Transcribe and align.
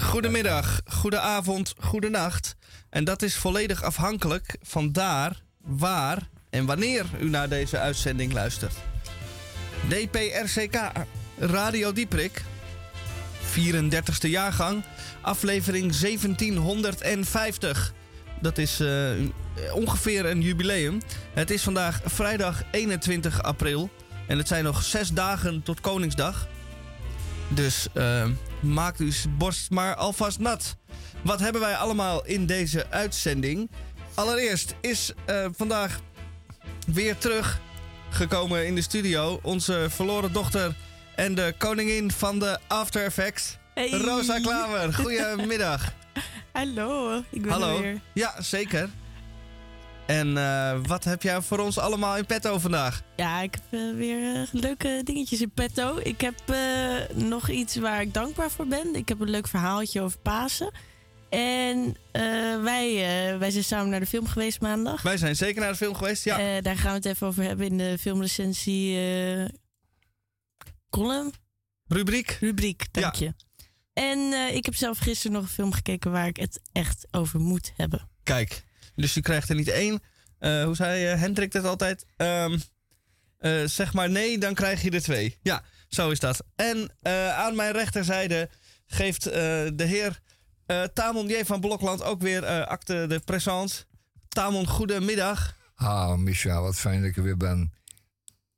goedemiddag, 0.00 0.80
goedenavond, 0.86 1.74
goedenacht. 1.78 2.56
En 2.90 3.04
dat 3.04 3.22
is 3.22 3.36
volledig 3.36 3.82
afhankelijk 3.82 4.56
van 4.62 4.92
daar, 4.92 5.42
waar 5.60 6.28
en 6.50 6.66
wanneer 6.66 7.04
u 7.20 7.28
naar 7.28 7.48
deze 7.48 7.78
uitzending 7.78 8.32
luistert. 8.32 8.74
DPRCK, 9.88 10.92
Radio 11.38 11.92
Dieprik, 11.92 12.42
34e 13.58 14.30
jaargang, 14.30 14.84
aflevering 15.20 15.96
1750. 15.96 17.92
Dat 18.40 18.58
is 18.58 18.80
eh, 18.80 19.10
ongeveer 19.72 20.26
een 20.26 20.40
jubileum. 20.40 21.00
Het 21.34 21.50
is 21.50 21.62
vandaag 21.62 22.00
vrijdag 22.04 22.62
21 22.70 23.42
april 23.42 23.90
en 24.26 24.38
het 24.38 24.48
zijn 24.48 24.64
nog 24.64 24.82
zes 24.82 25.08
dagen 25.08 25.62
tot 25.62 25.80
Koningsdag. 25.80 26.48
Dus 27.48 27.86
uh, 27.94 28.26
maakt 28.60 28.98
uw 28.98 29.10
borst 29.38 29.70
maar 29.70 29.94
alvast 29.94 30.38
nat. 30.38 30.76
Wat 31.22 31.40
hebben 31.40 31.60
wij 31.60 31.76
allemaal 31.76 32.24
in 32.26 32.46
deze 32.46 32.86
uitzending? 32.90 33.70
Allereerst 34.14 34.74
is 34.80 35.12
uh, 35.30 35.46
vandaag 35.56 36.00
weer 36.86 37.16
teruggekomen 37.18 38.66
in 38.66 38.74
de 38.74 38.80
studio 38.82 39.38
onze 39.42 39.86
verloren 39.90 40.32
dochter 40.32 40.74
en 41.16 41.34
de 41.34 41.54
koningin 41.58 42.10
van 42.10 42.38
de 42.38 42.58
After 42.66 43.04
Effects, 43.04 43.56
Hey. 43.74 43.90
Rosa 43.90 44.38
Klaver. 44.38 44.94
Goedemiddag. 45.04 45.92
Hallo, 46.52 47.22
ik 47.30 47.42
ben 47.42 47.50
Hallo. 47.50 47.76
er 47.76 47.82
weer. 47.82 48.00
Ja, 48.12 48.42
zeker. 48.42 48.88
En 50.06 50.36
eh, 50.38 50.78
wat 50.86 51.04
heb 51.04 51.22
jij 51.22 51.40
voor 51.40 51.58
ons 51.58 51.78
allemaal 51.78 52.16
in 52.16 52.26
petto 52.26 52.58
vandaag? 52.58 53.02
Ja, 53.16 53.40
ik 53.40 53.54
heb 53.54 53.80
eh, 53.80 53.96
weer 53.96 54.34
eh, 54.34 54.42
leuke 54.52 55.00
dingetjes 55.04 55.40
in 55.40 55.50
petto. 55.50 55.98
Ik 56.02 56.20
heb 56.20 56.34
nog 57.14 57.48
iets 57.48 57.76
waar 57.76 58.00
ik 58.00 58.14
dankbaar 58.14 58.50
voor 58.50 58.66
ben. 58.66 58.94
Ik 58.94 59.08
heb 59.08 59.20
een 59.20 59.30
leuk 59.30 59.48
verhaaltje 59.48 60.00
over 60.00 60.18
Pasen. 60.18 60.70
En 61.28 61.96
wij, 62.62 62.94
wij 63.38 63.50
zijn 63.50 63.64
samen 63.64 63.88
naar 63.88 64.00
de 64.00 64.06
film 64.06 64.26
geweest 64.26 64.60
maandag. 64.60 65.02
Wij 65.02 65.16
zijn 65.16 65.36
zeker 65.36 65.60
naar 65.60 65.70
de 65.70 65.76
film 65.76 65.94
geweest, 65.94 66.24
ja. 66.24 66.60
Daar 66.60 66.76
gaan 66.76 66.90
we 66.90 66.96
het 66.96 67.04
even 67.04 67.26
over 67.26 67.42
hebben 67.42 67.66
in 67.66 67.78
de 67.78 67.96
filmrecensie 68.00 68.98
column. 70.90 71.32
Rubriek. 71.86 72.38
Rubriek, 72.40 72.86
dank 72.90 73.14
je. 73.14 73.34
En 73.92 74.32
ik 74.54 74.64
heb 74.64 74.74
zelf 74.74 74.98
gisteren 74.98 75.32
nog 75.32 75.42
een 75.42 75.48
film 75.48 75.72
gekeken 75.72 76.10
waar 76.10 76.26
ik 76.26 76.36
het 76.36 76.60
echt 76.72 77.06
over 77.10 77.40
moet 77.40 77.72
hebben. 77.76 78.08
Kijk, 78.22 78.64
dus 78.94 79.14
je 79.14 79.20
krijgt 79.20 79.48
er 79.48 79.54
niet 79.54 79.68
één. 79.68 80.00
eh, 80.38 80.64
hoe 80.64 80.74
zei 80.74 81.06
eh, 81.06 81.20
Hendrik 81.20 81.52
dat 81.52 81.64
altijd? 81.64 82.06
Ehm, 82.16 82.58
eh, 83.38 83.64
zeg 83.64 83.92
maar 83.92 84.10
nee, 84.10 84.38
dan 84.38 84.54
krijg 84.54 84.82
je 84.82 84.90
er 84.90 85.02
twee. 85.02 85.38
Ja, 85.42 85.62
zo 85.88 86.10
is 86.10 86.20
dat. 86.20 86.44
En 86.56 86.96
aan 87.36 87.56
mijn 87.56 87.72
rechterzijde 87.72 88.50
geeft 88.86 89.22
de 89.22 89.74
heer 89.76 90.20
Tamon 90.92 91.28
J. 91.28 91.44
van 91.44 91.60
Blokland 91.60 92.02
ook 92.02 92.22
weer 92.22 92.66
acte 92.66 93.04
de 93.08 93.20
présence. 93.20 93.84
Tamon, 94.28 94.66
goedemiddag. 94.66 95.56
Ah, 95.74 96.14
Micha, 96.16 96.60
wat 96.60 96.76
fijn 96.76 97.00
dat 97.00 97.10
ik 97.10 97.16
er 97.16 97.22
weer 97.22 97.36
ben. 97.36 97.72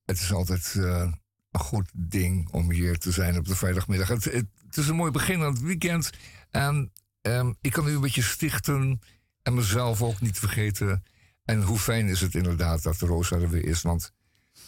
Het 0.05 0.21
is 0.21 0.33
altijd 0.33 0.75
een 0.75 1.61
goed 1.61 1.91
ding 1.95 2.53
om 2.53 2.71
hier 2.71 2.98
te 2.98 3.12
zijn 3.12 3.39
op 3.39 3.47
de 3.47 3.56
vrijdagmiddag. 3.56 4.09
Het, 4.09 4.48
is 4.71 4.89
een 4.89 4.97
mooi 4.97 5.11
begin 5.11 5.43
aan 5.43 5.53
het 5.53 5.62
weekend. 5.62 6.11
En 6.50 6.93
ehm, 7.22 7.53
ik 7.61 7.72
kan 7.72 7.88
u 7.88 7.94
een 7.94 8.00
beetje 8.00 8.22
stichten 8.22 9.00
en 9.47 9.55
mezelf 9.55 10.03
ook 10.03 10.21
niet 10.21 10.39
vergeten. 10.39 11.05
En 11.45 11.62
hoe 11.62 11.79
fijn 11.79 12.09
is 12.09 12.21
het 12.21 12.34
inderdaad 12.34 12.83
dat 12.83 12.99
Rosa 12.99 13.37
er 13.37 13.51
weer 13.51 13.65
is, 13.65 13.83
want 13.83 14.12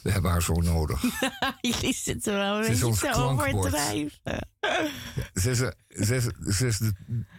we 0.02 0.10
hebben 0.10 0.30
haar 0.30 0.42
zo 0.42 0.54
nodig. 0.54 1.02
Jullie 1.60 1.94
zitten 1.94 2.34
wel 2.34 2.54
een 2.54 2.66
beetje 2.66 3.10
te 3.10 3.14
overdrijven. 3.14 4.48
Ze 5.34 5.50
is, 5.50 5.58
ze, 5.58 6.14
is, 6.14 6.56
ze, 6.56 6.66
is 6.66 6.78
de, 6.78 6.92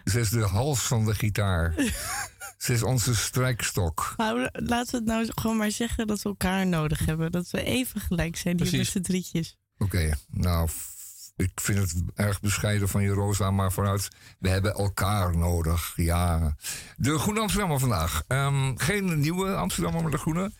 ze 0.03 0.19
is 0.19 0.29
de 0.29 0.41
hals 0.41 0.79
van 0.79 1.05
de 1.05 1.15
gitaar. 1.15 1.73
ze 2.57 2.73
is 2.73 2.83
onze 2.83 3.15
strijkstok. 3.15 4.13
Maar 4.17 4.49
laten 4.51 4.91
we 4.91 4.97
het 4.97 5.05
nou 5.05 5.31
gewoon 5.35 5.57
maar 5.57 5.71
zeggen 5.71 6.07
dat 6.07 6.21
we 6.21 6.29
elkaar 6.29 6.67
nodig 6.67 7.05
hebben. 7.05 7.31
Dat 7.31 7.49
we 7.49 7.63
even 7.63 8.01
gelijk 8.01 8.35
zijn 8.37 8.61
hier 8.61 8.77
met 8.77 8.87
z'n 8.87 9.01
drietjes. 9.01 9.57
Oké, 9.77 10.13
nou, 10.29 10.69
ik 11.39 11.51
vind 11.55 11.79
het 11.79 11.93
erg 12.15 12.41
bescheiden 12.41 12.89
van 12.89 13.03
je, 13.03 13.09
Rosa, 13.09 13.51
maar 13.51 13.71
vooruit, 13.71 14.07
we 14.39 14.49
hebben 14.49 14.73
elkaar 14.73 15.37
nodig. 15.37 15.93
Ja. 15.95 16.55
De 16.97 17.19
Groene 17.19 17.39
Amsterdammer 17.39 17.79
vandaag. 17.79 18.23
Ehm, 18.27 18.75
geen 18.75 19.19
nieuwe 19.19 19.55
Amsterdammer, 19.55 20.01
maar 20.01 20.11
de 20.11 20.17
Groene. 20.17 20.51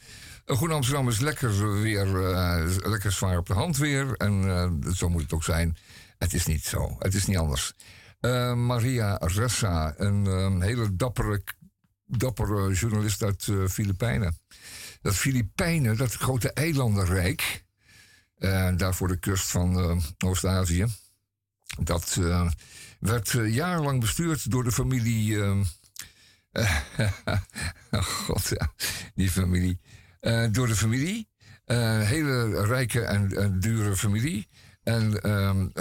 Een 0.46 0.56
Groene 0.56 0.74
Amsterdam 0.74 1.08
is 1.08 1.20
lekker 1.20 1.82
weer, 1.82 2.32
eh, 2.32 2.66
lekker 2.78 3.12
zwaar 3.12 3.38
op 3.38 3.48
de 3.48 3.54
hand 3.54 3.78
weer. 3.78 4.14
En 4.18 4.44
eh, 4.44 4.92
zo 4.94 5.10
moet 5.10 5.22
het 5.22 5.34
ook 5.34 5.44
zijn. 5.44 5.78
Het 6.18 6.34
is 6.34 6.46
niet 6.46 6.64
zo, 6.64 6.96
het 7.00 7.14
is 7.14 7.26
niet 7.26 7.38
anders. 7.38 7.74
Eh, 8.20 8.54
Maria 8.54 9.18
Ressa, 9.22 9.94
een 9.98 10.28
ehm, 10.28 10.62
hele 10.62 10.96
dappere, 10.96 11.44
dappere 12.06 12.74
journalist 12.74 13.24
uit 13.24 13.48
eh, 13.48 13.68
Filipijnen. 13.68 14.38
Dat 15.02 15.16
Filipijnen, 15.16 15.98
dat 15.98 16.14
grote 16.14 16.52
eilandenrijk... 16.52 17.68
Eh, 18.40 18.70
daar 18.78 18.96
voor 18.96 19.08
de 19.08 19.18
kust 19.18 19.52
van 19.52 19.80
eh, 19.80 19.98
Oost-Azië. 20.30 20.86
Dat 21.80 22.18
eh, 22.20 22.50
werd 23.00 23.34
eh, 23.34 23.54
jarenlang 23.54 24.00
bestuurd 24.00 24.52
door 24.52 24.64
de 24.64 24.72
familie. 24.72 25.42
oh 27.92 28.02
God, 28.02 28.50
ja, 28.50 28.74
die 29.16 29.32
familie. 29.32 29.80
Door 30.52 30.68
de 30.68 30.76
familie. 30.76 31.28
Hele 31.66 32.66
rijke 32.66 33.02
en, 33.02 33.60
dure 33.60 33.96
familie. 33.96 34.48
En 34.84 35.22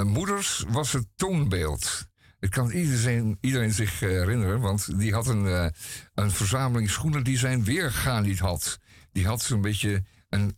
moeders 0.07 0.65
was 0.69 0.93
het 0.93 1.07
toonbeeld. 1.17 2.07
Het 2.41 2.51
kan 2.51 2.71
iedereen, 2.71 3.39
iedereen 3.41 3.73
zich 3.73 4.01
herinneren, 4.01 4.61
want 4.61 4.99
die 4.99 5.13
had 5.13 5.27
een, 5.27 5.73
een 6.15 6.31
verzameling 6.31 6.91
schoenen 6.91 7.25
die 7.25 7.39
zijn 7.39 7.65
weerga 7.65 8.21
niet 8.21 8.39
had. 8.39 8.79
Die 9.13 9.27
had 9.27 9.43
zo'n 9.43 9.61
beetje 9.61 10.03
een 10.29 10.57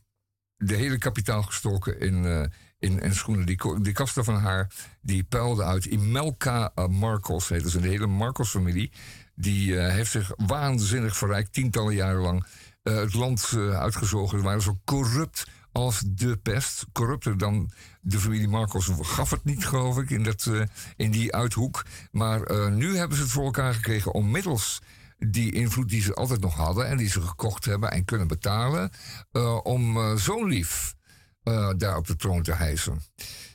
de 0.62 0.75
hele 0.76 0.98
kapitaal 0.98 1.43
gestoken 1.43 2.00
in, 2.00 2.25
eh, 2.25 2.43
in, 2.78 3.00
in 3.00 3.15
schoenen. 3.15 3.47
Die, 3.47 3.81
die 3.82 3.93
kasten 3.93 4.25
van 4.25 4.37
haar, 4.37 4.71
die 5.03 5.25
puilden 5.25 5.66
uit. 5.66 5.84
Imelka 5.84 6.72
uh, 6.76 6.87
Marcos 6.87 7.48
heette 7.48 7.71
ze. 7.71 7.81
De 7.81 7.88
hele 7.88 8.06
Marcos-familie. 8.06 8.91
Die 9.34 9.78
eh, 9.78 9.93
heeft 9.93 10.10
zich 10.10 10.32
waanzinnig 10.37 11.16
verrijkt, 11.16 11.53
tientallen 11.53 11.94
jaren 11.94 12.20
lang. 12.20 12.47
eh, 12.82 12.94
het 12.94 13.15
land 13.15 13.50
eh, 13.54 13.78
uitgezogen. 13.81 14.38
Ze 14.38 14.44
waren 14.44 14.62
zo 14.62 14.78
corrupt 14.84 15.47
als 15.72 16.03
de 16.06 16.37
pest. 16.37 16.87
Corrupter 16.93 17.38
dan 17.38 17.70
de 18.00 18.19
familie 18.19 18.49
Marcos 18.49 18.91
gaf 19.00 19.31
het 19.31 19.44
niet, 19.44 19.66
geloof 19.66 19.99
ik, 19.99 20.10
in, 20.10 20.22
dat, 20.22 20.47
eh, 20.47 20.62
in 20.97 21.10
die 21.10 21.34
uithoek. 21.34 21.84
Maar 22.10 22.43
eh, 22.43 22.66
nu 22.69 22.97
hebben 22.97 23.16
ze 23.16 23.22
het 23.22 23.32
voor 23.32 23.44
elkaar 23.44 23.75
gekregen 23.75 24.12
om 24.15 24.31
middels 24.31 24.81
die 25.28 25.53
invloed 25.53 25.88
die 25.88 26.03
ze 26.03 26.14
altijd 26.14 26.41
nog 26.41 26.54
hadden 26.54 26.86
en 26.86 26.97
die 26.97 27.08
ze 27.08 27.20
gekocht 27.20 27.64
hebben 27.64 27.91
en 27.91 28.04
kunnen 28.04 28.28
betalen, 28.28 28.91
eh, 29.32 29.58
om 29.62 29.97
eh, 29.97 30.14
zo'n 30.14 30.48
lief 30.48 30.94
eh, 31.42 31.70
daar 31.76 31.97
op 31.97 32.06
de 32.06 32.16
troon 32.16 32.42
te 32.42 32.53
hijsen. 32.53 33.00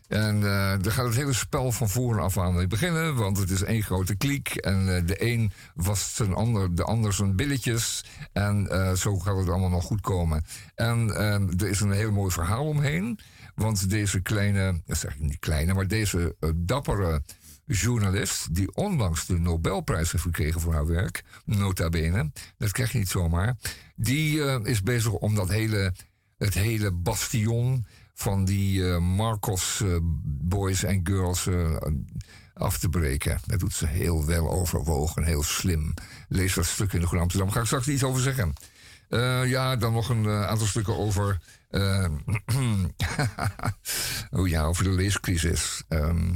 En 0.08 0.42
daar 0.42 0.92
gaat 0.92 1.06
het 1.06 1.16
hele 1.16 1.34
spel 1.34 1.72
van 1.72 1.90
voren 1.90 2.24
af 2.24 2.38
aan 2.38 2.56
mee 2.56 2.68
beginnen, 2.68 3.16
want 3.16 3.38
het 3.38 3.50
is 3.50 3.64
één 3.64 3.84
grote 3.84 4.16
kliek. 4.16 4.56
En 4.56 5.06
de 5.06 5.24
een 5.24 5.52
was 5.76 6.16
zijn 6.16 6.34
ander, 6.34 6.76
de 6.76 6.84
ander 6.84 7.14
zijn 7.14 7.36
billetjes. 7.36 8.06
En 8.34 8.68
zo 8.98 9.20
gaat 9.20 9.38
het 9.38 9.50
allemaal 9.50 9.70
nog 9.70 9.84
goed 9.84 10.02
komen. 10.02 10.46
En 10.76 11.10
er 11.58 11.68
is 11.68 11.80
een 11.80 11.92
heel 11.92 12.12
mooi 12.12 12.32
verhaal 12.32 12.66
omheen. 12.66 13.20
Want 13.56 13.90
deze 13.90 14.22
kleine, 14.22 14.82
dat 14.86 14.98
zeg 14.98 15.14
ik 15.14 15.20
niet 15.20 15.40
kleine, 15.40 15.74
maar 15.74 15.88
deze 15.88 16.36
dappere 16.56 17.22
journalist, 17.66 18.56
die 18.56 18.76
onlangs 18.76 19.26
de 19.26 19.40
Nobelprijs 19.40 20.12
heeft 20.12 20.24
gekregen 20.24 20.62
voor 20.62 20.74
haar 20.74 20.88
werk, 20.88 21.24
nota 21.46 21.90
bene, 21.90 22.32
dat 22.58 22.72
krijg 22.72 22.92
je 22.92 22.98
niet 22.98 23.10
zomaar, 23.10 23.56
die 23.96 24.44
eh, 24.44 24.60
is 24.64 24.82
bezig 24.82 25.12
om 25.12 25.36
dat 25.36 25.50
hele, 25.50 25.94
het 26.38 26.54
hele 26.54 26.92
bastion 26.92 27.86
van 28.14 28.46
die 28.46 28.90
eh, 28.90 29.00
Marcos 29.00 29.82
eh, 29.82 29.98
boys 30.24 30.84
en 30.84 31.00
girls 31.04 31.50
af 32.54 32.78
te 32.78 32.90
breken. 32.90 33.40
Dat 33.46 33.60
doet 33.60 33.74
ze 33.74 33.88
heel 33.88 34.26
wel 34.26 34.52
overwogen, 34.52 35.24
heel 35.24 35.44
slim. 35.44 35.94
Lees 36.30 36.54
dat 36.54 36.66
stuk 36.66 36.94
in 36.94 37.00
de 37.00 37.06
Groene 37.06 37.24
Amsterdam. 37.24 37.52
Ga 37.52 37.60
ik 37.60 37.66
straks 37.66 37.88
iets 37.88 38.04
over 38.04 38.22
zeggen. 38.22 38.54
Ja, 39.48 39.76
dan 39.76 39.94
nog 39.94 40.10
een 40.10 40.28
aantal 40.28 40.68
stukken 40.68 40.98
over. 40.98 41.40
oh 44.32 44.48
ja, 44.48 44.64
over 44.64 44.84
de 44.84 44.90
leescrisis. 44.90 45.84
Ehm, 45.88 46.34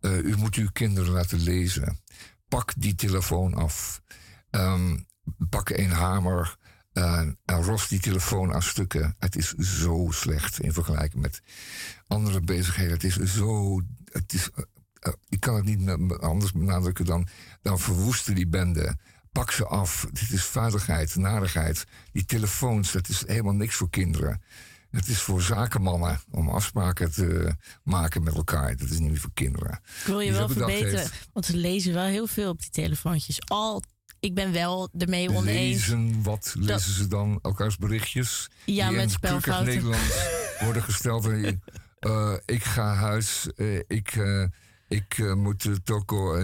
eh, 0.00 0.18
u 0.18 0.36
moet 0.36 0.54
uw 0.54 0.68
kinderen 0.72 1.12
laten 1.12 1.38
lezen. 1.40 2.00
Pak 2.48 2.72
die 2.76 2.94
telefoon 2.94 3.54
af. 3.54 4.00
Ehm, 4.50 4.96
pak 5.48 5.68
een 5.70 5.90
hamer. 5.90 6.58
eh, 6.92 7.18
en 7.44 7.62
ros 7.62 7.88
die 7.88 8.00
telefoon 8.00 8.52
aan 8.54 8.62
stukken. 8.62 9.14
Het 9.18 9.36
is 9.36 9.54
zo 9.54 10.08
slecht 10.10 10.60
in 10.60 10.72
vergelijking 10.72 11.22
met 11.22 11.42
andere 12.06 12.40
bezigheden. 12.40 12.92
Het 12.92 13.04
is 13.04 13.16
zo. 13.16 13.80
Het 14.04 14.32
is, 14.32 14.50
eh, 15.00 15.12
ik 15.28 15.40
kan 15.40 15.54
het 15.54 15.64
niet 15.64 15.90
anders 16.20 16.52
benadrukken 16.52 17.04
dan, 17.04 17.28
dan 17.62 17.78
verwoesten 17.78 18.34
die 18.34 18.48
bende. 18.48 18.96
Pak 19.32 19.50
ze 19.50 19.66
af. 19.66 20.06
Dit 20.12 20.30
is 20.30 20.44
vuiligheid, 20.44 21.16
narigheid. 21.16 21.84
Die 22.12 22.24
telefoons, 22.24 22.92
dat 22.92 23.08
is 23.08 23.26
helemaal 23.26 23.54
niks 23.54 23.74
voor 23.74 23.90
kinderen. 23.90 24.42
Het 24.90 25.08
is 25.08 25.18
voor 25.20 25.42
zakenmannen 25.42 26.20
om 26.30 26.48
afspraken 26.48 27.12
te 27.12 27.54
maken 27.82 28.22
met 28.22 28.34
elkaar. 28.34 28.76
Dat 28.76 28.90
is 28.90 28.98
niet 28.98 29.10
meer 29.10 29.20
voor 29.20 29.30
kinderen. 29.34 29.80
Ik 30.00 30.06
wil 30.06 30.20
je 30.20 30.28
Die 30.30 30.38
wel 30.38 30.48
verbeteren, 30.48 30.98
heeft. 30.98 31.28
want 31.32 31.46
ze 31.46 31.56
lezen 31.56 31.94
wel 31.94 32.04
heel 32.04 32.26
veel 32.26 32.50
op 32.50 32.60
die 32.60 32.70
telefoontjes. 32.70 33.40
Al, 33.48 33.82
ik 34.20 34.34
ben 34.34 34.52
wel 34.52 34.88
ermee 34.98 35.30
oneens. 35.30 35.76
Lezen, 35.76 36.22
wat 36.22 36.54
lezen 36.58 36.92
ze 36.92 37.06
dan? 37.06 37.38
Elkaars 37.42 37.76
berichtjes? 37.76 38.50
Ja, 38.64 38.88
die 38.88 38.96
met 38.96 39.10
spelfouten. 39.10 39.64
Nederlands 39.64 40.14
worden 40.64 40.82
gesteld. 40.82 41.26
En, 41.26 41.62
eh, 41.98 42.34
ik 42.44 42.64
ga 42.64 42.94
huis, 42.94 43.52
eh, 43.56 43.76
ik, 43.86 44.08
eh, 44.12 44.44
ik 44.88 45.34
moet 45.34 45.62
de 45.62 45.82
toko. 45.82 46.42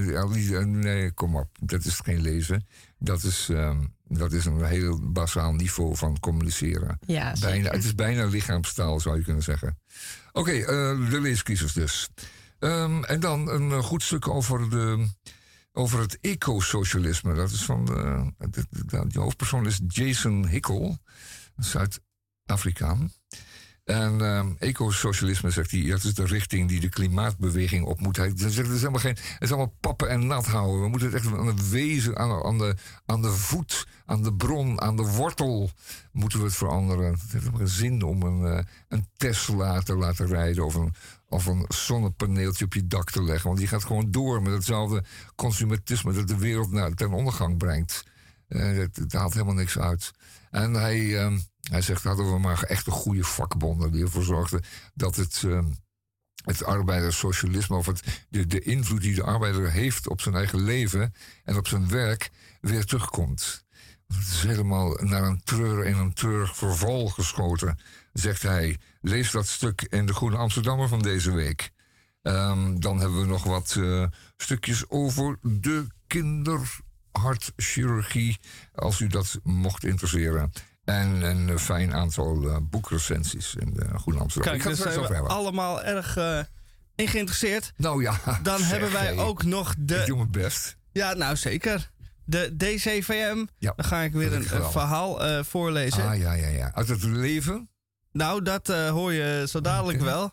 nee, 0.65 1.13
kom 1.13 1.37
op, 1.37 1.49
dat 1.61 1.85
is 1.85 2.01
geen 2.01 2.21
lezen. 2.21 2.67
Dat 2.99 3.23
is, 3.23 3.49
ehm, 3.49 3.85
dat 4.09 4.33
is 4.33 4.45
een 4.45 4.65
heel 4.65 5.13
basaal 5.13 5.53
niveau 5.53 5.97
van 5.97 6.21
communiceren. 6.21 6.99
Ja, 7.07 7.35
Bijna, 7.41 7.71
het 7.71 7.85
is 7.85 7.95
bijna 7.95 8.25
lichaamstaal, 8.27 9.01
zou 9.01 9.17
je 9.19 9.25
kunnen 9.25 9.43
zeggen. 9.43 9.79
Oké, 10.33 10.51
eh, 10.51 11.11
de 11.11 11.21
leeskiezers 11.21 11.73
dus. 11.73 12.09
Ehm, 12.59 13.05
en 13.05 13.21
dan 13.21 13.49
een 13.49 13.71
eh, 13.71 13.79
goed 13.83 14.03
stuk 14.03 14.29
over, 14.29 14.71
de, 14.71 15.09
over 15.73 16.01
het 16.01 16.19
ecosocialisme. 16.21 17.35
Dat 17.35 17.51
is 17.51 17.65
van 17.65 17.85
de, 17.85 18.33
de, 18.51 18.67
de- 18.71 19.07
de 19.07 19.19
hoofdpersoon 19.21 19.67
is 19.67 19.81
Jason 19.89 20.47
Hickel, 20.47 20.99
Zuid-Afrikaan. 21.57 23.13
En 23.87 24.21
ehm, 24.21 24.53
ecosocialisme, 24.59 25.51
zegt 25.51 25.71
hij, 25.71 25.83
dat 25.83 26.05
is 26.05 26.15
de 26.15 26.25
richting 26.25 26.69
die 26.69 26.81
de 26.81 26.89
klimaatbeweging 26.89 27.85
op 27.85 28.01
moet. 28.01 28.17
Hij 28.17 28.33
zegt, 28.37 28.69
het 28.69 28.83
is 28.95 29.01
geen, 29.01 29.17
het 29.17 29.37
is 29.39 29.49
allemaal 29.49 29.75
pappen 29.81 30.09
en 30.09 30.27
nat 30.27 30.47
houden. 30.47 30.83
We 30.83 30.89
moeten 30.89 31.09
het 31.09 31.17
echt 31.17 31.27
aan 31.27 31.47
het 31.47 31.71
wezen, 31.71 32.17
aan, 32.19 32.59
de, 32.59 32.75
aan 33.05 33.23
de 33.23 33.31
voet, 33.31 33.87
aan 34.07 34.23
de 34.23 34.35
bron, 34.35 34.81
aan 34.81 34.97
de 34.97 35.03
wortel 35.03 35.71
moeten 36.13 36.39
we 36.39 36.45
het 36.45 36.55
veranderen. 36.55 37.13
Het 37.13 37.21
heeft 37.21 37.33
helemaal 37.33 37.59
geen 37.59 37.69
zin 37.69 38.03
om 38.03 38.23
een, 38.23 38.57
eh, 38.57 38.65
een 38.89 39.07
Tesla 39.17 39.81
te 39.81 39.97
laten 39.97 40.27
rijden 40.27 40.65
of 40.65 40.75
een, 40.75 40.95
of 41.29 41.47
een 41.47 41.65
zonnepaneeltje 41.69 42.65
op 42.65 42.75
je 42.75 42.87
dak 42.87 43.11
te 43.11 43.23
leggen. 43.23 43.47
Want 43.47 43.59
die 43.59 43.69
gaat 43.69 43.85
gewoon 43.85 44.11
door 44.11 44.43
met 44.43 44.53
hetzelfde 44.53 45.05
consumentisme 45.35 46.13
dat 46.13 46.29
de 46.29 46.39
wereld 46.39 46.71
naar, 46.71 46.93
ten 46.93 47.13
ondergang 47.13 47.59
brengt. 47.59 48.05
Eh, 48.49 48.61
het, 48.61 48.97
het 48.97 49.13
haalt 49.13 49.33
helemaal 49.33 49.55
niks 49.55 49.79
uit. 49.79 50.13
En 50.51 50.75
hij, 50.75 51.19
ehm, 51.19 51.39
hij 51.71 51.83
zegt, 51.83 52.03
hadden 52.03 52.33
we 52.33 52.39
maar 52.39 52.63
echt 52.63 52.87
een 52.87 52.93
goede 52.93 53.25
vakbonden 53.25 53.93
die 53.93 54.03
ervoor 54.03 54.25
zorgden 54.25 54.63
dat 54.95 55.17
het, 55.17 55.43
ehm, 55.45 55.67
het 56.45 56.65
arbeiderssocialisme, 56.65 57.77
of 57.77 57.87
het, 57.87 58.27
de, 58.29 58.61
invloed 58.61 59.01
die 59.01 59.15
de 59.15 59.23
arbeider 59.23 59.71
heeft 59.71 60.09
op 60.09 60.21
zijn 60.21 60.35
eigen 60.35 60.65
leven 60.65 61.15
en 61.45 61.57
op 61.57 61.69
zijn 61.69 61.89
werk, 61.89 62.31
weer 62.61 62.85
terugkomt. 62.85 63.65
Het 64.07 64.27
is 64.27 64.43
helemaal 64.43 64.99
naar 65.03 65.23
een 65.23 65.43
treur 65.45 65.87
en 65.87 65.97
een 65.97 66.13
treurig 66.13 66.57
verval 66.57 67.07
geschoten, 67.07 67.79
zegt 68.13 68.43
hij. 68.43 68.79
Lees 69.01 69.31
dat 69.31 69.47
stuk 69.47 69.83
in 69.83 70.07
de 70.07 70.15
Groene 70.15 70.37
Amsterdammer 70.37 70.89
van 70.89 71.03
deze 71.03 71.33
week. 71.33 71.73
Ehm, 72.23 72.79
dan 72.79 73.01
hebben 73.01 73.21
we 73.21 73.27
nog 73.27 73.45
wat 73.45 73.77
eh, 73.79 74.07
stukjes 74.37 74.89
over 74.89 75.39
de 75.43 75.87
kinderhartchirurgie, 77.17 78.39
als 78.75 79.01
u 79.01 79.07
dat 79.07 79.39
mocht 79.43 79.85
interesseren. 79.85 80.53
En 80.85 81.23
een 81.23 81.49
eh, 81.49 81.57
fijn 81.57 81.95
aantal 81.95 82.49
eh, 82.49 82.57
boekrecensies 82.63 83.55
in 83.55 83.75
de 83.75 83.99
Groene 83.99 84.21
Amsterdam. 84.21 84.53
Kijk, 84.59 84.65
Ik 84.65 84.85
daar 84.85 84.93
zijn 84.93 85.23
we 85.23 85.29
allemaal 85.29 85.83
erg 85.83 86.17
eh, 86.17 86.41
in 86.95 87.09
geïnteresseerd. 87.09 87.73
Nou 87.77 88.03
ja, 88.03 88.21
Dan 88.43 88.59
zeg, 88.59 88.69
hebben 88.73 88.93
wij 88.93 89.07
hey, 89.07 89.19
ook 89.19 89.45
nog 89.45 89.71
Ik 89.71 89.89
de... 89.89 90.03
doe 90.07 90.17
mijn 90.17 90.31
best. 90.31 90.77
Ja, 90.93 91.15
nou 91.15 91.37
zeker. 91.37 91.91
De 92.25 92.57
DCVM. 92.57 93.45
Ja, 93.59 93.73
Dan 93.77 93.85
ga 93.85 94.01
ik 94.01 94.13
weer 94.13 94.33
een, 94.33 94.43
ik 94.43 94.49
verhaal 94.49 95.25
eh, 95.25 95.45
voorlezen. 95.45 96.09
Ah 96.09 96.19
ja, 96.19 96.33
ja, 96.33 96.49
ja. 96.49 96.75
Uit 96.75 96.89
het 96.89 97.03
leven. 97.03 97.69
Nou, 98.13 98.43
dat 98.43 98.69
eh, 98.69 98.91
hoor 98.91 99.13
je 99.13 99.45
zo 99.49 99.61
dadelijk 99.61 100.01
wel. 100.01 100.33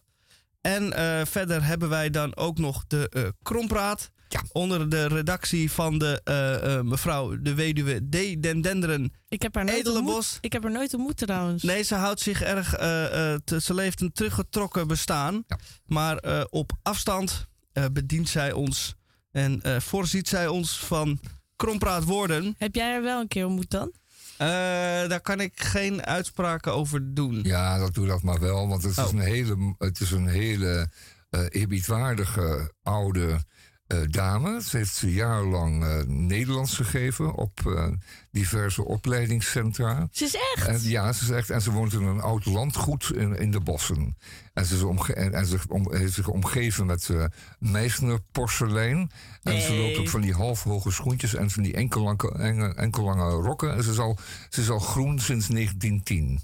En 0.62 0.94
eh, 0.94 1.26
verder 1.26 1.64
hebben 1.64 1.90
wij 1.90 2.10
dan 2.10 2.36
ook 2.36 2.58
nog 2.58 2.84
de 2.88 3.10
eh 3.10 3.24
Krompraat. 3.42 4.12
Ja. 4.34 4.42
Onder 4.52 4.90
de 4.90 5.06
redactie 5.08 5.72
van 5.72 5.98
de 5.98 6.22
eh, 6.24 6.76
eh, 6.78 6.84
mevrouw 6.84 7.42
de 7.42 7.54
weduwe 7.54 8.00
D. 8.10 8.44
Den 8.44 8.62
Denderen 8.62 9.14
Ik 9.28 9.42
heb 9.42 9.56
haar 9.56 9.66
nooit 9.66 9.90
ontmoet. 9.90 10.38
Ik 10.42 10.54
heb 10.54 10.64
haar 10.64 10.72
nooit 10.72 10.94
ontmoet 10.94 11.18
trouwens. 11.18 11.64
Nee, 11.64 11.84
ze 11.84 11.96
houdt 11.96 12.20
zich 12.20 12.42
erg. 12.42 12.74
eh, 12.74 13.34
eh, 13.34 13.40
te- 13.44 13.62
ze 13.62 13.74
leeft 13.74 14.02
een 14.02 14.12
teruggetrokken 14.12 14.88
bestaan. 14.88 15.44
Ja. 15.48 15.58
Maar 15.86 16.18
eh, 16.18 16.44
op 16.50 16.72
afstand 16.82 17.48
eh, 17.74 17.86
bedient 17.94 18.30
zij 18.30 18.52
ons. 18.52 18.96
En 19.32 19.62
eh, 19.62 19.80
voorziet 19.80 20.28
zij 20.28 20.48
ons 20.48 20.78
van 20.80 21.20
krompraat 21.56 22.04
woorden. 22.04 22.56
Heb 22.58 22.76
jij 22.76 22.92
haar 22.92 23.04
wel 23.04 23.20
een 23.22 23.28
keer 23.28 23.46
ontmoet 23.46 23.70
dan? 23.72 23.92
Eh, 24.38 24.48
daar 25.08 25.22
kan 25.22 25.40
ik 25.40 25.62
geen 25.62 26.06
uitspraken 26.06 26.74
over 26.74 27.14
doen. 27.14 27.40
Ja, 27.44 27.78
dat 27.78 27.94
doe 27.94 28.08
dat 28.08 28.22
maar 28.24 28.40
wel. 28.40 28.68
Want 28.68 28.84
het 28.84 28.92
is 28.98 29.04
Oh. 29.04 29.12
een 29.12 29.20
hele, 29.20 29.76
het 29.78 30.00
is 30.00 30.12
een 30.12 30.28
hele 30.28 30.90
eh 31.30 31.46
eerbiedwaardige 31.50 32.72
oude 32.84 33.40
dame. 34.10 34.62
Ze 34.62 34.78
heeft 34.78 34.98
jarenlang 34.98 35.84
eh, 35.84 36.00
Nederlands 36.08 36.76
gegeven 36.76 37.34
op 37.36 37.60
eh, 37.66 37.88
diverse 38.32 38.86
opleidingscentra. 38.86 40.08
Ze 40.12 40.24
is 40.26 40.36
echt. 40.56 40.68
En, 40.68 40.90
ja, 40.90 41.14
ze 41.14 41.26
zegt, 41.26 41.50
en 41.50 41.62
ze 41.62 41.72
woont 41.72 41.94
in 41.94 42.04
een 42.04 42.22
oud 42.22 42.46
landgoed 42.46 43.12
in, 43.16 43.36
in 43.36 43.52
de 43.52 43.60
bossen. 43.60 44.18
En 44.54 44.66
ze, 44.66 44.76
is 44.76 44.82
omge 44.82 45.14
en, 45.14 45.34
en 45.34 45.46
ze 45.46 45.58
om, 45.68 45.94
heeft 45.94 46.14
zich 46.14 46.28
omgeven 46.28 46.86
met 46.86 47.10
eh 47.10 47.26
Meisner 47.60 48.20
porselein. 48.32 49.12
En 49.44 49.62
ze 49.62 49.74
loopt 49.74 49.98
op 50.00 50.10
van 50.10 50.22
die 50.22 50.34
halfhoge 50.34 50.92
schoentjes 50.92 51.36
en 51.36 51.50
van 51.50 51.64
die 51.64 51.74
enkellange, 51.74 52.32
enge- 52.38 52.74
enkellange 52.76 53.30
rokken. 53.30 53.74
En 53.76 53.84
ze 53.84 53.92
is, 53.92 54.00
al, 54.00 54.18
ze 54.50 54.62
is 54.62 54.70
al 54.70 54.80
groen 54.80 55.20
sinds 55.20 55.48
1910. 55.48 56.40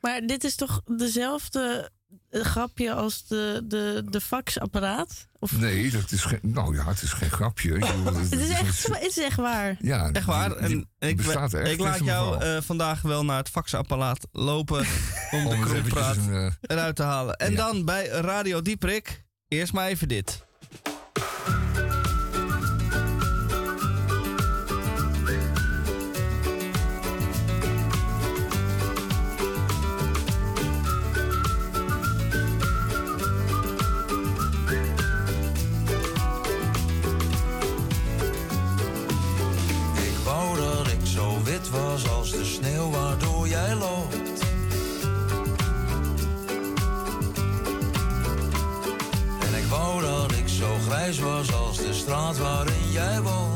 Maar 0.00 0.20
dit 0.26 0.44
is 0.44 0.54
toch 0.54 0.82
dezelfde 0.96 1.90
eh, 2.30 2.40
grapje 2.42 2.92
als 2.92 3.26
de, 3.26 3.60
de, 3.64 4.04
de 4.08 4.20
faxapparaat? 4.20 5.28
Of... 5.38 5.58
Nee, 5.58 5.90
dat 5.90 6.10
is 6.10 6.22
geen, 6.24 6.38
nou 6.42 6.76
ja, 6.76 6.84
het 6.86 7.02
is 7.02 7.12
geen 7.12 7.30
grapje. 7.30 7.78
Bedoel, 7.78 8.14
het 8.22 8.32
is 8.32 8.48
echt, 8.48 8.86
het 8.86 9.02
is 9.06 9.18
echt 9.18 9.36
waar. 9.36 9.76
ja, 9.80 10.10
Echt 10.12 10.26
waar. 10.26 10.58
die- 10.58 10.68
die- 10.68 10.86
ik, 11.08 11.16
bestaat 11.16 11.52
echt. 11.54 11.70
ik 11.70 11.78
laat 11.78 11.98
een 11.98 12.04
jou 12.04 12.42
eh, 12.42 12.60
vandaag 12.62 13.02
wel 13.02 13.24
naar 13.24 13.38
het 13.38 13.48
faxapparaat 13.48 14.26
lopen 14.32 14.78
om 15.30 15.44
de 15.48 15.54
Om 15.54 15.60
krompraat 15.60 16.16
een, 16.16 16.34
eh, 16.34 16.52
eruit 16.60 16.96
te 16.96 17.02
halen. 17.02 17.36
En 17.36 17.50
Ja. 17.50 17.56
dan 17.56 17.84
bij 17.84 18.06
Radio 18.06 18.62
Dieprik, 18.62 19.24
eerst 19.48 19.72
maar 19.72 19.86
even 19.88 20.08
dit. 20.08 20.44
Wit 41.64 41.80
was 41.80 42.08
als 42.08 42.30
de 42.30 42.44
sneeuw 42.44 42.90
waardoor 42.90 43.48
jij 43.48 43.74
loopt. 43.74 44.42
En 49.40 49.54
ik 49.58 49.64
wou 49.68 50.02
dat 50.02 50.32
ik 50.32 50.48
zo 50.48 50.76
grijs 50.86 51.18
was 51.18 51.54
als 51.54 51.76
de 51.76 51.94
straat 51.94 52.38
waarin 52.38 52.90
jij 52.90 53.20
woont. 53.20 53.53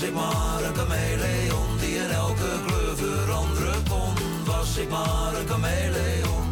Was 0.00 0.08
ik 0.08 0.14
maar 0.14 0.62
een 0.64 0.74
chameleon 0.74 1.78
die 1.80 1.94
in 1.94 2.10
elke 2.10 2.50
kleur 2.66 2.96
veranderen 2.96 3.82
kon. 3.88 4.14
Was 4.44 4.76
ik 4.76 4.88
maar 4.88 5.34
een 5.34 5.48
chameleon. 5.48 6.48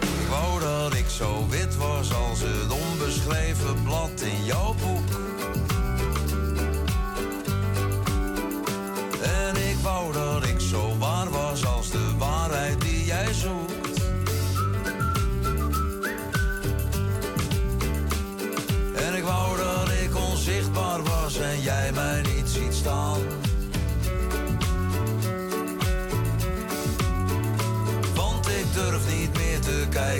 Ik 0.00 0.28
wou 0.28 0.60
dat 0.60 0.94
ik 0.94 1.08
zo 1.08 1.46
wit 1.48 1.76
was 1.76 2.14
als 2.14 2.40
het 2.40 2.72
onbeschreven 2.72 3.82
blad 3.82 4.20
in 4.20 4.44
jouw 4.44 4.74
boek. 4.74 5.08
En 9.22 9.56
ik 9.56 9.76
wou 9.82 10.12
dat 10.12 10.44
ik 10.44 10.60
zo 10.60 10.98
waar 10.98 11.30
was 11.30 11.66
als 11.66 11.90
de 11.90 12.16
waarheid 12.18 12.80
die 12.80 13.04
jij 13.04 13.32
zoekt. 13.32 13.75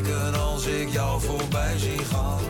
als 0.05 0.67
ik 0.67 0.89
jou 0.89 1.21
voorbij 1.21 1.79
zie 1.79 1.99
gaan. 1.99 2.41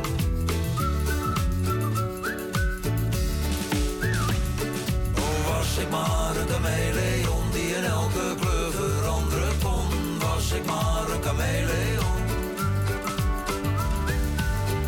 Oh, 5.18 5.56
was 5.56 5.78
ik 5.78 5.90
maar 5.90 6.36
een 6.36 6.46
kameleon 6.46 7.50
die 7.52 7.76
in 7.76 7.84
elke 7.84 8.34
kleur 8.40 8.70
veranderen 8.70 9.58
kon. 9.62 10.18
Was 10.18 10.52
ik 10.52 10.66
maar 10.66 11.10
een 11.14 11.20
kameleon. 11.20 12.24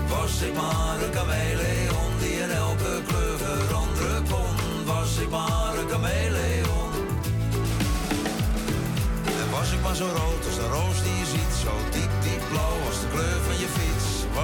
Was 0.08 0.42
ik 0.42 0.54
maar 0.54 1.02
een 1.02 1.10
kameleon 1.10 2.12
die 2.20 2.38
in 2.38 2.50
elke 2.50 3.02
kleur 3.06 3.38
veranderen 3.38 4.24
kon. 4.30 4.84
Was 4.84 5.18
ik 5.18 5.30
maar 5.30 5.78
een 5.78 5.86
kameleon 5.86 6.78
was 9.50 9.72
ik 9.72 9.82
maar 9.82 9.94
zo 9.94 10.06
rood 10.06 10.46
als 10.46 10.54
de 10.54 10.68
roos 10.68 11.02
die 11.02 11.16
je 11.18 11.26
ziet, 11.26 11.54
zo 11.64 11.97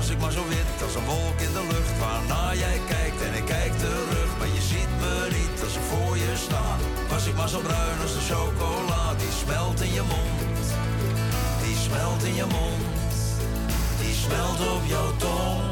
was 0.05 0.13
ik 0.13 0.21
maar 0.21 0.33
zo 0.33 0.49
wit 0.49 0.83
als 0.83 0.95
een 0.95 1.05
wolk 1.05 1.39
in 1.41 1.53
de 1.53 1.65
lucht 1.73 1.99
waarna 1.99 2.55
jij 2.55 2.81
kijkt 2.89 3.21
en 3.27 3.35
ik 3.35 3.45
kijk 3.45 3.73
terug, 3.79 4.29
maar 4.39 4.47
je 4.47 4.63
ziet 4.73 4.93
me 5.01 5.15
niet 5.39 5.63
als 5.63 5.75
ik 5.75 5.85
voor 5.91 6.17
je 6.17 6.33
sta. 6.47 6.65
Was 7.09 7.27
ik 7.27 7.37
maar 7.37 7.49
zo 7.49 7.59
bruin 7.59 8.01
als 8.03 8.13
de 8.13 8.25
chocola 8.33 9.15
die 9.15 9.33
smelt 9.43 9.81
in 9.81 9.93
je 9.93 10.03
mond, 10.03 10.63
die 11.63 11.77
smelt 11.87 12.23
in 12.23 12.35
je 12.35 12.47
mond, 12.57 13.13
die 14.01 14.15
smelt 14.25 14.61
op 14.75 14.85
jouw 14.95 15.13
tong. 15.17 15.63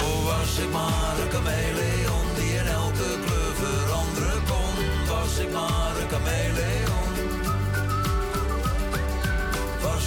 Oh, 0.00 0.18
was 0.30 0.52
ik 0.64 0.70
maar 0.72 1.14
een 1.22 1.30
chameleon 1.34 2.26
die 2.38 2.52
in 2.60 2.66
elke 2.66 3.08
kleur 3.24 3.54
veranderen 3.62 4.42
kon. 4.50 4.74
Was 5.12 5.38
ik 5.38 5.50
maar 5.52 5.92
een 6.00 6.08
chameleon. 6.12 6.87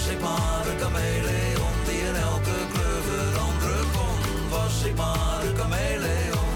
Was 0.02 0.10
ik 0.10 0.20
maar 0.20 0.66
een 0.66 0.78
chameleon 0.78 1.72
die 1.86 2.00
in 2.00 2.14
elke 2.14 2.66
kleur 2.72 3.02
veranderen 3.02 3.90
kon. 3.92 4.48
Was 4.48 4.84
ik 4.84 4.96
maar 4.96 5.44
een 5.44 5.56
chameleon. 5.56 6.50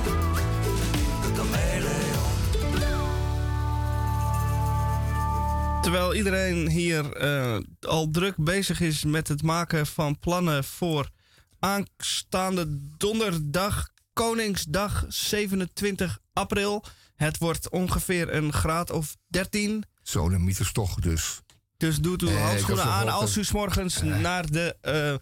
Terwijl 5.83 6.15
iedereen 6.15 6.69
hier 6.69 7.13
eh, 7.13 7.59
al 7.81 8.11
druk 8.11 8.35
bezig 8.37 8.81
is 8.81 9.05
met 9.05 9.29
het 9.29 9.43
maken 9.43 9.87
van 9.87 10.19
plannen 10.19 10.65
voor 10.65 11.11
aanstaande 11.59 12.79
donderdag, 12.97 13.89
Koningsdag 14.13 15.05
27 15.09 16.19
april. 16.33 16.85
Het 17.15 17.39
wordt 17.39 17.69
ongeveer 17.69 18.35
een 18.35 18.53
graad 18.53 18.91
of 18.91 19.17
13. 19.27 19.85
Zo, 20.03 20.29
de 20.29 20.39
mythes 20.39 20.73
toch 20.73 20.95
dus. 20.95 21.41
Dus 21.77 21.99
doet 21.99 22.23
Nee, 22.23 22.35
ik 22.35 22.41
handschoenen 22.41 22.85
aan 22.85 23.09
als 23.09 23.37
u 23.37 23.45
's 23.45 23.53
morgens 23.53 24.03
naar 24.03 24.51
de 24.51 24.77
eh, 24.81 25.15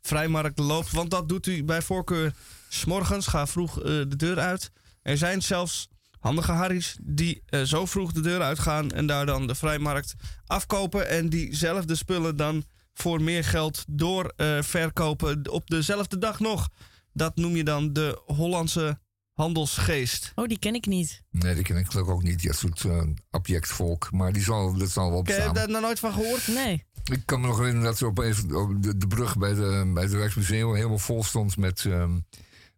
vrijmarkt 0.00 0.58
loopt. 0.58 0.90
Want 0.90 1.10
dat 1.10 1.28
doet 1.28 1.46
u 1.46 1.64
bij 1.64 1.82
voorkeur 1.82 2.34
's 2.68 2.84
morgens. 2.84 3.26
Ga 3.26 3.46
vroeg 3.46 3.78
eh, 3.78 3.84
de 3.84 4.16
deur 4.16 4.38
uit. 4.38 4.70
Er 5.02 5.18
zijn 5.18 5.42
zelfs 5.42 5.88
handige 6.22 6.52
harries 6.52 6.96
die 7.02 7.42
eh, 7.46 7.62
zo 7.62 7.86
vroeg 7.86 8.12
de 8.12 8.20
deur 8.20 8.42
uitgaan 8.42 8.90
en 8.90 9.06
daar 9.06 9.26
dan 9.26 9.46
de 9.46 9.54
vrijmarkt 9.54 10.14
afkopen. 10.46 11.08
En 11.08 11.28
diezelfde 11.28 11.94
spullen 11.94 12.36
dan 12.36 12.64
voor 12.94 13.22
meer 13.22 13.44
geld 13.44 13.84
door 13.88 14.32
eh, 14.36 14.62
verkopen 14.62 15.50
op 15.50 15.70
dezelfde 15.70 16.18
dag 16.18 16.40
nog. 16.40 16.68
Dat 17.12 17.36
noem 17.36 17.56
je 17.56 17.64
dan 17.64 17.92
de 17.92 18.22
Hollandse 18.26 18.98
handelsgeest. 19.32 20.32
Oh, 20.34 20.46
die 20.48 20.58
ken 20.58 20.74
ik 20.74 20.86
niet. 20.86 21.22
Nee, 21.30 21.54
die 21.54 21.64
ken 21.64 21.76
ik 21.76 21.86
gelukkig 21.86 22.14
ook 22.14 22.22
niet. 22.22 22.42
Dat 22.46 22.56
soort 22.56 22.82
uh, 22.84 23.02
objectvolk. 23.30 24.12
Maar 24.12 24.32
die 24.32 24.42
zal, 24.42 24.74
dat 24.76 24.90
zal 24.90 25.10
wel 25.10 25.20
Ik 25.20 25.26
heb 25.26 25.36
bestaan. 25.36 25.54
daar 25.54 25.68
nog 25.68 25.80
nooit 25.80 25.98
van 25.98 26.12
gehoord. 26.12 26.46
Nee. 26.48 26.84
Ik 27.12 27.22
kan 27.24 27.40
me 27.40 27.46
nog 27.46 27.58
herinneren 27.58 27.88
dat 27.88 27.98
ze 27.98 28.06
op, 28.06 28.18
even, 28.18 28.56
op 28.56 28.82
de, 28.82 28.96
de 28.96 29.06
brug 29.06 29.38
bij, 29.38 29.54
de, 29.54 29.90
bij 29.94 30.02
het 30.02 30.12
Rijksmuseum 30.12 30.74
helemaal 30.74 30.98
vol 30.98 31.24
stond 31.24 31.56
met, 31.56 31.84
ehm, 31.84 32.18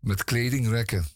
met 0.00 0.25
kledingrekken. 0.25 1.06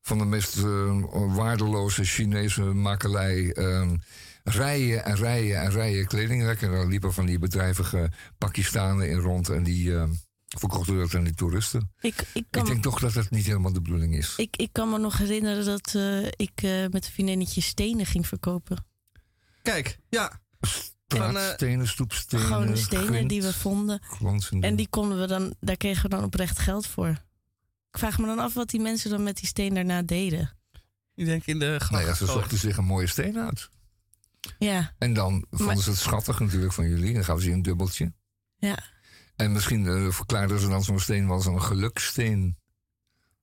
Van 0.00 0.18
de 0.18 0.24
meest 0.24 0.56
eh, 0.56 1.02
waardeloze 1.12 2.04
Chinese 2.04 2.62
makelij. 2.62 3.52
ehm, 3.52 3.96
rijen 4.44 5.04
en 5.04 5.16
rijen 5.16 5.60
en 5.60 5.70
rijen 5.70 6.06
kledingrekken. 6.06 6.70
Daar 6.70 6.86
liepen 6.86 7.12
van 7.12 7.26
die 7.26 7.38
bedrijvige 7.38 8.10
Pakistanen 8.38 9.08
in 9.10 9.18
rond. 9.18 9.48
En 9.48 9.62
die 9.62 9.96
ehm, 9.96 10.10
verkochten 10.58 10.96
dat 10.98 11.14
aan 11.14 11.24
die 11.24 11.34
toeristen. 11.34 11.92
Ik, 12.00 12.26
ik, 12.34 12.44
kan 12.50 12.62
Ik 12.62 12.68
denk 12.68 12.82
toch 12.82 13.00
dat 13.00 13.12
dat 13.12 13.30
niet 13.30 13.46
helemaal 13.46 13.72
de 13.72 13.80
bedoeling 13.82 14.16
is. 14.16 14.34
Ik, 14.36 14.56
ik 14.56 14.68
kan 14.72 14.90
me 14.90 14.98
nog 14.98 15.18
herinneren 15.18 15.64
dat 15.64 15.94
eh, 15.94 16.24
ik 16.26 16.52
eh, 16.62 16.70
met 16.90 17.04
een 17.06 17.12
vriendinnetje 17.12 17.60
stenen 17.60 18.06
ging 18.06 18.26
verkopen. 18.26 18.84
Kijk, 19.62 19.98
ja. 20.08 20.40
van, 20.60 21.20
eh, 21.20 21.28
Straatstenen, 21.30 21.88
stoepstenen. 21.88 22.46
Gewoon 22.46 22.76
stenen 22.76 23.06
grind, 23.06 23.28
die 23.28 23.42
we 23.42 23.52
vonden. 23.54 24.00
glanzende- 24.02 24.66
En 24.66 24.76
die 24.76 24.88
konden 24.88 25.20
we 25.20 25.26
dan, 25.26 25.54
daar 25.60 25.76
kregen 25.76 26.02
we 26.02 26.08
dan 26.08 26.24
oprecht 26.24 26.58
geld 26.58 26.86
voor. 26.86 27.08
Ik 27.90 27.98
vraag 27.98 28.18
me 28.18 28.26
dan 28.26 28.38
af 28.38 28.54
wat 28.54 28.70
die 28.70 28.80
mensen 28.80 29.10
dan 29.10 29.22
met 29.22 29.36
die 29.36 29.46
steen 29.46 29.74
daarna 29.74 30.02
deden. 30.02 30.56
Ik 31.14 31.24
denk 31.24 31.44
in 31.46 31.58
de 31.58 31.64
Nou 31.66 31.78
gracht. 31.80 32.04
ja, 32.06 32.14
ze 32.14 32.26
zochten 32.26 32.58
zich 32.58 32.76
een 32.76 32.84
mooie 32.84 33.06
steen 33.06 33.38
uit. 33.38 33.68
Ja, 34.58 34.94
En 34.98 35.12
dan 35.14 35.44
vonden 35.50 35.66
Maar- 35.66 35.76
ze 35.84 35.90
het 35.90 35.98
schattig 35.98 36.40
natuurlijk 36.40 36.72
van 36.72 36.88
jullie. 36.88 37.12
Dan 37.14 37.24
gaven 37.24 37.42
ze 37.42 37.48
je 37.48 37.54
een 37.54 37.62
dubbeltje. 37.62 38.12
ja. 38.56 38.78
En 39.36 39.52
misschien 39.52 39.86
eh, 39.86 40.10
verklaarden 40.10 40.60
ze 40.60 40.68
dan 40.68 40.84
zo'n 40.84 41.00
steen 41.00 41.26
wel 41.26 41.36
als 41.36 41.46
een 41.46 41.62
gelukssteen. 41.62 42.56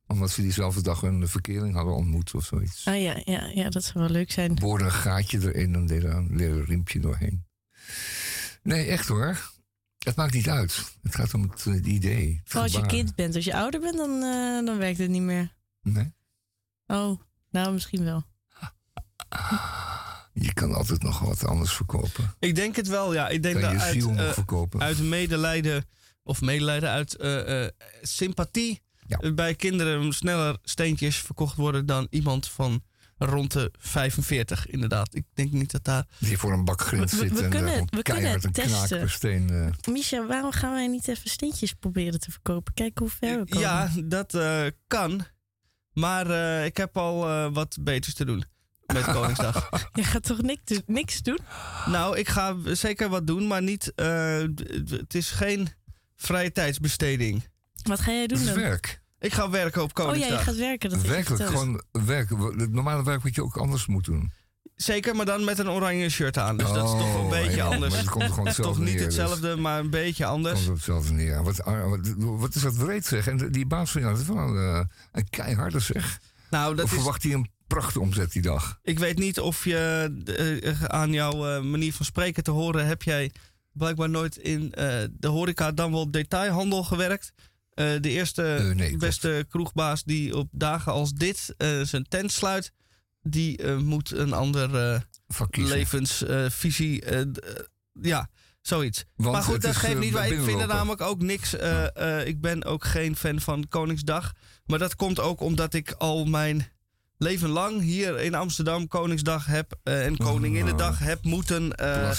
Omdat 0.07 0.29
ze 0.29 0.41
diezelfde 0.41 0.81
dag 0.81 1.01
een 1.01 1.27
verkering 1.27 1.75
hadden 1.75 1.93
ontmoet 1.93 2.33
of 2.33 2.45
zoiets. 2.45 2.87
Ah 2.87 3.01
ja, 3.01 3.21
ja, 3.23 3.45
ja, 3.45 3.69
dat 3.69 3.83
zou 3.83 3.99
wel 3.99 4.09
leuk 4.13 4.31
zijn. 4.31 4.55
Boorden 4.55 4.87
een 4.87 4.93
gaatje 4.93 5.39
erin 5.41 5.75
en 5.75 5.85
deden 5.85 6.15
een 6.15 6.35
leren 6.35 6.65
riempje 6.65 6.99
doorheen. 6.99 7.45
Nee, 8.63 8.85
echt 8.85 9.07
hoor. 9.07 9.51
Het 9.99 10.15
maakt 10.15 10.33
niet 10.33 10.49
uit. 10.49 10.95
Het 11.01 11.15
gaat 11.15 11.33
om 11.33 11.41
het, 11.41 11.65
eh, 11.65 11.93
idee. 11.93 12.35
het 12.39 12.49
Vooral 12.49 12.63
als 12.63 12.71
je 12.71 12.85
kind 12.85 13.15
bent. 13.15 13.35
Als 13.35 13.45
je 13.45 13.55
ouder 13.55 13.79
bent, 13.79 13.97
dan, 13.97 14.23
eh, 14.23 14.65
dan 14.65 14.77
werkt 14.77 14.97
het 14.97 15.09
niet 15.09 15.21
meer. 15.21 15.55
Nee. 15.81 16.13
Oh, 16.87 17.21
nou 17.49 17.73
misschien 17.73 18.03
wel. 18.03 18.23
Je 20.41 20.53
kan 20.53 20.73
altijd 20.73 21.03
nog 21.03 21.19
wat 21.19 21.45
anders 21.45 21.73
verkopen. 21.73 22.33
Ik 22.39 22.55
denk 22.55 22.75
het 22.75 22.87
wel, 22.87 23.13
ja. 23.13 23.27
Ik 23.29 23.43
denk 23.43 23.53
Kan 23.59 23.63
dat 23.63 23.71
je 23.71 23.85
uit, 23.85 23.93
ziel 23.93 24.09
nog 24.09 24.19
eh, 24.19 24.31
verkopen. 24.31 24.81
uit 24.81 24.99
medelijden, 24.99 25.85
of 26.23 26.41
medelijden, 26.41 26.89
uit 26.89 27.15
eh, 27.15 27.63
eh, 27.65 27.69
sympathie 28.01 28.81
Ja. 29.07 29.31
bij 29.33 29.55
kinderen 29.55 30.13
sneller 30.13 30.57
steentjes 30.63 31.15
verkocht 31.17 31.55
worden 31.55 31.85
dan 31.85 32.07
iemand 32.09 32.47
van 32.47 32.83
rond 33.17 33.51
de 33.51 33.71
45, 33.79 34.67
inderdaad. 34.67 35.15
Ik 35.15 35.25
denk 35.33 35.51
niet 35.51 35.71
dat 35.71 35.83
daar... 35.83 36.05
Die 36.19 36.37
voor 36.37 36.53
een 36.53 36.65
bak 36.65 36.81
grind 36.81 37.11
we- 37.11 37.17
zit 37.17 37.31
we 37.31 37.43
en 37.43 37.49
kunnen- 37.49 37.85
we 37.89 38.01
kunnen 38.01 38.33
een 38.33 38.51
testen. 38.51 38.99
per 38.99 39.09
steen... 39.09 39.49
eh, 39.49 39.93
Misha, 39.93 40.25
waarom 40.25 40.51
gaan 40.51 40.71
wij 40.71 40.87
niet 40.87 41.07
even 41.07 41.29
steentjes 41.29 41.73
proberen 41.73 42.19
te 42.19 42.31
verkopen? 42.31 42.73
Kijken 42.73 43.01
hoe 43.05 43.13
ver 43.19 43.39
we 43.39 43.45
komen. 43.49 43.59
Ja, 43.67 43.89
dat 44.03 44.33
eh, 44.33 44.65
kan. 44.87 45.25
Maar 45.93 46.29
eh, 46.29 46.65
ik 46.65 46.77
heb 46.77 46.97
al 46.97 47.29
eh, 47.29 47.47
wat 47.53 47.77
beters 47.81 48.13
te 48.13 48.25
doen 48.25 48.43
met 48.93 49.03
Koningsdag. 49.03 49.69
Je 49.93 50.03
gaat 50.03 50.23
toch 50.23 50.41
niks, 50.41 50.79
niks 50.85 51.21
doen? 51.21 51.39
nou, 51.85 52.17
ik 52.17 52.27
ga 52.29 52.55
zeker 52.63 53.09
wat 53.09 53.27
doen, 53.27 53.47
maar 53.47 53.61
niet... 53.61 53.91
eh, 53.95 54.37
het 54.89 55.13
is 55.15 55.29
geen 55.31 55.69
vrije 56.15 56.51
tijdsbesteding. 56.51 57.47
Wat 57.83 57.99
ga 57.99 58.11
jij 58.11 58.27
doen 58.27 58.39
is 58.39 58.45
dan? 58.45 58.55
werk. 58.55 59.01
Ik 59.19 59.33
ga 59.33 59.49
werken 59.49 59.81
op 59.81 59.89
Oh 59.99 60.05
ja, 60.05 60.11
Koningsdag. 60.11 60.39
je 60.39 60.45
gaat 60.45 60.55
werken. 60.55 60.89
Dat 60.89 61.01
Werkelijk, 61.01 61.27
verteld. 61.41 61.49
gewoon 61.49 61.81
werken. 62.05 62.39
Het 62.59 62.71
normale 62.71 63.03
werk 63.03 63.23
wat 63.23 63.35
je 63.35 63.43
ook 63.43 63.57
anders 63.57 63.85
moet 63.87 64.05
doen. 64.05 64.31
Zeker, 64.75 65.15
maar 65.15 65.25
dan 65.25 65.43
met 65.43 65.59
een 65.59 65.69
oranje 65.69 66.09
shirt 66.09 66.37
aan. 66.37 66.57
Dus 66.57 66.67
dat 66.67 66.83
is 66.85 66.91
toch 66.91 66.99
wel 67.11 67.19
een 67.19 67.25
Oh, 67.25 67.29
beetje 67.29 67.55
ja, 67.55 67.65
anders. 67.65 67.91
Maar 67.91 67.99
het 68.01 68.09
komt 68.09 68.23
gewoon 68.23 68.35
toch 68.45 68.55
hetzelfde 68.55 68.83
niet 68.83 68.93
neer, 68.93 69.05
dus 69.05 69.15
hetzelfde, 69.15 69.55
maar 69.55 69.79
een 69.79 69.89
beetje 69.89 70.23
Het 70.23 70.31
anders. 70.33 70.53
komt 70.55 70.67
er 70.67 70.73
hetzelfde 70.73 71.13
neer. 71.13 71.43
Wat, 71.43 71.63
ah, 71.63 71.89
wat, 71.89 71.99
wat 72.17 72.55
is 72.55 72.61
dat 72.61 72.77
breed 72.77 73.05
zeg. 73.05 73.27
En 73.27 73.51
die 73.51 73.65
baas 73.65 73.91
van 73.91 74.01
jou, 74.01 74.13
dat 74.13 74.21
is 74.21 74.27
wel 74.27 74.55
eh, 74.55 74.81
een 75.11 75.29
keiharde 75.29 75.79
zeg. 75.79 76.19
Nou, 76.49 76.75
dat 76.75 76.85
of 76.85 76.91
is, 76.91 76.97
verwacht 76.97 77.23
hij 77.23 77.33
een 77.33 77.49
prachtomzet 77.69 78.31
die 78.31 78.41
dag? 78.41 78.79
ik 78.83 78.99
weet 78.99 79.17
niet 79.17 79.39
of 79.39 79.63
je 79.65 80.09
eh, 80.63 80.83
aan 80.83 81.13
jouw 81.13 81.47
eh, 81.55 81.61
manier 81.61 81.93
van 81.93 82.05
spreken 82.05 82.43
te 82.43 82.51
horen... 82.51 82.85
heb 82.87 83.03
jij 83.03 83.31
blijkbaar 83.71 84.09
nooit 84.09 84.37
in 84.37 84.73
eh, 84.73 85.03
de 85.11 85.27
horeca 85.27 85.71
dan 85.71 85.91
wel 85.91 86.11
detailhandel 86.11 86.83
gewerkt. 86.83 87.31
Eh, 87.73 87.85
de 88.01 88.09
eerste 88.09 88.43
Eh, 88.55 88.75
klopt. 88.75 88.97
beste 88.97 89.45
kroegbaas 89.49 90.03
die 90.03 90.37
op 90.37 90.47
dagen 90.51 90.91
als 90.91 91.13
dit 91.13 91.53
eh, 91.57 91.81
zijn 91.81 92.03
tent 92.07 92.31
sluit... 92.31 92.71
die 93.21 93.57
eh, 93.57 93.77
moet 93.77 94.11
een 94.11 94.33
andere 94.33 95.07
levensvisie... 95.51 97.01
eh, 97.01 97.19
eh, 97.21 97.27
ja, 98.01 98.29
zoiets. 98.61 99.05
Want 99.15 99.31
maar 99.31 99.43
goed, 99.43 99.61
dat 99.61 99.75
geeft 99.75 99.93
eh, 99.93 99.99
niet. 99.99 100.13
Maar 100.13 100.27
ik 100.27 100.39
vind 100.41 100.61
er 100.61 100.67
namelijk 100.67 101.01
ook 101.01 101.21
niks. 101.21 101.55
eh, 101.55 102.19
eh, 102.19 102.27
ik 102.27 102.41
ben 102.41 102.63
ook 102.63 102.85
geen 102.85 103.15
fan 103.15 103.39
van 103.39 103.67
Koningsdag. 103.69 104.33
Maar 104.65 104.79
dat 104.79 104.95
komt 104.95 105.19
ook 105.19 105.39
omdat 105.41 105.73
ik 105.73 105.91
al 105.91 106.25
mijn 106.25 106.67
leven 107.19 107.49
lang 107.49 107.81
hier 107.81 108.19
in 108.19 108.35
Amsterdam 108.35 108.87
Koningsdag 108.87 109.45
heb 109.45 109.79
eh, 109.83 110.05
en 110.05 110.17
Koninginnedag 110.17 110.99
heb 110.99 111.23
moeten, 111.23 111.75
eh, 111.75 112.13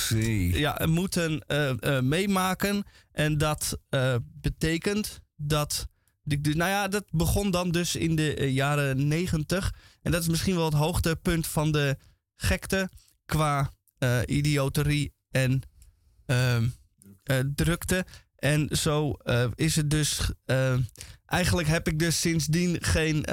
ja, 0.53 0.87
moeten 0.87 1.41
eh, 1.47 2.01
meemaken. 2.01 2.85
En 3.13 3.39
dat 3.39 3.79
betekent 4.41 5.21
dat. 5.37 5.89
Nou 6.25 6.71
ja, 6.71 6.89
dat 6.89 7.05
begon 7.11 7.51
dan 7.51 7.71
dus 7.71 7.97
in 7.97 8.17
de 8.17 8.53
jaren 8.53 9.09
negentig. 9.09 9.75
En 10.03 10.13
dat 10.13 10.23
is 10.23 10.29
misschien 10.29 10.55
wel 10.55 10.65
het 10.65 10.75
hoogtepunt 10.75 11.47
van 11.47 11.73
de 11.73 11.97
gekte 12.37 12.91
qua 13.25 13.71
idioterie 14.27 15.15
en 15.31 15.63
ehm, 16.27 16.67
eh, 17.23 17.39
drukte. 17.55 18.05
En 18.37 18.69
zo 18.77 19.17
is 19.55 19.77
het 19.77 19.91
dus. 19.91 20.31
eigenlijk 21.27 21.69
heb 21.69 21.89
ik 21.89 21.99
dus 21.99 22.21
sindsdien 22.21 22.77
geen 22.81 23.25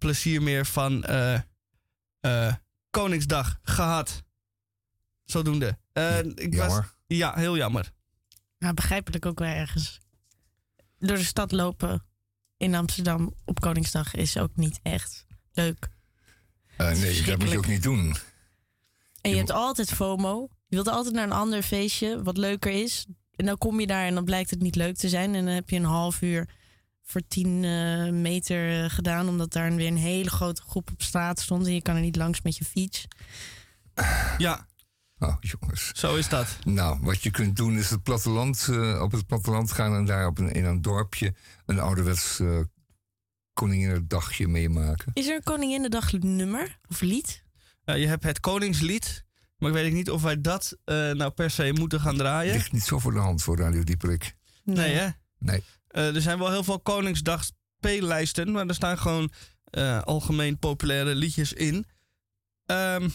plezier 0.00 0.42
meer 0.42 0.66
van 0.66 1.04
eh, 1.04 1.40
eh, 2.20 2.54
Koningsdag 2.90 3.58
gehad. 3.62 4.22
Zodoende. 5.24 5.78
Eh, 5.92 6.18
ik 6.18 6.54
was, 6.54 6.80
ja, 7.06 7.34
heel 7.34 7.56
jammer. 7.56 7.92
Maar 8.58 8.74
begrijpelijk 8.74 9.26
ook 9.26 9.38
wel 9.38 9.48
ergens. 9.48 10.00
door 10.98 11.16
de 11.16 11.24
stad 11.24 11.52
lopen 11.52 12.04
in 12.56 12.74
Amsterdam 12.74 13.34
op 13.44 13.60
Koningsdag 13.60 14.14
is 14.14 14.36
ook 14.36 14.56
niet 14.56 14.80
echt 14.82 15.26
leuk. 15.52 15.88
Uh, 16.78 16.90
nee, 16.92 17.22
dat 17.22 17.38
moet 17.38 17.50
je 17.50 17.58
ook 17.58 17.66
niet 17.66 17.82
doen. 17.82 18.16
En 19.20 19.30
je 19.30 19.36
hebt 19.36 19.50
altijd 19.50 19.92
FOMO. 19.92 20.48
Je 20.66 20.76
wilt 20.76 20.88
altijd 20.88 21.14
naar 21.14 21.24
een 21.24 21.32
ander 21.32 21.62
feestje 21.62 22.22
wat 22.22 22.36
leuker 22.36 22.72
is. 22.72 23.06
En 23.36 23.46
dan 23.46 23.58
kom 23.58 23.80
je 23.80 23.86
daar 23.86 24.06
en 24.06 24.14
dan 24.14 24.24
blijkt 24.24 24.50
het 24.50 24.60
niet 24.60 24.76
leuk 24.76 24.96
te 24.96 25.08
zijn. 25.08 25.34
En 25.34 25.44
dan 25.44 25.54
heb 25.54 25.70
je 25.70 25.76
een 25.76 25.84
half 25.84 26.22
uur 26.22 26.48
voor 27.10 27.20
10 27.28 27.64
eh, 27.64 28.12
meter 28.12 28.84
eh, 28.84 28.90
gedaan. 28.90 29.28
Omdat 29.28 29.52
daar 29.52 29.74
weer 29.74 29.86
een 29.86 29.96
hele 29.96 30.30
grote 30.30 30.62
groep 30.62 30.90
op 30.92 31.02
straat 31.02 31.40
stond. 31.40 31.66
En 31.66 31.74
je 31.74 31.82
kan 31.82 31.94
er 31.94 32.00
niet 32.00 32.16
langs 32.16 32.42
met 32.42 32.56
je 32.56 32.64
fiets. 32.64 33.06
Ja, 34.38 34.68
Oh, 35.20 35.36
jongens. 35.40 35.90
zo 35.94 36.16
is 36.16 36.28
dat. 36.28 36.58
Nou, 36.64 36.98
wat 37.00 37.22
je 37.22 37.30
kunt 37.30 37.56
doen 37.56 37.78
is 37.78 37.90
het 37.90 38.02
platteland, 38.02 38.66
eh, 38.70 39.02
op 39.02 39.12
het 39.12 39.26
platteland 39.26 39.72
gaan 39.72 39.94
en 39.94 40.04
daar 40.04 40.26
op 40.26 40.38
een, 40.38 40.52
in 40.52 40.64
een 40.64 40.82
dorpje 40.82 41.34
een 41.66 41.78
ouderwets 41.78 42.38
uh, 42.38 42.60
Koninginnedagje 43.52 44.48
meemaken. 44.48 45.10
Is 45.14 45.28
er 45.28 45.36
een 45.36 45.42
Koninginnedag 45.42 46.12
nummer 46.12 46.78
of 46.88 47.00
lied? 47.00 47.44
Ja, 47.84 47.94
je 47.94 48.06
hebt 48.06 48.24
het 48.24 48.40
Koningslied. 48.40 49.24
Maar 49.58 49.68
ik 49.68 49.74
weet 49.74 49.92
niet 49.92 50.10
of 50.10 50.22
wij 50.22 50.40
dat 50.40 50.76
eh, 50.84 51.10
nou 51.10 51.30
per 51.30 51.50
se 51.50 51.72
moeten 51.72 52.00
gaan 52.00 52.16
draaien. 52.16 52.52
Ligt 52.52 52.72
niet 52.72 52.82
zo 52.84 52.98
voor 52.98 53.12
de 53.12 53.18
hand 53.18 53.42
voor 53.42 53.58
Radio 53.58 53.82
Dieperik. 53.82 54.36
Nee, 54.64 54.94
hè? 54.94 55.08
Nee. 55.38 55.62
Eh, 55.90 56.14
er 56.14 56.22
zijn 56.22 56.38
wel 56.38 56.50
heel 56.50 56.64
veel 56.64 56.80
Koningsdag 56.80 57.44
speellijsten, 57.44 58.52
maar 58.52 58.66
er 58.66 58.74
staan 58.74 58.98
gewoon 58.98 59.32
eh, 59.64 60.02
algemeen 60.02 60.58
populaire 60.58 61.14
liedjes 61.14 61.52
in. 61.52 61.86
Ehm, 62.66 63.08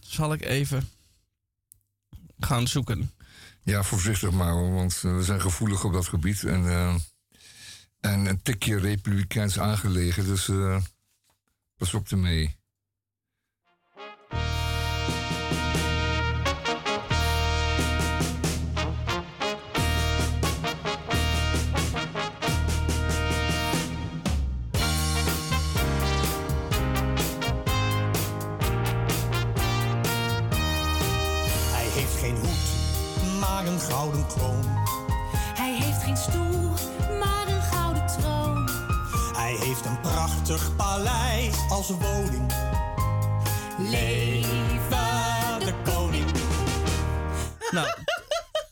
zal 0.00 0.32
ik 0.32 0.42
even 0.42 0.88
gaan 2.38 2.68
zoeken. 2.68 3.12
Ja, 3.62 3.82
voorzichtig 3.82 4.30
maar, 4.30 4.72
want 4.72 5.02
eh, 5.04 5.16
we 5.16 5.22
zijn 5.22 5.40
gevoelig 5.40 5.84
op 5.84 5.92
dat 5.92 6.08
gebied. 6.08 6.42
En, 6.42 6.64
en 8.00 8.26
een 8.26 8.42
tikje 8.42 8.78
republikeins 8.78 9.58
aangelegen, 9.58 10.24
dus 10.24 10.50
pas 11.76 11.94
op 11.94 12.08
ermee. 12.08 12.57
Een 33.78 33.84
gouden 33.84 34.26
kroon. 34.26 34.64
Hij 35.54 35.74
heeft 35.74 36.02
geen 36.02 36.16
stoel, 36.16 36.70
maar 37.18 37.48
een 37.48 37.62
gouden 37.62 38.06
troon. 38.06 38.68
Hij 39.36 39.56
heeft 39.60 39.84
een 39.84 40.00
prachtig 40.00 40.76
paleis 40.76 41.54
als 41.68 41.88
woning. 41.88 42.52
Leven 43.78 45.58
de 45.64 45.74
koning. 45.84 46.26
Nou, 47.70 47.88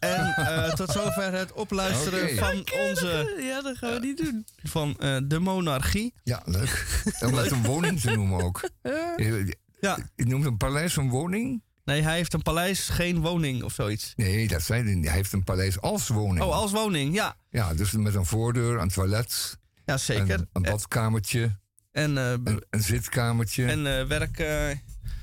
en 0.00 0.34
eh, 0.36 0.72
tot 0.74 0.90
zover 0.90 1.32
het 1.32 1.52
opluisteren 1.52 2.36
van 2.36 2.64
onze 2.88 3.36
Ja, 3.40 3.62
dat 3.62 3.76
gaan 3.78 3.92
we 3.92 3.98
niet 3.98 4.16
doen. 4.16 4.46
van 4.62 4.96
eh, 4.98 5.16
de 5.24 5.38
monarchie. 5.38 6.14
Ja, 6.24 6.42
leuk. 6.44 7.02
Om 7.26 7.34
het 7.34 7.50
een 7.50 7.62
woning 7.62 8.00
te 8.00 8.10
noemen 8.10 8.42
ook. 8.44 8.60
Je, 9.16 9.56
Ja, 9.80 9.98
je 10.16 10.26
noemt 10.26 10.44
een 10.44 10.56
paleis 10.56 10.96
een 10.96 11.08
woning? 11.10 11.62
Nee, 11.87 12.03
hij 12.03 12.16
heeft 12.16 12.33
een 12.35 12.42
paleis, 12.42 12.88
geen 12.88 13.20
woning 13.20 13.62
of 13.62 13.72
zoiets. 13.72 14.12
Nee, 14.16 14.49
dat 14.49 14.62
zei 14.62 14.83
hij 14.85 14.94
niet. 14.94 15.05
Hij 15.07 15.14
heeft 15.14 15.33
een 15.33 15.44
paleis 15.44 15.81
als 15.81 16.09
woning. 16.09 16.44
Oh, 16.44 16.53
als 16.53 16.72
woning, 16.72 17.14
ja. 17.14 17.37
Ja, 17.51 17.75
dus 17.75 17.92
met 17.92 18.14
een 18.14 18.27
voordeur, 18.27 18.79
een 18.81 18.88
toilet, 18.88 19.59
Ja, 19.85 19.96
zeker. 19.96 20.31
een, 20.40 20.49
een 20.53 20.62
badkamertje, 20.62 21.59
En, 21.92 22.18
eh, 22.18 22.31
een, 22.31 22.64
een 22.70 22.83
zitkamertje, 22.83 23.64
en 23.66 23.99
eh, 23.99 24.07
werk, 24.07 24.38
eh, 24.38 24.68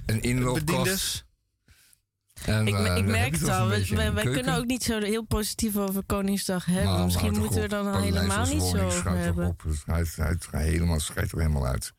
een 0.05 0.21
inloopkast. 0.21 1.25
En, 2.45 2.67
Ik, 2.67 2.73
eh, 2.75 2.97
ik 2.97 3.05
merk 3.05 3.31
het 3.33 3.49
al. 3.49 3.67
we- 3.67 4.11
wij 4.13 4.23
kunnen 4.23 4.55
ook 4.57 4.65
niet 4.65 4.83
zo 4.83 4.99
heel 4.99 5.23
positief 5.23 5.77
over 5.77 6.03
Koningsdag 6.03 6.65
hebben. 6.65 6.83
Nou, 6.83 7.05
Misschien 7.05 7.37
moeten 7.37 7.55
we 7.55 7.61
er 7.61 7.69
dan 7.69 8.01
helemaal 8.01 8.45
niet 8.45 8.61
zo 8.63 8.77
over 8.85 9.17
hebben. 9.17 9.47
Op. 9.47 9.63
Het, 9.85 10.47
helemaal, 10.51 10.99
schijt 10.99 11.31
er 11.31 11.37
helemaal 11.37 11.65
uit. 11.67 11.93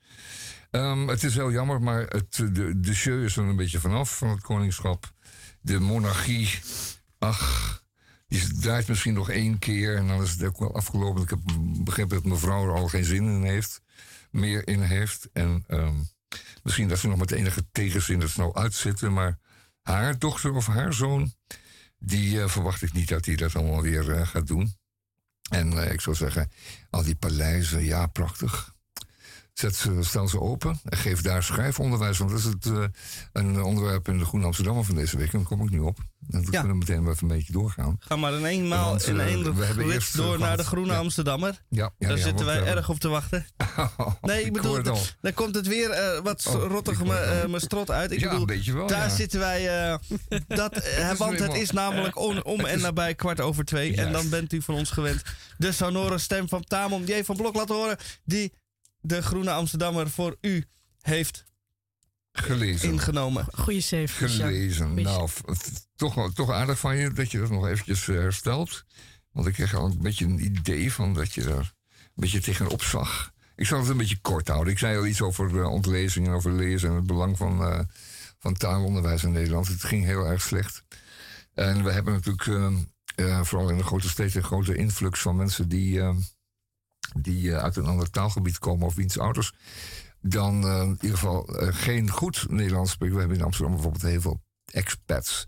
Ehm, 0.74 1.08
het 1.08 1.22
is 1.22 1.34
heel 1.34 1.52
jammer, 1.52 1.82
maar 1.82 2.00
het, 2.00 2.34
de, 2.34 2.80
de 2.80 3.22
is 3.24 3.37
er 3.37 3.44
een 3.44 3.56
beetje 3.56 3.80
vanaf 3.80 4.16
van 4.16 4.28
het 4.28 4.40
koningschap. 4.40 5.12
De 5.60 5.80
monarchie, 5.80 6.60
ach, 7.18 7.82
die 8.26 8.58
draait 8.60 8.88
misschien 8.88 9.14
nog 9.14 9.30
één 9.30 9.58
keer 9.58 9.96
en 9.96 10.06
dan 10.06 10.22
is 10.22 10.30
het 10.30 10.42
ook 10.44 10.58
wel 10.58 10.74
afgelopen. 10.74 11.22
Ik 11.22 11.30
heb 11.30 11.38
begrepen 11.84 12.16
dat 12.16 12.24
mevrouw 12.24 12.64
er 12.64 12.74
al 12.74 12.88
geen 12.88 13.04
zin 13.04 13.24
in 13.24 13.42
heeft, 13.42 13.80
meer 14.30 14.68
in 14.68 14.80
heeft. 14.80 15.28
En 15.32 15.64
ehm, 15.66 15.96
misschien 16.62 16.88
dat 16.88 16.98
ze 16.98 17.08
nog 17.08 17.18
met 17.18 17.30
enige 17.30 17.66
tegenzin 17.72 18.20
het 18.20 18.30
snel 18.30 18.56
uitzitten, 18.56 19.12
maar 19.12 19.38
haar 19.82 20.18
dochter 20.18 20.52
of 20.52 20.66
haar 20.66 20.92
zoon, 20.92 21.34
die 21.98 22.42
eh, 22.42 22.48
verwacht 22.48 22.82
ik 22.82 22.92
niet 22.92 23.08
dat 23.08 23.24
hij 23.24 23.37
dat 23.37 23.56
allemaal 23.56 23.82
weer 23.82 24.10
eh, 24.10 24.26
gaat 24.26 24.46
doen. 24.46 24.74
En 25.50 25.72
eh, 25.72 25.92
ik 25.92 26.00
zou 26.00 26.16
zeggen, 26.16 26.50
al 26.90 27.02
die 27.02 27.16
paleizen, 27.16 27.84
ja, 27.84 28.06
prachtig. 28.06 28.73
Zet 29.54 29.76
ze, 29.76 29.98
stel 30.00 30.28
ze 30.28 30.40
open 30.40 30.80
en 30.84 30.98
geef 30.98 31.20
daar 31.22 31.42
schrijfonderwijs. 31.42 32.18
Want 32.18 32.30
dat 32.30 32.38
is 32.38 32.44
het, 32.44 32.66
eh, 32.66 32.84
een 33.32 33.62
onderwerp 33.62 34.08
in 34.08 34.18
de 34.18 34.24
Groene 34.24 34.46
Amsterdammer 34.46 34.84
van 34.84 34.94
deze 34.94 35.16
week. 35.16 35.32
En 35.32 35.38
daar 35.38 35.46
kom 35.48 35.62
ik 35.64 35.70
nu 35.70 35.78
op. 35.78 35.98
En 36.30 36.44
we 36.44 36.52
Ja. 36.52 36.58
kunnen 36.60 36.78
meteen 36.78 37.00
even 37.08 37.16
een 37.22 37.36
beetje 37.36 37.52
doorgaan. 37.52 37.96
Ga 37.98 38.16
maar 38.16 38.32
in 38.32 38.44
eenmaal 38.44 38.88
Want, 38.88 39.06
in 39.06 39.20
eh, 39.20 39.26
één 39.26 39.90
eerst, 39.90 40.16
door 40.16 40.38
naar 40.38 40.56
de 40.56 40.64
Groene 40.64 40.92
ja. 40.92 40.98
Amsterdammer. 40.98 41.62
Ja, 41.68 41.90
ja, 41.98 42.08
Daar 42.08 42.18
zitten 42.18 42.46
wij 42.46 42.64
erg 42.64 42.88
op 42.88 42.98
te 42.98 43.08
wachten. 43.08 43.46
Nee, 44.20 44.44
ik 44.44 44.52
bedoel, 44.52 44.82
dan 44.82 45.34
komt 45.34 45.54
het 45.54 45.66
weer 45.66 46.20
wat 46.22 46.46
Oh, 46.46 46.66
rottig 46.66 47.04
mijn 47.04 47.60
strot 47.60 47.90
uit. 47.90 48.10
Ik 48.12 48.20
ja, 48.20 48.38
bedoel, 48.38 48.74
wel. 48.74 48.86
daar 48.86 49.10
zitten 49.10 49.40
wij. 49.40 49.66
dat, 50.48 50.88
want 51.18 51.38
het 51.38 51.54
is 51.54 51.70
namelijk 51.70 52.18
om, 52.18 52.38
om 52.38 52.60
en 52.64 52.80
nabij 52.80 53.14
kwart 53.14 53.40
over 53.40 53.64
twee. 53.64 53.96
En 53.96 54.12
dan 54.12 54.28
bent 54.28 54.52
u 54.52 54.62
van 54.62 54.74
ons 54.74 54.90
gewend 54.90 55.22
de 55.58 55.72
sonore 55.72 56.18
stem 56.18 56.48
van 56.48 56.64
Tamon 56.64 57.04
J. 57.04 57.22
van 57.24 57.36
Blok 57.36 57.54
laten 57.54 57.74
horen. 57.74 57.96
Die 58.24 58.52
de 59.06 59.22
Groene 59.22 59.50
Amsterdammer 59.50 60.10
voor 60.10 60.36
u 60.40 60.64
heeft 61.00 61.44
Gelezen. 62.32 62.92
ingenomen. 62.92 63.46
Goeie 63.52 63.80
save. 63.80 64.06
Sjaak. 64.06 64.30
Gelezen. 64.30 64.88
Goeie 64.88 65.04
Nou, 65.04 65.28
toch, 65.96 66.32
toch 66.34 66.50
aardig 66.50 66.78
van 66.78 66.96
je 66.96 67.12
dat 67.12 67.30
je 67.30 67.38
dat 67.38 67.50
nog 67.50 67.66
eventjes 67.66 68.08
eh, 68.08 68.16
herstelt. 68.16 68.84
Want 69.32 69.46
ik 69.46 69.52
kreeg 69.52 69.74
al 69.74 69.84
een 69.84 70.02
beetje 70.02 70.24
een 70.24 70.44
idee 70.44 70.92
van 70.92 71.14
dat 71.14 71.32
je 71.32 71.42
daar 71.42 71.72
een 71.94 72.10
beetje 72.14 72.40
tegenop 72.40 72.82
zag. 72.82 73.32
Ik 73.56 73.66
zal 73.66 73.78
het 73.80 73.88
een 73.88 73.96
beetje 73.96 74.20
kort 74.20 74.48
houden. 74.48 74.72
Ik 74.72 74.78
zei 74.78 74.98
al 74.98 75.06
iets 75.06 75.22
over 75.22 75.50
uh, 75.50 75.70
ontlezing 75.70 76.26
en 76.26 76.32
over 76.32 76.52
lezen 76.52 76.88
en 76.88 76.94
het 76.94 77.06
belang 77.06 77.36
van, 77.36 77.60
uh, 77.62 77.80
van 78.38 78.54
taalonderwijs 78.54 79.24
in 79.24 79.32
Nederland. 79.32 79.68
Het 79.68 79.84
ging 79.84 80.04
heel 80.04 80.26
erg 80.26 80.42
slecht. 80.42 80.84
En 81.54 81.84
we 81.84 81.90
hebben 81.90 82.12
natuurlijk 82.12 82.46
uh, 82.46 82.70
uh, 83.16 83.42
vooral 83.44 83.70
in 83.70 83.76
de 83.76 83.84
grote 83.84 84.08
steden 84.08 84.36
een 84.36 84.42
grote 84.42 84.74
influx 84.74 85.20
van 85.20 85.36
mensen 85.36 85.68
die, 85.68 86.02
die 87.16 87.54
uit 87.54 87.76
een 87.76 87.86
ander 87.86 88.10
taalgebied 88.10 88.58
komen 88.58 88.86
of 88.86 88.94
wiens 88.94 89.18
ouders 89.18 89.52
dan 90.26 90.64
uh, 90.64 90.82
in 90.82 90.98
ieder 91.00 91.18
geval 91.18 91.62
uh, 91.62 91.68
geen 91.74 92.10
goed 92.10 92.46
Nederlands 92.50 92.90
spreken. 92.90 93.14
We 93.14 93.20
hebben 93.20 93.38
in 93.38 93.44
Amsterdam 93.44 93.74
bijvoorbeeld 93.74 94.02
heel 94.02 94.20
veel 94.20 94.42
expats. 94.64 95.46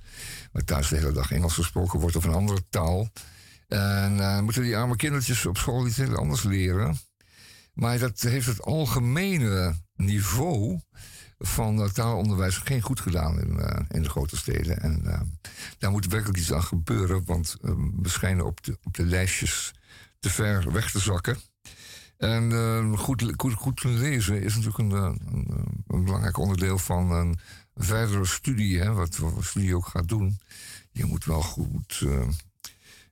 Waar 0.52 0.64
thuis 0.64 0.88
de 0.88 0.96
hele 0.96 1.12
dag 1.12 1.32
Engels 1.32 1.54
gesproken 1.54 2.00
wordt 2.00 2.16
of 2.16 2.24
een 2.24 2.34
andere 2.34 2.62
taal. 2.68 3.08
En 3.68 4.16
uh, 4.16 4.40
moeten 4.40 4.62
die 4.62 4.76
arme 4.76 4.96
kindertjes 4.96 5.46
op 5.46 5.58
school 5.58 5.86
iets 5.86 5.96
heel 5.96 6.16
anders 6.16 6.42
leren. 6.42 6.98
Maar 7.72 7.98
dat 7.98 8.20
heeft 8.20 8.46
het 8.46 8.62
algemene 8.62 9.74
niveau 9.96 10.80
van 11.38 11.90
taalonderwijs 11.92 12.56
geen 12.56 12.80
goed 12.80 13.00
gedaan 13.00 13.40
in, 13.40 13.60
in 13.88 14.02
de 14.02 14.08
grote 14.08 14.36
steden. 14.36 14.80
En 14.80 15.02
daar 15.78 15.90
moet 15.90 16.06
werkelijk 16.06 16.38
iets 16.38 16.52
aan 16.52 16.62
gebeuren, 16.62 17.24
want 17.24 17.56
we 18.02 18.08
schijnen 18.08 18.46
op 18.46 18.62
de, 18.62 18.78
op 18.82 18.94
de 18.94 19.04
lijstjes 19.04 19.74
ver 20.30 20.72
weg 20.72 20.90
te 20.90 21.00
zakken. 21.00 21.38
En 22.16 22.50
uh, 22.50 22.98
goed, 22.98 23.32
goed, 23.36 23.84
lezen 23.84 24.42
is 24.42 24.54
natuurlijk 24.54 24.78
een, 24.78 24.90
een, 24.90 25.66
een, 25.86 26.04
belangrijk 26.04 26.38
onderdeel 26.38 26.78
van 26.78 27.10
een 27.10 27.38
verdere 27.74 28.26
studie, 28.26 28.80
hè, 28.80 28.92
wat, 28.92 29.16
wat 29.16 29.44
studie 29.44 29.76
ook 29.76 29.86
gaat 29.86 30.08
doen. 30.08 30.38
Je 30.90 31.04
moet 31.04 31.24
wel 31.24 31.42
goed 31.42 32.00
uh, 32.00 32.28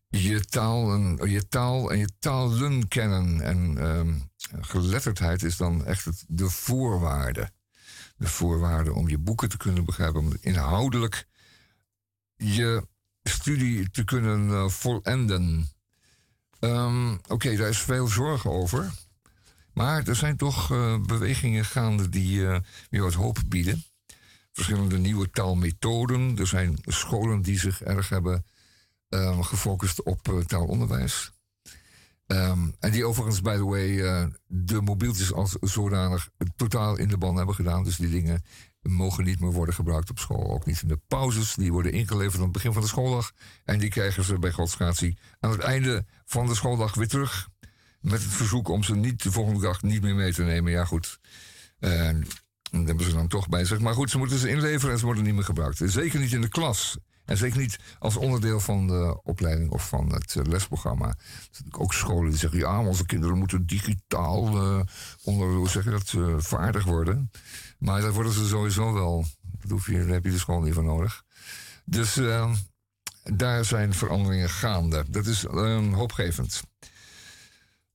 je, 0.08 0.44
taal 0.44 0.92
en, 0.92 1.30
je 1.30 1.48
taal 1.48 1.92
en 1.92 1.98
je 1.98 2.08
talen 2.18 2.88
kennen. 2.88 3.40
En 3.40 3.76
uh, 3.76 4.14
geletterdheid 4.60 5.42
is 5.42 5.56
dan 5.56 5.84
echt 5.84 6.04
het, 6.04 6.24
de 6.28 6.50
voorwaarde. 6.50 7.50
De 8.16 8.28
voorwaarde 8.28 8.92
om 8.92 9.08
je 9.08 9.18
boeken 9.18 9.48
te 9.48 9.56
kunnen 9.56 9.84
begrijpen, 9.84 10.20
om 10.20 10.36
inhoudelijk 10.40 11.26
je 12.36 12.86
studie 13.22 13.90
te 13.90 14.04
kunnen 14.04 14.70
volenden. 14.70 15.68
Um, 16.64 17.20
Oké, 17.28 17.56
daar 17.56 17.68
is 17.68 17.78
veel 17.78 18.06
zorg 18.06 18.46
over. 18.46 18.90
Maar 19.72 20.08
er 20.08 20.16
zijn 20.16 20.36
toch 20.36 20.70
uh, 20.72 21.00
bewegingen 21.00 21.64
gaande 21.64 22.08
die 22.08 22.38
uh, 22.38 22.58
weer 22.90 23.02
wat 23.02 23.14
hoop 23.14 23.38
bieden. 23.48 23.84
Verschillende 24.52 24.98
nieuwe 24.98 25.30
taalmethoden. 25.30 26.38
Er 26.38 26.46
zijn 26.46 26.78
scholen 26.86 27.42
die 27.42 27.58
zich 27.58 27.82
erg 27.82 28.08
hebben 28.08 28.44
uh, 29.08 29.44
gefocust 29.44 30.02
op 30.02 30.44
taalonderwijs. 30.46 31.32
Ehm, 32.26 32.68
en 32.78 32.90
die 32.90 33.06
overigens, 33.06 33.40
by 33.40 33.56
the 33.56 33.64
way, 33.64 34.00
eh, 34.00 34.26
de 34.46 34.80
mobieltjes 34.80 35.32
als 35.32 35.56
zodanig 35.60 36.28
totaal 36.56 36.96
in 36.96 37.08
de 37.08 37.18
ban 37.18 37.36
hebben 37.36 37.54
gedaan. 37.54 37.84
Dus 37.84 37.96
die 37.96 38.10
dingen 38.10 38.44
mogen 38.92 39.24
niet 39.24 39.40
meer 39.40 39.52
worden 39.52 39.74
gebruikt 39.74 40.10
op 40.10 40.18
school. 40.18 40.50
Ook 40.50 40.66
niet 40.66 40.82
in 40.82 40.88
de 40.88 41.00
pauzes. 41.08 41.54
Die 41.54 41.72
worden 41.72 41.92
ingeleverd 41.92 42.36
aan 42.36 42.42
het 42.42 42.52
begin 42.52 42.72
van 42.72 42.82
de 42.82 42.88
schooldag. 42.88 43.32
En 43.64 43.78
die 43.78 43.90
krijgen 43.90 44.24
ze 44.24 44.38
bij 44.38 44.52
Godsgratie 44.52 45.18
aan 45.40 45.50
het 45.50 45.60
einde 45.60 46.04
van 46.24 46.46
de 46.46 46.54
schooldag 46.54 46.94
weer 46.94 47.08
terug. 47.08 47.48
Met 48.00 48.22
het 48.22 48.32
verzoek 48.32 48.68
om 48.68 48.82
ze 48.82 48.94
niet 48.94 49.22
de 49.22 49.32
volgende 49.32 49.60
dag 49.60 49.82
niet 49.82 50.02
meer 50.02 50.14
mee 50.14 50.32
te 50.32 50.42
nemen. 50.42 50.72
Ja, 50.72 50.84
goed. 50.84 51.18
Uh, 51.80 52.10
dat 52.70 52.86
hebben 52.86 53.04
ze 53.04 53.12
dan 53.12 53.28
toch 53.28 53.48
bij 53.48 53.64
zich. 53.64 53.78
Maar 53.78 53.94
goed, 53.94 54.10
ze 54.10 54.18
moeten 54.18 54.38
ze 54.38 54.48
inleveren 54.48 54.92
en 54.92 54.98
ze 54.98 55.04
worden 55.04 55.24
niet 55.24 55.34
meer 55.34 55.44
gebruikt. 55.44 55.80
Zeker 55.84 56.20
niet 56.20 56.32
in 56.32 56.40
de 56.40 56.48
klas. 56.48 56.96
En 57.24 57.36
zeker 57.36 57.58
niet 57.58 57.78
als 57.98 58.16
onderdeel 58.16 58.60
van 58.60 58.86
de 58.86 59.20
opleiding 59.22 59.70
of 59.70 59.88
van 59.88 60.12
het 60.12 60.34
uh, 60.34 60.44
lesprogramma. 60.44 61.14
Ook 61.70 61.94
scholen 61.94 62.30
die 62.30 62.38
zeggen: 62.38 62.58
ja, 62.58 62.80
onze 62.80 63.06
kinderen 63.06 63.38
moeten 63.38 63.66
digitaal 63.66 64.46
uh, 64.46 64.80
onder, 65.24 65.52
hoe 65.52 65.82
dat, 65.84 66.12
uh, 66.12 66.34
vaardig 66.38 66.84
worden. 66.84 67.30
Maar 67.78 68.00
dat 68.00 68.14
worden 68.14 68.32
ze 68.32 68.46
sowieso 68.46 68.92
wel. 68.92 69.24
Dat 69.60 69.70
hoef 69.70 69.86
je, 69.86 69.98
daar 69.98 70.06
heb 70.06 70.24
je 70.24 70.30
de 70.30 70.38
school 70.38 70.60
niet 70.60 70.74
voor 70.74 70.84
nodig. 70.84 71.24
Dus 71.84 72.16
ehm, 72.16 72.54
daar 73.22 73.64
zijn 73.64 73.94
veranderingen 73.94 74.50
gaande. 74.50 75.04
Dat 75.08 75.26
is 75.26 75.44
ehm, 75.44 75.92
hoopgevend. 75.92 76.62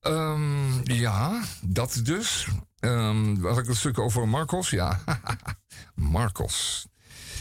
Um, 0.01 0.81
ja, 0.83 1.43
dat 1.61 1.99
dus. 2.03 2.47
Um, 2.79 3.45
had 3.45 3.57
ik 3.57 3.67
een 3.67 3.75
stuk 3.75 3.99
over 3.99 4.27
Marcos? 4.27 4.69
Ja, 4.69 4.99
Marcos. 5.95 6.87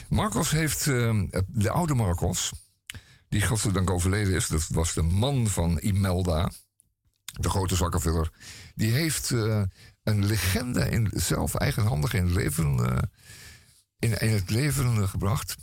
Marcos 0.08 0.50
heeft, 0.50 0.86
uh, 0.86 1.22
de 1.46 1.70
oude 1.70 1.94
Marcos, 1.94 2.52
die 3.28 3.46
godzijdank 3.46 3.90
overleden 3.90 4.34
is, 4.34 4.46
dat 4.46 4.66
was 4.66 4.94
de 4.94 5.02
man 5.02 5.46
van 5.46 5.78
Imelda, 5.78 6.50
de 7.24 7.50
grote 7.50 7.76
zakkenvuller, 7.76 8.32
die 8.74 8.92
heeft 8.92 9.30
uh, 9.30 9.62
een 10.02 10.26
legende 10.26 10.90
in, 10.90 11.10
zelf 11.14 11.54
eigenhandig 11.54 12.14
in 12.14 12.32
leven, 12.32 12.78
uh, 12.78 12.98
in, 13.98 14.32
het 14.32 14.50
leven 14.50 15.08
gebracht, 15.08 15.56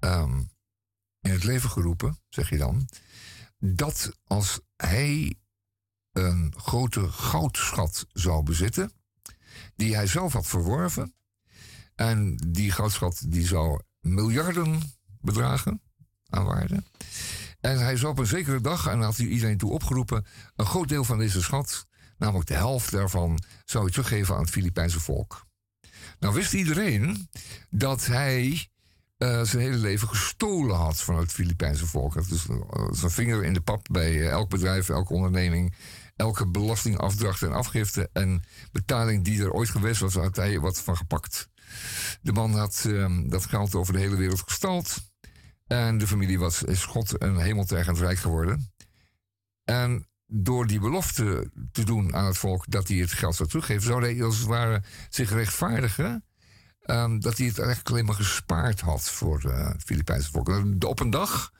um, 0.00 0.50
in 1.20 1.30
het 1.30 1.44
leven 1.44 1.70
geroepen, 1.70 2.18
zeg 2.28 2.50
je 2.50 2.58
dan, 2.58 2.88
dat 3.58 4.12
als 4.24 4.60
hij 4.76 5.36
een 6.12 6.54
grote 6.56 7.08
goudschat 7.08 8.06
zou 8.12 8.42
bezitten, 8.42 8.92
die 9.76 9.94
hij 9.94 10.06
zelf 10.06 10.32
had 10.32 10.46
verworven. 10.46 11.14
En 12.02 12.36
die 12.48 12.70
goudschat 12.70 13.22
die 13.26 13.46
zou 13.46 13.80
miljarden 14.00 14.80
bedragen 15.20 15.82
aan 16.28 16.44
waarde. 16.44 16.82
En 17.60 17.78
hij 17.78 17.96
zou 17.96 18.12
op 18.12 18.18
een 18.18 18.26
zekere 18.26 18.60
dag, 18.60 18.86
en 18.86 19.00
had 19.00 19.16
hij 19.16 19.26
iedereen 19.26 19.58
toe 19.58 19.70
opgeroepen, 19.70 20.26
een 20.56 20.66
groot 20.66 20.88
deel 20.88 21.04
van 21.04 21.18
deze 21.18 21.42
schat, 21.42 21.86
namelijk 22.18 22.48
de 22.48 22.54
helft 22.54 22.90
daarvan, 22.90 23.42
zou 23.64 23.84
hij 23.84 23.92
teruggeven 23.92 24.34
aan 24.34 24.40
het 24.40 24.50
Filipijnse 24.50 25.00
volk. 25.00 25.46
Nou 26.18 26.34
wist 26.34 26.52
iedereen 26.52 27.28
dat 27.70 28.06
hij 28.06 28.68
uh, 29.18 29.42
zijn 29.42 29.62
hele 29.62 29.76
leven 29.76 30.08
gestolen 30.08 30.76
had 30.76 31.00
van 31.00 31.16
het 31.18 31.32
Filipijnse 31.32 31.86
volk. 31.86 32.14
Dat 32.14 32.30
is 32.30 32.46
zijn 32.90 33.10
vinger 33.10 33.44
in 33.44 33.54
de 33.54 33.60
pap 33.60 33.86
bij 33.90 34.28
elk 34.28 34.48
bedrijf, 34.48 34.88
elke 34.88 35.12
onderneming 35.12 35.74
elke 36.16 36.46
belastingafdracht 36.46 37.42
en 37.42 37.52
afgifte 37.52 38.10
en 38.12 38.42
betaling 38.72 39.24
die 39.24 39.42
er 39.42 39.52
ooit 39.52 39.68
geweest 39.68 40.00
was, 40.00 40.14
had 40.14 40.36
hij 40.36 40.60
wat 40.60 40.80
van 40.80 40.96
gepakt. 40.96 41.48
De 42.20 42.32
man 42.32 42.58
had 42.58 42.84
uh, 42.86 43.18
dat 43.28 43.46
geld 43.46 43.74
over 43.74 43.92
de 43.92 43.98
hele 43.98 44.16
wereld 44.16 44.42
gestald. 44.42 45.10
En 45.66 45.98
de 45.98 46.06
familie 46.06 46.38
was, 46.38 46.62
is 46.62 46.84
God 46.84 47.22
een 47.22 47.38
hemeltergend 47.38 47.98
rijk 47.98 48.18
geworden. 48.18 48.72
En 49.64 50.06
door 50.26 50.66
die 50.66 50.80
belofte 50.80 51.50
te 51.72 51.84
doen 51.84 52.14
aan 52.14 52.26
het 52.26 52.38
volk 52.38 52.64
dat 52.68 52.88
hij 52.88 52.96
het 52.96 53.12
geld 53.12 53.34
zou 53.34 53.48
teruggeven, 53.48 53.82
zou 53.82 54.02
hij 54.02 54.22
als 54.22 54.38
het 54.38 54.46
ware 54.46 54.82
zich 55.08 55.30
rechtvaardigen. 55.30 56.24
Um, 56.86 57.20
dat 57.20 57.36
hij 57.36 57.46
het 57.46 57.58
eigenlijk 57.58 57.90
alleen 57.90 58.04
maar 58.04 58.14
gespaard 58.14 58.80
had 58.80 59.10
voor 59.10 59.42
uh, 59.46 59.68
het 59.68 59.82
Filipijnse 59.82 60.30
volk. 60.30 60.48
Op 60.84 61.00
een 61.00 61.10
dag 61.10 61.52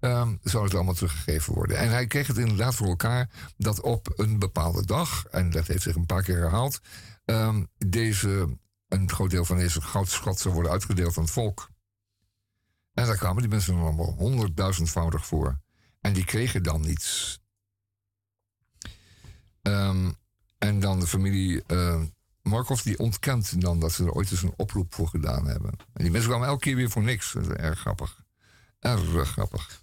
um, 0.00 0.38
zou 0.42 0.64
het 0.64 0.74
allemaal 0.74 0.94
teruggegeven 0.94 1.54
worden. 1.54 1.76
En 1.76 1.90
hij 1.90 2.06
kreeg 2.06 2.26
het 2.26 2.38
inderdaad 2.38 2.74
voor 2.74 2.86
elkaar 2.86 3.30
dat 3.56 3.80
op 3.80 4.12
een 4.16 4.38
bepaalde 4.38 4.86
dag, 4.86 5.24
en 5.24 5.50
dat 5.50 5.66
heeft 5.66 5.82
zich 5.82 5.94
een 5.94 6.06
paar 6.06 6.22
keer 6.22 6.36
herhaald, 6.36 6.80
deze, 7.86 8.58
een 8.92 9.10
groot 9.10 9.30
deel 9.30 9.44
van 9.44 9.56
deze 9.56 9.80
goudschat 9.80 10.40
zou 10.40 10.54
worden 10.54 10.72
uitgedeeld 10.72 11.16
aan 11.16 11.22
het 11.22 11.32
volk. 11.32 11.70
En 12.94 13.06
daar 13.06 13.16
kwamen 13.16 13.42
die 13.42 13.50
mensen 13.50 13.74
dan 13.74 13.82
allemaal 13.82 14.14
honderdduizendvoudig 14.18 15.26
voor. 15.26 15.60
En 16.00 16.12
die 16.12 16.24
kregen 16.24 16.62
dan 16.62 16.80
niets. 16.80 17.40
Um, 19.62 20.16
en 20.58 20.80
dan 20.80 21.00
de 21.00 21.06
familie 21.06 21.62
uh, 21.66 22.02
Markov 22.42 22.80
die 22.80 22.98
ontkent 22.98 23.60
dan 23.60 23.80
dat 23.80 23.92
ze 23.92 24.04
er 24.04 24.12
ooit 24.12 24.30
eens 24.30 24.42
een 24.42 24.54
oproep 24.56 24.94
voor 24.94 25.08
gedaan 25.08 25.46
hebben. 25.46 25.70
En 25.70 26.02
die 26.02 26.10
mensen 26.10 26.30
kwamen 26.30 26.48
elke 26.48 26.60
keer 26.60 26.76
weer 26.76 26.90
voor 26.90 27.02
niks. 27.02 27.32
Dat 27.32 27.42
is 27.42 27.48
erg 27.48 27.78
grappig. 27.78 28.24
Erg 28.78 29.30
grappig. 29.30 29.82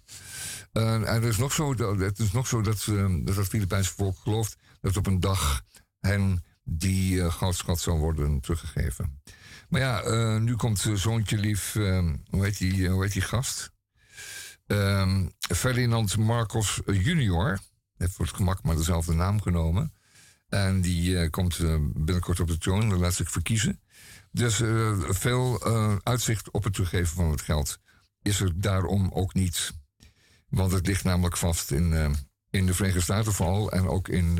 Uh, 0.72 0.94
en 0.94 1.02
het 1.02 1.24
is 1.24 1.36
nog 1.36 1.52
zo 1.52 1.74
het 1.98 2.18
is 2.18 2.32
nog 2.32 2.46
zo 2.46 2.60
dat, 2.60 2.86
uh, 2.86 3.24
dat 3.24 3.36
het 3.36 3.48
Filipijnse 3.48 3.92
volk 3.92 4.18
gelooft 4.18 4.56
dat 4.80 4.96
op 4.96 5.06
een 5.06 5.20
dag 5.20 5.62
hen 6.00 6.44
die 6.72 7.14
uh, 7.14 7.32
goudschat 7.32 7.80
zal 7.80 7.98
worden 7.98 8.40
teruggegeven. 8.40 9.22
Maar 9.68 9.80
ja, 9.80 10.04
uh, 10.04 10.40
nu 10.40 10.56
komt 10.56 10.86
zoontje 10.94 11.36
lief, 11.36 11.76
ehm, 11.76 12.16
hoe, 12.28 12.44
heet 12.44 12.58
die, 12.58 12.88
hoe 12.88 13.02
heet 13.02 13.12
die 13.12 13.22
gast? 13.22 13.72
Ehm, 14.66 15.28
Ferdinand 15.54 16.16
Marcos 16.16 16.80
junior, 16.86 17.58
heeft 17.96 18.12
voor 18.12 18.24
het 18.24 18.34
gemak 18.34 18.62
maar 18.62 18.76
dezelfde 18.76 19.12
naam 19.12 19.40
genomen. 19.40 19.92
En 20.48 20.80
die 20.80 21.30
komt 21.30 21.58
binnenkort 21.94 22.40
op 22.40 22.46
de 22.46 22.58
troon, 22.58 22.88
dan 22.88 22.98
laat 22.98 23.14
zich 23.14 23.30
verkiezen. 23.30 23.80
Dus 24.32 24.54
veel 25.08 25.64
uitzicht 26.02 26.50
op 26.50 26.64
het 26.64 26.72
teruggeven 26.72 27.14
van 27.14 27.30
het 27.30 27.40
geld 27.40 27.78
is 28.22 28.40
er 28.40 28.60
daarom 28.60 29.10
ook 29.12 29.34
niet. 29.34 29.72
Want 30.48 30.72
het 30.72 30.86
ligt 30.86 31.04
namelijk 31.04 31.36
vast 31.36 31.70
in, 31.70 32.16
in 32.50 32.66
de 32.66 32.74
Verenigde 32.74 33.02
Staten 33.02 33.32
vooral 33.32 33.72
en 33.72 33.88
ook 33.88 34.08
in 34.08 34.38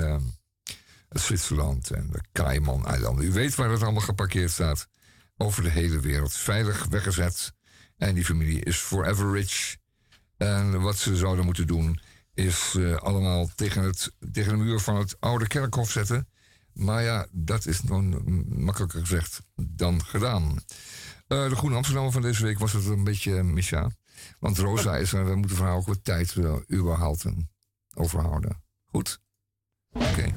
Zwitserland 1.10 1.90
en 1.90 2.08
de 2.12 2.20
Cayman-eilanden. 2.32 3.24
U 3.24 3.32
weet 3.32 3.54
waar 3.54 3.70
het 3.70 3.82
allemaal 3.82 4.00
geparkeerd 4.00 4.50
staat. 4.50 4.88
Over 5.36 5.62
de 5.62 5.70
hele 5.70 6.00
wereld. 6.00 6.32
Veilig 6.32 6.86
weggezet. 6.86 7.52
En 7.96 8.14
die 8.14 8.24
familie 8.24 8.64
is 8.64 8.76
forever 8.76 9.32
rich. 9.32 9.76
En 10.36 10.80
wat 10.80 10.96
ze 10.96 11.16
zouden 11.16 11.44
moeten 11.44 11.66
doen 11.66 12.00
is 12.34 12.74
uh, 12.76 12.96
allemaal 12.96 13.50
tegen, 13.54 13.82
het, 13.82 14.12
tegen 14.32 14.58
de 14.58 14.64
muur 14.64 14.80
van 14.80 14.96
het 14.96 15.16
oude 15.20 15.46
kerkhof 15.46 15.90
zetten. 15.90 16.28
Maar 16.72 17.02
ja, 17.02 17.26
dat 17.30 17.66
is 17.66 17.80
dan 17.80 18.22
makkelijker 18.48 19.00
gezegd 19.00 19.40
dan 19.54 20.04
gedaan. 20.04 20.44
Uh, 21.28 21.48
de 21.48 21.56
Groene 21.56 21.76
Amsterdammer 21.76 22.12
van 22.12 22.22
deze 22.22 22.42
week 22.42 22.58
was 22.58 22.72
het 22.72 22.86
een 22.86 23.04
beetje 23.04 23.42
uh. 23.42 23.90
Want 24.38 24.58
Rosa 24.58 24.96
is 24.96 25.12
er, 25.12 25.26
we 25.26 25.36
moeten 25.36 25.56
van 25.56 25.66
haar 25.66 25.76
ook 25.76 25.86
wat 25.86 26.04
tijd 26.04 26.34
uh, 26.34 26.54
overhouden. 27.94 28.62
Goed? 28.86 29.20
Oké. 29.92 30.34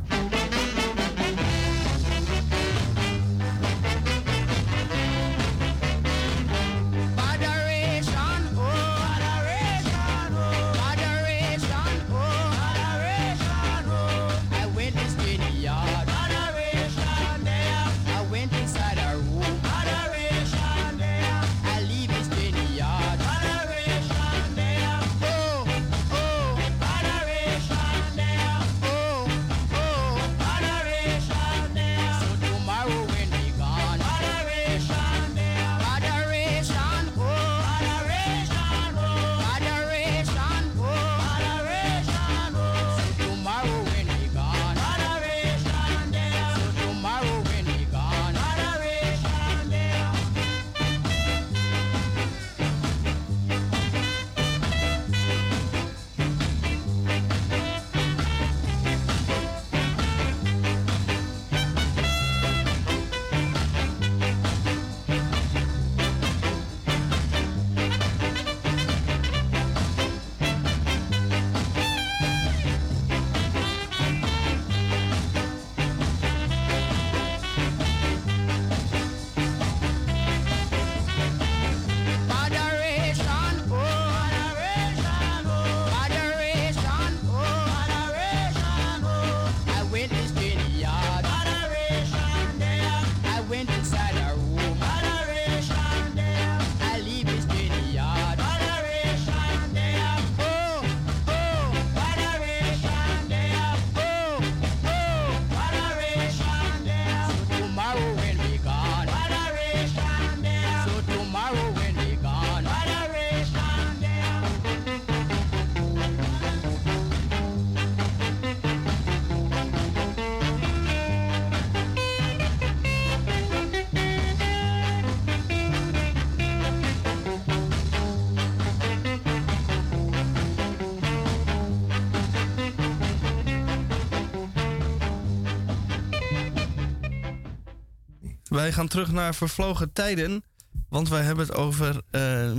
Wij 138.64 138.74
gaan 138.74 138.88
terug 138.88 139.12
naar 139.12 139.36
vervlogen 139.36 139.94
tijden. 139.94 140.44
Want 140.90 141.10
wij 141.10 141.22
hebben 141.22 141.46
het 141.46 141.56
over 141.56 142.02
eh, 142.10 142.52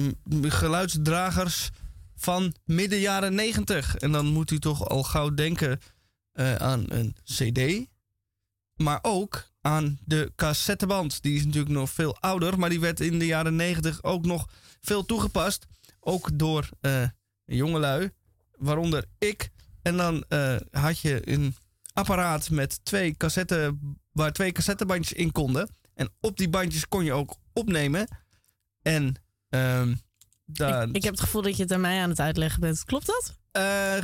geluidsdragers 0.43 1.71
van 2.17 2.55
midden 2.65 2.99
jaren 2.99 3.35
90. 3.35 3.97
En 3.97 4.13
dan 4.13 4.27
moet 4.27 4.51
u 4.51 4.59
toch 4.59 4.89
al 4.89 5.03
gauw 5.03 5.35
denken 5.35 5.81
eh, 6.33 6.55
aan 6.55 6.85
een 6.89 7.17
CD. 7.25 7.87
Maar 8.77 8.99
ook 9.03 9.51
aan 9.61 9.99
de 10.05 10.33
cassetteband. 10.37 11.23
Die 11.23 11.37
is 11.37 11.45
natuurlijk 11.45 11.75
nog 11.75 11.91
veel 11.91 12.17
ouder. 12.21 12.59
Maar 12.59 12.71
die 12.71 12.81
werd 12.81 13.01
in 13.01 13.19
de 13.19 13.27
jaren 13.27 13.57
90 13.57 14.03
ook 14.03 14.27
nog 14.27 14.49
veel 14.81 15.05
toegepast. 15.05 15.67
Ook 16.01 16.39
door 16.39 16.69
eh 16.81 17.09
jongelui. 17.45 18.11
Waaronder 18.53 19.05
ik. 19.19 19.51
En 19.83 19.97
dan 19.97 20.25
had 20.71 20.99
je 20.99 21.31
een 21.33 21.57
apparaat 21.93 22.51
met 22.51 22.85
twee 22.85 23.17
cassetten, 23.17 23.81
waar 24.13 24.33
twee 24.33 24.53
cassettebandjes 24.53 25.19
in 25.19 25.33
konden. 25.33 25.69
En 25.95 26.09
op 26.21 26.37
die 26.37 26.49
bandjes 26.49 26.89
kon 26.89 27.05
je 27.05 27.13
ook 27.13 27.37
opnemen. 27.53 28.09
En 28.83 29.15
ehm 29.49 29.95
daar. 30.47 30.89
Ik, 30.89 30.97
ik 30.97 31.03
heb 31.03 31.13
het 31.13 31.23
gevoel 31.23 31.43
dat 31.43 31.57
je 31.57 31.63
het 31.63 31.73
aan 31.73 31.81
mij 31.81 32.03
aan 32.03 32.09
het 32.11 32.21
uitleggen 32.21 32.61
bent. 32.61 32.85
Klopt 32.85 33.07
dat? 33.07 33.35
eh, 33.51 33.97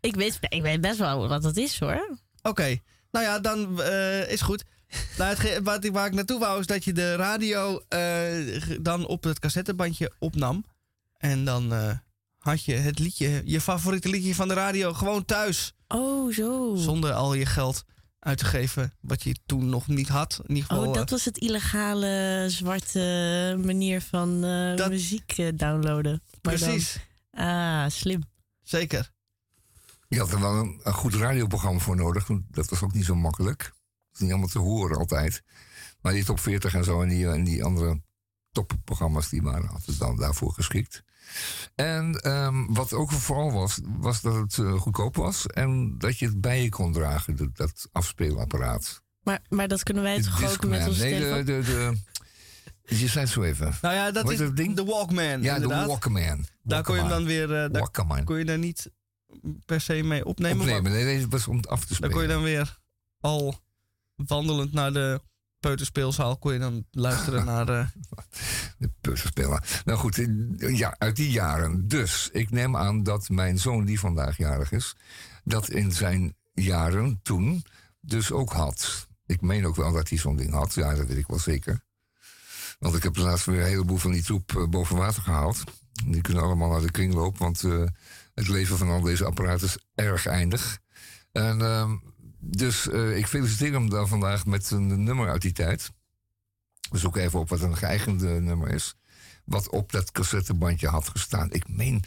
Ik 0.00 0.14
weet, 0.14 0.38
ik 0.48 0.62
weet 0.62 0.80
best 0.80 0.98
wel 0.98 1.28
wat 1.28 1.42
dat 1.42 1.56
is 1.56 1.78
hoor. 1.80 2.16
Oké, 2.42 2.78
nou 3.10 3.24
ja, 3.24 3.38
dan 3.38 3.82
eh, 3.82 4.30
is 4.32 4.40
goed. 4.40 4.64
Nou, 5.18 5.30
hetge- 5.30 5.62
wat 5.62 5.84
ik, 5.84 5.92
waar 5.92 6.06
ik 6.06 6.12
naartoe 6.14 6.38
wou 6.38 6.60
is 6.60 6.66
dat 6.66 6.84
je 6.84 6.92
de 6.92 7.14
radio 7.16 7.80
eh, 7.88 8.62
dan 8.80 9.06
op 9.06 9.24
het 9.24 9.38
cassettebandje 9.38 10.12
opnam. 10.18 10.64
En 11.16 11.44
dan 11.44 11.72
had 12.38 12.64
je 12.64 12.74
het 12.74 12.98
liedje, 12.98 13.42
je 13.44 13.60
favoriete 13.60 14.08
liedje 14.08 14.34
van 14.34 14.48
de 14.48 14.54
radio, 14.54 14.92
gewoon 14.92 15.24
thuis. 15.24 15.72
Oh, 15.88 16.32
zo. 16.34 16.74
Zonder 16.76 17.12
al 17.12 17.34
je 17.34 17.46
geld 17.46 17.84
uit 18.20 18.38
te 18.38 18.44
geven, 18.44 18.92
wat 19.00 19.22
je 19.22 19.36
toen 19.46 19.68
nog 19.68 19.86
niet 19.86 20.08
had. 20.08 20.40
In 20.46 20.54
ieder 20.54 20.68
geval, 20.70 20.82
Oh, 20.82 20.88
eh, 20.88 20.94
dat 20.94 21.10
was 21.10 21.24
het 21.24 21.38
illegale 21.38 22.44
zwarte 22.48 22.98
manier 23.64 24.00
van 24.02 24.44
eh, 24.44 24.76
Dat- 24.76 24.88
muziek 24.90 25.32
eh, 25.36 25.48
downloaden. 25.54 26.22
Precies, 26.40 26.98
ah, 27.30 27.88
slim. 27.88 28.22
zeker. 28.62 29.10
Je 30.08 30.18
had 30.18 30.32
er 30.32 30.40
wel 30.40 30.54
een, 30.54 30.80
een 30.82 30.92
goed 30.92 31.14
radioprogramma 31.14 31.80
voor 31.80 31.96
nodig. 31.96 32.26
want 32.26 32.42
Dat 32.50 32.68
was 32.70 32.82
ook 32.82 32.92
niet 32.92 33.04
zo 33.04 33.14
makkelijk. 33.14 33.62
Het 33.62 33.72
is 34.14 34.20
niet 34.20 34.30
allemaal 34.30 34.48
te 34.48 34.58
horen 34.58 34.96
altijd. 34.96 35.42
Maar 36.00 36.12
die 36.12 36.24
top 36.24 36.40
40 36.40 36.74
en 36.74 36.84
zo 36.84 37.02
en 37.02 37.08
die, 37.08 37.28
en 37.28 37.44
die 37.44 37.64
andere 37.64 38.00
topprogramma's 38.52 39.28
die 39.28 39.42
waren 39.42 39.68
altijd 39.68 39.98
dan 39.98 40.16
daarvoor 40.16 40.52
geschikt. 40.52 41.02
En 41.74 42.14
ehm, 42.20 42.66
wat 42.66 42.92
ook 42.92 43.10
vooral 43.12 43.52
was, 43.52 43.78
was 43.98 44.20
dat 44.20 44.34
het 44.34 44.58
eh, 44.58 44.72
goedkoop 44.72 45.16
was 45.16 45.46
en 45.46 45.94
dat 45.98 46.18
je 46.18 46.26
het 46.26 46.40
bij 46.40 46.62
je 46.62 46.68
kon 46.68 46.92
dragen, 46.92 47.36
dat, 47.36 47.56
dat 47.56 47.88
afspeelapparaat. 47.92 49.02
Maar, 49.22 49.40
maar 49.48 49.68
dat 49.68 49.82
kunnen 49.82 50.02
wij 50.02 50.22
toch 50.22 50.52
ook 50.52 50.66
met 50.66 50.86
onze 50.88 51.02
Nee, 51.02 51.12
de, 51.12 51.18
telefoon? 51.20 51.44
de, 51.44 51.62
de, 51.62 52.96
je 52.96 53.06
zei 53.08 53.24
het 53.24 53.28
zo 53.34 53.42
even. 53.42 53.74
Nou 53.82 53.94
ja, 53.94 54.10
dat 54.10 54.24
is 54.24 54.38
heet 54.38 54.38
dat 54.48 54.56
ding? 54.56 54.76
de 54.76 54.84
Walkman, 54.84 55.24
Ja, 55.42 55.54
inderdaad. 55.54 55.80
de 55.82 55.86
Walkman. 55.86 56.44
daar 56.62 56.82
kon 56.82 56.94
je 56.94 57.00
hem 57.00 57.10
dan 57.10 57.24
weer, 57.24 57.54
eh, 57.64 57.70
daar 57.72 58.24
kon 58.24 58.38
je 58.38 58.44
daar 58.44 58.58
niet 58.58 58.90
per 59.66 59.80
se 59.80 60.02
mee 60.02 60.24
opnemen. 60.24 60.56
maar- 60.66 60.76
Opnemen. 60.76 60.92
Nee, 60.92 61.04
deze 61.04 61.28
was 61.28 61.46
om 61.46 61.56
af 61.68 61.80
te 61.80 61.86
Dan 61.86 61.96
spelen. 61.96 62.12
kon 62.12 62.22
je 62.22 62.28
dan 62.28 62.42
weer 62.42 62.78
al 63.20 63.60
wandelend 64.14 64.72
naar 64.72 64.92
de 64.92 65.20
peuterspeelzaal 65.60 66.38
kon 66.38 66.52
je 66.52 66.58
dan 66.58 66.84
luisteren 66.90 67.44
naar 67.54 67.68
eh, 67.68 67.86
De 68.78 68.90
puzzelspelen. 69.00 69.62
Nou 69.84 69.98
goed, 69.98 70.26
ja, 70.56 70.94
uit 70.98 71.16
die 71.16 71.30
jaren. 71.30 71.88
Dus 71.88 72.28
ik 72.32 72.50
neem 72.50 72.76
aan 72.76 73.02
dat 73.02 73.28
mijn 73.28 73.58
zoon, 73.58 73.84
die 73.84 74.00
vandaag 74.00 74.36
jarig 74.36 74.72
is, 74.72 74.96
dat 75.44 75.68
in 75.68 75.92
zijn 75.92 76.36
jaren 76.52 77.20
toen 77.22 77.64
dus 78.00 78.32
ook 78.32 78.52
had. 78.52 79.08
Ik 79.26 79.40
meen 79.40 79.66
ook 79.66 79.76
wel 79.76 79.92
dat 79.92 80.08
hij 80.08 80.18
zo'n 80.18 80.36
ding 80.36 80.52
had. 80.52 80.74
Ja, 80.74 80.94
dat 80.94 81.06
weet 81.06 81.18
ik 81.18 81.26
wel 81.26 81.38
zeker. 81.38 81.80
Want 82.78 82.94
ik 82.94 83.02
heb 83.02 83.16
laatst 83.16 83.46
weer 83.46 83.60
een 83.60 83.66
heleboel 83.66 83.96
van 83.96 84.12
die 84.12 84.22
troep 84.22 84.56
eh, 84.56 84.68
boven 84.68 84.96
water 84.96 85.22
gehaald. 85.22 85.64
Die 86.04 86.20
kunnen 86.20 86.42
allemaal 86.42 86.70
naar 86.70 86.80
de 86.80 86.90
kringloop, 86.90 87.38
want 87.38 87.64
eh, 87.64 87.84
het 88.34 88.48
leven 88.48 88.78
van 88.78 88.88
al 88.88 89.00
deze 89.00 89.24
apparaten 89.24 89.66
is 89.66 89.78
erg 89.94 90.26
eindig. 90.26 90.78
En 91.32 91.60
ehm, 91.60 91.96
dus 92.40 92.88
eh, 92.88 93.16
ik 93.16 93.26
feliciteer 93.26 93.72
hem 93.72 93.90
dan 93.90 94.08
vandaag 94.08 94.46
met 94.46 94.70
een 94.70 95.04
nummer 95.04 95.28
uit 95.28 95.42
die 95.42 95.52
tijd. 95.52 95.92
We 96.90 96.98
zoeken 96.98 97.22
even 97.22 97.38
op 97.38 97.48
wat 97.48 97.60
een 97.60 97.76
geëigende 97.76 98.40
nummer 98.40 98.68
is. 98.68 98.96
Wat 99.44 99.68
op 99.68 99.92
dat 99.92 100.12
cassettebandje 100.12 100.88
had 100.88 101.08
gestaan. 101.08 101.52
Ik 101.52 101.68
meen, 101.68 102.04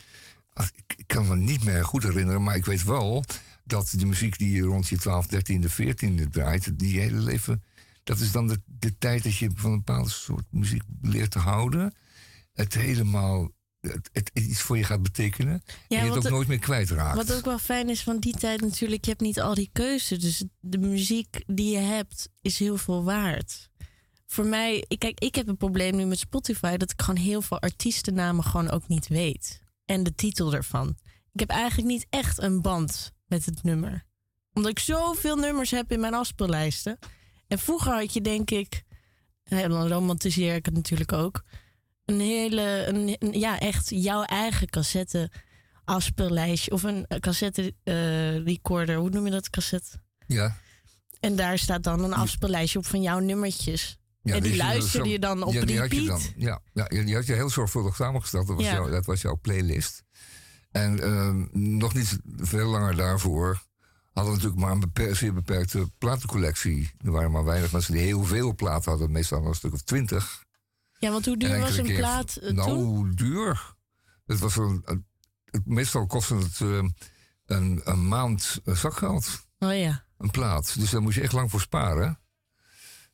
ik, 0.96 1.04
kan 1.08 1.28
me 1.28 1.36
niet 1.36 1.64
meer 1.64 1.86
goed 1.86 2.04
herinneren, 2.04 2.44
maar 2.44 2.56
ik 2.56 2.66
weet 2.66 2.84
wel 2.84 3.24
dat 3.64 3.94
de 3.98 4.06
muziek 4.06 4.38
die 4.38 4.62
rond 4.62 4.88
je 4.88 4.98
12, 4.98 5.26
13e, 5.26 5.72
14e 5.82 6.30
draait, 6.32 6.80
die 6.80 7.00
hele 7.00 7.20
leven, 7.20 7.64
dat 8.04 8.20
is 8.20 8.32
dan 8.32 8.48
de, 8.48 8.62
de 8.66 8.98
tijd 8.98 9.24
dat 9.24 9.38
je 9.38 9.50
van 9.56 9.72
een 9.72 9.78
bepaalde 9.78 10.10
soort 10.10 10.46
muziek 10.50 10.84
leert 11.02 11.32
te 11.32 11.40
houden. 11.40 11.94
Het 12.54 12.74
helemaal, 12.74 13.52
het, 13.92 14.10
het 14.14 14.32
iets 14.34 14.62
voor 14.62 14.78
je 14.78 14.84
gaat 14.84 15.04
betekenen. 15.04 15.64
en 15.88 16.06
je 16.06 16.12
het 16.12 16.26
ook 16.26 16.32
nooit 16.32 16.48
meer 16.48 16.60
kwijtraakt. 16.60 17.16
Wat 17.16 17.34
ook 17.34 17.46
wel 17.46 17.60
fijn 17.60 17.90
is 17.90 18.04
van 18.04 18.20
die 18.20 18.38
tijd 18.38 18.62
natuurlijk, 18.62 19.04
je 19.04 19.10
hebt 19.10 19.22
niet 19.22 19.42
al 19.42 19.54
die 19.54 19.70
keuzes. 19.74 20.20
Dus 20.20 20.44
de 20.60 20.78
muziek 20.78 21.44
die 21.46 21.72
je 21.72 21.78
hebt 21.78 22.30
is 22.42 22.60
heel 22.60 22.78
veel 22.78 23.04
waard. 23.04 23.70
Voor 24.26 24.46
mij, 24.46 24.86
ik, 24.88 25.00
kijk, 25.00 25.20
ik 25.20 25.36
heb 25.36 25.48
een 25.48 25.58
probleem 25.58 25.96
nu 25.96 26.06
met 26.06 26.20
Spotify 26.20 26.78
dat 26.78 26.92
ik 26.92 27.02
gewoon 27.02 27.22
heel 27.22 27.42
veel 27.42 27.60
artiestennamen 27.60 28.44
gewoon 28.44 28.70
ook 28.70 28.88
niet 28.88 29.08
weet. 29.08 29.62
En 29.86 30.04
de 30.04 30.16
titel 30.16 30.54
ervan. 30.54 30.98
Ik 31.34 31.40
heb 31.40 31.50
eigenlijk 31.50 31.88
niet 31.88 32.06
echt 32.10 32.42
een 32.42 32.62
band 32.62 33.12
met 33.26 33.46
het 33.46 33.64
nummer. 33.64 34.06
Omdat 34.54 34.72
ik 34.72 34.80
zoveel 34.80 35.36
nummers 35.36 35.72
heb 35.72 35.92
in 35.92 36.00
mijn 36.00 36.14
afspeellijsten. 36.14 37.00
En 37.48 37.60
vroeger 37.60 37.94
had 37.94 38.14
je 38.14 38.22
denk 38.22 38.52
ik, 38.52 38.84
romantiseer 39.50 40.56
ik 40.56 40.66
het 40.66 40.74
natuurlijk 40.74 41.12
ook, 41.12 41.44
een 42.06 42.20
hele, 42.20 42.86
een, 42.88 43.18
ja 43.40 43.60
echt 43.60 43.90
jouw 43.90 44.24
eigen 44.24 44.70
cassette 44.70 45.32
afspeellijstje 45.84 46.72
of 46.72 46.84
een 46.84 47.08
cassette 47.20 47.74
eh, 47.84 48.44
recorder. 48.44 48.96
Hoe 48.96 49.10
noem 49.10 49.26
je 49.26 49.32
dat 49.32 49.50
cassette? 49.50 49.90
ja. 50.28 50.62
En 51.20 51.36
daar 51.36 51.58
staat 51.58 51.84
dan 51.84 52.04
een 52.04 52.14
afspeellijstje 52.14 52.80
op 52.80 52.86
van 52.86 53.02
jouw 53.02 53.20
nummertjes. 53.20 53.98
Ja, 54.22 54.36
en 54.36 54.42
die 54.44 54.52
is 54.52 54.60
er 54.60 54.64
luisterde 54.66 55.10
je 55.10 55.20
dan 55.20 55.44
op 55.44 55.54
ja, 55.54 55.66
die 55.66 55.80
had 55.80 55.92
je 55.92 56.00
repeat. 56.00 56.22
dan. 56.22 56.32
Ja, 56.38 56.62
ja, 56.74 57.04
die 57.04 57.16
had 57.16 57.26
je 57.26 57.34
heel 57.34 57.50
zorgvuldig 57.50 57.96
samengesteld. 57.96 58.48
Dat 58.48 58.56
was, 58.56 58.66
Ja. 58.66 58.74
jouw, 58.74 58.90
dat 58.90 59.06
was 59.06 59.22
jouw 59.22 59.38
playlist. 59.42 60.04
En 60.72 61.00
ehm, 61.00 61.46
nog 61.80 61.94
niet 61.94 62.20
veel 62.38 62.68
langer 62.68 62.96
daarvoor 62.96 63.62
hadden 64.14 64.34
we 64.34 64.40
natuurlijk 64.42 64.62
maar 64.94 65.06
een 65.08 65.16
zeer 65.16 65.34
beperkte 65.34 65.90
platencollectie. 65.98 66.92
Er 66.98 67.12
waren 67.12 67.32
maar 67.32 67.46
weinig 67.46 67.72
mensen 67.72 67.94
die 67.94 68.02
heel 68.04 68.24
veel 68.24 68.56
platen 68.56 68.92
hadden. 68.92 69.12
Meestal 69.12 69.46
een 69.46 69.54
stuk 69.56 69.74
of 69.74 69.82
twintig. 69.82 70.44
Ja, 71.04 71.12
want 71.12 71.26
hoe 71.26 71.38
duur 71.38 71.60
was 71.60 71.78
een 71.78 71.86
keer- 71.86 71.96
plaat 71.98 72.36
eh, 72.36 72.52
nou, 72.52 72.70
toen? 72.70 73.12
duur. 73.16 73.76
Het 74.26 74.40
was 74.40 74.56
een, 74.56 74.82
een- 74.86 75.06
het, 75.46 75.66
meestal 75.66 76.06
kostte 76.06 76.36
het 76.36 76.62
eh, 76.62 76.84
een, 77.46 77.82
een 77.84 78.08
maand 78.08 78.60
eh, 78.66 78.76
zakgeld 78.76 79.46
Oh 79.60 79.76
ja. 79.78 80.04
een 80.18 80.32
plaat. 80.32 80.80
Dus 80.80 80.90
daar 80.90 81.02
moest 81.02 81.16
je 81.16 81.22
echt 81.22 81.32
lang 81.34 81.50
voor 81.52 81.62
sparen. 81.62 82.20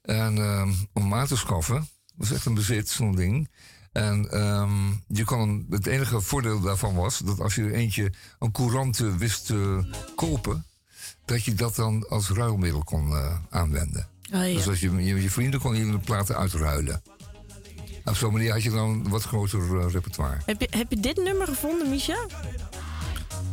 En 0.01 0.37
ehm, 0.37 0.71
om 0.93 1.13
aan 1.13 1.27
te 1.27 1.37
schaffen, 1.37 1.87
was 2.15 2.31
echt 2.31 2.45
een 2.45 2.53
bezit, 2.53 2.89
zo'n 2.89 3.15
ding. 3.15 3.49
En 3.91 4.31
ehm, 4.31 4.91
je 5.07 5.23
kon, 5.23 5.65
het 5.69 5.85
enige 5.85 6.21
voordeel 6.21 6.59
daarvan 6.61 6.95
was 6.95 7.17
dat 7.19 7.39
als 7.39 7.55
je 7.55 7.63
er 7.63 7.73
eentje, 7.73 8.13
een 8.39 8.51
courante 8.51 9.17
wist 9.17 9.45
te 9.45 9.89
kopen, 10.15 10.65
dat 11.25 11.43
je 11.43 11.53
dat 11.53 11.75
dan 11.75 12.07
als 12.09 12.29
ruilmiddel 12.29 12.83
kon 12.83 13.11
eh, 13.11 13.37
aanwenden. 13.49 14.07
Oh 14.33 14.47
ja. 14.47 14.53
Dus 14.53 14.67
als 14.67 14.79
je, 14.79 14.91
je, 14.91 15.21
je 15.21 15.31
vrienden 15.31 15.59
kon 15.59 15.75
je 15.75 15.91
de 15.91 15.99
platen 15.99 16.37
uitruilen. 16.37 17.01
Op 18.09 18.15
zo'n 18.15 18.31
manier 18.31 18.51
had 18.51 18.63
je 18.63 18.69
dan 18.69 18.89
een 18.89 19.09
wat 19.09 19.23
groter 19.23 19.79
eh, 19.79 19.91
repertoire. 19.91 20.37
Heb, 20.45 20.61
je, 20.61 20.67
heb 20.71 20.89
je 20.89 20.99
dit 20.99 21.17
nummer 21.23 21.47
gevonden, 21.47 21.89
Misha? 21.89 22.17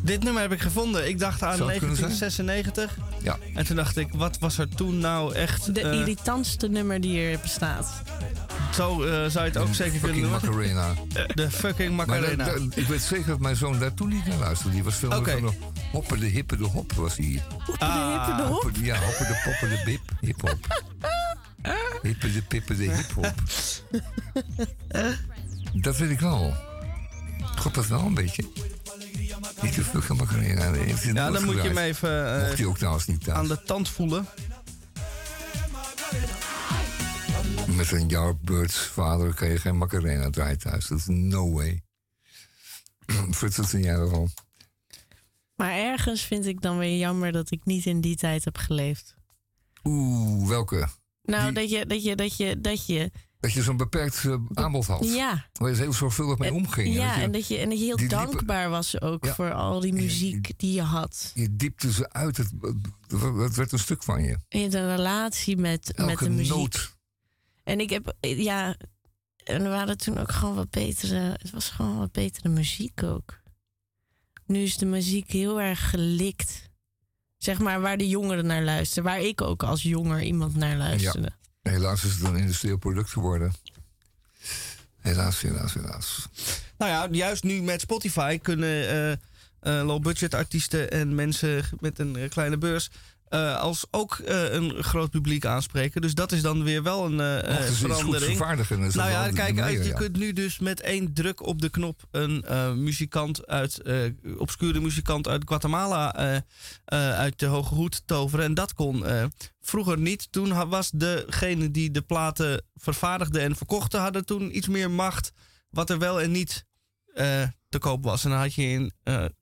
Dit 0.03 0.23
nummer 0.23 0.43
heb 0.43 0.53
ik 0.53 0.61
gevonden. 0.61 1.09
Ik 1.09 1.19
dacht 1.19 1.43
aan 1.43 1.57
Zou 1.57 1.71
het 1.71 1.79
kunnen 1.79 1.97
zijn? 1.97 2.09
1996. 2.19 2.97
Ja. 3.23 3.39
En 3.55 3.67
toen 3.67 3.77
dacht 3.77 3.97
ik, 3.97 4.09
wat 4.13 4.39
was 4.39 4.59
er 4.59 4.69
toen 4.69 4.99
nou 4.99 5.35
echt... 5.35 5.75
De 5.75 5.81
eh, 5.81 5.99
irritantste 5.99 6.69
nummer 6.69 7.01
die 7.01 7.21
er 7.21 7.39
bestaat. 7.41 8.03
zo 8.75 9.03
eh, 9.03 9.09
zou 9.09 9.45
je 9.45 9.51
het 9.51 9.57
ook 9.57 9.75
zeker 9.75 10.01
kunnen 10.01 10.31
Fucking. 10.31 10.53
Macarena. 10.53 10.95
De 11.35 11.51
fucking 11.51 11.97
Maar 11.97 12.07
Macarena. 12.07 12.45
dat- 12.45 12.55
dat- 12.57 12.77
ik 12.77 12.87
weet 12.87 13.03
zeker 13.03 13.27
dat 13.27 13.41
mijn 13.41 13.57
zoon 13.57 13.79
daar 13.79 13.95
toen 13.95 14.09
niet 14.09 14.27
naar 14.27 14.39
luisterde. 14.39 14.73
Die 14.75 14.85
was 14.85 14.95
veel 14.95 15.09
meer 15.21 15.31
van 15.41 15.41
de 15.51 15.53
hoppen 15.93 16.21
de 16.21 16.27
hippe 16.27 16.57
de 16.57 16.65
hop 16.65 16.93
was 16.93 17.17
hij. 17.17 17.43
Ah, 17.79 17.95
de 17.95 18.11
hippe 18.27 18.43
de 18.43 18.49
hop. 18.49 18.63
Hoppen- 18.63 18.85
Ja, 18.85 18.97
hoppen 18.99 19.27
de 19.27 19.41
poppen 19.45 19.69
de 19.69 19.83
bip, 19.85 20.01
hip 20.21 20.41
hop. 20.41 20.59
Hippe 22.03 22.33
de 22.33 22.43
pippen 22.43 22.77
de 22.77 22.95
hip 22.95 23.11
hop. 23.13 23.35
Dat 25.73 25.97
weet 25.97 26.11
ik 26.11 26.21
wel. 26.21 26.55
God, 27.57 27.75
dat 27.75 27.87
wel 27.87 28.01
een 28.01 28.15
beetje. 28.15 28.43
Niet 29.63 29.73
te 29.75 29.85
veel 29.85 30.03
van 30.03 30.17
Macarena. 30.17 30.75
Ja, 31.03 31.31
dan 31.31 31.45
moet 31.45 31.55
je 31.55 31.61
hem 31.61 31.79
even 31.79 32.35
eh, 32.35 32.47
Mocht 32.47 32.59
hij 32.59 32.67
ook 32.67 32.77
trouwens 32.79 33.07
niet 33.07 33.25
thuis. 33.25 33.39
aan 33.39 33.49
de 33.49 33.63
tand 33.63 33.89
voelen. 33.89 34.27
Met 37.77 37.93
een 37.93 38.09
Yardbirds 38.09 38.79
vader 38.79 39.35
kan 39.35 39.49
je 39.49 39.59
geen 39.59 39.79
Macarena 39.79 40.31
draaien 40.31 40.59
thuis. 40.59 40.87
Dat 40.87 40.99
is 40.99 41.07
no 41.07 41.53
way. 41.53 41.83
Frits, 43.31 43.57
vind 43.57 43.85
jij 43.85 43.95
ervan? 43.95 44.31
Maar 45.57 45.73
ergens 45.73 46.23
vind 46.23 46.47
ik 46.47 46.61
dan 46.61 46.79
weer 46.79 46.99
jammer 46.99 47.33
dat 47.33 47.51
ik 47.51 47.65
niet 47.65 47.87
in 47.87 48.01
die 48.01 48.17
tijd 48.17 48.45
heb 48.45 48.57
geleefd. 48.57 49.15
Oeh, 49.85 50.49
welke? 50.49 50.89
Nou, 51.27 51.45
Die- 51.45 51.53
dat 51.55 51.71
je, 51.71 51.87
dat 51.87 52.03
je, 52.05 52.15
dat 52.17 52.37
je, 52.37 52.61
dat 52.61 52.87
je, 52.87 53.11
Dat 53.41 53.53
je 53.53 53.63
zo'n 53.63 53.77
beperkt 53.77 54.25
eh, 54.25 54.35
aanbod 54.55 54.87
had. 54.87 55.05
ja. 55.05 55.49
Waar 55.53 55.71
je 55.71 55.77
heel 55.77 55.93
zorgvuldig 55.93 56.39
mee 56.39 56.53
omging. 56.53 56.95
Ja, 56.95 57.07
Dat 57.09 57.15
je- 57.17 57.23
en 57.23 57.33
dat 57.33 57.47
je, 57.49 57.57
en 57.59 57.69
dat 57.69 57.79
je 57.79 57.85
heel 57.85 58.09
dankbaar 58.09 58.71
was 58.71 59.01
ook 59.01 59.25
Ja. 59.25 59.35
voor 59.35 59.53
al 59.53 59.81
die 59.81 59.93
muziek 59.93 60.59
die 60.59 60.73
je 60.73 60.83
had. 60.83 61.31
je 61.35 61.57
diepte 61.57 61.93
ze 61.93 62.13
uit. 62.13 62.37
Het, 62.37 62.51
het 63.37 63.55
werd 63.57 63.73
een 63.73 63.79
stuk 63.79 64.03
van 64.03 64.23
je. 64.23 64.31
Had 64.49 64.75
een 64.75 64.97
relatie 64.97 65.57
met, 65.57 65.93
met 66.07 66.19
de 66.19 66.31
muziek. 66.31 66.55
noot. 66.55 66.95
En 67.65 67.81
ik 67.81 67.91
heb, 67.91 68.15
ja, 68.21 68.77
en 69.45 69.63
we 69.63 69.69
hadden 69.69 69.97
toen 69.99 70.19
ook 70.19 70.33
gewoon 70.33 70.55
wat 70.55 70.71
betere, 70.71 71.17
het 71.17 71.51
was 71.51 71.71
gewoon 71.71 71.99
wat 71.99 72.13
betere 72.13 72.49
muziek 72.49 73.03
ook. 73.03 73.41
Nu 74.47 74.59
is 74.59 74.77
de 74.77 74.87
muziek 74.87 75.31
heel 75.33 75.61
erg 75.61 75.91
gelikt. 75.91 76.71
Zeg 77.39 77.59
maar 77.59 77.81
waar 77.81 77.97
de 77.97 78.09
jongeren 78.09 78.47
naar 78.47 78.63
luisteren. 78.63 79.05
Waar 79.05 79.21
ik 79.21 79.41
ook 79.41 79.63
als 79.63 79.83
jonger 79.83 80.23
iemand 80.23 80.57
naar 80.57 80.77
luisterde. 80.77 81.31
Helaas 81.63 82.05
is 82.05 82.13
het 82.13 82.23
een 82.23 82.37
industrieel 82.37 82.77
product 82.77 83.11
geworden. 83.11 83.53
Helaas, 84.97 85.41
helaas, 85.41 85.75
helaas. 85.75 86.29
Nou 86.79 86.91
ja, 86.91 87.09
juist 87.11 87.43
nu 87.43 87.63
met 87.63 87.81
Spotify 87.81 88.39
kunnen 88.39 88.89
eh, 88.89 89.13
eh, 89.13 89.87
low-budget 89.87 90.35
artiesten 90.35 90.91
en 90.91 91.15
mensen 91.15 91.65
met 91.81 91.99
een 91.99 92.17
eh, 92.17 92.29
kleine 92.29 92.59
beurs. 92.59 92.91
Eh, 93.27 93.61
als 93.61 93.87
ook 93.91 94.19
eh, 94.19 94.53
een 94.53 94.83
groot 94.83 95.11
publiek 95.11 95.45
aanspreken. 95.45 96.01
Dus 96.01 96.15
dat 96.15 96.33
is 96.33 96.43
dan 96.43 96.63
weer 96.63 96.83
wel 96.83 97.05
een 97.05 97.45
goed 97.65 97.77
verandering. 97.77 98.39
Nou 98.95 99.11
ja, 99.11 99.31
kijk, 99.31 99.55
manier, 99.55 99.83
je 99.83 99.89
ja. 99.89 99.95
kunt 99.95 100.17
nu 100.17 100.33
dus 100.33 100.59
met 100.59 100.81
één 100.81 101.13
druk 101.13 101.47
op 101.47 101.61
de 101.61 101.69
knop 101.69 102.03
een 102.11 102.45
muzikant 102.83 103.47
uit, 103.47 103.83
obscure 104.39 104.81
muzikant 104.81 105.29
uit 105.29 105.43
Guatemala 105.47 106.15
uit 107.17 107.39
de 107.39 107.47
Hoge 107.47 107.75
Hoed 107.75 108.03
toveren. 108.07 108.45
En 108.45 108.55
dat 108.55 108.75
kon 108.75 109.05
vroeger 109.61 109.99
niet. 109.99 110.33
Toen 110.33 110.69
was 110.69 110.91
degene 110.91 111.71
die 111.71 111.91
de 111.91 112.03
platen 112.03 112.65
vervaardigde 112.75 113.41
en 113.41 113.57
verkochten, 113.57 114.01
hadden 114.01 114.25
toen 114.25 114.57
iets 114.57 114.69
meer 114.69 114.91
macht. 114.91 115.33
Wat 115.71 115.91
er 115.91 115.99
wel 115.99 116.21
en 116.21 116.31
niet 116.31 116.65
te 117.69 117.79
koop 117.79 118.05
was. 118.05 118.25
En 118.25 118.31
dan 118.31 118.39
had 118.39 118.55
je 118.55 118.63
in 118.63 118.93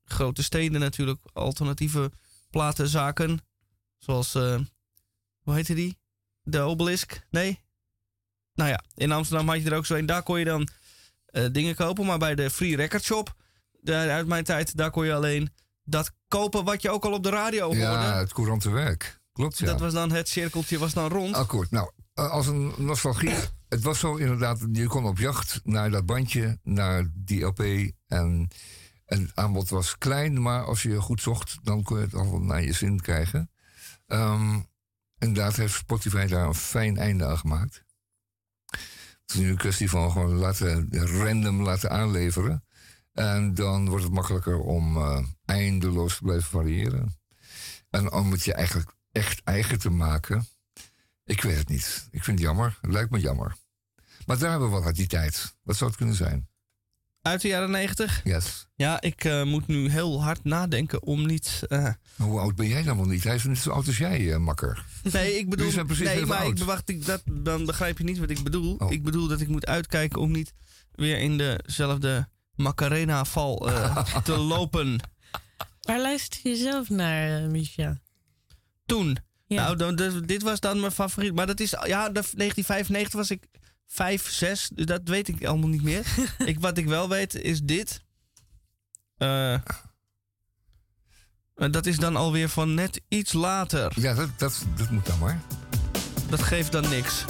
grote 0.05 0.43
steden 0.43 0.81
natuurlijk 0.81 1.21
alternatieve 1.33 2.11
platenzaken. 2.51 3.41
Zoals, 4.05 4.35
eh, 4.35 4.59
hoe 5.43 5.55
heette 5.55 5.75
die? 5.75 5.99
De 6.43 6.61
Obelisk? 6.61 7.27
Nee? 7.31 7.61
Nou 8.55 8.71
ja, 8.71 8.83
in 8.95 9.13
Amsterdam 9.13 9.49
had 9.49 9.63
je 9.63 9.71
er 9.71 9.77
ook 9.77 9.87
zo 9.87 9.95
een. 9.95 10.07
Daar 10.07 10.23
kon 10.23 10.39
je 10.39 10.45
dan 10.45 10.69
eh, 11.27 11.45
dingen 11.53 11.75
kopen. 11.75 12.07
Maar 12.07 12.19
bij 12.19 12.35
de 12.35 12.51
Free 12.51 12.77
Record 12.77 13.03
Shop, 13.03 13.35
daar, 13.81 14.11
uit 14.11 14.27
mijn 14.27 14.45
tijd, 14.45 14.77
daar 14.77 14.91
kon 14.91 15.07
je 15.07 15.15
alleen 15.15 15.53
dat 15.85 16.13
kopen 16.29 16.65
wat 16.65 16.83
je 16.83 16.91
ook 16.91 17.05
al 17.05 17.13
op 17.13 17.23
de 17.23 17.31
radio 17.31 17.65
hoorde. 17.65 17.81
Ja, 17.81 18.19
het 18.19 18.33
courante 18.33 18.71
werk. 18.71 19.21
Klopt, 19.33 19.59
ja. 19.59 19.67
Dat 19.67 19.81
was 19.81 19.93
dan 19.93 20.13
het 20.13 20.29
cirkeltje, 20.29 20.79
was 20.79 20.93
dan 20.93 21.09
rond. 21.09 21.35
Akkoord. 21.35 21.71
Nou, 21.71 21.91
eh, 22.15 22.31
als 22.31 22.47
een 22.47 22.73
nostalgie. 22.77 23.35
Het 23.69 23.83
was 23.83 23.99
zo 23.99 24.17
inderdaad, 24.17 24.59
je 24.73 24.87
kon 24.87 25.07
op 25.07 25.19
jacht 25.19 25.61
naar 25.63 25.91
dat 25.91 26.07
bandje, 26.07 26.59
naar 26.63 27.11
die 27.15 27.45
LP. 27.45 27.61
En, 28.07 28.49
en 29.07 29.23
het 29.23 29.31
aanbod 29.35 29.69
was 29.69 29.99
klein, 29.99 30.43
maar 30.43 30.65
als 30.65 30.83
je 30.83 31.01
goed 31.01 31.21
zocht, 31.21 31.59
dan 31.63 31.83
kon 31.83 31.99
je 31.99 32.05
het 32.05 32.15
al 32.15 32.39
naar 32.39 32.63
je 32.63 32.73
zin 32.73 33.01
krijgen. 33.01 33.51
Ehm 34.07 34.61
inderdaad 35.19 35.57
heeft 35.57 35.75
Spotify 35.75 36.27
daar 36.27 36.47
een 36.47 36.55
fijn 36.55 36.97
einde 36.97 37.25
aan 37.25 37.39
gemaakt. 37.39 37.85
Het 38.67 39.35
is 39.35 39.35
nu 39.35 39.51
een 39.51 39.57
kwestie 39.57 39.91
van 39.91 40.11
gewoon 40.11 40.35
laten, 40.35 40.89
random 40.91 41.63
laten 41.63 41.91
aanleveren. 41.91 42.65
En 43.13 43.55
dan 43.55 43.89
wordt 43.89 44.05
het 44.05 44.13
makkelijker 44.13 44.59
om 44.59 44.97
eh, 44.97 45.27
eindeloos 45.45 46.17
te 46.17 46.23
blijven 46.23 46.51
variëren. 46.51 47.21
En 47.91 48.13
om 48.13 48.31
het 48.31 48.45
je 48.45 48.55
eigenlijk 48.55 48.95
echt 49.13 49.41
eigen 49.45 49.79
te 49.79 49.91
maken. 49.91 50.47
Ik 51.25 51.43
weet 51.43 51.57
het 51.57 51.69
niet. 51.69 52.09
Ik 52.11 52.25
vind 52.25 52.39
het 52.39 52.47
jammer. 52.47 52.79
Het 52.81 52.93
lijkt 52.93 53.11
me 53.11 53.21
jammer. 53.21 53.57
Maar 54.27 54.39
daar 54.39 54.51
hebben 54.51 54.69
we 54.69 54.75
wat 54.75 54.85
uit 54.85 54.97
die 54.97 55.07
tijd. 55.07 55.57
Wat 55.63 55.77
zou 55.77 55.91
het 55.91 55.99
kunnen 55.99 56.17
zijn? 56.17 56.49
Uit 57.25 57.41
de 57.41 57.49
jaren 57.49 57.71
negentig. 57.71 58.21
Yes. 58.25 58.67
Ja, 58.77 59.01
ik 59.01 59.25
eh, 59.25 59.43
moet 59.43 59.67
nu 59.67 59.91
heel 59.91 60.23
hard 60.23 60.45
nadenken 60.45 61.03
om 61.03 61.27
niet... 61.27 61.63
eh, 61.69 61.89
Hoe 62.17 62.41
oud 62.41 62.55
ben 62.57 62.69
jij 62.69 62.83
dan 62.83 62.97
wel 62.97 63.07
niet? 63.07 63.25
Hij 63.25 63.35
is 63.35 63.45
net 63.45 63.59
zo 63.59 63.71
oud 63.71 63.87
als 63.87 63.99
jij, 63.99 64.33
eh, 64.33 64.39
makker. 64.39 64.85
Nee, 65.13 65.39
ik 65.39 65.45
bedoel. 65.49 65.57
Jullie 65.57 65.73
zijn 65.73 65.87
precies 65.87 66.05
nee, 66.05 66.27
maar 66.27 66.39
oud. 66.39 66.59
ik 66.59 66.65
wacht, 66.65 66.89
ik, 66.89 67.07
dat, 67.07 67.23
dan 67.31 67.65
begrijp 67.67 67.99
je 67.99 68.05
niet 68.05 68.19
wat 68.19 68.31
ik 68.31 68.43
bedoel. 68.43 68.77
Oh. 68.79 68.93
Ik 68.93 69.03
bedoel 69.03 69.29
dat 69.29 69.41
ik 69.41 69.49
moet 69.49 69.67
uitkijken 69.67 70.21
om 70.21 70.31
niet 70.31 70.53
weer 70.93 71.19
in 71.19 71.37
dezelfde 71.39 72.29
Macarena-val 72.55 73.69
eh, 73.71 74.05
te 74.25 74.37
lopen. 74.37 75.01
Waar 75.81 76.01
luister 76.01 76.41
je 76.51 76.57
zelf 76.57 76.89
naar, 76.89 77.51
Misha? 77.51 78.01
Toen. 78.87 79.17
Ja. 79.47 79.63
Nou, 79.65 79.77
dan, 79.77 79.95
dus 79.97 80.15
dit 80.25 80.43
was 80.43 80.61
dan 80.61 80.81
mijn 80.81 80.93
favoriet. 80.93 81.35
Maar 81.35 81.47
dat 81.47 81.61
is, 81.61 81.71
ja, 81.71 82.07
de, 82.07 82.13
1995 82.13 83.13
was 83.13 83.31
ik 83.31 83.45
5, 83.95 84.31
6. 84.31 84.71
Dus 84.75 84.87
dat 84.87 85.01
weet 85.05 85.29
ik 85.29 85.45
allemaal 85.45 85.69
niet 85.69 85.83
meer. 85.83 86.07
ik, 86.45 86.61
wat 86.61 86.79
ik 86.79 86.87
wel 86.87 87.09
weet 87.09 87.35
is 87.35 87.63
dit. 87.63 88.03
Eh, 89.17 89.53
en 91.55 91.71
dat 91.71 91.87
is 91.87 91.97
dan 91.97 92.17
alweer 92.17 92.49
van 92.49 92.75
net 92.75 93.01
iets 93.09 93.33
later. 93.33 93.93
Ja, 94.01 94.15
dat, 94.15 94.39
dat, 94.39 94.65
dat 94.77 94.91
moet 94.91 95.07
dan 95.07 95.19
maar. 95.19 95.41
Dat 96.29 96.43
geeft 96.43 96.73
dan 96.73 96.89
niks. 96.89 97.25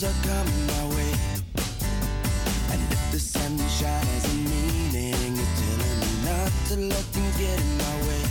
Are 0.00 0.14
coming 0.22 0.66
my 0.66 0.87
the 3.58 3.68
sunshine 3.68 4.06
has 4.06 4.24
a 4.24 4.36
meaning, 4.46 5.34
it's 5.34 5.54
telling 5.58 5.98
me 6.00 6.10
not 6.26 6.52
to 6.68 6.74
let 6.94 7.04
things 7.10 7.36
get 7.38 7.58
in 7.58 7.70
my 7.78 7.96
way. 8.06 8.24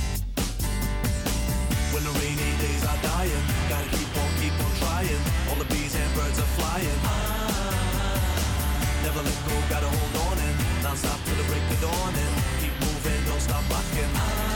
When 1.92 2.04
the 2.04 2.14
rainy 2.20 2.52
days 2.64 2.84
are 2.88 3.00
dying, 3.04 3.46
gotta 3.68 3.90
keep 3.92 4.12
on, 4.16 4.30
keep 4.40 4.56
on 4.56 4.72
trying. 4.80 5.22
All 5.50 5.58
the 5.60 5.68
bees 5.74 5.96
and 5.96 6.12
birds 6.16 6.40
are 6.40 6.52
flying. 6.56 7.00
Never 9.04 9.22
let 9.22 9.40
go, 9.48 9.56
gotta 9.70 9.90
hold 9.92 10.16
on 10.32 10.38
and 10.40 10.56
non 10.84 10.96
stop 10.96 11.20
till 11.26 11.36
the 11.36 11.48
break 11.52 11.66
of 11.76 11.82
dawn 11.82 12.14
and 12.16 12.34
keep 12.62 12.76
moving, 12.80 13.22
don't 13.28 13.42
stop 13.42 13.64
rocking. 13.70 14.47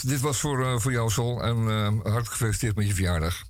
Dus 0.00 0.10
dit 0.10 0.20
was 0.20 0.40
voor, 0.40 0.64
eh, 0.64 0.78
voor 0.78 0.92
jou, 0.92 1.10
Sol. 1.10 1.42
En 1.42 1.56
eh, 1.56 1.86
hartelijk 1.86 2.30
gefeliciteerd 2.30 2.76
met 2.76 2.86
je 2.86 2.94
verjaardag. 2.94 3.44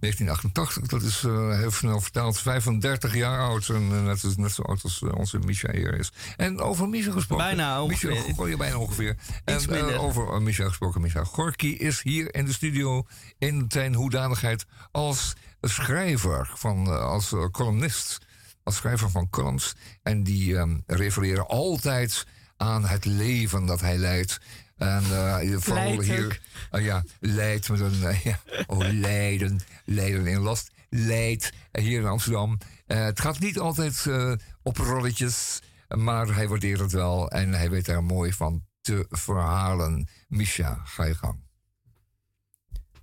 1988, 0.00 0.86
dat 0.86 1.02
is 1.02 1.24
eh, 1.24 1.58
heel 1.58 1.70
snel 1.70 2.00
vertaald 2.00 2.38
35 2.38 3.14
jaar 3.14 3.40
oud. 3.40 3.68
En 3.68 4.04
net, 4.04 4.36
net 4.36 4.52
zo 4.52 4.62
oud 4.62 4.82
als 4.82 5.02
onze 5.02 5.38
Micha 5.38 5.72
hier 5.72 5.98
is. 5.98 6.12
En 6.36 6.60
over 6.60 6.88
Micha 6.88 7.12
gesproken. 7.12 7.46
Bijna 7.46 7.82
ongeveer. 7.82 8.48
je 8.48 8.56
bijna 8.56 8.78
ongeveer. 8.78 9.16
En 9.44 9.98
over 9.98 10.34
uh, 10.34 10.38
Micha 10.38 10.66
gesproken. 10.66 11.00
Micha 11.00 11.24
Gorky 11.24 11.66
is 11.66 12.02
hier 12.02 12.34
in 12.34 12.44
de 12.44 12.52
studio 12.52 13.06
in 13.38 13.64
zijn 13.68 13.94
hoedanigheid 13.94 14.66
als 14.90 15.34
schrijver, 15.60 16.50
van, 16.54 17.00
als 17.02 17.34
columnist. 17.50 18.18
Als 18.62 18.76
schrijver 18.76 19.10
van 19.10 19.30
columns. 19.30 19.74
En 20.02 20.22
die 20.22 20.56
ehm, 20.56 20.76
refereren 20.86 21.46
altijd 21.46 22.26
aan 22.56 22.84
het 22.84 23.04
leven 23.04 23.66
dat 23.66 23.80
hij 23.80 23.96
leidt. 23.96 24.38
En 24.78 25.02
eh, 25.02 25.56
vooral 25.58 25.84
Leidt 25.84 26.04
hier, 26.04 26.40
ah 26.70 26.82
ja, 26.82 27.04
leidt 27.20 27.68
met 27.68 27.80
een, 27.80 28.02
eh, 28.02 28.24
ja, 28.24 28.40
oh 28.66 28.78
Leiden, 28.78 29.60
Leiden 29.84 30.26
in 30.26 30.40
last, 30.40 30.70
leidt 30.90 31.52
eh, 31.70 31.84
hier 31.84 32.00
in 32.00 32.06
Amsterdam. 32.06 32.58
Eh, 32.86 33.04
het 33.04 33.20
gaat 33.20 33.38
niet 33.38 33.58
altijd 33.58 34.06
eh, 34.06 34.32
op 34.62 34.76
rolletjes, 34.76 35.62
maar 35.88 36.34
hij 36.34 36.48
waardeert 36.48 36.80
het 36.80 36.92
wel 36.92 37.30
en 37.30 37.52
hij 37.52 37.70
weet 37.70 37.86
daar 37.86 38.04
mooi 38.04 38.32
van 38.32 38.66
te 38.80 39.06
verhalen. 39.08 40.08
Misha, 40.28 40.74
ga 40.84 41.04
je 41.04 41.14
gang. 41.14 41.46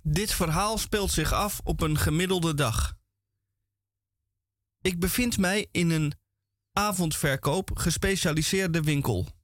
Dit 0.02 0.32
verhaal 0.32 0.78
speelt 0.78 1.10
zich 1.10 1.32
af 1.32 1.60
op 1.64 1.80
een 1.80 1.98
gemiddelde 1.98 2.54
dag. 2.54 2.96
Ik 4.80 4.98
bevind 5.00 5.38
mij 5.38 5.68
in 5.70 5.90
een 5.90 6.14
avondverkoop 6.72 7.70
gespecialiseerde 7.74 8.82
winkel. 8.82 9.35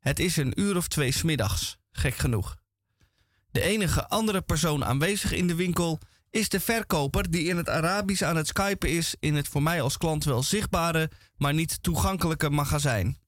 Het 0.00 0.18
is 0.18 0.36
een 0.36 0.60
uur 0.60 0.76
of 0.76 0.88
twee 0.88 1.12
smiddags, 1.12 1.76
gek 1.92 2.14
genoeg. 2.14 2.56
De 3.50 3.60
enige 3.60 4.08
andere 4.08 4.40
persoon 4.40 4.84
aanwezig 4.84 5.32
in 5.32 5.46
de 5.46 5.54
winkel 5.54 5.98
is 6.30 6.48
de 6.48 6.60
verkoper 6.60 7.30
die 7.30 7.48
in 7.48 7.56
het 7.56 7.68
Arabisch 7.68 8.22
aan 8.22 8.36
het 8.36 8.46
skypen 8.46 8.88
is 8.88 9.14
in 9.18 9.34
het 9.34 9.48
voor 9.48 9.62
mij 9.62 9.82
als 9.82 9.96
klant 9.96 10.24
wel 10.24 10.42
zichtbare, 10.42 11.10
maar 11.36 11.54
niet 11.54 11.82
toegankelijke 11.82 12.50
magazijn. 12.50 13.18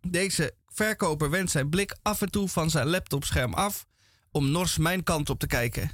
Deze 0.00 0.54
verkoper 0.66 1.30
wendt 1.30 1.50
zijn 1.50 1.68
blik 1.68 1.96
af 2.02 2.22
en 2.22 2.30
toe 2.30 2.48
van 2.48 2.70
zijn 2.70 2.86
laptopscherm 2.86 3.54
af 3.54 3.86
om 4.30 4.50
nors 4.50 4.78
mijn 4.78 5.02
kant 5.02 5.30
op 5.30 5.38
te 5.38 5.46
kijken. 5.46 5.90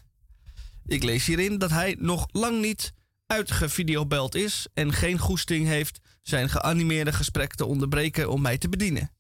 Ik 0.86 1.02
lees 1.02 1.26
hierin 1.26 1.58
dat 1.58 1.70
hij 1.70 1.96
nog 1.98 2.26
lang 2.30 2.60
niet 2.60 2.92
uitgevideobeld 3.26 4.34
is 4.34 4.66
en 4.74 4.92
geen 4.92 5.18
goesting 5.18 5.66
heeft 5.66 6.00
zijn 6.22 6.48
geanimeerde 6.48 7.12
gesprek 7.12 7.54
te 7.54 7.64
onderbreken 7.64 8.30
om 8.30 8.40
mij 8.40 8.58
te 8.58 8.68
bedienen. 8.68 9.10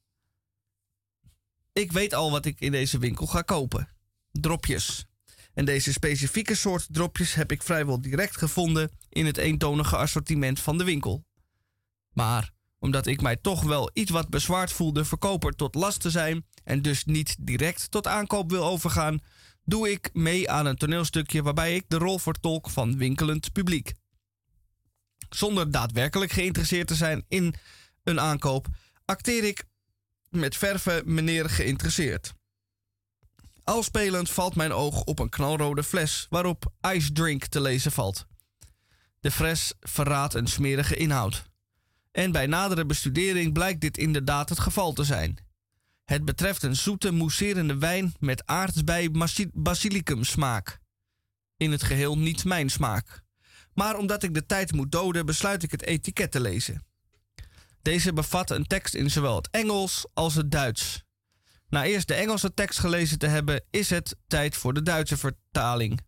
Ik 1.80 1.92
weet 1.92 2.14
al 2.14 2.30
wat 2.30 2.44
ik 2.44 2.60
in 2.60 2.72
deze 2.72 2.98
winkel 2.98 3.26
ga 3.26 3.42
kopen. 3.42 3.88
Dropjes. 4.32 5.06
En 5.54 5.64
deze 5.64 5.92
specifieke 5.92 6.54
soort 6.54 6.86
dropjes 6.90 7.34
heb 7.34 7.52
ik 7.52 7.62
vrijwel 7.62 8.00
direct 8.00 8.36
gevonden 8.36 8.90
in 9.08 9.26
het 9.26 9.36
eentonige 9.36 9.96
assortiment 9.96 10.60
van 10.60 10.78
de 10.78 10.84
winkel. 10.84 11.24
Maar 12.12 12.50
omdat 12.78 13.06
ik 13.06 13.20
mij 13.20 13.36
toch 13.36 13.62
wel 13.62 13.90
iets 13.92 14.10
wat 14.10 14.28
bezwaard 14.28 14.72
voelde 14.72 15.04
verkoper 15.04 15.52
tot 15.52 15.74
last 15.74 16.00
te 16.00 16.10
zijn 16.10 16.46
en 16.64 16.82
dus 16.82 17.04
niet 17.04 17.36
direct 17.40 17.90
tot 17.90 18.06
aankoop 18.06 18.50
wil 18.50 18.64
overgaan, 18.64 19.20
doe 19.64 19.90
ik 19.90 20.10
mee 20.12 20.50
aan 20.50 20.66
een 20.66 20.76
toneelstukje 20.76 21.42
waarbij 21.42 21.74
ik 21.74 21.84
de 21.88 21.96
rol 21.96 22.18
vertolk 22.18 22.70
van 22.70 22.96
winkelend 22.96 23.52
publiek. 23.52 23.92
Zonder 25.28 25.70
daadwerkelijk 25.70 26.32
geïnteresseerd 26.32 26.86
te 26.86 26.94
zijn 26.94 27.24
in 27.28 27.54
een 28.02 28.20
aankoop, 28.20 28.66
acteer 29.04 29.44
ik 29.44 29.68
met 30.30 30.56
verven 30.56 31.14
meneer 31.14 31.50
geïnteresseerd. 31.50 32.34
Al 33.64 33.82
spelend 33.82 34.30
valt 34.30 34.54
mijn 34.54 34.72
oog 34.72 35.02
op 35.02 35.18
een 35.18 35.28
knalrode 35.28 35.84
fles 35.84 36.26
waarop 36.30 36.72
ice 36.94 37.12
drink 37.12 37.46
te 37.46 37.60
lezen 37.60 37.92
valt. 37.92 38.26
De 39.20 39.30
fles 39.30 39.72
verraadt 39.80 40.34
een 40.34 40.46
smerige 40.46 40.96
inhoud. 40.96 41.44
En 42.12 42.32
bij 42.32 42.46
nadere 42.46 42.86
bestudering 42.86 43.52
blijkt 43.52 43.80
dit 43.80 43.98
inderdaad 43.98 44.48
het 44.48 44.58
geval 44.58 44.92
te 44.92 45.04
zijn. 45.04 45.38
Het 46.04 46.24
betreft 46.24 46.62
een 46.62 46.76
zoete, 46.76 47.10
mousserende 47.10 47.78
wijn 47.78 48.14
met 48.18 48.46
aardbei 48.46 49.10
basilicum 49.52 50.24
smaak. 50.24 50.78
In 51.56 51.70
het 51.70 51.82
geheel 51.82 52.18
niet 52.18 52.44
mijn 52.44 52.68
smaak. 52.70 53.22
Maar 53.74 53.96
omdat 53.96 54.22
ik 54.22 54.34
de 54.34 54.46
tijd 54.46 54.72
moet 54.72 54.92
doden, 54.92 55.26
besluit 55.26 55.62
ik 55.62 55.70
het 55.70 55.82
etiket 55.82 56.30
te 56.30 56.40
lezen. 56.40 56.84
Deze 57.82 58.12
bevat 58.12 58.50
een 58.50 58.66
tekst 58.66 58.94
in 58.94 59.10
zowel 59.10 59.36
het 59.36 59.48
Engels 59.50 60.06
als 60.14 60.34
het 60.34 60.50
Duits. 60.50 61.02
Na 61.68 61.84
eerst 61.84 62.08
de 62.08 62.14
Engelse 62.14 62.54
tekst 62.54 62.78
gelezen 62.78 63.18
te 63.18 63.26
hebben, 63.26 63.64
is 63.70 63.90
het 63.90 64.16
tijd 64.26 64.56
voor 64.56 64.74
de 64.74 64.82
Duitse 64.82 65.16
vertaling. 65.16 66.00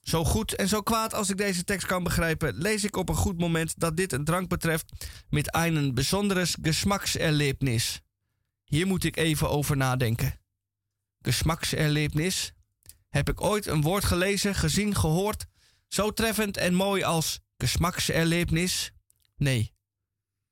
Zo 0.00 0.24
goed 0.24 0.54
en 0.54 0.68
zo 0.68 0.80
kwaad 0.80 1.14
als 1.14 1.30
ik 1.30 1.36
deze 1.36 1.64
tekst 1.64 1.86
kan 1.86 2.02
begrijpen, 2.02 2.54
lees 2.54 2.84
ik 2.84 2.96
op 2.96 3.08
een 3.08 3.14
goed 3.14 3.38
moment 3.38 3.80
dat 3.80 3.96
dit 3.96 4.12
een 4.12 4.24
drank 4.24 4.48
betreft 4.48 4.92
met 5.28 5.54
een 5.54 5.94
besonderes 5.94 6.56
Geschmackserlebnis. 6.62 8.00
Hier 8.64 8.86
moet 8.86 9.04
ik 9.04 9.16
even 9.16 9.50
over 9.50 9.76
nadenken. 9.76 10.40
Geschmackserlebnis? 11.22 12.52
Heb 13.08 13.28
ik 13.28 13.40
ooit 13.40 13.66
een 13.66 13.82
woord 13.82 14.04
gelezen, 14.04 14.54
gezien, 14.54 14.94
gehoord, 14.94 15.46
zo 15.88 16.10
treffend 16.10 16.56
en 16.56 16.74
mooi 16.74 17.02
als 17.02 17.40
Geschmackserlebnis? 17.56 18.92
Nee. 19.36 19.73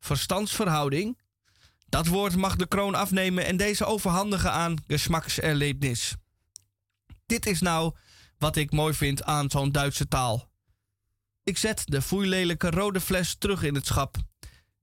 Verstandsverhouding? 0.03 1.18
Dat 1.88 2.07
woord 2.07 2.36
mag 2.36 2.57
de 2.57 2.66
kroon 2.66 2.94
afnemen 2.94 3.46
en 3.46 3.57
deze 3.57 3.84
overhandigen 3.84 4.53
aan 4.53 4.76
Geschmackserlebnis. 4.86 6.14
Dit 7.26 7.46
is 7.46 7.61
nou 7.61 7.94
wat 8.38 8.57
ik 8.57 8.72
mooi 8.72 8.94
vind 8.94 9.22
aan 9.22 9.50
zo'n 9.50 9.72
Duitse 9.72 10.09
taal. 10.09 10.50
Ik 11.42 11.59
zet 11.59 11.82
de 11.84 12.03
foeilelijke 12.03 12.70
rode 12.70 13.00
fles 13.00 13.34
terug 13.38 13.62
in 13.62 13.74
het 13.74 13.86
schap 13.86 14.16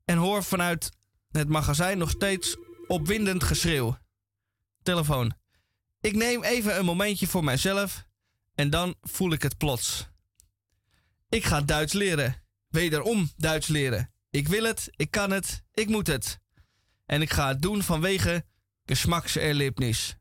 en 0.06 0.18
hoor 0.18 0.44
vanuit 0.44 0.92
het 1.32 1.50
magazijn 1.50 1.98
nog 1.98 2.10
steeds 2.10 2.58
opwindend 2.88 3.44
geschreeuw. 3.44 3.98
Telefoon. 4.82 5.34
Ik 6.02 6.16
neem 6.16 6.44
even 6.44 6.78
een 6.78 6.86
momentje 6.86 7.28
voor 7.28 7.44
mijzelf 7.44 8.06
en 8.56 8.70
dan 8.70 8.96
voel 9.02 9.32
ik 9.32 9.42
het 9.42 9.58
plots. 9.58 10.08
Ik 11.30 11.46
ga 11.46 11.62
Duits 11.62 11.94
leren. 11.94 12.44
Wederom 12.68 13.30
Duits 13.38 13.68
leren. 13.68 14.14
Ik 14.30 14.48
wil 14.48 14.64
het, 14.64 14.90
ik 14.96 15.12
kan 15.12 15.32
het, 15.32 15.64
ik 15.74 15.88
moet 15.88 16.08
het. 16.08 16.40
En 17.06 17.22
ik 17.22 17.30
ga 17.30 17.48
het 17.48 17.62
doen 17.62 17.84
vanwege 17.84 18.46
Geschmackserlebnis. 18.86 20.16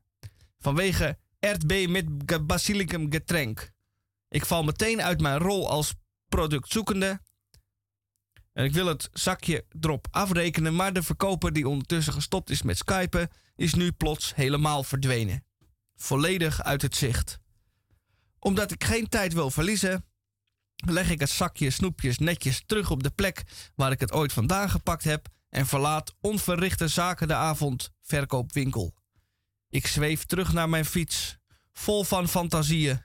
Vanwege 0.59 1.17
RB 1.39 1.87
met 1.89 2.47
basilicum 2.47 3.11
getränk. 3.11 3.71
Ik 4.29 4.45
val 4.45 4.63
meteen 4.63 5.01
uit 5.01 5.21
mijn 5.21 5.37
rol 5.37 5.69
als 5.69 5.93
productzoekende. 6.27 7.21
En 8.53 8.65
ik 8.65 8.73
wil 8.73 8.85
het 8.85 9.09
zakje 9.13 9.65
erop 9.79 10.07
afrekenen, 10.11 10.75
maar 10.75 10.93
de 10.93 11.03
verkoper 11.03 11.53
die 11.53 11.67
ondertussen 11.67 12.13
gestopt 12.13 12.49
is 12.49 12.61
met 12.61 12.77
skypen, 12.77 13.29
is 13.55 13.73
nu 13.73 13.91
plots 13.91 14.35
helemaal 14.35 14.83
verdwenen. 14.83 15.43
Volledig 15.95 16.63
uit 16.63 16.81
het 16.81 16.95
zicht. 16.95 17.39
Omdat 18.39 18.71
ik 18.71 18.83
geen 18.83 19.09
tijd 19.09 19.33
wil 19.33 19.51
verliezen, 19.51 20.05
leg 20.85 21.09
ik 21.09 21.19
het 21.19 21.29
zakje 21.29 21.69
snoepjes 21.69 22.17
netjes 22.17 22.63
terug 22.65 22.91
op 22.91 23.03
de 23.03 23.09
plek 23.09 23.43
waar 23.75 23.91
ik 23.91 23.99
het 23.99 24.11
ooit 24.11 24.33
vandaan 24.33 24.69
gepakt 24.69 25.03
heb 25.03 25.27
en 25.49 25.67
verlaat 25.67 26.15
onverrichte 26.21 26.87
zaken 26.87 27.27
de 27.27 27.33
avond 27.33 27.91
verkoopwinkel. 28.01 28.93
Ik 29.69 29.87
zweef 29.87 30.25
terug 30.25 30.53
naar 30.53 30.69
mijn 30.69 30.85
fiets, 30.85 31.37
vol 31.73 32.03
van 32.03 32.27
fantasieën. 32.27 33.01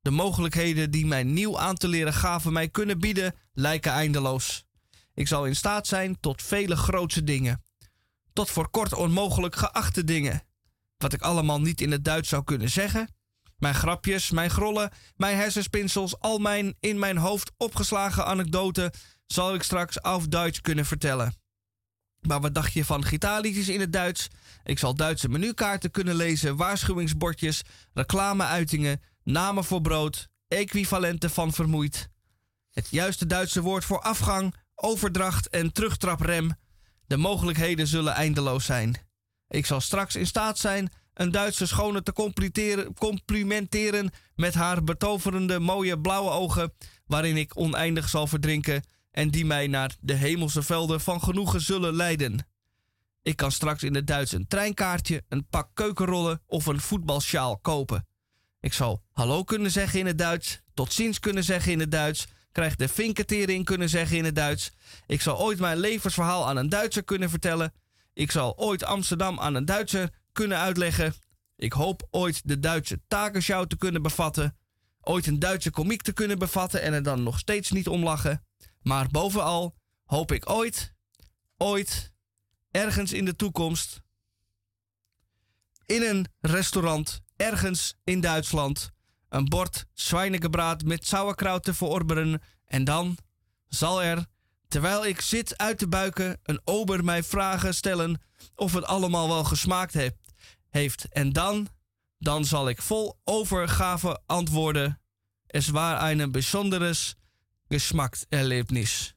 De 0.00 0.10
mogelijkheden 0.10 0.90
die 0.90 1.06
mijn 1.06 1.32
nieuw 1.32 1.58
aan 1.58 1.76
te 1.76 1.88
leren 1.88 2.14
gaven 2.14 2.52
mij 2.52 2.68
kunnen 2.68 2.98
bieden, 2.98 3.34
lijken 3.52 3.92
eindeloos. 3.92 4.64
Ik 5.14 5.28
zal 5.28 5.46
in 5.46 5.56
staat 5.56 5.86
zijn 5.86 6.20
tot 6.20 6.42
vele 6.42 6.76
grootse 6.76 7.24
dingen. 7.24 7.64
Tot 8.32 8.50
voor 8.50 8.70
kort 8.70 8.92
onmogelijk 8.92 9.56
geachte 9.56 10.04
dingen. 10.04 10.42
Wat 10.96 11.12
ik 11.12 11.22
allemaal 11.22 11.60
niet 11.60 11.80
in 11.80 11.90
het 11.90 12.04
Duits 12.04 12.28
zou 12.28 12.44
kunnen 12.44 12.70
zeggen. 12.70 13.15
Mijn 13.56 13.74
grapjes, 13.74 14.30
mijn 14.30 14.50
grollen, 14.50 14.90
mijn 15.16 15.36
hersenspinsels, 15.36 16.18
al 16.18 16.38
mijn 16.38 16.76
in 16.80 16.98
mijn 16.98 17.16
hoofd 17.16 17.52
opgeslagen 17.56 18.26
anekdoten 18.26 18.90
zal 19.26 19.54
ik 19.54 19.62
straks 19.62 20.00
auf 20.02 20.26
Duits 20.26 20.60
kunnen 20.60 20.86
vertellen. 20.86 21.34
Maar 22.20 22.40
wat 22.40 22.54
dacht 22.54 22.72
je 22.72 22.84
van 22.84 23.04
gitaarliedjes 23.04 23.68
in 23.68 23.80
het 23.80 23.92
Duits? 23.92 24.28
Ik 24.64 24.78
zal 24.78 24.94
Duitse 24.94 25.28
menukaarten 25.28 25.90
kunnen 25.90 26.14
lezen, 26.14 26.56
waarschuwingsbordjes, 26.56 27.62
reclameuitingen, 27.92 29.00
namen 29.22 29.64
voor 29.64 29.80
brood, 29.80 30.28
equivalenten 30.48 31.30
van 31.30 31.52
vermoeid. 31.52 32.08
Het 32.70 32.88
juiste 32.90 33.26
Duitse 33.26 33.62
woord 33.62 33.84
voor 33.84 34.00
afgang, 34.00 34.54
overdracht 34.74 35.48
en 35.48 35.72
terugtraprem. 35.72 36.54
De 37.06 37.16
mogelijkheden 37.16 37.86
zullen 37.86 38.14
eindeloos 38.14 38.64
zijn. 38.64 38.96
Ik 39.48 39.66
zal 39.66 39.80
straks 39.80 40.16
in 40.16 40.26
staat 40.26 40.58
zijn 40.58 40.90
een 41.16 41.30
Duitse 41.30 41.66
schone 41.66 42.02
te 42.02 42.12
complimenteren- 42.98 44.10
met 44.34 44.54
haar 44.54 44.84
betoverende 44.84 45.58
mooie 45.58 46.00
blauwe 46.00 46.30
ogen, 46.30 46.72
waarin 47.06 47.36
ik 47.36 47.58
oneindig 47.58 48.08
zal 48.08 48.26
verdrinken 48.26 48.82
en 49.10 49.30
die 49.30 49.44
mij 49.44 49.66
naar 49.66 49.96
de 50.00 50.12
hemelse 50.12 50.62
velden 50.62 51.00
van 51.00 51.22
genoegen 51.22 51.60
zullen 51.60 51.94
leiden. 51.94 52.46
Ik 53.22 53.36
kan 53.36 53.52
straks 53.52 53.82
in 53.82 53.94
het 53.94 54.06
Duits 54.06 54.32
een 54.32 54.46
treinkaartje, 54.46 55.22
een 55.28 55.46
pak 55.48 55.68
keukenrollen 55.74 56.42
of 56.46 56.66
een 56.66 56.80
voetbalsjaal 56.80 57.58
kopen. 57.58 58.06
Ik 58.60 58.72
zal 58.72 59.02
hallo 59.12 59.44
kunnen 59.44 59.70
zeggen 59.70 59.98
in 59.98 60.06
het 60.06 60.18
Duits, 60.18 60.60
tot 60.74 60.92
ziens 60.92 61.20
kunnen 61.20 61.44
zeggen 61.44 61.72
in 61.72 61.80
het 61.80 61.90
Duits, 61.90 62.26
krijg 62.52 62.76
de 62.76 62.88
vinketering 62.88 63.64
kunnen 63.64 63.88
zeggen 63.88 64.16
in 64.16 64.24
het 64.24 64.34
Duits. 64.34 64.72
Ik 65.06 65.20
zal 65.20 65.38
ooit 65.38 65.58
mijn 65.58 65.78
levensverhaal 65.78 66.46
aan 66.48 66.56
een 66.56 66.68
Duitser 66.68 67.04
kunnen 67.04 67.30
vertellen. 67.30 67.72
Ik 68.12 68.30
zal 68.30 68.58
ooit 68.58 68.84
Amsterdam 68.84 69.40
aan 69.40 69.54
een 69.54 69.64
Duitser 69.64 70.10
kunnen 70.36 70.58
uitleggen. 70.58 71.14
Ik 71.56 71.72
hoop 71.72 72.06
ooit 72.10 72.40
de 72.44 72.58
Duitse 72.58 73.00
takenschouw 73.08 73.64
te 73.64 73.76
kunnen 73.76 74.02
bevatten. 74.02 74.56
Ooit 75.00 75.26
een 75.26 75.38
Duitse 75.38 75.70
komiek 75.70 76.02
te 76.02 76.12
kunnen 76.12 76.38
bevatten 76.38 76.82
en 76.82 76.92
er 76.92 77.02
dan 77.02 77.22
nog 77.22 77.38
steeds 77.38 77.70
niet 77.70 77.88
om 77.88 78.02
lachen. 78.02 78.44
Maar 78.82 79.08
bovenal 79.08 79.74
hoop 80.04 80.32
ik 80.32 80.50
ooit, 80.50 80.94
ooit, 81.56 82.12
ergens 82.70 83.12
in 83.12 83.24
de 83.24 83.36
toekomst, 83.36 84.00
in 85.86 86.02
een 86.02 86.26
restaurant, 86.40 87.20
ergens 87.36 87.94
in 88.04 88.20
Duitsland, 88.20 88.90
een 89.28 89.44
bord 89.44 89.86
zwijnengebraad 89.92 90.84
met 90.84 91.06
sauerkraut 91.06 91.64
te 91.64 91.74
verorberen. 91.74 92.42
En 92.66 92.84
dan 92.84 93.16
zal 93.68 94.02
er, 94.02 94.26
terwijl 94.68 95.06
ik 95.06 95.20
zit 95.20 95.58
uit 95.58 95.78
te 95.78 95.88
buiken, 95.88 96.40
een 96.42 96.60
ober 96.64 97.04
mij 97.04 97.22
vragen 97.22 97.74
stellen 97.74 98.20
of 98.54 98.72
het 98.72 98.84
allemaal 98.84 99.28
wel 99.28 99.44
gesmaakt 99.44 99.94
heeft. 99.94 100.25
Heeft. 100.76 101.06
En 101.10 101.32
dan, 101.32 101.68
dan 102.18 102.44
zal 102.44 102.68
ik 102.68 102.82
vol 102.82 103.18
overgave 103.24 104.20
antwoorden. 104.26 105.00
Es 105.46 105.68
war 105.68 105.98
ein 105.98 106.30
besonderes 106.30 107.16
Geschmackserlebnis. 107.68 109.14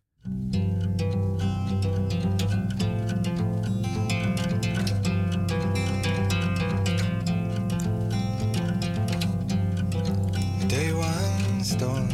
Day 10.68 10.92
one 10.94 11.64
storm, 11.64 12.10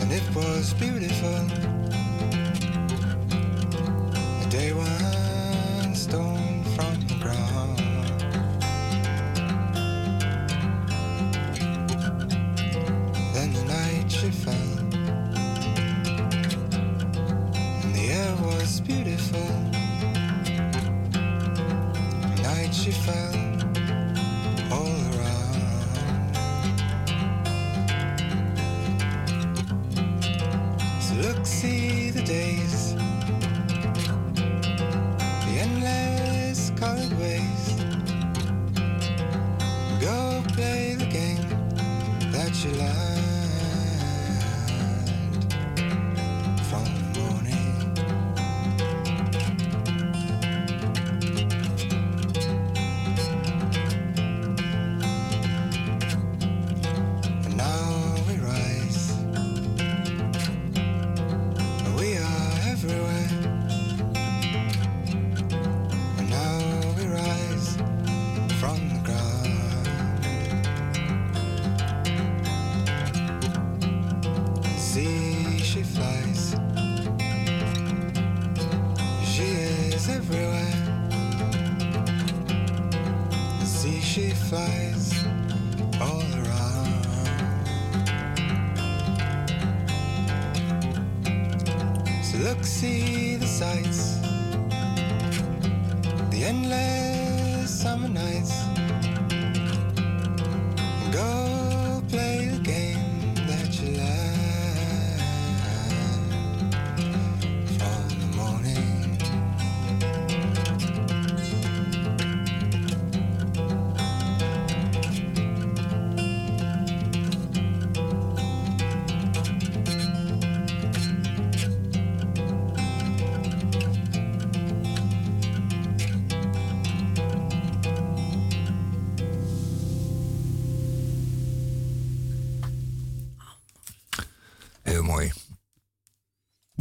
and 0.00 0.12
it 0.12 0.32
was 0.32 0.74
beautiful. 0.74 1.46
Day 4.48 4.72
one 4.72 5.09
she 14.20 14.30
fell, 14.30 14.54
and 17.72 17.94
the 17.94 18.10
air 18.10 18.36
was 18.42 18.82
beautiful. 18.82 19.48
Night 22.42 22.74
she 22.74 22.90
fell 22.90 23.34
all 24.70 24.98
around. 25.14 25.80
So 31.00 31.14
look, 31.14 31.46
see 31.46 32.10
the 32.10 32.22
days, 32.22 32.89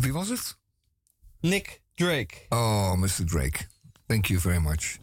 Wie 0.09 0.17
was 0.17 0.29
het? 0.29 0.57
Nick 1.39 1.81
Drake. 1.95 2.45
Oh, 2.49 2.93
Mr. 2.93 3.25
Drake. 3.25 3.67
Thank 4.05 4.25
you 4.25 4.39
very 4.39 4.57
much. 4.57 4.97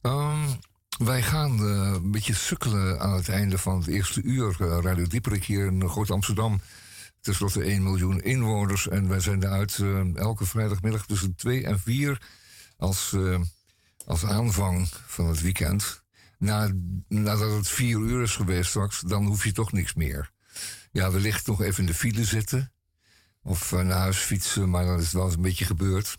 Ehm, 0.00 0.48
wij 0.98 1.22
gaan 1.22 1.58
eh, 1.58 1.92
een 1.94 2.10
beetje 2.10 2.34
sukkelen 2.34 3.00
aan 3.00 3.12
het 3.12 3.28
einde 3.28 3.58
van 3.58 3.78
het 3.78 3.86
eerste 3.86 4.22
uur. 4.22 4.56
eh, 4.60 4.78
Radio 4.82 5.06
Dieperik 5.06 5.44
hier 5.44 5.66
in 5.66 5.88
Groot 5.88 6.10
Amsterdam. 6.10 6.60
Ten 7.20 7.34
slotte 7.34 7.62
1 7.64 7.82
miljoen 7.82 8.20
inwoners. 8.20 8.88
En 8.88 9.08
wij 9.08 9.20
zenden 9.20 9.50
uit 9.50 9.78
eh, 9.78 10.16
elke 10.16 10.46
vrijdagmiddag 10.46 11.06
tussen 11.06 11.34
2 11.34 11.64
en 11.64 11.80
4 11.80 12.22
als, 12.76 13.16
als 14.06 14.24
aanvang 14.24 14.88
van 15.06 15.26
het 15.26 15.40
weekend. 15.40 16.02
Na, 16.38 16.72
nadat 17.08 17.56
het 17.56 17.68
4 17.68 17.98
uur 17.98 18.22
is 18.22 18.36
geweest 18.36 18.68
straks, 18.68 19.00
dan 19.00 19.26
hoef 19.26 19.44
je 19.44 19.52
toch 19.52 19.72
niks 19.72 19.94
meer. 19.94 20.30
Ja, 20.92 21.10
wellicht 21.10 21.46
nog 21.46 21.62
even 21.62 21.80
in 21.80 21.86
de 21.86 21.94
file 21.94 22.24
zitten. 22.24 22.73
Of 23.44 23.72
eh, 23.72 23.80
naar 23.80 23.98
huis 23.98 24.18
fietsen, 24.18 24.70
maar 24.70 24.84
dan 24.84 24.98
is 24.98 25.12
wel 25.12 25.24
eens 25.24 25.34
een 25.34 25.42
beetje 25.42 25.64
gebeurd. 25.64 26.18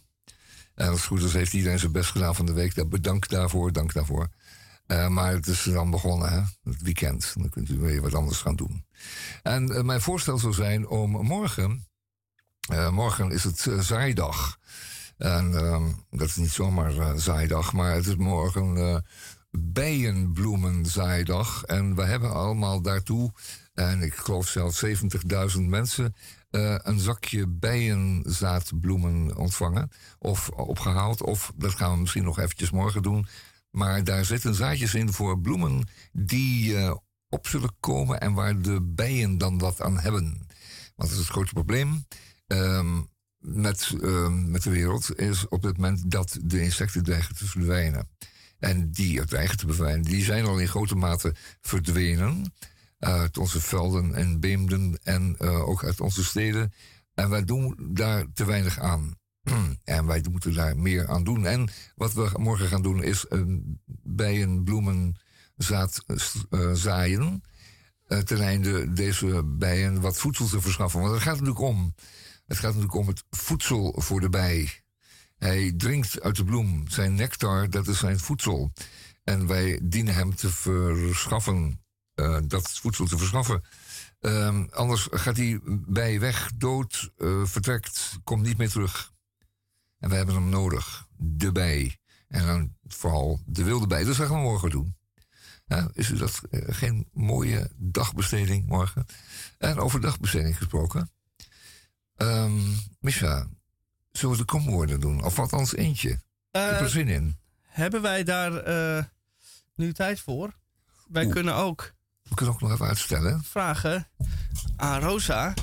En 0.75 0.87
als 0.87 0.97
het 0.97 1.07
goed 1.07 1.23
is, 1.23 1.33
heeft 1.33 1.53
iedereen 1.53 1.79
zijn 1.79 1.91
best 1.91 2.11
gedaan 2.11 2.35
van 2.35 2.45
de 2.45 2.53
week. 2.53 2.89
Bedankt 2.89 3.29
daarvoor, 3.29 3.71
dank 3.71 3.93
daarvoor. 3.93 4.27
Eh, 4.87 5.07
maar 5.07 5.31
het 5.31 5.47
is 5.47 5.63
dan 5.63 5.91
begonnen, 5.91 6.31
hè? 6.31 6.41
het 6.71 6.81
weekend. 6.81 7.33
Dan 7.37 7.49
kunt 7.49 7.69
u 7.69 7.79
weer 7.79 8.01
wat 8.01 8.13
anders 8.13 8.41
gaan 8.41 8.55
doen. 8.55 8.85
En 9.43 9.75
eh, 9.75 9.83
mijn 9.83 10.01
voorstel 10.01 10.37
zou 10.37 10.53
zijn 10.53 10.87
om 10.87 11.09
morgen... 11.09 11.87
morgen 12.91 13.31
is 13.31 13.43
het 13.43 13.67
zaaidag. 13.79 14.57
En 15.17 15.55
ehm, 15.55 15.91
dat 16.09 16.27
is 16.27 16.35
niet 16.35 16.51
zomaar 16.51 17.19
zaaidag, 17.19 17.73
maar 17.73 17.93
het 17.93 18.07
is 18.07 18.15
morgen 18.15 19.03
bijenbloemenzaaidag. 19.51 21.63
En 21.63 21.95
we 21.95 22.03
hebben 22.03 22.33
allemaal 22.33 22.81
daartoe, 22.81 23.31
en 23.73 24.01
ik 24.01 24.15
geloof 24.15 24.47
zelfs 24.47 24.85
70.000 24.85 25.61
mensen... 25.61 26.15
eh, 26.55 26.75
een 26.83 26.99
zakje 26.99 27.47
bijenzaadbloemen 27.47 29.37
ontvangen 29.37 29.89
of 30.19 30.49
opgehaald. 30.49 31.21
Of 31.21 31.51
dat 31.55 31.75
gaan 31.75 31.93
we 31.93 31.99
misschien 31.99 32.23
nog 32.23 32.39
eventjes 32.39 32.71
morgen 32.71 33.01
doen. 33.01 33.27
Maar 33.71 34.03
daar 34.03 34.25
zitten 34.25 34.55
zaadjes 34.55 34.93
in 34.93 35.13
voor 35.13 35.39
bloemen 35.39 35.87
die 36.11 36.77
eh, 36.77 36.95
op 37.29 37.47
zullen 37.47 37.75
komen 37.79 38.19
en 38.19 38.33
waar 38.33 38.61
de 38.61 38.81
bijen 38.81 39.37
dan 39.37 39.57
wat 39.57 39.81
aan 39.81 39.99
hebben. 39.99 40.23
Want 40.95 41.09
dat 41.09 41.11
is 41.11 41.17
het 41.17 41.27
grote 41.27 41.53
probleem 41.53 42.05
ehm, 42.47 43.01
met, 43.37 43.95
ehm, 44.01 44.51
met 44.51 44.63
de 44.63 44.69
wereld 44.69 45.19
is 45.19 45.47
op 45.47 45.63
het 45.63 45.77
moment 45.77 46.11
dat 46.11 46.37
de 46.41 46.61
insecten 46.61 47.03
dreigen 47.03 47.35
te 47.35 47.45
verdwijnen. 47.45 48.09
En 48.59 48.91
die 48.91 49.19
er 49.19 49.27
dreigen 49.27 49.57
te 49.57 49.65
verdwijnen, 49.65 50.01
die 50.01 50.23
zijn 50.23 50.45
al 50.45 50.59
in 50.59 50.67
grote 50.67 50.95
mate 50.95 51.35
verdwenen 51.61 52.53
uit 52.99 53.37
onze 53.37 53.61
velden 53.61 54.13
en 54.13 54.39
beemden 54.39 54.99
en 55.03 55.35
eh, 55.37 55.67
ook 55.67 55.83
uit 55.83 56.01
onze 56.01 56.23
steden. 56.23 56.73
En 57.13 57.29
wij 57.29 57.43
doen 57.43 57.89
daar 57.91 58.25
te 58.33 58.45
weinig 58.45 58.79
aan. 58.79 59.15
en 59.83 60.05
wij 60.05 60.25
moeten 60.31 60.53
daar 60.53 60.77
meer 60.77 61.07
aan 61.07 61.23
doen. 61.23 61.45
En 61.45 61.69
wat 61.95 62.13
we 62.13 62.29
morgen 62.37 62.67
gaan 62.67 62.81
doen 62.81 63.03
is 63.03 63.25
een 63.29 63.79
bijen 64.03 64.63
bloemenzaad 64.63 66.03
eh, 66.49 66.71
zaaien. 66.73 67.43
Uh, 68.07 68.19
ten 68.19 68.41
einde 68.41 68.93
deze 68.93 69.43
bijen 69.43 70.01
wat 70.01 70.17
voedsel 70.17 70.47
te 70.47 70.61
verschaffen. 70.61 70.99
Want 70.99 71.13
het 71.13 71.21
gaat 71.21 71.33
natuurlijk 71.33 71.59
om. 71.59 71.95
Het 72.45 72.57
gaat 72.57 72.73
natuurlijk 72.73 72.93
om 72.95 73.07
het 73.07 73.23
voedsel 73.29 73.93
voor 73.97 74.19
de 74.19 74.29
bij. 74.29 74.69
Hij 75.37 75.73
drinkt 75.77 76.21
uit 76.21 76.35
de 76.35 76.43
bloem. 76.43 76.87
Zijn 76.87 77.15
nectar, 77.15 77.69
dat 77.69 77.87
is 77.87 77.99
zijn 77.99 78.19
voedsel. 78.19 78.71
En 79.23 79.47
wij 79.47 79.79
dienen 79.83 80.13
hem 80.13 80.35
te 80.35 80.49
verschaffen. 80.49 81.84
Eh, 82.15 82.37
dat 82.43 82.71
voedsel 82.71 83.05
te 83.05 83.17
verschaffen. 83.17 83.63
Ehm, 84.19 84.65
anders 84.69 85.07
gaat 85.11 85.37
hij 85.37 85.59
bij 85.65 86.19
weg, 86.19 86.51
dood, 86.55 87.11
eh, 87.17 87.45
vertrekt, 87.45 88.19
komt 88.23 88.41
niet 88.41 88.57
meer 88.57 88.69
terug. 88.69 89.11
En 89.99 90.09
we 90.09 90.15
hebben 90.15 90.35
hem 90.35 90.49
nodig. 90.49 91.07
De 91.17 91.51
bij. 91.51 91.99
En 92.27 92.45
dan 92.45 92.75
vooral 92.87 93.41
de 93.45 93.63
wilde 93.63 93.87
bij. 93.87 94.03
Dat 94.03 94.15
gaan 94.15 94.27
we 94.27 94.35
morgen 94.35 94.69
doen. 94.69 94.95
Ja, 95.65 95.89
is 95.93 96.07
dat 96.07 96.41
eh, 96.49 96.61
geen 96.75 97.09
mooie 97.13 97.71
dagbesteding 97.75 98.67
morgen? 98.67 99.05
En 99.57 99.79
over 99.79 100.01
dagbesteding 100.01 100.57
gesproken. 100.57 101.11
Ehm 102.15 102.59
Misha, 102.99 103.47
zullen 104.11 104.35
we 104.35 104.41
de 104.41 104.47
komwoorden 104.51 104.99
doen? 104.99 105.23
Of 105.23 105.39
althans 105.39 105.75
eentje. 105.75 106.09
Ik 106.09 106.19
heb 106.51 106.79
er 106.79 106.89
zin 106.89 107.07
in. 107.07 107.39
hebben 107.61 108.01
wij 108.01 108.23
daar 108.23 109.11
nu 109.75 109.93
tijd 109.93 110.19
voor? 110.19 110.55
Wij 111.07 111.23
Oeh. 111.23 111.33
kunnen 111.33 111.55
ook 111.55 111.94
We 112.29 112.35
kunnen 112.35 112.55
ook 112.55 112.61
nog 112.61 112.71
even 112.71 112.87
uitstellen. 112.87 113.43
vragen 113.43 114.07
aan 114.75 115.01
Rosa 115.01 115.53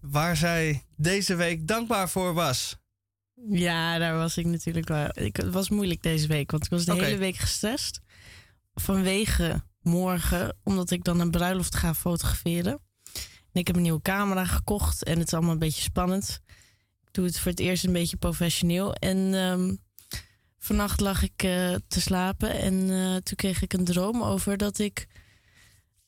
waar 0.00 0.36
zij 0.36 0.84
deze 0.96 1.34
week 1.34 1.66
dankbaar 1.66 2.08
voor 2.08 2.34
was. 2.34 2.76
Ja, 3.48 3.98
daar 3.98 4.16
was 4.16 4.36
ik 4.36 4.46
natuurlijk 4.46 4.88
wel. 4.88 5.08
Ik, 5.12 5.36
het 5.36 5.52
was 5.52 5.68
moeilijk 5.68 6.02
deze 6.02 6.26
week, 6.26 6.50
want 6.50 6.64
ik 6.64 6.70
was 6.70 6.84
de 6.84 6.94
hele 6.94 7.16
week 7.16 7.36
gestrest. 7.36 8.00
Vanwege 8.74 9.62
morgen, 9.80 10.56
omdat 10.62 10.90
ik 10.90 11.04
dan 11.04 11.20
een 11.20 11.30
bruiloft 11.30 11.76
ga 11.76 11.94
fotograferen. 11.94 12.80
En 13.52 13.60
ik 13.60 13.66
heb 13.66 13.76
een 13.76 13.82
nieuwe 13.82 14.02
camera 14.02 14.44
gekocht 14.44 15.04
en 15.04 15.18
het 15.18 15.26
is 15.26 15.32
allemaal 15.32 15.52
een 15.52 15.58
beetje 15.58 15.82
spannend. 15.82 16.40
Ik 17.02 17.08
doe 17.10 17.24
het 17.24 17.38
voor 17.38 17.50
het 17.50 17.60
eerst 17.60 17.84
een 17.84 17.92
beetje 17.92 18.16
professioneel. 18.16 18.94
En 18.94 19.34
ehm, 19.34 19.74
vannacht 20.58 21.00
lag 21.00 21.22
ik 21.22 21.42
eh, 21.42 21.74
te 21.88 22.00
slapen 22.00 22.50
en 22.50 22.90
eh, 22.90 23.16
toen 23.16 23.36
kreeg 23.36 23.62
ik 23.62 23.72
een 23.72 23.84
droom 23.84 24.22
over 24.22 24.56
dat 24.56 24.78
ik 24.78 25.06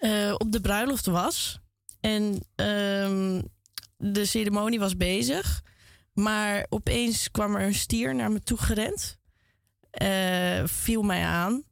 eh, 0.07 0.35
op 0.39 0.53
de 0.53 0.61
bruiloft 0.61 1.07
was. 1.07 1.61
En 2.01 2.45
ehm, 2.55 3.43
de 3.97 4.25
ceremonie 4.25 4.79
was 4.79 4.97
bezig. 4.97 5.63
Maar 6.13 6.67
opeens 6.69 7.31
kwam 7.31 7.55
er 7.55 7.67
een 7.67 7.75
stier 7.75 8.15
naar 8.15 8.33
me 8.33 8.41
toe 8.41 8.59
gerend. 8.59 9.19
Eh, 9.91 10.65
viel 10.65 11.03
mij 11.03 11.25
aan. 11.25 11.63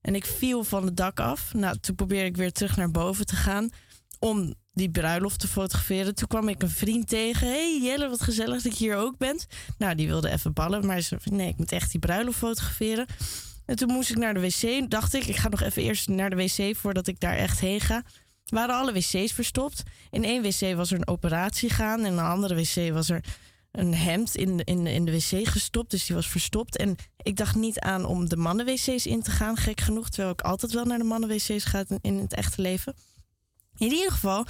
En 0.00 0.14
ik 0.14 0.26
viel 0.26 0.64
van 0.64 0.84
het 0.84 0.96
dak 0.96 1.20
af. 1.20 1.54
Nou, 1.54 1.78
toen 1.78 1.94
probeerde 1.94 2.26
ik 2.28 2.36
weer 2.36 2.52
terug 2.52 2.76
naar 2.76 2.90
boven 2.90 3.26
te 3.26 3.36
gaan. 3.36 3.70
Om 4.18 4.54
die 4.72 4.90
bruiloft 4.90 5.40
te 5.40 5.48
fotograferen. 5.48 6.14
Toen 6.14 6.28
kwam 6.28 6.48
ik 6.48 6.62
een 6.62 6.70
vriend 6.70 7.08
tegen. 7.08 7.46
hey 7.46 7.80
Jelle, 7.82 8.08
wat 8.08 8.22
gezellig 8.22 8.62
dat 8.62 8.78
je 8.78 8.84
hier 8.84 8.96
ook 8.96 9.16
bent. 9.18 9.46
Nou, 9.78 9.94
die 9.94 10.06
wilde 10.06 10.30
even 10.30 10.52
ballen. 10.52 10.86
Maar 10.86 11.00
ze 11.00 11.16
nee, 11.24 11.48
ik 11.48 11.56
moet 11.56 11.72
echt 11.72 11.90
die 11.90 12.00
bruiloft 12.00 12.38
fotograferen. 12.38 13.06
En 13.70 13.76
toen 13.76 13.92
moest 13.92 14.10
ik 14.10 14.16
naar 14.16 14.34
de 14.34 14.40
wc. 14.40 14.90
Dacht 14.90 15.14
ik, 15.14 15.24
ik 15.26 15.36
ga 15.36 15.48
nog 15.48 15.60
even 15.60 15.82
eerst 15.82 16.08
naar 16.08 16.30
de 16.30 16.36
wc 16.36 16.76
voordat 16.76 17.06
ik 17.06 17.20
daar 17.20 17.36
echt 17.36 17.60
heen 17.60 17.80
ga. 17.80 18.02
Waren 18.44 18.74
alle 18.74 18.92
wc's 18.92 19.32
verstopt. 19.32 19.82
In 20.10 20.24
één 20.24 20.42
wc 20.42 20.76
was 20.76 20.90
er 20.90 20.98
een 20.98 21.08
operatie 21.08 21.70
gaan. 21.70 21.98
En 22.00 22.06
in 22.06 22.12
een 22.12 22.24
andere 22.24 22.54
wc 22.54 22.92
was 22.92 23.10
er 23.10 23.24
een 23.72 23.94
hemd 23.94 24.36
in, 24.36 24.56
de- 24.56 24.64
in, 24.64 24.86
in 24.86 25.04
de 25.04 25.12
wc 25.12 25.48
gestopt. 25.48 25.90
Dus 25.90 26.06
die 26.06 26.16
was 26.16 26.28
verstopt. 26.28 26.76
En 26.76 26.96
ik 27.22 27.36
dacht 27.36 27.54
niet 27.54 27.78
aan 27.80 28.04
om 28.04 28.28
de 28.28 28.36
mannen-wc's 28.36 29.06
in 29.06 29.22
te 29.22 29.30
gaan, 29.30 29.56
gek 29.56 29.80
genoeg. 29.80 30.08
Terwijl 30.08 30.32
ik 30.32 30.40
altijd 30.40 30.72
wel 30.72 30.84
naar 30.84 30.98
de 30.98 31.04
mannen-wc's 31.04 31.64
ga 31.64 31.84
in, 31.88 31.98
in 32.00 32.18
het 32.18 32.34
echte 32.34 32.62
leven. 32.62 32.94
In 33.76 33.92
ieder 33.92 34.12
geval, 34.12 34.46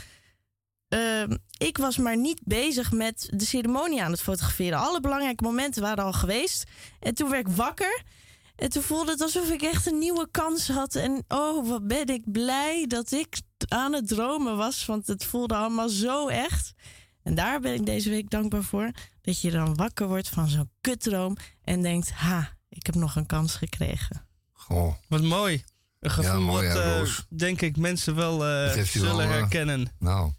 ehm, 0.89 1.37
ik 1.59 1.79
was 1.79 1.97
maar 1.97 2.17
niet 2.17 2.41
bezig 2.45 2.93
met 2.93 3.29
de 3.35 3.45
ceremonie 3.45 4.03
aan 4.03 4.11
het 4.11 4.23
fotograferen. 4.23 4.79
Alle 4.79 5.01
belangrijke 5.01 5.45
momenten 5.45 5.83
waren 5.83 6.05
al 6.05 6.13
geweest. 6.13 6.65
En 7.01 7.15
toen 7.15 7.31
werd 7.31 7.49
ik 7.49 7.55
wakker. 7.57 8.03
En 8.61 8.69
toen 8.71 8.83
voelde 8.83 9.11
het 9.11 9.21
alsof 9.21 9.51
ik 9.51 9.63
echt 9.63 9.87
een 9.87 9.99
nieuwe 9.99 10.29
kans 10.31 10.69
had. 10.69 10.95
En 10.95 11.25
oh, 11.29 11.69
wat 11.69 11.87
ben 11.87 12.07
ik 12.07 12.33
blij 12.33 12.85
dat 12.89 13.13
ik 13.13 13.41
aan 13.69 13.93
het 13.93 14.09
dromen 14.09 14.57
was. 14.57 14.87
Want 14.87 15.07
het 15.07 15.25
voelde 15.25 15.55
allemaal 15.55 15.89
zo 15.89 16.29
echt. 16.29 16.73
En 17.23 17.35
daar 17.35 17.61
ben 17.61 17.75
ik 17.75 17.87
deze 17.87 18.11
week 18.11 18.31
dankbaar 18.31 18.63
voor. 18.63 18.91
Dat 19.21 19.41
je 19.41 19.51
dan 19.51 19.75
wakker 19.77 20.09
wordt 20.09 20.29
van 20.29 20.49
zo'n 20.49 20.71
kutdroom. 20.81 21.37
En 21.65 21.83
denkt, 21.83 22.11
ha, 22.11 22.57
ik 22.69 22.87
heb 22.87 22.95
nog 22.95 23.17
een 23.17 23.27
kans 23.27 23.55
gekregen. 23.55 24.27
Goh, 24.53 24.95
Wat 25.09 25.23
mooi. 25.23 25.65
Een 26.01 26.11
gevoel 26.11 26.33
Ja, 26.33 26.39
mooi, 26.39 26.67
wat, 26.69 26.77
hè, 26.77 27.03
eh, 27.03 27.19
denk 27.29 27.61
ik, 27.61 27.77
mensen 27.77 28.15
wel 28.15 28.47
eh, 28.47 28.83
zullen 28.85 29.17
wel, 29.17 29.21
eh, 29.21 29.29
herkennen. 29.29 29.93
nou. 29.99 30.33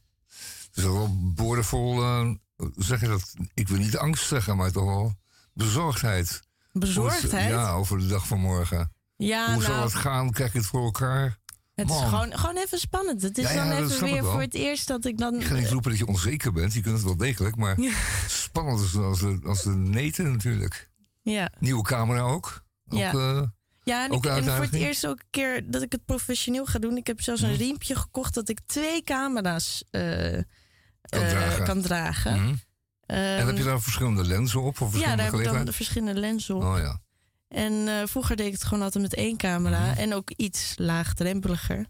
Het 0.68 0.78
is 0.78 0.84
wel 0.84 1.34
boordevol, 1.34 2.02
eh, 2.02 2.30
zeg 2.76 3.02
je 3.02 3.08
dat? 3.08 3.34
Ik 3.54 3.68
wil 3.68 3.78
niet 3.78 3.98
angst 3.98 4.28
zeggen, 4.28 4.58
maar 4.58 4.72
toch 4.72 4.86
wel 4.86 5.16
bezorgdheid. 5.54 6.42
Bezorgdheid? 6.72 7.50
Ja, 7.50 7.72
over 7.72 8.00
de 8.00 8.08
dag 8.08 8.28
van 8.28 8.40
morgen. 8.40 8.92
Ja, 9.16 9.54
Hoe 9.54 9.64
zal 9.64 9.72
nou, 9.74 9.84
het 9.86 9.94
gaan? 9.96 10.32
Krijg 10.32 10.50
ik 10.50 10.56
het 10.56 10.66
voor 10.66 10.84
elkaar? 10.84 11.40
het 11.76 11.90
is 11.90 11.96
gewoon, 11.96 12.38
gewoon 12.38 12.58
even 12.58 12.80
spannend. 12.80 13.22
Het 13.22 13.38
is 13.38 13.44
Ja, 13.44 13.52
ja, 13.52 13.70
dan 13.70 13.84
even 13.84 14.04
weer 14.06 14.24
voor 14.24 14.42
het 14.42 14.54
eerst 14.54 14.88
dat 14.88 15.06
ik 15.06 15.18
dan... 15.18 15.36
Ik 15.36 15.44
ga 15.44 15.54
niet 15.54 15.70
roepen 15.70 15.90
dat 15.90 16.00
je 16.00 16.06
onzeker 16.08 16.52
bent. 16.54 16.74
Je 16.74 16.82
kunt 16.82 16.96
het 16.96 17.04
wel 17.04 17.18
degelijk, 17.18 17.56
maar 17.56 17.78
spannend 18.28 18.80
is 18.82 18.96
als 18.96 19.20
de, 19.20 19.40
als 19.46 19.64
de 19.64 19.70
neten 19.70 20.32
natuurlijk. 20.32 20.90
Ja, 21.22 21.52
Nieuwe 21.60 21.84
camera 21.84 22.20
ook. 22.22 22.64
ook 22.90 23.00
Ja. 23.00 23.12
eh, 23.12 23.42
ja 23.84 24.06
en, 24.06 24.12
ik, 24.12 24.26
en 24.26 24.44
voor 24.44 24.64
het 24.64 24.74
eerst 24.74 25.08
ook 25.08 25.20
een 25.20 25.26
keer 25.30 25.72
dat 25.72 25.82
ik 25.82 25.92
het 25.92 26.06
professioneel 26.06 26.66
ga 26.66 26.80
doen. 26.80 26.98
Ik 26.98 27.08
heb 27.08 27.22
zelfs 27.22 27.42
een 27.42 27.50
Mhm. 27.50 27.58
riempje 27.58 27.96
gekocht 27.96 28.34
dat 28.34 28.50
ik 28.50 28.60
twee 28.66 29.04
camera's 29.04 29.84
eh, 29.92 30.02
Kan 31.02 31.22
eh, 31.22 31.30
dragen. 31.30 31.66
kan 31.66 31.82
dragen. 31.82 32.42
mhm. 32.44 32.54
En 33.18 33.46
heb 33.48 33.48
je 33.56 33.62
Ehm, 33.62 33.64
daar 33.66 33.82
verschillende 33.82 34.24
lenzen 34.24 34.62
op? 34.62 34.68
Of 34.68 34.80
ja, 34.80 34.86
verschillende 34.90 35.24
daar 35.24 35.32
heb 35.32 35.58
ik 35.60 35.66
dan 35.66 35.74
verschillende 35.74 36.20
lenzen 36.20 36.56
op. 36.56 36.64
Oh 36.64 36.78
ja. 36.78 37.00
En 37.48 37.88
eh, 37.88 38.08
vroeger 38.08 38.36
deed 38.36 38.46
ik 38.46 38.54
het 38.54 38.64
gewoon 38.64 38.84
altijd 38.84 39.04
met 39.04 39.14
één 39.16 39.38
camera. 39.38 39.80
Mhm. 39.86 39.98
En 40.00 40.14
ook 40.14 40.32
iets 40.36 40.74
laagdrempeliger. 40.78 41.86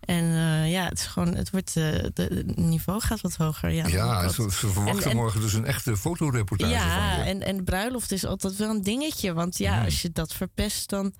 En 0.00 0.24
eh, 0.24 0.70
ja, 0.70 0.84
het 0.88 0.98
is 0.98 1.06
gewoon, 1.06 1.34
het 1.34 1.50
wordt, 1.50 1.74
de, 1.74 2.10
het 2.14 2.56
niveau 2.56 3.00
gaat 3.00 3.20
wat 3.20 3.34
hoger. 3.36 3.70
Ja, 3.70 3.86
Ja, 3.86 4.28
ze, 4.28 4.50
ze 4.50 4.68
verwachten 4.68 5.04
En- 5.04 5.10
en- 5.10 5.16
morgen 5.16 5.40
dus 5.40 5.52
een 5.52 5.64
echte 5.64 5.96
fotoreportage 5.96 6.78
van 6.78 6.88
ja 6.88 7.14
je. 7.16 7.22
en, 7.22 7.42
en 7.42 7.64
bruiloft 7.64 8.12
is 8.12 8.24
altijd 8.24 8.56
wel 8.56 8.70
een 8.70 8.82
dingetje. 8.82 9.32
Want 9.32 9.58
ja, 9.58 9.74
Mhm. 9.74 9.84
als 9.84 10.02
je 10.02 10.10
dat 10.12 10.32
verpest, 10.34 10.88
dan 10.88 11.14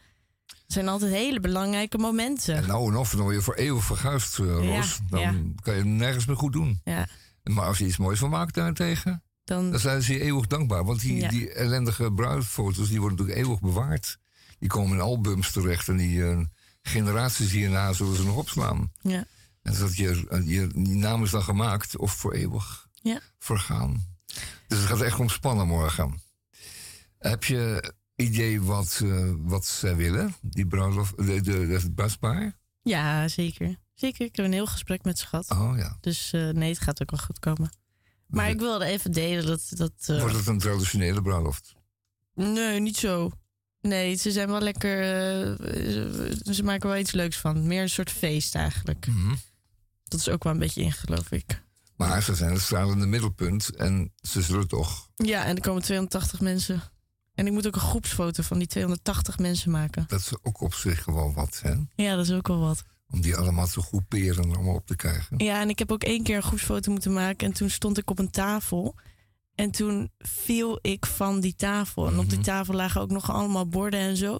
zijn 0.66 0.88
altijd 0.88 1.12
hele 1.12 1.40
belangrijke 1.40 1.98
momenten. 1.98 2.54
En 2.56 2.66
nou 2.66 2.88
en 2.90 2.96
of, 2.96 3.10
dan 3.10 3.20
word 3.20 3.34
je 3.34 3.42
voor 3.42 3.54
eeuwig 3.54 3.84
verguisd, 3.84 4.36
Ja, 4.36 4.44
Roos. 4.44 4.98
Dan 5.10 5.20
ja. 5.20 5.34
kan 5.60 5.76
je 5.76 5.84
nergens 5.84 6.26
meer 6.26 6.36
goed 6.36 6.52
doen. 6.52 6.80
Ja, 6.84 7.06
Maar 7.50 7.64
als 7.64 7.78
je 7.78 7.86
iets 7.86 7.96
moois 7.96 8.18
van 8.18 8.30
maakt 8.30 8.54
daarentegen, 8.54 9.22
dan, 9.44 9.70
dan 9.70 9.80
zijn 9.80 10.02
ze 10.02 10.12
je 10.12 10.20
eeuwig 10.20 10.46
dankbaar. 10.46 10.84
Want 10.84 11.00
die, 11.00 11.16
Ja. 11.16 11.28
die 11.28 11.52
ellendige 11.52 12.12
bruidfoto's, 12.12 12.88
die 12.88 13.00
worden 13.00 13.18
natuurlijk 13.18 13.46
eeuwig 13.46 13.60
bewaard. 13.60 14.18
Die 14.58 14.68
komen 14.68 14.96
in 14.96 15.02
albums 15.02 15.52
terecht 15.52 15.88
en 15.88 15.96
die 15.96 16.24
eh, 16.30 16.40
generaties 16.82 17.50
hierna 17.50 17.92
zullen 17.92 18.16
ze 18.16 18.24
nog 18.24 18.36
opslaan. 18.36 18.92
ja. 19.00 19.24
En 19.62 19.78
dat 19.78 19.96
je, 19.96 20.26
eh, 20.30 20.48
je 20.48 20.66
die 20.74 20.96
naam 20.96 21.22
is 21.22 21.30
dan 21.30 21.42
gemaakt 21.42 21.96
of 21.96 22.12
voor 22.12 22.32
eeuwig 22.32 22.86
Ja. 23.02 23.20
vergaan. 23.38 24.04
Dus 24.66 24.78
het 24.78 24.86
gaat 24.88 25.00
echt 25.00 25.18
om 25.18 25.28
spannen 25.28 25.66
morgen. 25.66 26.20
Heb 27.18 27.44
je 27.44 27.92
idee 28.14 28.62
wat, 28.62 29.00
eh, 29.04 29.30
wat 29.36 29.66
zij 29.66 29.96
willen, 29.96 30.34
die 30.40 30.66
bruiloft, 30.66 31.16
de, 31.16 31.40
de, 31.40 31.52
het 31.52 31.94
bruidspaar? 31.94 32.56
ja, 32.82 33.28
zeker. 33.28 33.76
Zeker, 33.96 34.26
ik 34.26 34.36
heb 34.36 34.44
een 34.44 34.52
heel 34.52 34.66
gesprek 34.66 35.04
met 35.04 35.18
ze 35.18 35.26
gehad. 35.26 35.50
Oh 35.50 35.72
ja. 35.76 35.96
Dus 36.00 36.32
eh, 36.32 36.48
nee, 36.48 36.68
het 36.70 36.80
gaat 36.80 37.02
ook 37.02 37.10
wel 37.10 37.20
goed 37.20 37.38
komen. 37.38 37.70
Maar 38.26 38.48
ik 38.50 38.58
wilde 38.58 38.84
even 38.84 39.12
delen 39.12 39.46
dat... 39.46 39.66
dat 39.68 39.92
eh, 40.06 40.20
Wordt 40.20 40.36
het 40.36 40.46
een 40.46 40.58
traditionele 40.58 41.22
bruiloft? 41.22 41.74
Nee, 42.34 42.80
niet 42.80 42.96
zo. 42.96 43.30
Nee, 43.80 44.14
ze 44.14 44.30
zijn 44.30 44.48
wel 44.48 44.60
lekker. 44.60 45.00
eh, 45.00 46.54
ze 46.54 46.62
maken 46.62 46.88
wel 46.88 46.98
iets 46.98 47.12
leuks 47.12 47.36
van. 47.36 47.66
Meer 47.66 47.82
een 47.82 47.88
soort 47.88 48.10
feest 48.10 48.54
eigenlijk. 48.54 49.06
Mhm. 49.06 49.34
Dat 50.04 50.20
is 50.20 50.28
ook 50.28 50.44
wel 50.44 50.52
een 50.52 50.58
beetje 50.58 50.82
in, 50.82 50.92
geloof 50.92 51.30
ik. 51.30 51.62
Maar 51.96 52.22
ze 52.22 52.34
zijn 52.34 52.52
het 52.52 52.60
stralende 52.62 53.06
middelpunt 53.06 53.74
en 53.76 54.12
ze 54.20 54.42
zullen 54.42 54.68
toch, 54.68 55.10
Ja, 55.16 55.44
en 55.44 55.56
er 55.56 55.62
komen 55.62 55.82
280 55.82 56.40
mensen. 56.40 56.82
En 57.34 57.46
ik 57.46 57.52
moet 57.52 57.66
ook 57.66 57.74
een 57.74 57.80
groepsfoto 57.80 58.42
van 58.42 58.58
die 58.58 58.66
280 58.66 59.38
mensen 59.38 59.70
maken. 59.70 60.04
dat 60.08 60.20
is 60.20 60.32
ook 60.42 60.60
op 60.60 60.74
zich 60.74 61.02
gewoon 61.02 61.34
wat, 61.34 61.60
hè? 61.62 61.74
Ja, 61.94 62.16
dat 62.16 62.24
is 62.24 62.32
ook 62.32 62.48
wel 62.48 62.58
wat. 62.60 62.84
Om 63.10 63.20
die 63.20 63.36
allemaal 63.36 63.66
te 63.66 63.80
groeperen 63.80 64.44
en 64.44 64.54
allemaal 64.54 64.74
op 64.74 64.86
te 64.86 64.96
krijgen. 64.96 65.38
Ja, 65.44 65.60
en 65.60 65.68
ik 65.68 65.78
heb 65.78 65.92
ook 65.92 66.02
één 66.04 66.22
keer 66.22 66.36
een 66.36 66.42
groepsfoto 66.42 66.90
moeten 66.92 67.12
maken. 67.12 67.46
En 67.46 67.52
toen 67.52 67.70
stond 67.70 67.98
ik 67.98 68.10
op 68.10 68.18
een 68.18 68.30
tafel. 68.30 68.94
En 69.54 69.70
toen 69.70 70.10
viel 70.18 70.78
ik 70.82 71.06
van 71.06 71.40
die 71.40 71.54
tafel. 71.54 72.06
En 72.06 72.18
op 72.18 72.28
die 72.28 72.38
Mhm. 72.38 72.46
tafel 72.46 72.74
lagen 72.74 73.00
ook 73.00 73.10
nog 73.10 73.30
allemaal 73.30 73.68
borden 73.68 74.00
en 74.00 74.16
zo. 74.16 74.38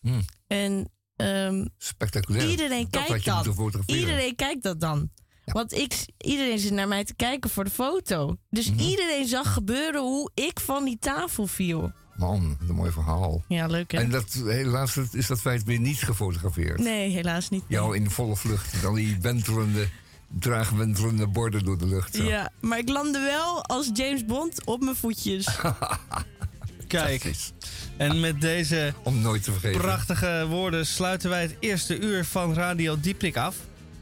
Hmm. 0.00 0.20
En 0.46 0.90
ehm, 1.16 1.66
Spectaculair. 1.78 2.50
Iedereen 2.50 2.86
dat 2.90 3.04
kijkt 3.04 3.24
fotograferen. 3.24 4.00
Iedereen 4.00 4.34
kijkt 4.34 4.62
dat 4.62 4.80
dan. 4.80 5.10
Want 5.44 5.72
ik, 5.72 6.06
iedereen 6.18 6.58
zit 6.58 6.72
naar 6.72 6.88
mij 6.88 7.04
te 7.04 7.14
kijken 7.14 7.50
voor 7.50 7.64
de 7.64 7.70
foto. 7.70 8.36
Dus 8.50 8.70
Mhm. 8.70 8.78
iedereen 8.80 9.26
zag 9.28 9.52
gebeuren 9.52 10.00
hoe 10.00 10.30
ik 10.34 10.60
van 10.60 10.84
die 10.84 10.98
tafel 10.98 11.46
viel. 11.46 11.92
Man, 12.18 12.56
wat 12.60 12.68
een 12.68 12.74
mooi 12.74 12.90
verhaal. 12.92 13.44
Ja, 13.48 13.66
leuk 13.66 13.92
hè? 13.92 13.98
En 13.98 14.10
dat, 14.10 14.42
helaas 14.44 14.96
is 15.12 15.26
dat 15.26 15.40
feit 15.40 15.64
weer 15.64 15.78
niet 15.80 15.98
gefotografeerd. 15.98 16.78
Nee, 16.78 17.10
helaas 17.10 17.48
niet. 17.48 17.62
Jou 17.66 17.96
in 17.96 18.10
volle 18.10 18.36
vlucht. 18.36 18.84
al 18.84 18.92
die 18.94 19.16
wentelende, 19.20 19.88
traag 20.38 20.70
wentelende 20.70 21.26
borden 21.26 21.64
door 21.64 21.78
de 21.78 21.86
lucht. 21.86 22.14
zo. 22.14 22.22
Ja, 22.22 22.50
maar 22.60 22.78
ik 22.78 22.88
landde 22.88 23.18
wel 23.20 23.64
als 23.64 23.90
James 23.92 24.24
Bond 24.24 24.64
op 24.64 24.80
mijn 24.80 24.96
voetjes. 24.96 25.48
Kijk, 26.86 27.32
en 27.96 28.20
met 28.20 28.40
deze 28.40 28.92
Om 29.02 29.20
nooit 29.20 29.42
te 29.42 29.52
vergeten. 29.52 29.80
prachtige 29.80 30.46
woorden 30.48 30.86
sluiten 30.86 31.30
wij 31.30 31.42
het 31.42 31.56
eerste 31.60 31.98
uur 31.98 32.24
van 32.24 32.54
Radio 32.54 33.00
Dieprik 33.00 33.36
af. 33.36 33.56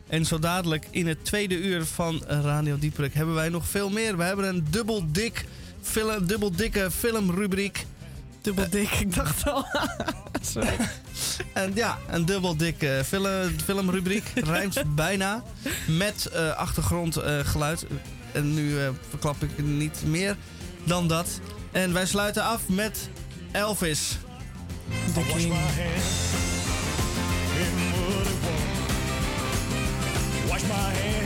En 0.06 0.24
zo 0.26 0.38
dadelijk 0.38 0.86
in 0.90 1.06
het 1.06 1.24
tweede 1.24 1.62
uur 1.62 1.84
van 1.84 2.22
Radio 2.26 2.78
Dieprik 2.78 3.14
hebben 3.14 3.34
wij 3.34 3.48
nog 3.48 3.68
veel 3.68 3.90
meer. 3.90 4.16
We 4.16 4.22
hebben 4.22 4.48
een 4.48 4.66
dubbel 4.70 5.04
dik 5.12 5.44
film, 5.82 6.26
dubbel 6.26 6.50
dikke 6.50 6.90
filmrubriek. 6.90 7.86
Dubbel 8.46 8.70
dik, 8.70 8.90
ik 8.90 9.14
dacht 9.14 9.48
al. 9.48 9.66
Sorry. 10.52 10.76
En 11.52 11.72
ja, 11.74 11.98
een 12.10 12.24
dubbel 12.24 12.56
dikke 12.56 13.02
film, 13.06 13.50
filmrubriek. 13.64 14.32
Rijmt 14.44 14.94
bijna. 14.94 15.42
Met 15.86 16.26
eh, 16.26 16.56
achtergrondgeluid. 16.56 17.86
en 18.32 18.54
nu 18.54 18.80
eh, 18.80 18.88
verklap 19.08 19.42
ik 19.42 19.64
niet 19.64 20.02
meer 20.04 20.36
dan 20.84 21.08
dat. 21.08 21.40
En 21.72 21.92
wij 21.92 22.06
sluiten 22.06 22.42
af 22.42 22.68
met 22.68 23.08
Elvis. 23.52 24.18
King. 25.14 25.54
Wash 30.48 30.62
my 30.62 30.74
hands, 30.74 31.25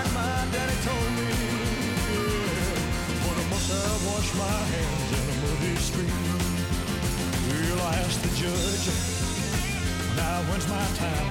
like 0.00 0.12
my 0.14 0.46
daddy 0.52 0.78
told 0.88 1.10
me, 1.18 1.28
yeah. 2.12 2.74
But 3.22 3.36
I 3.36 3.44
must 3.52 3.68
have 3.68 4.00
washed 4.08 4.34
my 4.46 4.58
hands 4.72 5.10
in 5.18 5.24
a 5.32 5.36
muddy 5.42 5.76
stream. 5.88 6.40
Well, 7.46 7.80
I 7.90 7.92
asked 8.04 8.22
the 8.24 8.32
judge, 8.42 8.86
now 10.16 10.36
when's 10.48 10.68
my 10.76 10.86
time? 11.04 11.28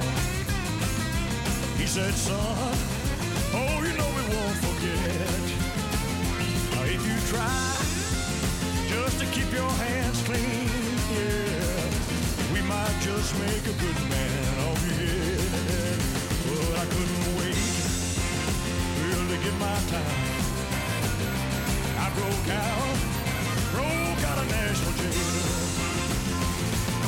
He 1.80 1.86
said, 1.88 2.14
son, 2.14 2.78
oh, 3.60 3.76
you 3.86 3.94
know 3.98 4.10
we 4.18 4.24
won't 4.34 4.58
forget. 4.68 5.44
If 6.96 7.02
you 7.10 7.18
try 7.34 7.62
just 8.94 9.16
to 9.22 9.26
keep 9.36 9.50
your 9.52 9.72
hands 9.86 10.22
clean, 10.28 10.70
yeah, 11.18 12.54
we 12.54 12.62
might 12.74 12.98
just 13.02 13.32
make 13.46 13.66
a 13.74 13.76
good 13.84 14.00
man 14.14 14.54
of 14.70 14.78
you. 14.90 15.18
But 16.46 16.72
I 16.82 16.86
couldn't 16.94 17.29
get 19.50 19.60
my 19.60 19.80
time. 19.90 20.20
I 21.98 22.08
broke 22.18 22.50
out, 22.54 22.98
broke 23.74 24.24
out 24.30 24.38
of 24.42 24.48
national 24.50 24.94
jail. 25.00 25.50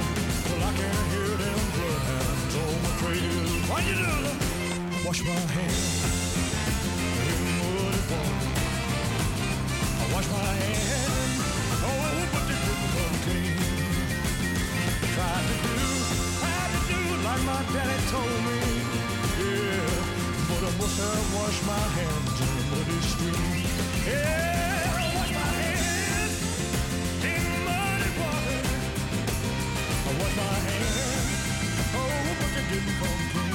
well 0.48 0.62
I 0.64 0.72
can 0.80 0.96
hear 1.12 1.32
them 1.42 1.60
bloodhounds 1.74 2.54
on 2.62 2.74
my 2.84 2.92
trail. 3.00 3.46
What 3.70 3.82
you 3.88 3.96
do? 4.02 4.14
Wash 5.06 5.20
my 5.24 5.40
hands 5.56 5.92
in 7.30 7.40
muddy 7.58 8.02
water. 8.12 8.46
I 10.00 10.04
wash 10.14 10.28
my 10.30 10.52
hands, 10.64 11.40
oh, 11.84 12.28
but 12.32 12.44
they 12.48 12.58
didn't 12.66 12.90
come 12.96 13.16
clean. 13.24 13.56
Tried 15.14 15.44
to 15.48 15.54
do, 15.62 15.95
like 17.36 17.44
my 17.44 17.62
daddy 17.72 18.02
told 18.10 18.38
me. 18.46 18.58
Yeah, 19.38 19.90
but 20.48 20.62
I 20.68 20.72
must 20.78 20.98
have 21.00 21.34
washed 21.34 21.66
my 21.66 21.86
hands 21.96 22.40
in 22.40 22.50
the 22.56 22.64
muddy 22.72 23.00
stream. 23.10 23.66
Yeah, 24.06 24.96
I 24.96 25.06
wash 25.16 25.32
my 25.40 25.50
hands 25.60 26.38
in 27.24 27.44
muddy 27.66 28.10
water. 28.20 28.62
I 30.08 30.12
wash 30.20 30.36
my 30.36 30.54
hands, 30.66 31.30
oh, 31.94 32.36
but 32.40 32.50
they 32.54 32.64
didn't 32.74 32.94
come 33.00 33.45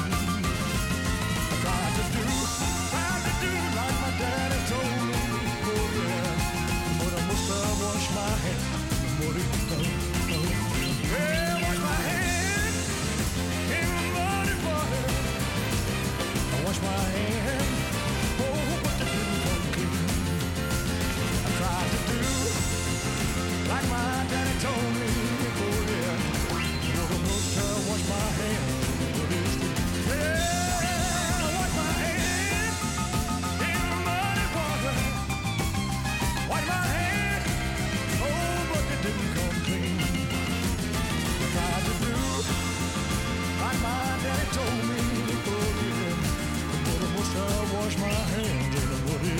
wash 16.72 16.82
my 16.84 16.90
hands, 16.90 17.51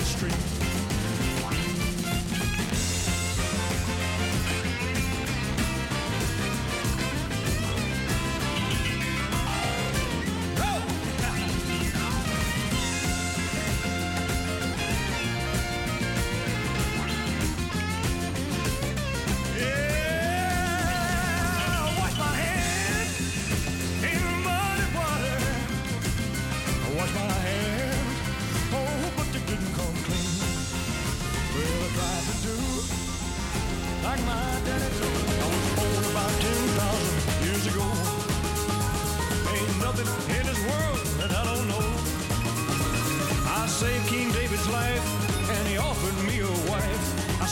in 0.02 0.61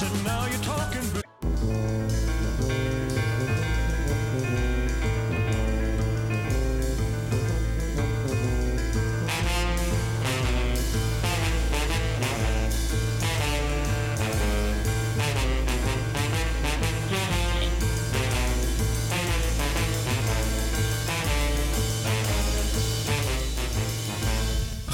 said, 0.01 0.25
now 0.25 0.47
you're 0.47 0.59
talking. 0.61 1.13
big." 1.13 1.25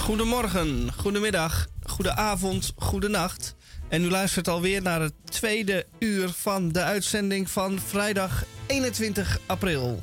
Goedemorgen, 0.06 0.92
goedemiddag, 0.96 1.66
goedenavond, 1.82 2.72
goedenacht. 2.76 3.55
En 3.88 4.02
u 4.02 4.10
luistert 4.10 4.48
alweer 4.48 4.82
naar 4.82 5.00
het 5.00 5.12
tweede 5.24 5.86
uur 5.98 6.28
van 6.28 6.72
de 6.72 6.82
uitzending 6.82 7.50
van 7.50 7.78
vrijdag 7.80 8.44
21 8.66 9.38
april. 9.46 10.02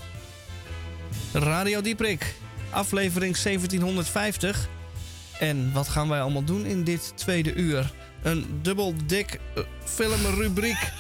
Radio 1.34 1.82
Dieprik, 1.82 2.36
aflevering 2.70 3.38
1750. 3.38 4.68
En 5.40 5.72
wat 5.74 5.88
gaan 5.88 6.10
wij 6.10 6.22
allemaal 6.22 6.44
doen 6.44 6.66
in 6.66 6.84
dit 6.84 7.12
tweede 7.16 7.54
uur? 7.54 7.94
Een 8.22 8.60
dubbel 8.62 8.94
dik 9.06 9.40
eh, 9.56 9.64
filmrubriek. 9.84 10.78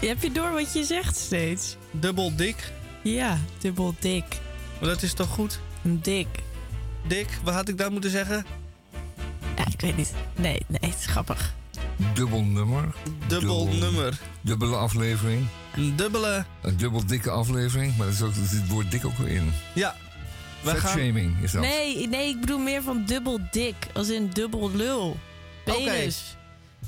Heb 0.00 0.22
je 0.22 0.32
door 0.32 0.52
wat 0.52 0.72
je 0.72 0.84
zegt 0.84 1.16
steeds? 1.16 1.76
Dubbel 1.90 2.36
dik. 2.36 2.72
Ja, 3.02 3.38
dubbel 3.58 3.94
dik. 3.98 4.24
Maar 4.80 4.88
dat 4.88 5.02
is 5.02 5.14
toch 5.14 5.28
goed? 5.28 5.60
Dik. 5.82 6.28
Dik, 7.06 7.28
wat 7.42 7.54
had 7.54 7.68
ik 7.68 7.78
daar 7.78 7.92
moeten 7.92 8.10
zeggen? 8.10 8.44
Ja, 9.56 9.64
ik 9.72 9.80
weet 9.80 9.96
niet. 9.96 10.12
Nee, 10.36 10.62
nee, 10.66 10.90
het 10.90 10.98
is 10.98 11.06
grappig. 11.06 11.54
Dubbel 12.14 12.42
nummer. 12.42 12.84
Dubbel 13.26 13.66
nummer. 13.68 14.18
Dubbele 14.40 14.76
aflevering. 14.76 15.46
Een 15.74 15.96
dubbele. 15.96 16.44
Een 16.62 16.76
dubbel 16.76 17.06
dikke 17.06 17.30
aflevering. 17.30 17.96
Maar 17.96 18.06
er 18.06 18.12
zit 18.12 18.34
het 18.50 18.68
woord 18.68 18.90
dik 18.90 19.04
ook 19.06 19.16
wel 19.16 19.26
in. 19.26 19.52
Ja. 19.74 19.94
Gaan, 20.64 20.76
Fatshaming 20.76 21.42
is 21.42 21.52
dat. 21.52 21.60
Nee, 21.62 22.08
nee, 22.08 22.28
ik 22.28 22.40
bedoel 22.40 22.58
meer 22.58 22.82
van 22.82 23.04
dubbel 23.06 23.38
dik. 23.50 23.74
Als 23.94 24.08
in 24.08 24.30
dubbel 24.32 24.70
lul. 24.74 25.16
Penis. 25.64 26.36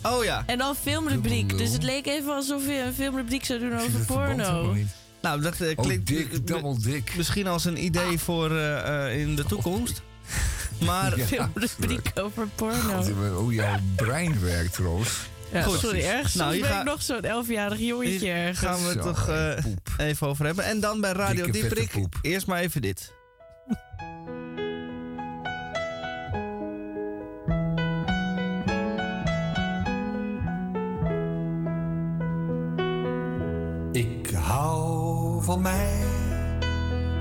oh 0.03 0.25
ja. 0.25 0.43
En 0.47 0.59
dan 0.59 0.75
filmrubriek. 0.77 1.59
Dus 1.59 1.73
het 1.73 1.83
leek 1.83 2.07
even 2.07 2.35
alsof 2.35 2.67
je 2.67 2.81
een 2.81 2.95
filmrubriek 2.95 3.45
zou 3.45 3.59
doen 3.59 3.79
over 3.81 4.05
porno. 4.07 4.75
Nou, 5.23 5.41
dat 5.41 5.61
Oh, 5.61 5.85
klinkt 5.85 6.07
dik, 6.07 6.47
dubbel 6.47 6.79
dik. 6.83 7.17
misschien 7.17 7.47
als 7.47 7.65
een 7.65 7.85
idee 7.85 8.19
voor 8.19 8.51
eh, 8.51 9.07
eh, 9.07 9.21
in 9.21 9.37
de 9.37 9.45
toekomst. 9.45 10.03
Maar 10.85 11.19
Ja. 11.19 11.25
Filmrubriek 11.27 12.11
over 12.15 12.49
porno. 12.55 13.03
God, 13.03 13.09
hoe 13.35 13.53
jouw 13.55 13.77
brein 13.97 14.41
werkt, 14.41 14.77
Roos. 14.77 15.19
Ja, 15.53 15.63
Goed. 15.63 15.79
sorry, 15.79 16.01
ergens 16.05 16.35
Nou, 16.35 16.53
hier 16.53 16.61
ben 16.63 16.71
ga- 16.71 16.79
ik 16.81 16.85
nog 16.87 17.03
zo'n 17.03 17.23
elfjarig 17.23 17.79
jongetje 17.79 18.31
ergens. 18.31 18.59
gaan 18.59 18.83
we 18.83 18.89
het 18.89 19.03
toch 19.03 19.29
eh, 19.29 20.07
even 20.09 20.27
over 20.27 20.45
hebben. 20.47 20.65
En 20.65 20.81
dan 20.81 21.01
bij 21.01 21.13
Radio 21.13 21.45
Dikke, 21.45 21.59
vette 21.59 21.75
Dieprik. 21.75 22.05
Eerst 22.23 22.47
maar 22.47 22.61
even 22.61 22.83
dit. 22.83 23.15
Ik 33.93 34.31
hou 34.35 35.43
van 35.45 35.63
mij, 35.63 36.03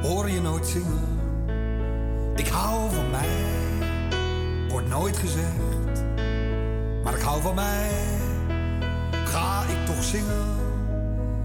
hoor 0.01 0.30
je 0.30 0.41
nooit 0.41 0.68
zingen. 0.68 1.14
Ik 2.36 2.48
hou 2.48 2.92
van 2.94 3.10
mij, 3.10 3.28
wordt 4.70 4.88
nooit 4.88 5.18
gezegd. 5.18 6.04
Maar 7.04 7.16
ik 7.16 7.22
hou 7.22 7.42
van 7.42 7.56
mij, 7.56 7.90
ga 9.26 9.64
ik 9.64 9.86
toch 9.86 10.04
zingen. 10.04 10.56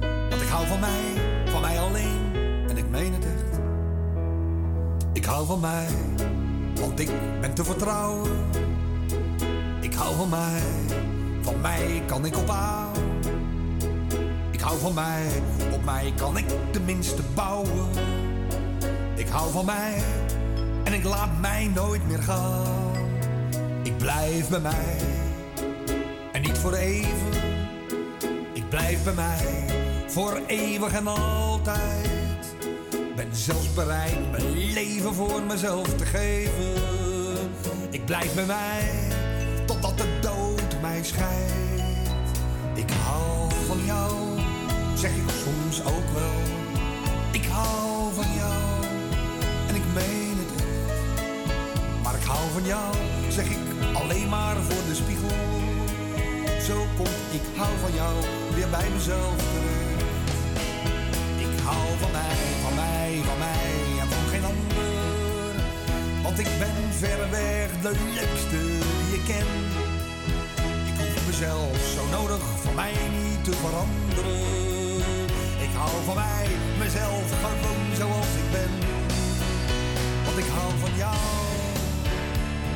Want 0.01 0.43
ik 0.43 0.49
hou 0.49 0.67
van 0.67 0.81
mij, 0.81 1.23
van 1.45 1.61
mij 1.61 1.81
alleen, 1.81 2.33
en 2.69 2.77
ik 2.77 2.91
meen 2.91 3.13
het 3.13 3.25
echt. 3.25 3.61
Ik 5.13 5.25
hou 5.25 5.47
van 5.47 5.61
mij, 5.61 5.89
want 6.81 7.01
ik 7.01 7.11
ben 7.41 7.55
te 7.55 7.65
vertrouwen. 7.65 8.31
Ik 9.81 9.95
hou 9.95 10.15
van 10.15 10.29
mij, 10.29 10.63
van 11.41 11.61
mij 11.61 12.03
kan 12.07 12.25
ik 12.25 12.37
op 12.37 12.49
aan. 12.51 12.93
Ik 14.51 14.61
hou 14.61 14.79
van 14.79 14.95
mij, 14.95 15.27
op 15.73 15.85
mij 15.85 16.13
kan 16.17 16.37
ik 16.37 16.47
tenminste 16.71 17.23
bouwen. 17.35 17.89
Ik 19.15 19.29
hou 19.29 19.51
van 19.51 19.65
mij 19.65 20.03
en 20.91 20.97
ik 20.97 21.05
laat 21.05 21.41
mij 21.41 21.71
nooit 21.75 22.07
meer 22.07 22.23
gaan. 22.23 22.93
Ik 23.83 23.99
blijf 23.99 24.49
bij 24.49 24.61
mij 24.61 24.97
en 26.33 26.43
niet 26.43 26.59
voor 26.59 26.75
even. 26.75 27.33
Ik 28.53 28.69
blijf 28.69 29.05
bij 29.05 29.13
mij 29.13 29.65
voor 30.07 30.41
eeuwig 30.47 30.93
en 30.93 31.07
altijd. 31.07 32.55
Ben 33.17 33.29
zelfs 33.31 33.73
bereid 33.73 34.31
mijn 34.31 34.73
leven 34.73 35.15
voor 35.15 35.43
mezelf 35.43 35.95
te 35.95 36.07
geven. 36.07 36.83
Ik 37.91 38.05
blijf 38.05 38.35
bij 38.35 38.47
mij 38.47 38.91
totdat 39.67 39.99
de 39.99 40.19
dood 40.21 40.81
mij 40.81 41.05
scheidt. 41.05 41.83
Ik 42.75 42.91
hou 42.91 43.51
van 43.67 43.85
jou, 43.85 44.13
zeg 44.95 45.11
ik 45.11 45.31
soms 45.45 45.81
ook 45.81 46.11
wel. 46.15 46.41
Ik 47.31 47.45
hou 47.45 48.15
van 48.15 48.35
jou 48.37 48.85
en 49.69 49.75
ik 49.75 49.85
meen 49.95 50.30
hou 52.31 52.51
van 52.53 52.65
jou, 52.65 52.95
zeg 53.29 53.47
ik 53.57 53.63
alleen 53.93 54.29
maar 54.29 54.57
voor 54.57 54.85
de 54.89 54.95
spiegel. 54.95 55.37
Zo 56.69 56.77
kom 56.97 57.13
ik 57.39 57.45
hou 57.57 57.73
van 57.85 57.95
jou 57.95 58.15
weer 58.55 58.71
bij 58.77 58.89
mezelf. 58.97 59.41
Ik 61.47 61.55
hou 61.69 61.87
van 62.03 62.13
mij, 62.19 62.41
van 62.65 62.75
mij, 62.75 63.11
van 63.29 63.39
mij 63.47 63.73
en 64.01 64.09
van 64.13 64.25
geen 64.33 64.45
ander. 64.53 65.55
Want 66.23 66.39
ik 66.39 66.51
ben 66.63 66.77
verreweg 67.03 67.69
de 67.83 67.93
leukste 68.19 68.61
die 68.99 69.07
je 69.15 69.21
kent. 69.31 69.71
Ik 70.91 70.97
hoef 71.01 71.27
mezelf 71.27 71.77
zo 71.97 72.03
nodig 72.19 72.43
voor 72.63 72.75
mij 72.75 72.95
niet 73.19 73.45
te 73.45 73.55
veranderen. 73.63 74.99
Ik 75.67 75.73
hou 75.81 75.95
van 76.05 76.15
mij, 76.15 76.47
mezelf 76.79 77.27
gewoon 77.43 77.85
zoals 78.01 78.33
ik 78.43 78.49
ben. 78.57 78.73
Want 80.25 80.39
ik 80.39 80.49
hou 80.57 80.71
van 80.85 80.95
jou, 80.97 81.30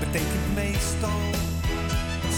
betekent 0.00 0.54
meestal. 0.54 1.20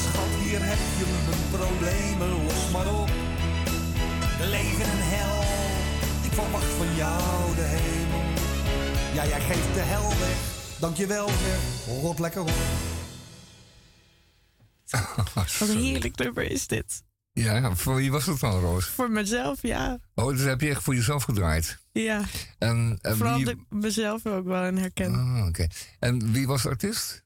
Schat, 0.02 0.32
hier 0.42 0.60
heb 0.62 0.82
je 0.98 1.06
mijn 1.26 1.42
problemen, 1.50 2.44
los 2.44 2.70
maar 2.72 3.00
op. 3.00 3.10
Leven 4.40 4.84
en 4.84 5.02
hel, 5.14 5.40
ik 6.22 6.32
verwacht 6.32 6.72
van 6.78 6.94
jou 6.94 7.54
de 7.54 7.62
hemel. 7.62 8.24
Ja, 9.14 9.26
jij 9.26 9.40
geeft 9.40 9.74
de 9.74 9.80
hel 9.80 10.08
weg, 10.08 10.38
dankjewel 10.80 11.28
zeg, 11.28 11.86
rot 12.00 12.18
lekker 12.18 12.40
op. 12.40 12.50
Wat 15.58 15.68
een 15.68 15.78
heerlijk 15.78 16.16
nummer 16.16 16.50
is 16.50 16.66
dit. 16.66 17.04
Ja, 17.32 17.74
voor 17.76 17.94
wie 17.96 18.10
was 18.10 18.26
het 18.26 18.40
dan, 18.40 18.60
Roos? 18.60 18.86
Voor 18.86 19.10
mezelf, 19.10 19.62
ja. 19.62 19.98
Oh, 20.14 20.28
dus 20.28 20.42
heb 20.42 20.60
je 20.60 20.68
echt 20.68 20.82
voor 20.82 20.94
jezelf 20.94 21.22
gedraaid. 21.22 21.78
Ja, 21.92 22.22
En, 22.58 22.98
en 23.02 23.16
vooral 23.16 23.36
wie... 23.36 23.44
dat 23.44 23.54
ik 23.54 23.60
mezelf 23.68 24.26
ook 24.26 24.44
wel 24.44 24.64
in 24.64 24.76
herken. 24.76 25.14
Ah, 25.14 25.46
oké. 25.46 25.66
En 25.98 26.32
wie 26.32 26.46
was 26.46 26.62
de 26.62 26.68
artiest? 26.68 27.24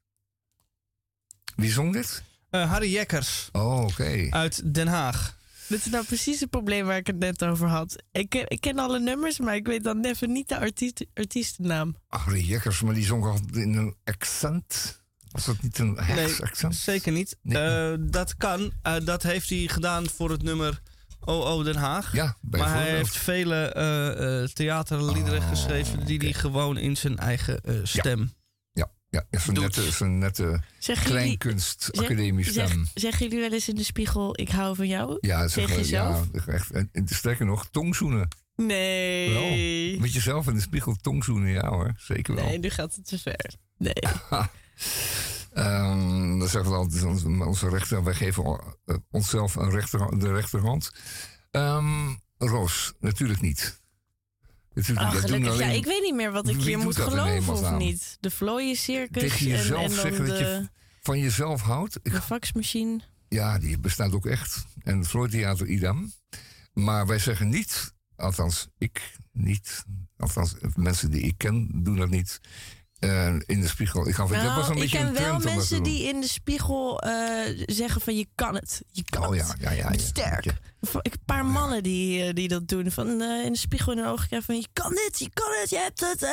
Wie 1.56 1.70
zong 1.70 1.92
dit? 1.92 2.22
Eh, 2.50 2.70
Harry 2.70 2.92
Jekkers 2.92 3.48
Oh, 3.52 3.80
oké. 3.84 4.26
uit 4.30 4.74
Den 4.74 4.86
Haag. 4.86 5.38
Dit 5.68 5.86
is 5.86 5.92
nou 5.92 6.04
precies 6.04 6.40
het 6.40 6.50
probleem 6.50 6.86
waar 6.86 6.96
ik 6.96 7.06
het 7.06 7.18
net 7.18 7.44
over 7.44 7.68
had. 7.68 8.02
Ik, 8.12 8.28
ken- 8.28 8.44
ik 8.48 8.60
ken 8.60 8.78
alle 8.78 9.00
nummers, 9.00 9.38
maar 9.38 9.54
ik 9.54 9.66
weet 9.66 9.84
dan 9.84 10.04
even 10.04 10.32
niet 10.32 10.48
de 10.48 10.58
artiest, 10.58 11.04
artiestennaam. 11.14 11.96
Harry 12.08 12.44
Jekkers, 12.48 12.80
maar 12.82 12.94
die 12.94 13.04
zong 13.04 13.24
al 13.24 13.38
in 13.52 13.74
een 13.74 13.94
accent. 14.04 14.98
Was 15.30 15.44
dat 15.44 15.62
niet 15.62 15.78
een 15.78 15.96
Heks 16.00 16.42
accent? 16.42 16.76
Zeker 16.76 17.12
niet. 17.12 17.36
Nee. 17.42 17.62
Eh, 17.92 17.98
dat 18.00 18.36
kan. 18.36 18.72
Eh, 18.82 18.94
dat 19.04 19.22
heeft 19.22 19.48
hij 19.50 19.68
gedaan 19.68 20.08
voor 20.08 20.30
het 20.30 20.42
nummer 20.42 20.80
OO 21.20 21.62
Den 21.62 21.76
Haag. 21.76 22.12
Ja, 22.12 22.36
maar 22.40 22.72
hij 22.72 22.90
heeft 22.96 23.16
vele 23.16 23.56
eh, 23.64 24.42
eh, 24.42 24.48
theaterliederen 24.48 25.40
Oh, 25.40 25.48
geschreven 25.48 26.06
die 26.06 26.18
hij 26.18 26.32
gewoon 26.32 26.76
in 26.78 26.96
zijn 26.96 27.18
eigen 27.18 27.60
stem. 27.82 28.32
Ja, 29.10 29.24
Doet. 29.30 29.58
nette, 29.60 30.04
nette 30.04 30.60
jullie, 30.78 31.02
kleinkunst-academie 31.04 32.44
zeg, 32.52 32.68
stem. 32.68 32.86
zeggen 32.94 33.26
jullie 33.28 33.40
wel 33.40 33.52
eens 33.52 33.68
in 33.68 33.74
de 33.74 33.82
spiegel, 33.84 34.40
ik 34.40 34.48
hou 34.48 34.76
van 34.76 34.86
jou? 34.88 35.18
Ja, 35.20 35.48
zeg, 35.48 35.64
tegen 35.66 35.80
jezelf? 35.82 36.26
ja, 36.32 36.52
echt. 36.52 36.70
En, 36.70 36.88
en 36.92 37.08
sterker 37.08 37.46
nog, 37.46 37.68
tongzoenen. 37.70 38.28
Nee. 38.56 39.30
Wel. 39.90 40.00
Met 40.00 40.12
jezelf 40.12 40.46
in 40.46 40.54
de 40.54 40.60
spiegel 40.60 40.96
tongzoenen, 41.00 41.50
ja 41.50 41.68
hoor. 41.68 41.92
Zeker 41.96 42.34
wel. 42.34 42.44
Nee, 42.44 42.58
nu 42.58 42.70
gaat 42.70 42.94
het 42.94 43.06
te 43.06 43.18
ver. 43.18 43.54
Nee. 43.78 43.92
Ehm, 45.52 46.38
dan 46.38 46.48
zeggen 46.48 46.70
we 46.70 46.76
altijd, 46.76 47.02
onze- 47.04 47.44
onze 47.44 47.68
rechter, 47.68 48.04
wij 48.04 48.14
geven 48.14 48.44
eh, 48.84 48.96
onszelf 49.10 49.54
een 49.54 49.70
rechter, 49.70 50.18
de 50.18 50.32
rechterhand. 50.32 50.90
Ehm 51.50 52.08
Roos, 52.38 52.92
natuurlijk 53.00 53.40
niet. 53.40 53.79
Dat 54.74 54.86
doen 54.86 54.96
gelukkig. 54.96 55.58
Ja, 55.58 55.66
ik 55.66 55.84
weet 55.84 56.02
niet 56.02 56.14
meer 56.14 56.32
wat 56.32 56.48
ik 56.48 56.60
hier 56.60 56.78
moet 56.78 56.96
geloven 56.96 57.52
of 57.52 57.76
niet. 57.76 58.16
De 58.20 58.30
vlooien 58.30 58.76
circus 58.76 59.22
Tegen 59.22 59.38
en, 59.38 59.46
jezelf 59.46 59.82
en 59.82 59.88
dan 59.88 59.98
zeggen 59.98 60.26
dat 60.26 60.38
je 60.38 60.68
van 61.02 61.18
jezelf 61.18 61.60
houdt. 61.60 61.98
De 62.02 62.22
faxmachine. 62.22 63.00
ja, 63.28 63.58
die 63.58 63.78
bestaat 63.78 64.12
ook 64.12 64.26
echt. 64.26 64.64
En 64.82 64.98
het 64.98 65.08
Floyd 65.08 65.30
Theater 65.30 65.66
idem. 65.66 66.12
Maar 66.72 67.06
wij 67.06 67.18
zeggen 67.18 67.48
niet, 67.48 67.94
althans 68.16 68.68
ik 68.78 69.16
niet, 69.32 69.84
althans 70.16 70.54
mensen 70.74 71.10
die 71.10 71.20
ik 71.22 71.34
ken 71.36 71.82
doen 71.82 71.96
dat 71.96 72.10
niet. 72.10 72.40
Eh, 73.00 73.26
in 73.46 73.60
de 73.60 73.68
spiegel. 73.68 74.08
Ik, 74.08 74.16
dat 74.16 74.28
was 74.28 74.38
Nou, 74.40 74.66
een 74.66 74.72
ik 74.74 74.80
beetje 74.80 74.98
ken 74.98 75.12
wel 75.12 75.38
mensen 75.38 75.82
die 75.82 76.08
in 76.08 76.20
de 76.20 76.28
spiegel 76.28 77.00
eh, 77.00 77.62
zeggen 77.66 78.00
van 78.00 78.16
je 78.16 78.26
kan 78.34 78.54
het. 78.54 78.82
Je 78.90 79.04
kan 79.04 79.26
Oh 79.26 79.34
ja, 79.34 79.46
het. 79.46 79.56
ja, 79.60 79.70
ja. 79.70 79.92
Sterk. 79.98 80.44
Ja. 80.44 80.52
Een 80.80 81.12
paar 81.24 81.44
mannen 81.44 81.82
die, 81.82 82.24
eh, 82.24 82.34
die 82.34 82.48
dat 82.48 82.68
doen. 82.68 82.90
Van 82.90 83.08
in 83.22 83.52
de 83.52 83.58
spiegel 83.58 83.92
in 83.92 83.98
hun 83.98 84.06
ogen 84.06 84.26
krijgen 84.26 84.46
van 84.46 84.56
je 84.60 84.68
kan 84.72 84.90
dit, 84.90 85.18
je 85.18 85.30
kan 85.32 85.50
het, 85.60 85.70
je 85.70 85.78
hebt 85.78 86.00
het. 86.00 86.28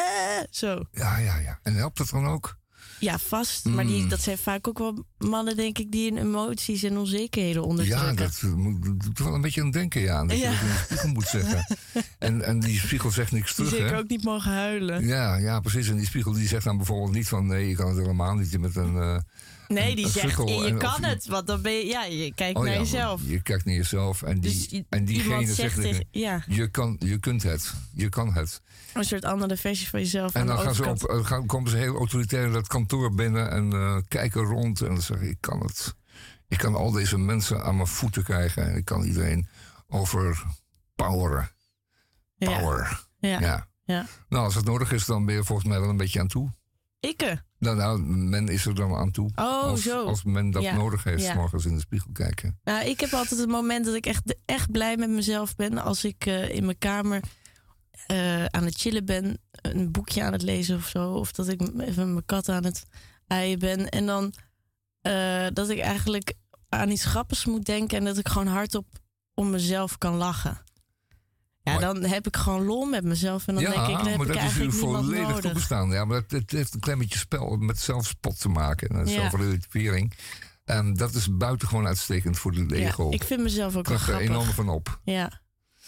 Zo. 0.56 0.84
Ja, 0.92 1.18
ja, 1.18 1.38
ja. 1.38 1.60
En 1.64 1.76
helpt 1.76 1.98
het 1.98 2.10
dan 2.10 2.28
ook? 2.28 2.58
Ja, 3.00 3.18
vast. 3.20 3.66
Maar 3.66 3.86
die, 3.88 4.02
Mm. 4.04 4.10
dat 4.10 4.22
zijn 4.22 4.38
vaak 4.38 4.68
ook 4.68 4.78
wel 4.78 5.04
mannen, 5.18 5.56
denk 5.56 5.78
ik, 5.78 5.92
die 5.92 6.10
hun 6.14 6.18
emoties 6.22 6.84
en 6.84 6.98
onzekerheden 6.98 7.62
Ja, 7.62 7.68
onderdrukken. 7.68 8.16
dat 8.16 8.40
eh, 8.44 8.54
moet- 8.54 8.86
dat 8.86 9.00
doet 9.02 9.20
wel 9.20 9.34
een 9.34 9.42
beetje 9.42 9.62
aan 9.62 9.72
denken, 9.72 10.02
ja. 10.02 10.26
Dat 10.26 10.38
Ja. 10.38 10.52
je 10.52 10.58
dat 10.58 10.62
in 10.62 10.68
de 10.78 10.84
spiegel 10.84 11.10
moet 11.10 11.28
zeggen. 11.28 11.66
En, 12.20 12.42
en 12.42 12.60
die 12.60 12.80
spiegel 12.80 13.12
zegt 13.12 13.32
niks 13.32 13.56
Die 13.56 13.66
terug, 13.66 13.80
zeker 13.80 13.96
hè? 13.96 14.02
ook 14.02 14.10
niet 14.10 14.24
mogen 14.24 14.52
huilen. 14.52 15.06
Ja, 15.06 15.36
ja, 15.36 15.60
precies. 15.60 15.88
En 15.90 15.96
die 15.98 16.06
spiegel 16.06 16.32
die 16.32 16.48
zegt 16.48 16.64
dan 16.64 16.78
bijvoorbeeld 16.78 17.12
niet 17.14 17.28
van... 17.28 17.48
nee, 17.48 17.68
je 17.68 17.76
kan 17.76 17.88
het 17.88 17.98
helemaal 17.98 18.36
niet 18.36 18.60
met 18.60 18.76
een... 18.76 18.98
eh, 18.98 19.18
Nee, 19.68 19.96
die 19.96 20.06
een 20.06 20.12
zegt, 20.12 20.38
je 20.50 20.66
en- 20.66 20.78
kan 20.78 21.04
het. 21.04 21.26
Want 21.26 21.48
dan 21.48 21.62
ben 21.62 21.72
je, 21.72 21.86
ja, 21.86 22.04
je 22.04 22.34
kijkt 22.34 22.58
oh 22.58 22.64
naar 22.64 22.74
ja, 22.74 22.80
jezelf. 22.80 23.22
Je 23.26 23.42
kijkt 23.42 23.66
naar 23.66 23.76
jezelf 23.76 24.22
en, 24.22 24.40
die, 24.40 24.68
Dus 24.70 24.82
en 24.90 25.06
diegene 25.06 25.54
zegt... 25.54 25.82
zegt 25.82 26.04
ja. 26.12 26.44
je, 26.48 26.68
kan, 26.68 26.96
je 27.00 27.20
kunt 27.20 27.44
het. 27.44 27.74
Je 27.94 28.10
kan 28.10 28.34
het. 28.34 28.62
Een 28.98 29.04
soort 29.04 29.26
andere 29.26 29.58
versie 29.58 29.90
van 29.90 30.00
jezelf 30.00 30.34
En 30.34 30.46
dan 30.48 30.60
gaan 30.60 30.76
ze 30.76 30.90
op, 30.90 31.04
eh, 31.04 31.26
gaan, 31.26 31.46
komen 31.46 31.70
ze 31.70 31.78
heel 31.78 31.96
autoritair 31.96 32.46
in 32.46 32.52
dat 32.54 32.68
kantoor 32.68 33.14
binnen... 33.16 33.52
en 33.52 33.74
eh, 33.74 33.98
kijken 34.08 34.42
rond 34.42 34.82
en 34.82 34.88
dan 34.88 35.02
zeggen 35.02 35.30
ik 35.30 35.38
kan 35.40 35.60
het. 35.60 35.96
Ik 36.48 36.58
kan 36.58 36.76
al 36.76 36.92
deze 36.92 37.18
mensen 37.18 37.64
aan 37.64 37.76
mijn 37.76 37.88
voeten 37.88 38.24
krijgen 38.24 38.64
en 38.64 38.76
ik 38.76 38.86
kan 38.86 39.04
iedereen 39.04 39.48
overpoweren. 39.88 41.52
Ja. 42.36 42.60
Power. 42.60 43.06
Ja. 43.20 43.40
Ja. 43.40 43.68
Ja. 43.84 44.06
Nou, 44.30 44.44
als 44.44 44.56
het 44.56 44.66
nodig 44.66 44.92
is, 44.92 45.06
dan 45.06 45.26
ben 45.26 45.36
je 45.36 45.44
volgens 45.44 45.68
mij 45.68 45.80
wel 45.80 45.90
een 45.90 45.98
beetje 45.98 46.20
aan 46.20 46.28
toe. 46.28 46.50
Ikke. 47.00 47.44
Nou, 47.60 47.76
nou 47.78 48.00
men 48.04 48.48
is 48.48 48.66
er 48.66 48.76
dan 48.76 48.96
aan 48.96 49.12
toe. 49.12 49.32
Oh, 49.36 49.64
als, 49.64 49.82
zo. 49.82 50.06
Als 50.06 50.24
men 50.24 50.52
dat 50.52 50.64
Ja. 50.64 50.76
nodig 50.76 51.04
heeft, 51.04 51.24
Ja. 51.24 51.34
morgens 51.34 51.66
in 51.66 51.74
de 51.74 51.80
spiegel 51.80 52.12
kijken. 52.14 52.60
Nou, 52.64 52.86
ik 52.86 53.00
heb 53.00 53.14
altijd 53.14 53.40
het 53.40 53.50
moment 53.50 53.86
dat 53.86 53.96
ik 53.96 54.06
echt, 54.06 54.36
echt 54.46 54.72
blij 54.72 54.98
met 54.98 55.10
mezelf 55.10 55.56
ben. 55.56 55.78
Als 55.78 56.04
ik 56.04 56.26
eh, 56.26 56.50
in 56.50 56.66
mijn 56.66 56.78
kamer 56.78 57.22
eh, 58.08 58.46
aan 58.46 58.64
het 58.66 58.76
chillen 58.78 59.06
ben. 59.06 59.38
Een 59.52 59.92
boekje 59.92 60.24
aan 60.24 60.32
het 60.32 60.42
lezen 60.42 60.76
of 60.78 60.88
zo. 60.88 61.12
Of 61.14 61.32
dat 61.32 61.48
ik 61.48 61.62
even 61.80 62.12
mijn 62.14 62.26
kat 62.26 62.50
aan 62.50 62.64
het 62.64 62.84
aaien 63.28 63.60
ben. 63.60 63.90
En 63.90 64.06
dan 64.06 64.34
eh, 65.02 65.48
dat 65.54 65.70
ik 65.70 65.80
eigenlijk 65.80 66.34
aan 66.70 66.90
iets 66.90 67.06
grappigs 67.06 67.46
moet 67.46 67.66
denken. 67.66 67.98
En 67.98 68.06
dat 68.06 68.18
ik 68.18 68.28
gewoon 68.28 68.48
hardop 68.48 68.88
om 69.34 69.50
mezelf 69.50 69.98
kan 69.98 70.16
lachen. 70.16 70.62
Ja, 71.62 71.72
Maar- 71.74 71.82
dan 71.82 72.04
heb 72.04 72.28
ik 72.28 72.36
gewoon 72.36 72.66
lol 72.66 72.86
met 72.86 73.04
mezelf. 73.04 73.48
En 73.48 73.54
dan 73.54 73.64
ja, 73.64 73.70
denk 73.70 73.88
ik, 73.88 73.98
dan 73.98 74.08
heb 74.08 74.18
maar 74.18 74.28
ik 74.28 74.34
dat 74.34 74.36
is 74.36 74.42
eigenlijk 74.42 74.74
niemand 74.82 75.06
volledig 75.06 75.40
toegestaan. 75.40 75.90
Ja, 75.90 76.06
maar 76.06 76.18
het, 76.18 76.32
het 76.32 76.52
heeft 76.52 76.74
een 76.74 76.80
klein 76.80 76.98
beetje 77.00 77.20
spel 77.20 77.56
met 77.58 77.80
zelfspot 77.80 78.40
te 78.40 78.50
maken. 78.50 78.88
En 78.90 79.06
Ja. 79.06 79.12
zelfrelativering. 79.14 80.14
En 80.66 80.94
dat 80.94 81.14
is 81.14 81.38
buitengewoon 81.38 81.88
uitstekend 81.88 82.38
voor 82.40 82.52
de 82.52 82.66
Ja, 82.80 82.88
ego. 82.88 83.10
ik 83.12 83.24
vind 83.24 83.42
mezelf 83.42 83.68
ook 83.76 83.88
wel 83.88 83.98
Krijg 83.98 84.02
er 84.02 84.08
grappig. 84.08 84.30
enorm 84.30 84.48
van 84.50 84.70
op. 84.70 85.00
Ja. 85.04 85.42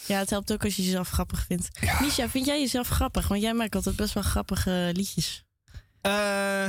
Ja, 0.09 0.19
het 0.19 0.29
helpt 0.29 0.51
ook 0.51 0.63
als 0.63 0.75
je 0.75 0.83
jezelf 0.83 1.09
grappig 1.09 1.45
vindt. 1.45 1.69
Misha, 2.01 2.29
vind 2.29 2.45
jij 2.45 2.59
jezelf 2.59 2.87
grappig? 2.87 3.27
Want 3.27 3.41
jij 3.41 3.53
maakt 3.53 3.75
altijd 3.75 3.95
best 3.95 4.13
wel 4.13 4.23
grappige 4.23 4.89
liedjes. 4.93 5.43
Eh, 6.01 6.65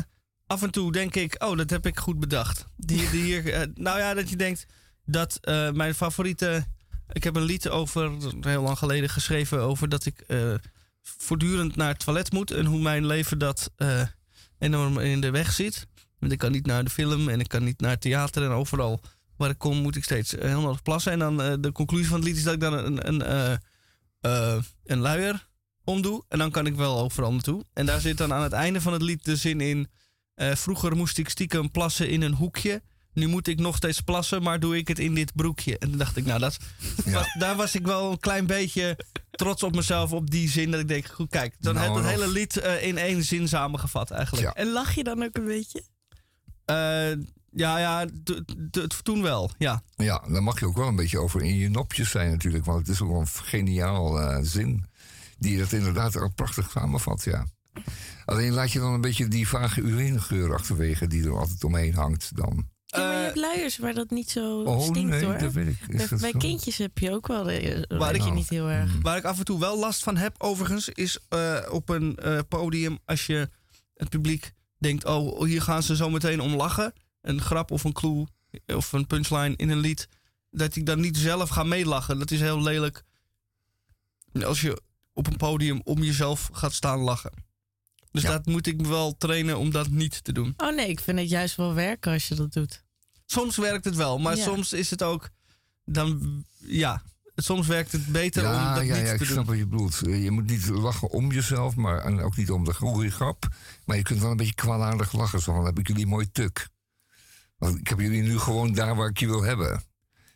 af 0.47 0.63
en 0.63 0.71
toe 0.71 0.93
denk 0.93 1.15
ik, 1.15 1.45
oh, 1.45 1.57
dat 1.57 1.71
heb 1.71 1.87
ik 1.87 1.99
goed 1.99 2.19
bedacht. 2.19 2.67
Die, 2.77 3.11
die 3.11 3.23
hier, 3.29 3.53
eh, 3.53 3.67
nou 3.75 3.99
ja, 3.99 4.15
dat 4.15 4.31
je 4.31 4.37
denkt 4.37 4.67
dat 5.05 5.39
eh, 5.41 5.71
mijn 5.71 5.95
favoriete. 5.95 6.67
Ik 7.13 7.25
heb 7.25 7.37
een 7.37 7.43
lied 7.43 7.69
over, 7.69 8.13
heel 8.41 8.63
lang 8.63 8.79
geleden 8.79 9.09
geschreven, 9.09 9.61
over 9.61 9.89
dat 9.89 10.07
ik 10.07 10.25
voortdurend 11.03 11.77
naar 11.77 11.89
het 11.89 12.05
toilet 12.05 12.33
moet. 12.33 12.51
En 12.51 12.65
hoe 12.65 12.81
mijn 12.81 13.07
leven 13.07 13.39
dat 13.39 13.71
enorm 14.59 14.99
in 14.99 15.21
de 15.21 15.31
weg 15.31 15.53
zit. 15.53 15.87
Want 16.19 16.33
ik 16.33 16.39
kan 16.39 16.53
niet 16.53 16.67
naar 16.67 16.85
de 16.85 16.91
film 16.91 17.29
en 17.29 17.41
ik 17.41 17.49
kan 17.49 17.65
niet 17.65 17.81
naar 17.81 17.91
het 17.91 18.01
theater. 18.01 18.43
En 18.43 18.51
overal 18.51 19.01
waar 19.41 19.51
ik 19.51 19.59
kom 19.59 19.77
moet 19.77 19.97
ik 19.97 20.05
steeds 20.05 20.35
eh, 20.35 20.49
heel 20.49 20.61
nodig 20.61 20.83
plassen. 20.83 21.13
En 21.13 21.19
dan 21.19 21.43
eh, 21.43 21.53
de 21.61 21.73
conclusie 21.73 22.09
van 22.09 22.17
het 22.19 22.27
lied 22.29 22.37
is 22.37 22.43
dat 22.43 22.55
ik 22.55 22.61
dan 22.61 22.73
een, 22.73 23.09
een, 23.09 23.23
eh, 23.23 23.53
eh, 24.21 24.63
een 24.85 24.99
luier 24.99 25.49
omdoe. 25.85 26.25
En 26.29 26.39
dan 26.39 26.51
kan 26.51 26.67
ik 26.67 26.75
wel 26.75 26.99
overal 26.99 27.33
naartoe. 27.33 27.65
En 27.73 27.87
daar 27.87 28.01
zit 28.01 28.17
dan 28.19 28.33
aan 28.33 28.43
het 28.43 28.53
einde 28.53 28.81
van 28.81 28.93
het 28.93 29.03
lied 29.03 29.25
de 29.25 29.37
zin 29.37 29.61
in. 29.61 29.89
eh, 30.35 30.55
vroeger 30.55 30.97
moest 30.97 31.19
ik 31.19 31.29
stiekem 31.29 31.71
plassen 31.71 32.09
in 32.09 32.23
een 32.23 32.35
hoekje. 32.35 32.83
Nu 33.13 33.27
moet 33.27 33.47
ik 33.49 33.59
nog 33.59 33.77
steeds 33.77 34.01
plassen, 34.01 34.43
maar 34.43 34.61
doe 34.61 34.77
ik 34.77 34.89
het 34.89 34.99
in 34.99 35.15
dit 35.15 35.35
broekje. 35.35 35.79
En 35.79 35.89
toen 35.89 35.99
dacht 35.99 36.17
ik, 36.17 36.25
nou, 36.25 36.41
dat 36.41 36.57
was, 37.05 37.27
daar 37.39 37.57
was 37.57 37.75
ik 37.75 37.87
wel 37.87 38.11
een 38.11 38.19
klein 38.21 38.47
beetje 38.47 38.99
trots 39.31 39.63
op 39.63 39.75
mezelf. 39.75 40.13
Op 40.13 40.31
die 40.31 40.49
zin 40.49 40.71
dat 40.71 40.81
ik 40.81 40.89
denk, 40.89 41.07
goed, 41.07 41.31
kijk. 41.31 41.55
Dan 41.61 41.75
Nou, 41.75 41.87
heb 41.87 41.97
ik 41.97 42.03
het 42.03 42.13
hele 42.21 42.33
lied 42.33 42.57
in 42.81 42.99
één 42.99 43.23
zin 43.25 43.49
samengevat 43.49 44.11
eigenlijk. 44.11 44.47
Ja. 44.47 44.55
En 44.55 44.73
lach 44.73 44.95
je 44.95 45.05
dan 45.05 45.23
ook 45.23 45.37
een 45.37 45.45
beetje? 45.45 45.83
Eh, 46.65 47.11
ja, 47.51 47.79
ja, 47.79 48.07
toen 49.03 49.23
wel, 49.23 49.51
ja. 49.59 49.83
Ja, 49.97 50.23
daar 50.29 50.43
mag 50.43 50.61
je 50.61 50.67
ook 50.67 50.77
wel 50.77 50.89
een 50.89 50.97
beetje 50.97 51.19
over 51.19 51.43
in 51.43 51.57
je 51.57 51.71
nopjes 51.71 52.11
zijn 52.11 52.31
natuurlijk. 52.31 52.65
Want 52.65 52.79
het 52.79 52.89
is 52.89 53.03
ook 53.03 53.11
wel 53.11 53.21
een 53.21 53.27
geniaal 53.27 54.21
eh, 54.21 54.39
zin. 54.43 54.85
Die 55.39 55.59
dat 55.59 55.73
inderdaad 55.73 56.17
ook 56.17 56.35
prachtig 56.35 56.71
samenvat, 56.71 57.25
ja. 57.25 57.47
Alleen 58.25 58.53
laat 58.53 58.73
je 58.73 58.79
dan 58.79 58.93
een 58.93 59.01
beetje 59.01 59.29
die 59.29 59.49
vage 59.49 59.81
urinegeur 59.81 60.55
achterwege... 60.55 61.07
die 61.07 61.25
er 61.25 61.39
altijd 61.39 61.65
omheen 61.65 61.95
hangt 61.95 62.37
dan. 62.37 62.69
Ja, 62.87 62.99
maar 62.99 63.17
je 63.17 63.25
hebt 63.25 63.37
luiers 63.37 63.79
waar 63.79 63.95
dat 63.95 64.11
niet 64.11 64.31
zo 64.31 64.63
oh, 64.63 64.83
stinkt 64.83 65.11
nee, 65.11 65.25
hoor. 65.25 65.39
dat 65.39 65.53
weet 65.53 65.67
ik. 65.67 65.89
Is 65.89 66.21
Bij, 66.21 66.33
kindjes 66.33 66.77
heb 66.77 66.99
je 66.99 67.11
ook 67.13 67.27
wel 67.27 67.45
de, 67.45 67.85
Waar 67.89 68.15
ik- 68.15 68.23
je 68.23 68.31
niet 68.31 68.49
heel 68.49 68.69
erg. 68.69 68.93
Hmm. 68.93 69.03
Waar 69.03 69.17
ik 69.17 69.25
af 69.25 69.39
en 69.39 69.45
toe 69.45 69.61
wel 69.61 69.79
last 69.79 70.03
van 70.03 70.17
heb, 70.17 70.35
overigens, 70.39 70.89
is 70.89 71.19
eh, 71.29 71.59
op 71.71 71.89
een 71.89 72.17
eh, 72.17 72.39
podium 72.49 72.99
als 73.05 73.27
je 73.27 73.49
het 73.95 74.09
publiek 74.09 74.53
denkt: 74.79 75.05
oh, 75.05 75.45
hier 75.45 75.63
gaan 75.63 75.83
ze 75.83 75.97
zo 75.97 76.11
meteen 76.11 76.41
om 76.41 76.55
lachen. 76.55 76.93
Een 77.23 77.41
grap 77.41 77.71
of 77.71 77.85
een 77.85 77.93
clue 77.93 78.27
of 78.67 78.93
een 78.93 79.07
punchline 79.07 79.55
in 79.57 79.69
een 79.71 79.79
lied. 79.79 80.09
Dat 80.51 80.77
ik 80.77 80.87
dan 80.87 81.01
niet 81.01 81.17
zelf 81.17 81.49
ga 81.49 81.63
meelachen. 81.63 82.19
Dat 82.19 82.31
is 82.31 82.41
heel 82.41 82.63
lelijk. 82.63 83.03
Als 84.45 84.61
je 84.61 84.83
op 85.13 85.27
een 85.27 85.37
podium 85.37 85.81
om 85.85 86.03
jezelf 86.03 86.49
gaat 86.53 86.73
staan 86.73 86.99
lachen. 86.99 87.33
Dus 88.11 88.23
dat 88.23 88.47
moet 88.47 88.67
ik 88.67 88.81
me 88.81 88.89
wel 88.89 89.17
trainen 89.17 89.59
om 89.59 89.71
dat 89.71 89.89
niet 89.89 90.25
te 90.25 90.33
doen. 90.33 90.55
Oh 90.57 90.75
nee, 90.75 90.89
ik 90.89 91.01
vind 91.01 91.19
het 91.19 91.29
juist 91.29 91.57
wel 91.57 91.75
werken 91.75 92.13
als 92.13 92.29
je 92.29 92.35
dat 92.35 92.53
doet. 92.53 92.85
Soms 93.27 93.57
werkt 93.57 93.85
het 93.85 93.95
wel, 93.97 94.19
maar 94.19 94.37
Ja. 94.37 94.43
soms 94.43 94.73
is 94.73 94.91
het 94.91 95.03
ook. 95.03 95.29
Dan, 95.85 96.45
ja, 96.59 97.03
soms 97.37 97.67
werkt 97.67 97.93
het 97.93 98.07
beter 98.07 98.47
om 98.47 98.51
Ja, 98.53 98.75
dat 98.75 98.85
ja, 98.87 98.95
niet 98.97 99.03
ja, 99.03 99.07
te 99.09 99.13
ik 99.13 99.19
doen. 99.19 99.29
snap 99.29 99.47
wat 99.47 99.57
je 99.57 99.67
bedoelt. 99.67 99.99
Je 100.05 100.31
moet 100.31 100.47
niet 100.47 100.67
lachen 100.69 101.11
om 101.11 101.33
jezelf, 101.33 101.75
maar 101.77 101.99
en 102.05 102.21
ook 102.21 102.37
niet 102.37 102.51
om 102.51 102.65
de 102.65 102.75
goede 102.75 103.11
grap. 103.11 103.49
Maar 103.85 103.97
je 103.97 104.03
kunt 104.03 104.21
wel 104.21 104.31
een 104.31 104.37
beetje 104.37 104.55
kwaadaardig 104.55 105.13
lachen. 105.13 105.41
Zo 105.41 105.55
van, 105.55 105.65
heb 105.65 105.79
ik 105.79 105.87
jullie 105.89 106.07
mooi 106.07 106.31
tuk. 106.31 106.69
Ik 107.61 107.89
heb 107.89 108.01
jullie 108.01 108.23
nu 108.23 108.39
gewoon 108.39 108.73
daar 108.73 108.97
waar 108.97 109.09
ik 109.09 109.19
je 109.19 109.27
wil 109.27 109.43
hebben. 109.43 109.83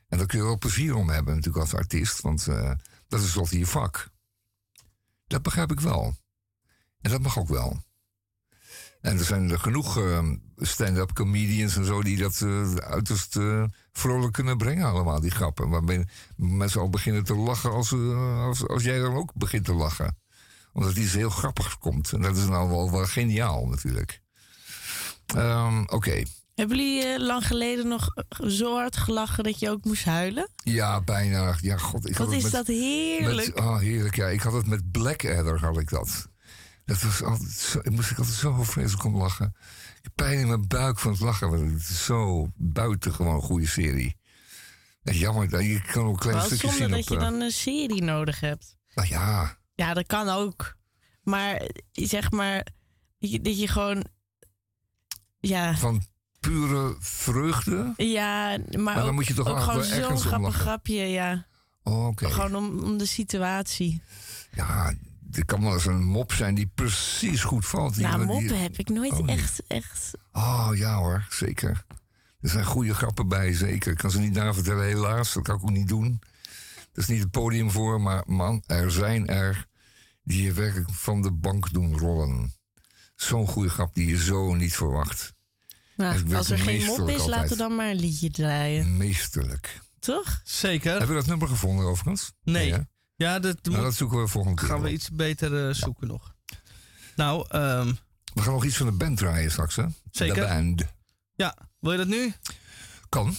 En 0.09 0.19
daar 0.19 0.27
kun 0.27 0.39
je 0.39 0.45
wel 0.45 0.59
plezier 0.59 0.95
om 0.95 1.09
hebben 1.09 1.35
natuurlijk 1.35 1.65
als 1.65 1.75
artiest. 1.75 2.21
Want 2.21 2.47
eh, 2.47 2.71
dat 3.09 3.21
is 3.21 3.33
tot 3.33 3.51
je 3.51 3.67
vak. 3.67 4.09
Dat 5.27 5.43
begrijp 5.43 5.73
ik 5.73 5.81
wel. 5.81 6.17
En 7.01 7.11
dat 7.11 7.23
mag 7.23 7.39
ook 7.39 7.49
wel. 7.49 7.83
En 9.05 9.19
er 9.19 9.25
zijn 9.25 9.51
er 9.51 9.59
genoeg 9.59 9.99
eh, 9.99 10.29
stand-up 10.57 11.13
comedians 11.13 11.77
en 11.77 11.85
zo 11.85 12.03
die 12.03 12.17
dat 12.17 12.41
eh, 12.41 12.75
uiterst 12.75 13.37
eh, 13.37 13.65
vrolijk 13.93 14.33
kunnen 14.33 14.57
brengen, 14.57 14.87
allemaal 14.87 15.21
die 15.21 15.31
grappen. 15.31 15.69
Waarbij 15.69 16.07
mensen 16.37 16.81
al 16.81 16.91
beginnen 16.91 17.25
te 17.25 17.35
lachen 17.35 17.71
als, 17.71 17.93
als, 18.39 18.69
als 18.69 18.83
jij 18.83 18.99
dan 18.99 19.15
ook 19.15 19.35
begint 19.35 19.65
te 19.65 19.75
lachen. 19.75 20.19
Omdat 20.73 20.97
iets 20.97 21.13
heel 21.13 21.31
grappigs 21.31 21.79
komt. 21.79 22.13
En 22.13 22.23
dat 22.23 22.37
is 22.37 22.45
nou 22.47 22.69
wel, 22.69 22.91
wel 22.91 23.07
geniaal 23.07 23.67
natuurlijk. 23.67 24.23
Ehm, 25.27 25.83
Oké, 25.87 26.23
Hebben 26.55 26.77
jullie 26.77 27.05
eh, 27.05 27.21
lang 27.21 27.47
geleden 27.47 27.89
nog 27.89 28.09
zo 28.47 28.75
hard 28.75 28.97
gelachen 28.97 29.45
dat 29.45 29.59
je 29.59 29.71
ook 29.71 29.85
moest 29.85 30.05
huilen? 30.05 30.51
ja, 30.65 31.01
bijna. 31.01 31.57
Ja, 31.61 31.77
god, 31.77 32.09
ik 32.09 32.17
Wat 32.17 32.33
is 32.33 32.43
met- 32.43 32.53
dat 32.53 32.67
heerlijk. 32.67 33.55
Met, 33.55 33.65
oh, 33.65 33.79
heerlijk, 33.79 34.17
ja. 34.17 34.27
Ik 34.27 34.41
had 34.41 34.53
het 34.53 34.67
met 34.67 34.91
Blackadder, 34.91 35.61
had 35.61 35.79
ik 35.79 35.89
dat. 35.91 36.29
Dat 36.85 37.03
was 37.03 37.23
altijd 37.23 37.51
zo, 37.51 37.81
moest 37.85 38.11
ik 38.11 38.19
altijd 38.19 38.37
zo 38.37 38.63
vreselijk 38.63 39.05
om 39.05 39.17
lachen. 39.17 39.55
Ik 39.97 40.01
heb 40.03 40.13
pijn 40.15 40.39
in 40.39 40.47
mijn 40.49 40.69
buik 40.69 40.99
van 40.99 41.11
het 41.13 41.21
lachen. 41.21 41.51
Want 41.51 41.71
het 41.71 41.81
is 41.89 42.05
zo 42.05 42.49
buitengewoon 42.57 43.41
goede 43.43 43.67
serie. 43.67 44.17
Ja, 45.03 45.13
jammer, 45.13 45.49
dat- 45.49 45.63
je 45.65 45.81
kan 45.93 46.05
ook 46.05 46.13
een 46.13 46.31
klein 46.31 46.41
stukje 46.45 46.57
zonder 46.69 46.79
zien 46.79 46.91
dat 46.91 47.01
op... 47.01 47.09
je 47.09 47.15
eh, 47.15 47.21
dan 47.21 47.41
een 47.41 47.51
serie 47.51 48.03
nodig 48.03 48.41
hebt. 48.41 48.77
Nou 48.95 49.09
ja, 49.09 49.59
Ja, 49.75 49.95
dat 49.95 50.07
kan 50.07 50.29
ook. 50.29 50.77
Maar 51.23 51.55
eh, 51.57 51.69
zeg 51.93 52.31
maar, 52.31 52.67
dat 53.19 53.31
je, 53.31 53.41
dat 53.41 53.61
je 53.61 53.69
gewoon. 53.69 54.05
Ja, 55.41 55.77
van 55.77 56.03
pure 56.49 56.97
vreugde. 56.99 57.93
ja 57.97 58.57
maar, 58.71 58.81
Maar 58.81 58.95
dan 58.95 59.07
ook, 59.07 59.13
moet 59.13 59.27
je 59.27 59.35
toch 59.35 59.49
ook 59.49 59.61
gewoon 59.61 59.85
zo'n 59.85 60.19
grappig 60.19 60.55
grapje, 60.57 60.95
ja. 61.03 61.47
Oh. 61.83 62.09
Gewoon 62.15 62.55
om, 62.55 62.79
om 62.79 62.99
de 62.99 63.07
situatie. 63.07 64.03
Ja, 64.55 64.95
er 65.33 65.45
kan 65.45 65.63
wel 65.63 65.73
eens 65.73 65.87
een 65.87 66.05
mop 66.05 66.33
zijn 66.33 66.55
die 66.55 66.71
precies 66.75 67.43
goed 67.45 67.67
valt. 67.67 67.95
Die- 67.95 68.07
nou, 68.07 68.17
die- 68.19 68.27
moppen 68.27 68.61
heb 68.61 68.79
ik 68.79 68.89
nooit 68.89 69.13
Oh, 69.13 69.31
echt, 69.31 69.63
echt. 69.67 70.11
Oh 70.33 70.71
ja 70.75 70.97
hoor, 70.97 71.27
zeker. 71.31 71.85
Er 72.41 72.49
zijn 72.51 72.65
goede 72.65 72.95
grappen 72.95 73.29
bij, 73.29 73.53
zeker. 73.53 73.93
Ik 73.93 73.99
kan 73.99 74.11
ze 74.11 74.21
niet 74.21 74.33
navertellen, 74.33 74.85
helaas. 74.85 75.33
Dat 75.33 75.43
kan 75.43 75.57
ik 75.57 75.63
ook 75.63 75.71
niet 75.71 75.89
doen. 75.89 76.21
Dat 76.93 77.03
is 77.05 77.07
niet 77.07 77.21
het 77.23 77.31
podium 77.31 77.71
voor, 77.71 78.01
maar 78.01 78.23
man, 78.27 78.63
er 78.67 78.91
zijn 78.91 79.27
er 79.27 79.67
die 80.23 80.43
je 80.43 80.53
werkelijk 80.53 80.91
van 80.91 81.23
de 81.23 81.33
bank 81.33 81.73
doen 81.73 81.99
rollen. 81.99 82.55
Zo'n 83.17 83.47
goede 83.47 83.69
grap 83.69 83.95
die 83.95 84.07
je 84.07 84.17
zo 84.23 84.55
niet 84.55 84.75
verwacht. 84.77 85.34
Nou, 85.97 86.35
als 86.35 86.51
er 86.51 86.59
geen 86.59 86.85
mop 86.85 87.09
is, 87.09 87.27
laten 87.27 87.49
we 87.49 87.57
dan 87.57 87.75
maar 87.75 87.91
een 87.91 88.01
liedje 88.01 88.31
draaien. 88.31 88.97
Meesterlijk. 88.97 89.81
Toch? 89.99 90.41
Zeker. 90.45 90.91
Hebben 90.91 91.09
we 91.09 91.15
dat 91.15 91.27
nummer 91.27 91.49
gevonden 91.49 91.87
overigens? 91.87 92.33
Nee. 92.43 92.75
Ja, 93.17 93.39
dat, 93.39 93.57
Nou, 93.63 93.83
dat 93.83 93.95
zoeken 93.95 94.21
we 94.21 94.29
volgende 94.29 94.61
keer 94.61 94.69
gaan 94.69 94.83
we 94.83 94.93
iets 94.93 95.11
beter 95.11 95.69
eh, 95.69 95.75
zoeken 95.75 96.07
nog. 96.09 96.35
Nou, 97.17 97.47
ehm, 97.49 97.93
We 98.35 98.43
gaan 98.43 98.53
nog 98.53 98.65
iets 98.65 98.77
van 98.77 98.87
de 98.87 98.93
band 98.93 99.17
draaien 99.17 99.51
straks, 99.51 99.77
hè? 99.77 99.85
Zeker. 100.11 100.35
De 100.35 100.41
band. 100.55 100.85
ja, 101.35 101.57
wil 101.81 101.93
je 101.93 101.99
dat 101.99 102.07
nu? 102.07 102.33
Kan, 103.09 103.37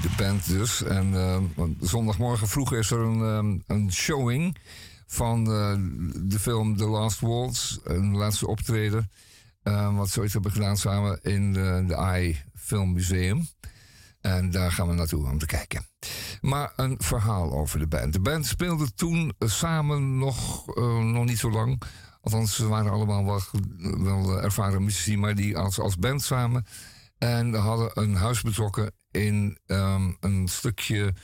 De 0.00 0.10
band 0.16 0.48
dus. 0.48 0.82
En 0.82 1.14
eh, 1.14 1.38
want 1.54 1.76
zondagmorgen 1.80 2.48
vroeg 2.48 2.72
is 2.72 2.90
er 2.90 2.98
een, 3.00 3.20
ehm, 3.22 3.76
een 3.76 3.92
showing 3.92 4.56
van 5.06 5.38
eh, 5.52 5.74
de 6.28 6.38
film 6.38 6.76
The 6.76 6.86
Last 6.86 7.20
Waltz. 7.20 7.78
Een 7.84 8.16
laatste 8.16 8.46
optreden. 8.46 9.10
eh, 9.62 9.96
wat 9.96 10.08
ze 10.10 10.20
ooit 10.20 10.32
hebben 10.32 10.52
gedaan 10.52 10.76
samen 10.76 11.18
in 11.22 11.52
de, 11.52 11.96
AI 11.96 12.42
Film 12.54 12.92
Museum. 12.92 13.46
En 14.20 14.50
daar 14.50 14.72
gaan 14.72 14.88
we 14.88 14.94
naartoe 14.94 15.26
om 15.30 15.38
te 15.38 15.46
kijken. 15.46 15.86
Maar 16.40 16.72
een 16.76 16.96
verhaal 16.98 17.52
over 17.52 17.78
de 17.78 17.86
band. 17.86 18.12
De 18.12 18.20
band 18.20 18.46
speelde 18.46 18.94
toen 18.94 19.32
samen 19.38 20.18
nog, 20.18 20.68
eh, 20.74 20.98
nog 20.98 21.24
niet 21.24 21.38
zo 21.38 21.50
lang. 21.50 21.82
Althans, 22.20 22.56
ze 22.56 22.68
waren 22.68 22.90
allemaal 22.92 23.24
wel, 23.24 23.40
wel 23.98 24.42
ervaren 24.42 24.84
muzici, 24.84 25.16
maar 25.18 25.34
die 25.34 25.56
als, 25.58 25.78
als 25.80 25.96
band 25.98 26.22
samen. 26.22 26.66
En 27.18 27.54
hadden 27.54 27.90
een 27.94 28.14
huis 28.14 28.42
betrokken 28.42 28.92
in 29.12 29.58
ehm, 29.66 30.12
een 30.20 30.48
stukje 30.48 31.14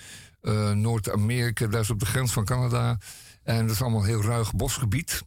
eh, 0.40 0.70
Noord-Amerika. 0.70 1.66
Dat 1.66 1.82
is 1.82 1.90
op 1.90 1.98
de 1.98 2.06
grens 2.06 2.32
van 2.32 2.44
Canada. 2.44 2.98
En 3.42 3.66
dat 3.66 3.74
is 3.74 3.82
allemaal 3.82 4.04
heel 4.04 4.22
ruig 4.22 4.54
bosgebied. 4.54 5.22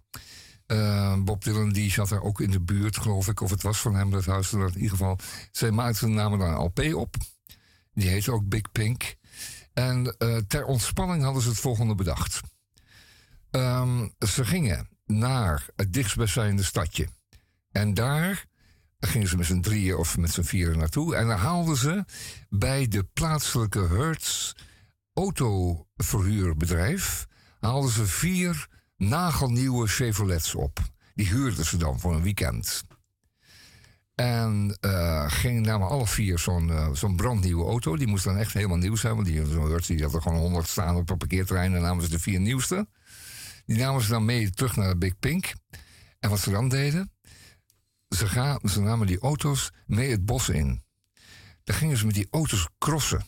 Eh, 0.66 1.16
Bob 1.24 1.44
Dylan 1.44 1.70
die 1.70 1.92
zat 1.92 2.10
daar 2.10 2.22
ook 2.22 2.42
in 2.42 2.52
de 2.52 2.62
buurt, 2.62 2.98
geloof 2.98 3.28
ik. 3.28 3.42
Of 3.42 3.50
het 3.50 3.62
was 3.62 3.80
van 3.80 3.96
hem, 3.96 4.12
dat 4.12 4.26
huis. 4.26 4.54
In 4.54 4.74
ieder 4.76 4.90
geval, 4.90 5.18
zij 5.52 5.72
maakten 5.72 6.14
namen 6.14 6.40
daar 6.40 6.50
een 6.50 6.64
LP 6.64 6.94
op. 6.94 7.16
Die 7.94 8.10
heette 8.10 8.32
ook 8.32 8.48
Big 8.48 8.72
Pink. 8.72 9.16
En 9.74 10.16
eh, 10.18 10.38
ter 10.38 10.66
ontspanning 10.66 11.24
hadden 11.24 11.42
ze 11.42 11.50
het 11.50 11.60
volgende 11.60 11.96
bedacht. 11.96 12.42
Ehm, 13.52 14.08
ze 14.28 14.46
gingen 14.46 14.90
naar 15.06 15.66
het 15.76 15.94
dichtstbijzijnde 15.94 16.64
stadje. 16.64 17.08
En 17.72 17.94
daar 17.94 18.46
gingen 19.02 19.28
ze 19.28 19.38
met 19.38 19.46
z'n 19.46 19.60
drieën 19.60 19.96
of 19.96 20.18
met 20.18 20.32
z'n 20.32 20.42
vieren 20.42 20.78
naartoe. 20.78 21.16
En 21.16 21.28
dan 21.28 21.38
haalden 21.38 21.78
ze 21.78 22.06
bij 22.50 22.88
de 22.88 23.04
plaatselijke 23.14 23.88
Hertz 23.88 24.52
autoverhuurbedrijf... 25.14 27.28
haalden 27.60 27.92
ze 27.92 28.06
vier 28.06 28.68
nagelnieuwe 28.98 29.88
Chevrolets 29.88 30.56
op. 30.56 30.80
Die 31.16 31.28
huurden 31.28 31.66
ze 31.66 31.78
dan 31.78 32.00
voor 32.00 32.16
een 32.16 32.24
weekend. 32.24 32.84
En 34.16 34.78
eh 34.80 35.32
gingen 35.32 35.62
namen 35.62 35.88
alle 35.88 36.08
vier 36.08 36.40
zo'n 36.40 36.70
eh, 36.70 36.90
zo'n 36.94 37.16
brandnieuwe 37.16 37.66
auto. 37.66 37.98
Die 37.98 38.08
moest 38.08 38.24
dan 38.24 38.38
echt 38.38 38.54
helemaal 38.54 38.78
nieuw 38.78 38.96
zijn. 38.96 39.16
Want 39.16 39.28
die, 39.28 39.42
Hertz 39.42 39.88
die 39.88 40.04
had 40.04 40.14
er 40.14 40.22
gewoon 40.22 40.40
honderd 40.40 40.68
staan 40.68 40.96
op 40.96 41.10
een 41.10 41.18
parkeerterrein. 41.18 41.76
En 41.76 41.82
namen 41.82 42.04
ze 42.04 42.10
de 42.10 42.20
vier 42.20 42.40
nieuwste. 42.40 42.88
Die 43.66 43.78
namen 43.78 44.02
ze 44.02 44.10
dan 44.10 44.26
mee 44.26 44.50
terug 44.50 44.76
naar 44.76 44.98
Big 44.98 45.20
Pink. 45.20 45.54
En 46.20 46.30
wat 46.30 46.40
ze 46.40 46.52
dan 46.52 46.70
deden... 46.70 47.12
Ze, 48.16 48.28
gaan, 48.28 48.60
ze 48.64 48.82
namen 48.82 49.08
die 49.08 49.20
auto's 49.20 49.72
mee 49.86 50.12
het 50.12 50.26
bos 50.26 50.50
in. 50.50 50.84
Dan 51.64 51.76
gingen 51.76 51.98
ze 51.98 52.06
met 52.06 52.16
die 52.16 52.28
auto's 52.32 52.68
crossen. 52.78 53.26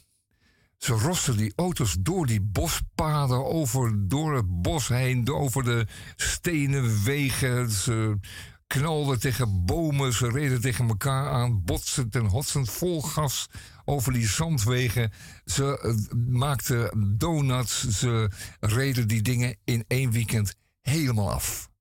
Ze 0.77 0.93
rosten 0.93 1.37
die 1.37 1.53
auto's 1.55 1.95
door 1.99 2.25
die 2.25 2.41
bospaden, 2.41 3.45
over, 3.45 4.07
door 4.07 4.35
het 4.35 4.61
bos 4.61 4.87
heen, 4.87 5.29
over 5.29 5.63
de 5.63 5.87
stenen 6.15 7.03
wegen. 7.03 7.71
Ze 7.71 8.19
knalden 8.67 9.19
tegen 9.19 9.65
bomen, 9.65 10.13
ze 10.13 10.29
reden 10.29 10.61
tegen 10.61 10.87
elkaar 10.87 11.29
aan, 11.29 11.63
botsend 11.63 12.15
en 12.15 12.25
hotsend, 12.25 12.69
vol 12.69 13.01
gas 13.01 13.47
over 13.85 14.13
die 14.13 14.27
zandwegen. 14.27 15.11
Ze 15.45 15.79
eh, 15.79 16.17
maakten 16.17 17.15
donuts, 17.17 17.87
ze 17.87 18.29
reden 18.59 19.07
die 19.07 19.21
dingen 19.21 19.57
in 19.63 19.83
één 19.87 20.11
weekend 20.11 20.55
helemaal 20.81 21.31
af. 21.31 21.71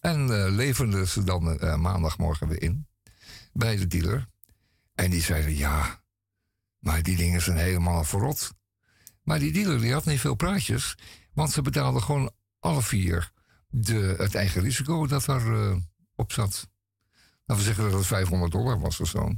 En 0.00 0.44
eh 0.44 0.52
leverden 0.52 1.08
ze 1.08 1.24
dan 1.24 1.58
eh, 1.58 1.76
maandagmorgen 1.76 2.48
weer 2.48 2.62
in 2.62 2.86
bij 3.52 3.76
de 3.76 3.86
dealer. 3.86 4.26
En 4.94 5.10
die 5.10 5.22
zeiden 5.22 5.56
ja, 5.56 6.02
maar 6.78 7.02
die 7.02 7.16
dingen 7.16 7.42
zijn 7.42 7.56
helemaal 7.56 8.04
verrot. 8.04 8.54
Maar 9.22 9.38
die 9.38 9.52
dealer 9.52 9.80
die 9.80 9.92
had 9.92 10.04
niet 10.04 10.20
veel 10.20 10.34
praatjes, 10.34 10.98
want 11.32 11.50
ze 11.50 11.62
betaalden 11.62 12.02
gewoon 12.02 12.32
alle 12.58 12.82
vier 12.82 13.32
de, 13.68 14.14
het 14.18 14.34
eigen 14.34 14.62
risico 14.62 15.06
dat 15.06 15.26
er 15.26 15.52
eh, 15.54 15.76
op 16.14 16.32
zat. 16.32 16.68
Laten 17.44 17.64
we 17.64 17.70
zeggen 17.70 17.84
dat 17.84 17.92
het 17.92 18.06
500 18.06 18.52
dollar 18.52 18.80
was 18.80 19.00
of 19.00 19.08
zo. 19.08 19.34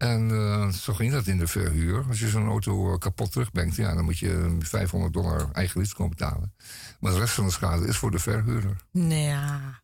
En 0.00 0.30
eh, 0.30 0.68
zo 0.68 0.92
ging 0.94 1.12
dat 1.12 1.26
in 1.26 1.38
de 1.38 1.46
verhuur. 1.46 2.04
Als 2.08 2.20
je 2.20 2.28
zo'n 2.28 2.46
auto 2.48 2.92
eh, 2.92 2.98
kapot 2.98 3.32
terugbrengt, 3.32 3.76
ja, 3.76 3.94
dan 3.94 4.04
moet 4.04 4.18
je 4.18 4.56
500 4.60 5.12
dollar 5.12 5.48
eigen 5.52 5.80
risico 5.80 6.08
betalen. 6.08 6.54
Maar 7.00 7.12
de 7.12 7.18
rest 7.18 7.34
van 7.34 7.44
de 7.46 7.50
schade 7.52 7.86
is 7.86 7.96
voor 7.96 8.10
de 8.10 8.18
verhuurder. 8.18 8.76
Nee, 8.92 9.22
ja. 9.24 9.80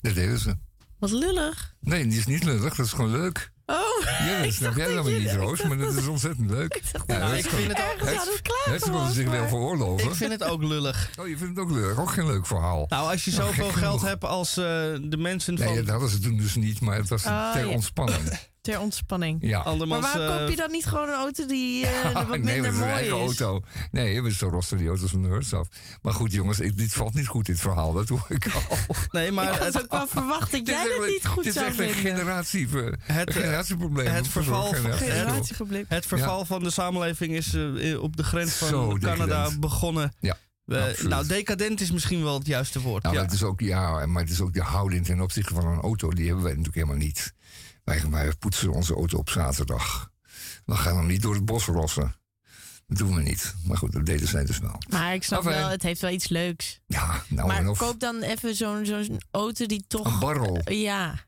Dat 0.00 0.14
deden 0.14 0.38
ze. 0.38 0.56
Wat 0.98 1.10
lullig. 1.10 1.74
Nee, 1.80 2.06
die 2.06 2.18
is 2.18 2.26
niet 2.26 2.44
lullig, 2.44 2.74
dat 2.74 2.86
is 2.86 2.92
gewoon 2.92 3.10
leuk. 3.10 3.52
Oh, 3.66 3.76
Ja, 4.04 4.36
dat 4.36 4.44
ik 4.50 4.52
snap 4.52 4.76
jij 4.76 4.90
je- 4.92 5.18
niet, 5.18 5.32
Roos, 5.32 5.62
maar 5.62 5.76
dat 5.78 5.94
is 5.94 6.06
ontzettend 6.06 6.50
leuk. 6.50 6.74
Ik 6.76 6.92
dacht 6.92 7.04
Ja, 7.06 7.32
ik 7.34 7.44
vind 7.46 7.68
het 7.68 7.78
ergens 7.78 8.24
het- 8.64 8.84
het 9.04 9.12
zich 9.14 9.30
wel 9.30 9.48
veroorloven. 9.48 10.08
Ik 10.08 10.14
vind 10.14 10.30
het 10.32 10.44
ook 10.44 10.62
lullig. 10.62 11.10
Oh, 11.20 11.28
je 11.28 11.36
vindt 11.38 11.56
het 11.58 11.64
ook 11.66 11.72
leuk. 11.74 11.98
Ook 11.98 12.10
geen 12.10 12.26
leuk 12.26 12.46
verhaal. 12.46 12.86
Nou, 12.88 13.10
als 13.10 13.24
je 13.24 13.30
Nou, 13.30 13.42
zoveel 13.42 13.64
geld 13.70 13.74
genoeg. 13.98 14.02
hebt 14.02 14.24
als 14.24 14.56
eh, 14.56 14.64
de 15.02 15.16
mensen 15.18 15.58
van... 15.58 15.66
Nee, 15.66 15.76
dat 15.76 15.88
hadden 15.88 16.08
ze 16.10 16.18
toen 16.18 16.36
dus 16.36 16.54
niet, 16.54 16.80
maar 16.80 16.96
het 16.96 17.08
was 17.08 17.24
Oh, 17.24 17.52
ter 17.52 17.66
ja. 17.66 17.72
ontspanning. 17.72 18.22
Ter 18.68 18.80
ontspanning. 18.80 19.38
Ja. 19.40 19.62
Maar 19.74 19.86
waarom 20.00 20.22
eh, 20.22 20.36
koop 20.38 20.48
je 20.48 20.56
dan 20.56 20.70
niet 20.70 20.86
gewoon 20.86 21.08
een 21.08 21.14
auto 21.14 21.46
die 21.46 21.86
eh, 21.86 22.12
wat 22.12 22.28
nee, 22.28 22.38
minder 22.60 22.72
mooi 22.74 22.90
eigen 22.90 23.16
is? 23.20 23.40
auto. 23.40 23.60
Nee, 23.90 24.22
we 24.22 24.32
zo 24.32 24.48
rosten 24.48 24.76
die 24.78 24.88
auto's 24.88 25.10
van 25.10 25.22
de 25.22 25.28
Hertz 25.28 25.52
af. 25.52 25.68
Maar 26.02 26.12
goed, 26.12 26.32
jongens, 26.32 26.60
ik- 26.60 26.76
dit 26.76 26.92
valt 26.92 27.14
niet 27.14 27.26
goed, 27.26 27.46
dit 27.46 27.60
verhaal. 27.60 27.92
Dat 27.92 28.08
hoor 28.08 28.26
ik 28.28 28.46
al. 28.54 28.76
Nee, 29.10 29.32
maar 29.32 29.52
Ik 29.52 29.58
had 29.58 29.74
het, 29.74 29.82
ook 29.82 29.90
wel 29.90 30.06
verwacht 30.06 30.52
dat 30.52 30.66
jij 30.68 30.82
het 30.98 31.06
niet 31.08 31.26
goed 31.26 31.44
Dit 31.44 31.46
is 31.46 31.60
zou 31.60 31.66
echt 31.66 31.78
een 31.78 31.88
vinden. 31.90 32.12
generatie, 32.16 32.68
Het, 33.00 33.28
eh, 33.28 33.34
generatieprobleem. 33.34 34.06
het 34.06 34.28
verval 34.28 34.74
van- 34.74 34.92
generatie. 34.92 35.84
Het 35.88 36.06
verval 36.06 36.44
van 36.44 36.62
de 36.62 36.70
samenleving 36.70 37.32
is 37.34 37.54
eh, 37.54 38.02
op 38.02 38.16
de 38.16 38.24
grens 38.24 38.52
van 38.52 38.68
Zo 38.68 38.88
Canada 39.00 39.24
decadent. 39.26 39.60
begonnen. 39.60 40.12
Ja, 40.20 40.36
nou, 41.02 41.26
decadent 41.26 41.80
is 41.80 41.90
misschien 41.90 42.22
wel 42.22 42.38
het 42.38 42.46
juiste 42.46 42.80
woord. 42.80 43.02
Nou, 43.02 43.14
ja. 43.14 43.20
maar 43.20 43.30
het 43.30 43.40
is 43.40 43.46
ook, 43.46 43.60
ja, 43.60 44.06
maar 44.06 44.22
het 44.22 44.30
is 44.32 44.40
ook 44.40 44.52
de 44.52 44.62
houding 44.62 45.04
ten 45.04 45.20
opzichte 45.20 45.54
van 45.54 45.66
een 45.66 45.80
auto. 45.80 46.08
Die 46.10 46.24
hebben 46.26 46.42
wij 46.44 46.52
natuurlijk 46.52 46.76
helemaal 46.84 47.04
niet. 47.06 47.32
Wij, 47.88 48.02
wij 48.10 48.32
poetsen 48.38 48.72
onze 48.72 48.94
auto 48.94 49.18
op 49.18 49.30
zaterdag. 49.30 50.10
We 50.64 50.74
gaan 50.74 50.96
hem 50.96 51.06
niet 51.06 51.22
door 51.22 51.34
het 51.34 51.44
bos 51.44 51.64
rossen. 51.66 52.14
Dat 52.86 52.98
doen 52.98 53.14
we 53.14 53.22
niet. 53.22 53.54
Maar 53.64 53.76
goed, 53.76 53.92
dat 53.92 54.06
deden 54.06 54.28
zij 54.28 54.44
dus 54.44 54.58
wel. 54.58 54.78
Maar 54.88 55.14
ik 55.14 55.24
snap 55.24 55.44
Enfin. 55.44 55.60
wel, 55.60 55.68
het 55.70 55.82
heeft 55.82 56.00
wel 56.00 56.10
iets 56.10 56.28
leuks. 56.28 56.80
Ja, 56.86 57.22
nou 57.28 57.48
maar 57.48 57.56
en 57.56 57.68
of 57.68 57.78
koop 57.78 58.00
dan 58.00 58.20
even 58.22 58.54
zo'n 58.54 58.84
zo'n 58.86 59.20
auto 59.30 59.66
die 59.66 59.84
toch... 59.88 60.06
een 60.06 60.18
barrel. 60.18 60.60
Ja, 60.64 61.26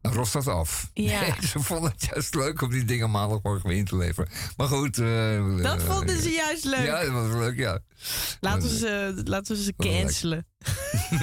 Dan 0.00 0.12
rost 0.12 0.32
dat 0.32 0.46
af. 0.46 0.90
Ja. 0.94 1.20
Nee, 1.20 1.34
ze 1.48 1.58
vonden 1.60 1.90
het 1.90 2.04
juist 2.04 2.34
leuk 2.34 2.62
om 2.62 2.70
die 2.70 2.84
dingen 2.84 3.10
maandagmorgen 3.10 3.68
weer 3.68 3.78
in 3.78 3.84
te 3.84 3.96
leveren. 3.96 4.30
Maar 4.56 4.68
goed. 4.68 4.98
eh, 4.98 5.56
dat 5.62 5.80
eh, 5.80 5.86
vonden 5.86 6.22
ze 6.22 6.30
juist 6.30 6.64
leuk. 6.64 6.84
Ja, 6.86 7.00
dat 7.04 7.12
was 7.12 7.32
leuk, 7.32 7.56
ja. 7.58 7.78
laten, 8.40 8.68
we 8.68 8.76
ze, 8.76 9.20
laten 9.24 9.56
we 9.56 9.62
ze 9.62 9.74
cancelen. 9.76 10.46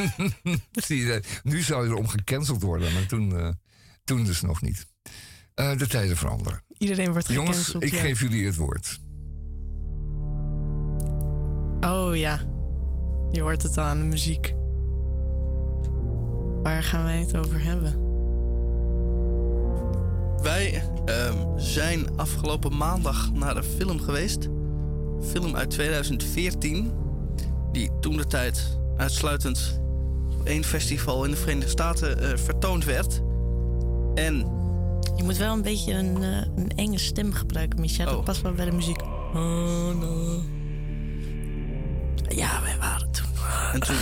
Zie 0.88 1.06
je, 1.06 1.24
nu 1.44 1.62
zou 1.62 1.84
je 1.86 1.90
erom 1.92 2.08
gecanceld 2.08 2.62
worden, 2.62 2.94
maar 2.94 3.06
toen, 3.06 3.38
eh, 3.40 3.50
toen 4.10 4.24
dus 4.24 4.42
nog 4.42 4.62
niet. 4.62 4.86
Eh, 5.54 5.78
de 5.78 5.88
tijden 5.88 6.18
veranderen. 6.18 6.64
Iedereen 6.78 7.12
wordt 7.12 7.28
Jongens, 7.28 7.58
gecanceld. 7.58 7.84
ik 7.84 7.92
ja. 7.92 8.00
geef 8.00 8.20
jullie 8.22 8.46
het 8.46 8.56
woord. 8.56 9.00
Oh 11.82 12.16
ja, 12.16 12.40
je 13.32 13.42
hoort 13.42 13.64
het 13.64 13.78
al 13.78 13.84
aan 13.84 13.98
de 13.98 14.06
muziek. 14.06 14.54
Waar 16.64 16.84
gaan 16.84 17.04
wij 17.04 17.20
het 17.20 17.38
over 17.38 17.64
hebben? 17.64 18.08
Wij 20.42 20.84
ehm, 21.06 21.58
zijn 21.58 22.18
afgelopen 22.18 22.78
maandag 22.78 23.32
naar 23.32 23.58
een 23.58 23.64
film 23.64 24.00
geweest. 24.00 24.46
Een 24.46 25.24
film 25.24 25.56
uit 25.56 25.70
2014. 25.70 26.92
Die 27.72 27.90
toen 28.00 28.18
de 28.18 28.28
tijd 28.28 28.80
uitsluitend 28.98 29.82
op 30.40 30.46
één 30.46 30.64
festival 30.64 31.26
in 31.26 31.32
de 31.32 31.38
Verenigde 31.38 31.70
Staten 31.70 32.22
eh, 32.22 32.38
vertoond 32.38 32.86
werd. 32.86 33.22
En 34.26 34.36
Je 35.16 35.24
moet 35.24 35.38
wel 35.38 35.54
een 35.54 35.62
beetje 35.62 35.94
een, 35.94 36.24
eh, 36.24 36.48
een 36.56 36.72
enge 36.76 36.98
stem 36.98 37.34
gebruiken, 37.34 37.80
Micha. 37.80 38.06
Dat 38.06 38.16
Oh. 38.16 38.24
past 38.24 38.42
wel 38.42 38.54
bij 38.54 38.66
de 38.66 38.72
muziek. 38.72 39.02
Oh, 39.34 40.00
no. 40.00 40.42
Ja, 42.28 42.62
wij 42.62 42.78
waren 42.80 43.12
toen. 43.12 43.26
En 43.74 43.80
toen, 43.80 43.98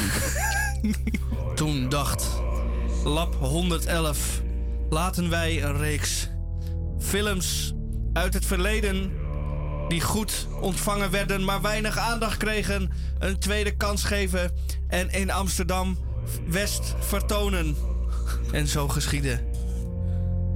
toen 1.55 1.89
dacht 1.89 2.41
Lab 3.03 3.35
111... 3.35 4.41
laten 4.89 5.29
wij 5.29 5.63
een 5.63 5.77
reeks 5.77 6.29
films 6.99 7.73
uit 8.13 8.33
het 8.33 8.45
verleden... 8.45 9.11
die 9.87 10.01
goed 10.01 10.47
ontvangen 10.61 11.11
werden, 11.11 11.43
maar 11.43 11.61
weinig 11.61 11.97
aandacht 11.97 12.37
kregen... 12.37 12.91
een 13.19 13.39
tweede 13.39 13.75
kans 13.75 14.03
geven 14.03 14.51
en 14.87 15.09
in 15.09 15.31
Amsterdam 15.31 15.97
West 16.47 16.95
vertonen. 16.99 17.75
En 18.51 18.67
zo 18.67 18.87
geschiedde. 18.87 19.39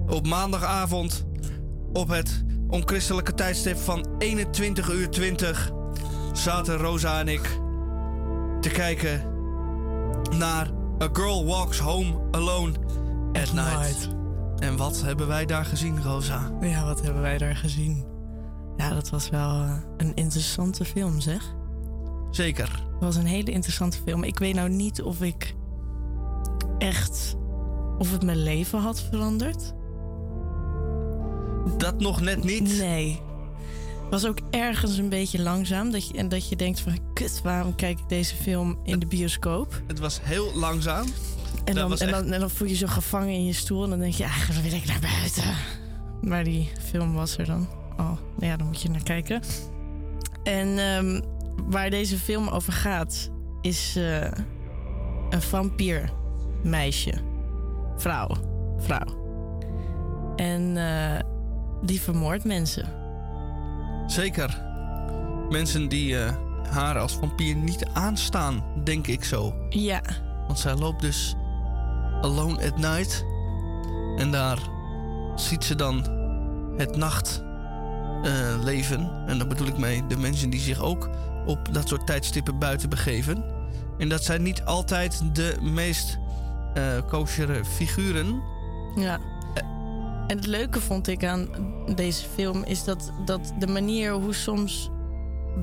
Op 0.09 0.27
maandagavond 0.27 1.25
op 1.93 2.07
het 2.07 2.43
onchristelijke 2.67 3.33
tijdstip 3.33 3.77
van 3.77 4.05
21 4.17 4.91
uur 4.91 5.09
20 5.09 5.71
zaten 6.33 6.77
Rosa 6.77 7.19
en 7.19 7.27
ik 7.27 7.59
te 8.61 8.69
kijken 8.69 9.21
naar 10.37 10.71
A 11.01 11.09
Girl 11.13 11.45
Walks 11.45 11.79
Home 11.79 12.19
Alone 12.31 12.73
at 13.31 13.53
Night. 13.53 14.09
En 14.57 14.77
wat 14.77 15.01
hebben 15.01 15.27
wij 15.27 15.45
daar 15.45 15.65
gezien, 15.65 16.03
Rosa? 16.03 16.51
Ja, 16.59 16.85
wat 16.85 17.01
hebben 17.01 17.21
wij 17.21 17.37
daar 17.37 17.55
gezien? 17.55 18.05
Ja, 18.77 18.93
dat 18.93 19.09
was 19.09 19.29
wel 19.29 19.49
eh, 19.49 19.77
een 19.97 20.13
interessante 20.13 20.85
film, 20.85 21.19
zeg. 21.19 21.55
Zeker. 22.31 22.69
Het 22.93 23.03
was 23.03 23.15
een 23.15 23.25
hele 23.25 23.51
interessante 23.51 23.97
film. 23.97 24.23
Ik 24.23 24.39
weet 24.39 24.55
nou 24.55 24.69
niet 24.69 25.01
of 25.01 25.21
ik 25.21 25.55
echt... 26.77 27.35
of 27.97 28.11
het 28.11 28.23
mijn 28.23 28.43
leven 28.43 28.79
had 28.79 29.01
veranderd. 29.01 29.73
Dat 31.77 31.99
nog 31.99 32.21
net 32.21 32.43
niet. 32.43 32.77
Nee. 32.77 33.21
Het 34.01 34.21
was 34.21 34.25
ook 34.25 34.39
ergens 34.49 34.97
een 34.97 35.09
beetje 35.09 35.41
langzaam. 35.41 35.91
Dat 35.91 36.07
je, 36.07 36.13
en 36.17 36.29
dat 36.29 36.49
je 36.49 36.55
denkt 36.55 36.79
van... 36.79 36.97
Kut, 37.13 37.41
waarom 37.43 37.75
kijk 37.75 37.99
ik 37.99 38.09
deze 38.09 38.35
film 38.35 38.79
in 38.83 38.99
de 38.99 39.05
bioscoop? 39.05 39.81
Het 39.87 39.99
was 39.99 40.19
heel 40.23 40.51
langzaam. 40.55 41.05
En 41.65 41.75
dan, 41.75 41.91
en, 41.91 41.97
echt- 41.99 42.11
dan, 42.11 42.31
en 42.31 42.39
dan 42.39 42.49
voel 42.49 42.67
je 42.67 42.73
je 42.73 42.79
zo 42.79 42.87
gevangen 42.87 43.33
in 43.33 43.45
je 43.45 43.53
stoel. 43.53 43.83
En 43.83 43.89
dan 43.89 43.99
denk 43.99 44.13
je, 44.13 44.23
eigenlijk 44.23 44.61
wil 44.61 44.73
ik 44.73 44.85
naar 44.85 44.99
buiten. 44.99 45.43
Maar 46.21 46.43
die 46.43 46.69
film 46.89 47.13
was 47.13 47.37
er 47.37 47.45
dan. 47.45 47.67
Oh, 47.91 47.97
nou 48.07 48.45
ja, 48.51 48.57
dan 48.57 48.67
moet 48.67 48.81
je 48.81 48.89
naar 48.89 49.03
kijken. 49.03 49.41
En 50.43 50.77
ehm, 50.77 51.21
waar 51.69 51.89
deze 51.89 52.17
film 52.17 52.47
over 52.47 52.73
gaat, 52.73 53.29
is 53.61 53.95
eh, 53.95 54.31
een 55.29 55.41
vampiermeisje. 55.41 57.13
Vrouw. 57.97 58.29
Vrouw. 58.77 59.19
En 60.35 60.77
eh, 60.77 61.19
die 61.81 62.01
vermoordt 62.01 62.43
mensen. 62.43 62.85
Zeker. 64.07 64.61
Mensen 65.49 65.89
die 65.89 66.17
eh, 66.23 66.35
haar 66.69 66.99
als 66.99 67.13
vampier 67.13 67.55
niet 67.55 67.85
aanstaan, 67.93 68.63
denk 68.83 69.07
ik 69.07 69.23
zo. 69.23 69.53
Ja, 69.69 70.01
Want 70.47 70.59
zij 70.59 70.75
loopt 70.75 71.01
dus 71.01 71.35
alone 72.21 72.65
at 72.71 72.77
night. 72.77 73.25
En 74.17 74.31
daar 74.31 74.57
ziet 75.35 75.63
ze 75.63 75.75
dan 75.75 76.05
het 76.77 76.95
nachtleven. 76.95 79.09
en 79.27 79.37
daar 79.37 79.47
bedoel 79.47 79.67
ik 79.67 79.77
mee 79.77 80.07
de 80.07 80.17
mensen 80.17 80.49
die 80.49 80.59
zich 80.59 80.81
ook 80.81 81.09
op 81.45 81.73
dat 81.73 81.87
soort 81.87 82.07
tijdstippen 82.07 82.59
buiten 82.59 82.89
begeven. 82.89 83.43
En 83.97 84.09
dat 84.09 84.23
zijn 84.23 84.41
niet 84.41 84.65
altijd 84.65 85.35
de 85.35 85.57
meest 85.61 86.19
eh 86.73 86.83
koosjere 87.07 87.65
figuren. 87.65 88.41
Ja. 88.95 89.19
En 90.31 90.37
het 90.37 90.47
leuke 90.47 90.81
vond 90.81 91.07
ik 91.07 91.25
aan 91.25 91.49
deze 91.95 92.25
film 92.29 92.63
is 92.63 92.83
dat, 92.83 93.11
dat 93.25 93.53
de 93.59 93.67
manier 93.67 94.11
hoe 94.11 94.33
soms 94.33 94.89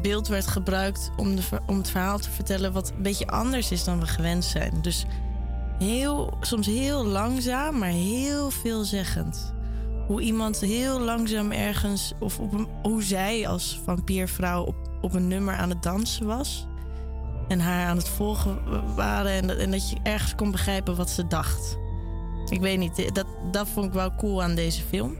beeld 0.03 0.28
werd 0.28 0.47
gebruikt 0.47 1.11
om, 1.16 1.36
de, 1.36 1.43
om 1.66 1.77
het 1.77 1.90
verhaal 1.90 2.19
te 2.19 2.31
vertellen 2.31 2.73
wat 2.73 2.93
een 2.97 3.03
beetje 3.03 3.27
anders 3.27 3.70
is 3.70 3.85
dan 3.85 4.01
we 4.01 4.07
gewend 4.07 4.45
zijn. 4.45 4.73
Dus 4.82 5.05
heel, 5.78 6.36
soms 6.40 6.66
heel 6.66 7.05
langzaam, 7.05 7.78
maar 7.78 7.89
heel 7.89 8.51
veelzeggend. 8.51 9.55
Hoe 10.07 10.20
iemand 10.20 10.61
heel 10.61 11.01
langzaam 11.01 11.53
ergens, 11.53 12.12
of 12.20 12.39
op 12.39 12.69
hoe 12.82 13.03
zij 13.03 13.49
als 13.49 13.81
vampiervrouw 13.85 14.65
op, 14.65 14.77
op 15.01 15.15
een 15.15 15.28
nummer 15.28 15.55
aan 15.55 15.69
het 15.69 15.82
dansen 15.82 16.27
was. 16.27 16.66
En 17.49 17.61
haar 17.61 17.86
aan 17.86 17.97
het 17.97 18.09
volgen 18.09 18.59
waren. 18.95 19.32
En 19.32 19.59
en 19.59 19.70
dat 19.70 19.90
je 19.90 19.97
ergens 20.03 20.35
kon 20.35 20.51
begrijpen 20.51 20.97
wat 20.97 21.11
ze 21.11 21.27
dacht. 21.27 21.78
Ik 22.51 22.61
weet 22.61 22.79
niet, 22.79 23.15
dat, 23.15 23.27
dat 23.53 23.69
vond 23.69 23.87
ik 23.87 23.93
wel 23.93 24.15
cool 24.15 24.43
aan 24.43 24.55
deze 24.55 24.83
film. 24.83 25.16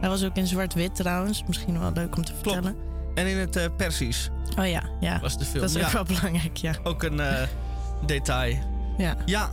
Hij 0.00 0.08
was 0.08 0.24
ook 0.24 0.36
in 0.36 0.46
zwart-wit 0.46 0.94
trouwens. 0.94 1.42
Misschien 1.46 1.80
wel 1.80 1.90
leuk 1.94 2.16
om 2.16 2.24
te 2.24 2.32
vertellen. 2.34 2.76
En 3.14 3.26
in 3.26 3.36
het 3.38 3.56
eh, 3.56 3.64
Persisch 3.76 4.30
Oh 4.58 4.66
ja, 4.68 4.82
ja. 5.00 5.20
was 5.20 5.38
de 5.38 5.44
film. 5.44 5.60
dat 5.66 5.74
is 5.76 5.84
ook 5.84 5.90
wel 5.90 6.04
belangrijk, 6.04 6.56
ja. 6.56 6.74
ook 6.82 7.02
een 7.02 7.20
eh, 7.20 7.42
detail. 8.06 8.56
ja. 8.98 9.16
Ja, 9.26 9.50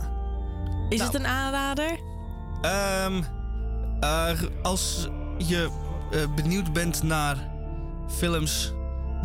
Is 0.88 0.98
Nou. 0.98 1.10
het 1.10 1.20
een 1.20 1.26
aanrader? 1.26 1.98
Ehm, 2.62 3.22
eh, 4.00 4.30
als 4.62 5.08
je 5.38 5.68
eh, 6.10 6.20
benieuwd 6.34 6.72
bent 6.72 7.02
naar 7.02 7.36
films 8.08 8.72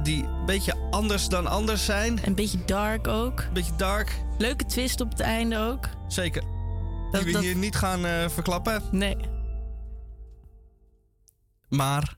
die 0.03 0.23
een 0.23 0.45
beetje 0.45 0.73
anders 0.91 1.27
dan 1.27 1.47
anders 1.47 1.85
zijn, 1.85 2.19
Een 2.25 2.35
beetje 2.35 2.59
dark 2.65 3.07
ook. 3.07 3.39
een 3.39 3.53
beetje 3.53 3.75
dark, 3.77 4.21
Leuke 4.37 4.65
twist 4.65 5.01
op 5.01 5.09
het 5.09 5.19
einde 5.19 5.57
ook. 5.57 5.89
zeker. 6.07 6.43
Dat- 7.13 7.21
die 7.23 7.31
we 7.31 7.31
dat- 7.31 7.41
hier 7.41 7.55
niet 7.55 7.75
gaan 7.75 8.05
eh, 8.05 8.29
verklappen. 8.29 8.81
Nee. 8.91 9.17
Maar 11.69 12.15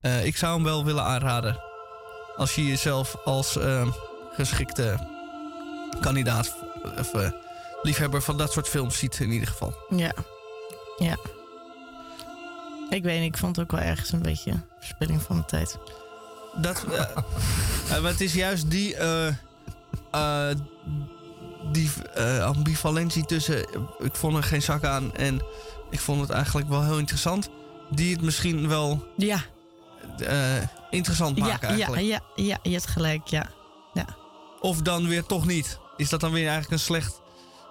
eh, 0.00 0.24
ik 0.24 0.36
zou 0.36 0.54
hem 0.54 0.64
wel 0.64 0.84
willen 0.84 1.04
aanraden. 1.04 1.60
Als 2.36 2.54
je 2.54 2.66
jezelf 2.66 3.16
als 3.24 3.56
eh, 3.56 3.88
geschikte 4.32 5.14
kandidaat 6.00 6.54
of 6.98 7.12
liefhebber 7.82 8.22
van 8.22 8.36
dat 8.38 8.52
soort 8.52 8.68
films 8.68 8.98
ziet, 8.98 9.18
in 9.20 9.30
ieder 9.30 9.48
geval. 9.48 9.74
Ja. 9.88 10.12
Ja. 10.96 11.16
Ik 12.90 13.02
weet 13.02 13.20
niet, 13.20 13.34
ik 13.34 13.38
vond 13.40 13.56
het 13.56 13.64
ook 13.64 13.70
wel 13.80 13.80
ergens 13.88 14.12
een 14.12 14.22
beetje 14.22 14.60
verspilling 14.78 15.22
van 15.22 15.36
mijn 15.36 15.48
tijd. 15.48 15.78
Dat, 16.60 16.86
maar 17.88 18.10
het 18.10 18.20
is 18.20 18.34
juist 18.34 18.70
die, 18.70 18.96
die 21.72 21.90
eh, 22.14 22.44
ambivalentie 22.44 23.24
tussen. 23.24 23.58
Ik 23.98 24.14
vond 24.14 24.36
er 24.36 24.42
geen 24.42 24.62
zak 24.62 24.84
aan 24.84 25.14
en 25.14 25.42
ik 25.90 26.00
vond 26.00 26.20
het 26.20 26.30
eigenlijk 26.30 26.68
wel 26.68 26.84
heel 26.84 26.98
interessant. 26.98 27.48
Die 27.90 28.12
het 28.12 28.22
misschien 28.22 28.68
wel 28.68 29.06
Ja, 29.16 29.40
eh, 30.18 30.62
interessant 30.90 31.36
ja, 31.36 31.44
maken 31.46 31.68
ja, 31.68 31.74
eigenlijk. 31.74 32.02
ja, 32.02 32.44
ja, 32.44 32.58
je 32.62 32.70
hebt 32.70 32.86
gelijk, 32.86 33.26
ja. 33.26 33.46
Of 34.60 34.82
dan 34.82 35.08
weer 35.08 35.24
toch 35.24 35.46
niet. 35.46 35.78
Is 35.96 36.08
dat 36.08 36.20
dan 36.20 36.32
weer 36.32 36.42
eigenlijk 36.42 36.72
een 36.72 36.78
slecht. 36.78 37.20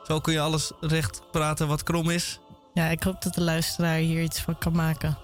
Zo 0.07 0.19
kun 0.19 0.33
je 0.33 0.39
alles 0.39 0.71
recht 0.79 1.21
praten 1.31 1.67
wat 1.67 1.83
krom 1.83 2.09
is. 2.09 2.39
Ja, 2.73 2.87
ik 2.87 3.03
hoop 3.03 3.21
dat 3.21 3.33
de 3.33 3.41
luisteraar 3.41 3.97
hier 3.97 4.21
iets 4.23 4.41
van 4.41 4.57
kan 4.57 4.73
maken. 4.75 5.17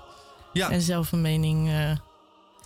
Ja. 0.54 0.70
En 0.70 0.82
zelf 0.82 1.12
een 1.12 1.22
mening 1.22 1.70
eh, 1.70 1.92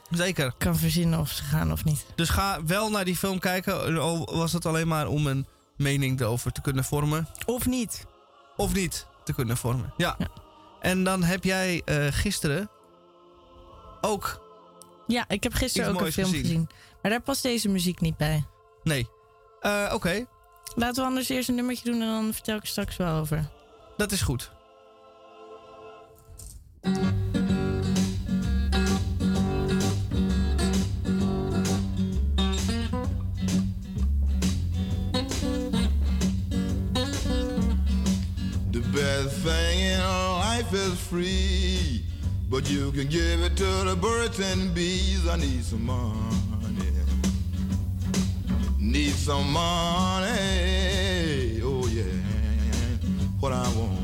Zeker. 0.09 0.53
kan 0.57 0.75
verzinnen 0.77 1.19
of 1.19 1.29
ze 1.31 1.43
gaan 1.43 1.71
of 1.71 1.83
niet. 1.83 2.05
Dus 2.15 2.29
ga 2.29 2.63
wel 2.65 2.89
naar 2.89 3.05
die 3.05 3.15
film 3.15 3.39
kijken. 3.39 3.99
Al 3.99 4.35
was 4.35 4.53
het 4.53 4.65
alleen 4.65 4.87
maar 4.87 5.07
om 5.07 5.27
een 5.27 5.45
mening 5.77 6.19
erover 6.19 6.51
te 6.51 6.61
kunnen 6.61 6.83
vormen. 6.83 7.27
Of 7.45 7.65
niet. 7.65 8.05
Of 8.57 8.73
niet 8.73 9.07
te 9.23 9.33
kunnen 9.33 9.57
vormen. 9.57 9.93
Ja. 9.97 10.15
Ja. 10.17 10.27
En 10.81 11.03
dan 11.03 11.23
heb 11.23 11.43
jij 11.43 11.81
eh, 11.85 12.07
gisteren 12.09 12.69
ook. 14.01 14.43
Ja, 15.07 15.25
ik 15.27 15.43
heb 15.43 15.53
gisteren 15.53 15.93
ook 15.93 16.01
een 16.01 16.11
film 16.11 16.27
gezien. 16.29 16.41
gezien. 16.45 16.69
Maar 17.01 17.11
daar 17.11 17.21
past 17.21 17.43
deze 17.43 17.69
muziek 17.69 17.99
niet 18.01 18.17
bij. 18.17 18.45
Nee. 18.83 19.09
Eh, 19.59 19.91
Oké, 19.93 20.25
Laten 20.75 21.01
we 21.03 21.07
anders 21.09 21.29
eerst 21.29 21.49
een 21.49 21.55
nummertje 21.55 21.91
doen 21.91 22.01
en 22.01 22.07
dan 22.07 22.33
vertel 22.33 22.55
ik 22.57 22.65
straks 22.65 22.97
wel 22.97 23.19
over. 23.19 23.49
dat 23.97 24.11
is 24.11 24.21
goed. 24.21 24.51
Free, 41.15 42.03
but 42.49 42.69
you 42.69 42.91
can 42.91 43.07
give 43.07 43.39
it 43.39 43.55
to 43.55 43.69
the 43.89 43.95
birds 43.95 44.37
and 44.39 44.75
bees. 44.75 45.25
I 45.29 45.37
need 45.37 45.63
some 45.63 45.85
money. 45.85 46.91
Need 48.77 49.13
some 49.13 49.49
money. 49.53 50.31
Oh 51.63 51.87
yeah, 51.87 52.03
what 53.39 53.53
I 53.53 53.67
want. 53.77 54.01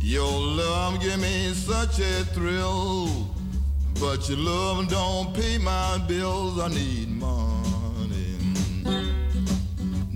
Your 0.00 0.38
love 0.62 1.00
give 1.00 1.18
me 1.18 1.52
such 1.52 1.98
a 1.98 2.24
thrill, 2.34 3.08
but 3.98 4.28
your 4.28 4.38
love 4.38 4.88
don't 4.88 5.34
pay 5.34 5.58
my 5.58 5.98
bills. 6.06 6.60
I 6.60 6.68
need 6.68 7.08
money. 7.08 7.34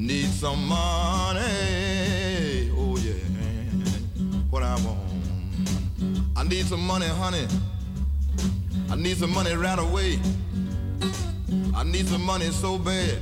Need 0.09 0.31
some 0.31 0.67
money. 0.67 1.43
Oh 2.79 2.97
yeah, 2.97 3.13
what 4.49 4.63
I 4.63 4.75
want. 4.77 4.99
I 6.35 6.45
need 6.45 6.65
some 6.65 6.81
money, 6.81 7.05
honey. 7.05 7.47
I 8.89 8.97
need 8.97 9.19
some 9.19 9.35
money 9.35 9.55
right 9.55 9.79
away. 9.79 10.19
I 11.77 11.85
need 11.85 12.07
some 12.09 12.25
money 12.25 12.47
so 12.47 12.79
bad. 12.79 13.19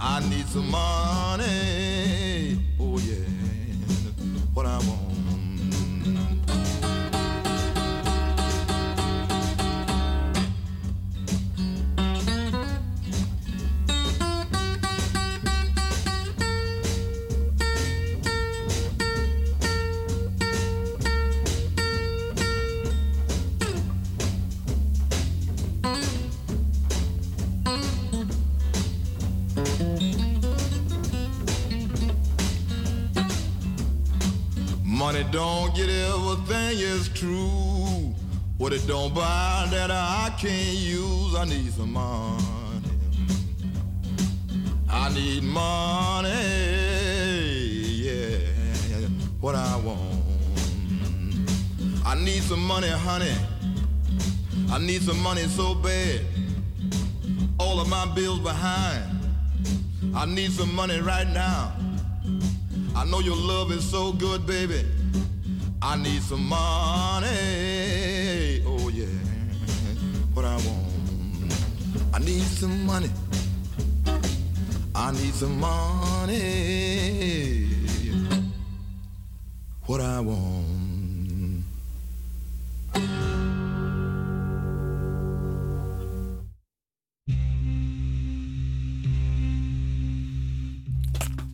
I 0.00 0.18
need 0.28 0.46
some 0.48 0.68
money. 0.68 2.58
Oh 2.80 2.98
yeah, 2.98 3.24
what 4.52 4.66
I 4.66 4.78
want. 4.78 5.05
Honey, 35.06 35.24
don't 35.30 35.72
get 35.72 35.88
everything 35.88 36.80
is 36.80 37.08
true. 37.10 38.12
What 38.58 38.72
it 38.72 38.84
don't 38.88 39.14
buy 39.14 39.68
that 39.70 39.88
I 39.88 40.34
can't 40.36 40.78
use. 40.78 41.32
I 41.36 41.44
need 41.44 41.72
some 41.72 41.92
money. 41.92 42.42
I 44.90 45.08
need 45.14 45.44
money. 45.44 46.28
Yeah, 48.02 49.06
what 49.40 49.54
I 49.54 49.76
want. 49.76 50.00
I 52.04 52.16
need 52.16 52.42
some 52.42 52.66
money, 52.66 52.88
honey. 52.88 53.36
I 54.72 54.78
need 54.78 55.02
some 55.02 55.22
money 55.22 55.42
so 55.42 55.76
bad. 55.76 56.22
All 57.60 57.78
of 57.78 57.88
my 57.88 58.12
bills 58.12 58.40
behind. 58.40 59.04
I 60.16 60.26
need 60.26 60.50
some 60.50 60.74
money 60.74 60.98
right 60.98 61.28
now. 61.28 61.85
I 62.96 63.04
know 63.04 63.20
your 63.20 63.36
love 63.36 63.70
is 63.72 63.84
so 63.84 64.12
good, 64.12 64.46
baby. 64.46 64.82
I 65.82 65.96
need 65.96 66.22
some 66.22 66.48
money. 66.48 67.28
Oh 68.66 68.88
yeah. 68.88 69.04
What 70.32 70.46
I 70.46 70.56
want. 70.56 71.52
I 72.14 72.18
need 72.20 72.42
some 72.42 72.86
money. 72.86 73.10
I 74.94 75.12
need 75.12 75.34
some 75.34 75.60
money. 75.60 76.38
What 79.84 80.00
I 80.00 80.20
want. 80.20 80.56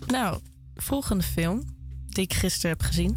Nou, 0.08 0.40
volgende 0.82 1.24
film 1.24 1.62
die 2.08 2.24
ik 2.24 2.34
gisteren 2.34 2.70
heb 2.70 2.82
gezien. 2.82 3.16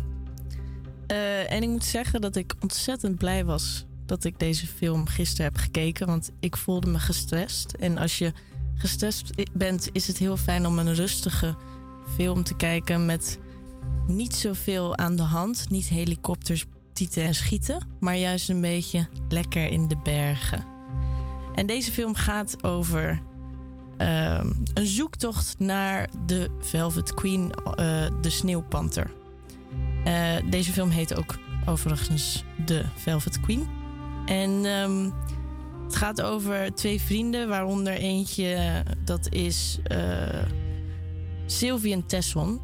Eh, 1.07 1.51
en 1.51 1.63
ik 1.63 1.69
moet 1.69 1.85
zeggen 1.85 2.21
dat 2.21 2.35
ik 2.35 2.55
ontzettend 2.59 3.17
blij 3.17 3.45
was 3.45 3.85
dat 4.05 4.23
ik 4.23 4.39
deze 4.39 4.67
film 4.67 5.07
gisteren 5.07 5.45
heb 5.45 5.57
gekeken. 5.57 6.07
Want 6.07 6.31
ik 6.39 6.57
voelde 6.57 6.87
me 6.87 6.99
gestrest. 6.99 7.71
En 7.71 7.97
als 7.97 8.17
je 8.17 8.33
gestrest 8.75 9.53
bent, 9.53 9.89
is 9.91 10.07
het 10.07 10.17
heel 10.17 10.37
fijn 10.37 10.65
om 10.65 10.79
een 10.79 10.93
rustige 10.93 11.55
film 12.15 12.43
te 12.43 12.55
kijken 12.55 13.05
met 13.05 13.39
niet 14.07 14.35
zoveel 14.35 14.97
aan 14.97 15.15
de 15.15 15.23
hand. 15.23 15.69
Niet 15.69 15.87
helikopters, 15.87 16.65
tieten 16.93 17.23
en 17.23 17.35
schieten. 17.35 17.87
Maar 17.99 18.17
juist 18.17 18.49
een 18.49 18.61
beetje 18.61 19.07
lekker 19.29 19.67
in 19.67 19.87
de 19.87 19.97
bergen. 20.03 20.65
En 21.55 21.65
deze 21.65 21.91
film 21.91 22.15
gaat 22.15 22.63
over 22.63 23.21
ehm, 23.97 24.51
een 24.73 24.85
zoektocht 24.85 25.55
naar 25.59 26.09
de 26.25 26.49
Velvet 26.59 27.13
Queen, 27.13 27.51
eh, 27.51 28.05
de 28.21 28.29
sneeuwpanter. 28.29 29.11
Eh, 30.03 30.35
deze 30.49 30.71
film 30.71 30.89
heet 30.89 31.15
ook 31.15 31.35
overigens 31.65 32.43
De 32.65 32.85
Velvet 32.95 33.39
Queen. 33.39 33.67
En 34.25 34.65
ehm, 34.65 35.09
het 35.83 35.95
gaat 35.95 36.21
over 36.21 36.73
twee 36.73 37.01
vrienden, 37.01 37.47
waaronder 37.47 37.93
eentje, 37.93 38.53
eh, 38.53 38.93
dat 39.03 39.33
is 39.33 39.79
Sylvian 41.45 42.05
Tesson. 42.05 42.61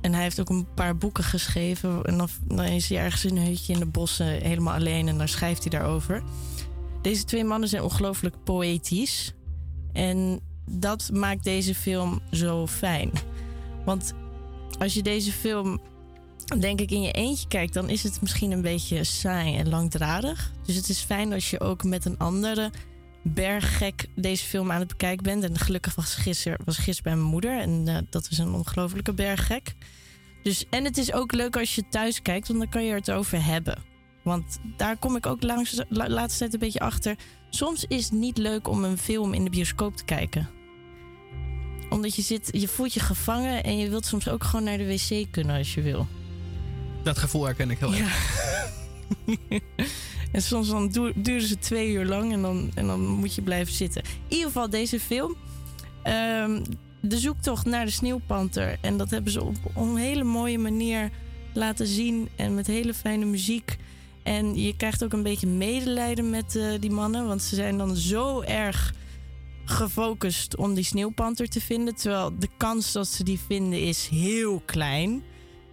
En 0.00 0.12
hij 0.12 0.22
heeft 0.22 0.40
ook 0.40 0.48
een 0.48 0.74
paar 0.74 0.96
boeken 0.96 1.24
geschreven. 1.24 2.02
En 2.04 2.18
dan, 2.18 2.28
dan 2.44 2.64
is 2.64 2.88
hij 2.88 2.98
ergens 2.98 3.24
in 3.24 3.36
een 3.36 3.46
hutje 3.46 3.72
in 3.72 3.78
de 3.78 3.86
bossen 3.86 4.26
helemaal 4.26 4.74
alleen 4.74 5.08
en 5.08 5.18
dan 5.18 5.28
schrijft 5.28 5.62
hij 5.62 5.78
daarover. 5.78 6.22
Deze 7.02 7.24
twee 7.24 7.44
mannen 7.44 7.68
zijn 7.68 7.82
ongelooflijk 7.82 8.36
poëtisch. 8.44 9.34
En 9.92 10.40
dat 10.70 11.10
maakt 11.12 11.44
deze 11.44 11.74
film 11.74 12.20
zo 12.30 12.66
fijn. 12.66 13.10
Want 13.84 14.12
als 14.78 14.94
je 14.94 15.02
deze 15.02 15.32
film, 15.32 15.80
denk 16.58 16.80
ik, 16.80 16.90
in 16.90 17.02
je 17.02 17.12
eentje 17.12 17.48
kijkt, 17.48 17.74
dan 17.74 17.88
is 17.88 18.02
het 18.02 18.20
misschien 18.20 18.50
een 18.50 18.62
beetje 18.62 19.04
saai 19.04 19.56
en 19.56 19.68
langdradig. 19.68 20.52
Dus 20.64 20.74
het 20.74 20.88
is 20.88 21.00
fijn 21.00 21.32
als 21.32 21.50
je 21.50 21.60
ook 21.60 21.84
met 21.84 22.04
een 22.04 22.18
andere 22.18 22.70
berggek 23.22 24.06
deze 24.14 24.44
film 24.44 24.72
aan 24.72 24.78
het 24.78 24.88
bekijken 24.88 25.22
bent. 25.22 25.44
En 25.44 25.58
gelukkig 25.58 25.94
was 25.94 26.14
gisteren, 26.14 26.58
was 26.64 26.76
gisteren 26.76 27.02
bij 27.02 27.20
mijn 27.20 27.32
moeder. 27.32 27.60
En 27.60 27.88
eh, 27.88 27.96
dat 28.10 28.28
is 28.30 28.38
een 28.38 28.52
ongelofelijke 28.52 29.12
berggek. 29.12 29.74
Dus, 30.42 30.64
en 30.70 30.84
het 30.84 30.98
is 30.98 31.12
ook 31.12 31.32
leuk 31.32 31.56
als 31.56 31.74
je 31.74 31.88
thuis 31.88 32.22
kijkt, 32.22 32.48
want 32.48 32.60
dan 32.60 32.68
kan 32.68 32.84
je 32.84 32.92
het 32.92 33.10
over 33.10 33.44
hebben. 33.44 33.78
Want 34.22 34.58
daar 34.76 34.96
kom 34.96 35.16
ik 35.16 35.26
ook 35.26 35.42
langs, 35.42 35.82
laatste 35.88 36.38
tijd 36.38 36.52
een 36.52 36.58
beetje 36.58 36.80
achter. 36.80 37.16
Soms 37.50 37.84
is 37.84 38.04
het 38.04 38.12
niet 38.12 38.38
leuk 38.38 38.68
om 38.68 38.84
een 38.84 38.98
film 38.98 39.34
in 39.34 39.44
de 39.44 39.50
bioscoop 39.50 39.96
te 39.96 40.04
kijken. 40.04 40.55
Omdat 41.90 42.16
je 42.16 42.22
zit, 42.22 42.48
je 42.52 42.68
voelt 42.68 42.94
je 42.94 43.00
gevangen 43.00 43.64
en 43.64 43.78
je 43.78 43.88
wilt 43.88 44.06
soms 44.06 44.28
ook 44.28 44.44
gewoon 44.44 44.64
naar 44.64 44.78
de 44.78 44.86
wc 44.86 45.26
kunnen 45.30 45.56
als 45.56 45.74
je 45.74 45.82
wil. 45.82 46.06
Dat 47.02 47.18
gevoel 47.18 47.44
herken 47.44 47.70
ik 47.70 47.78
heel 47.78 47.94
erg. 47.94 48.44
en 50.32 50.42
soms 50.42 50.68
dan 50.68 51.12
duren 51.14 51.48
ze 51.48 51.58
twee 51.58 51.92
uur 51.92 52.04
lang 52.04 52.32
en 52.32 52.42
dan, 52.42 52.70
en 52.74 52.86
dan 52.86 53.06
moet 53.06 53.34
je 53.34 53.42
blijven 53.42 53.74
zitten. 53.74 54.02
In 54.04 54.10
ieder 54.28 54.46
geval 54.46 54.70
deze 54.70 55.00
film. 55.00 55.36
ehm, 56.02 56.62
de 57.00 57.18
zoektocht 57.18 57.66
naar 57.66 57.84
de 57.84 57.90
sneeuwpanter. 57.90 58.78
En 58.80 58.96
dat 58.96 59.10
hebben 59.10 59.32
ze 59.32 59.42
op, 59.42 59.56
op 59.62 59.76
een 59.76 59.96
hele 59.96 60.24
mooie 60.24 60.58
manier 60.58 61.10
laten 61.52 61.86
zien. 61.86 62.28
En 62.36 62.54
met 62.54 62.66
hele 62.66 62.94
fijne 62.94 63.24
muziek. 63.24 63.76
En 64.22 64.62
je 64.62 64.76
krijgt 64.76 65.04
ook 65.04 65.12
een 65.12 65.22
beetje 65.22 65.46
medelijden 65.46 66.30
met 66.30 66.56
eh, 66.56 66.68
die 66.80 66.90
mannen. 66.90 67.26
Want 67.26 67.42
ze 67.42 67.54
zijn 67.54 67.78
dan 67.78 67.96
zo 67.96 68.40
erg 68.40 68.94
gefocust 69.68 70.56
om 70.56 70.74
die 70.74 70.84
sneeuwpanter 70.84 71.48
te 71.48 71.60
vinden. 71.60 71.94
Terwijl 71.94 72.38
de 72.38 72.48
kans 72.56 72.92
dat 72.92 73.08
ze 73.08 73.24
die 73.24 73.40
vinden 73.46 73.80
is 73.80 74.08
heel 74.08 74.62
klein. 74.64 75.22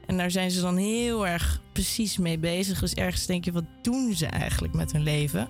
En 0.05 0.17
daar 0.17 0.31
zijn 0.31 0.51
ze 0.51 0.61
dan 0.61 0.77
heel 0.77 1.27
erg 1.27 1.61
precies 1.71 2.17
mee 2.17 2.37
bezig. 2.37 2.79
Dus 2.79 2.93
ergens 2.93 3.25
denk 3.25 3.45
je, 3.45 3.51
wat 3.51 3.65
doen 3.81 4.13
ze 4.13 4.25
eigenlijk 4.25 4.73
met 4.73 4.91
hun 4.91 5.03
leven? 5.03 5.49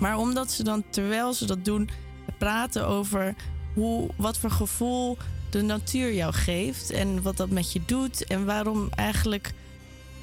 Maar 0.00 0.18
omdat 0.18 0.52
ze 0.52 0.62
dan, 0.62 0.84
terwijl 0.90 1.32
ze 1.32 1.46
dat 1.46 1.64
doen, 1.64 1.88
praten 2.38 2.86
over 2.86 3.34
hoe, 3.74 4.08
wat 4.16 4.38
voor 4.38 4.50
gevoel 4.50 5.16
de 5.50 5.62
natuur 5.62 6.14
jou 6.14 6.32
geeft. 6.32 6.90
En 6.90 7.22
wat 7.22 7.36
dat 7.36 7.50
met 7.50 7.72
je 7.72 7.80
doet. 7.86 8.24
En 8.24 8.44
waarom 8.44 8.88
eigenlijk 8.94 9.52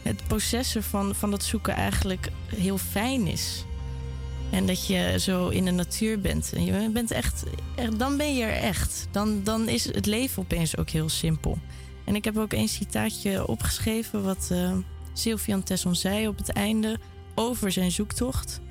het 0.02 0.28
proces 0.28 0.76
ervan, 0.76 1.16
van 1.16 1.32
dat 1.32 1.44
zoeken 1.44 1.74
eigenlijk 1.74 2.30
heel 2.46 2.78
fijn 2.78 3.28
is. 3.28 3.66
En 4.52 4.66
dat 4.66 4.88
je 4.88 5.16
zo 5.20 5.48
in 5.48 5.66
de 5.66 5.72
natuur 5.72 6.20
bent. 6.20 6.54
En 6.54 6.66
je 6.66 6.90
bent 6.90 7.12
echt, 7.12 7.44
dan 7.98 8.18
ben 8.18 8.36
je 8.36 8.44
er 8.44 8.62
echt. 8.64 9.08
Dan, 9.12 9.44
dan 9.44 9.68
is 9.68 9.86
het 9.86 10.06
leven 10.06 10.44
opeens 10.44 10.78
ook 10.78 10.90
heel 10.90 11.10
simpel. 11.10 11.58
En 12.06 12.16
ik 12.16 12.24
heb 12.26 12.38
ook 12.38 12.54
een 12.54 12.68
citaatje 12.68 13.48
opgeschreven 13.48 14.24
wat 14.24 14.48
eh 14.52 14.72
Sylvian 15.18 15.64
Tesson 15.64 15.96
zei 15.96 16.28
op 16.28 16.38
het 16.38 16.50
einde 16.50 17.00
over 17.36 17.72
zijn 17.72 17.92
zoektocht. 17.92 18.62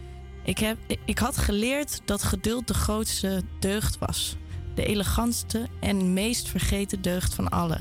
Ik, 0.44 0.58
heb, 0.58 0.76
ik 1.04 1.18
had 1.18 1.36
geleerd 1.36 2.00
dat 2.04 2.22
geduld 2.22 2.68
de 2.68 2.74
grootste 2.74 3.42
deugd 3.60 3.98
was. 3.98 4.36
De 4.74 4.84
elegantste 4.84 5.66
en 5.80 6.12
meest 6.12 6.48
vergeten 6.48 7.02
deugd 7.02 7.34
van 7.34 7.48
alle. 7.48 7.78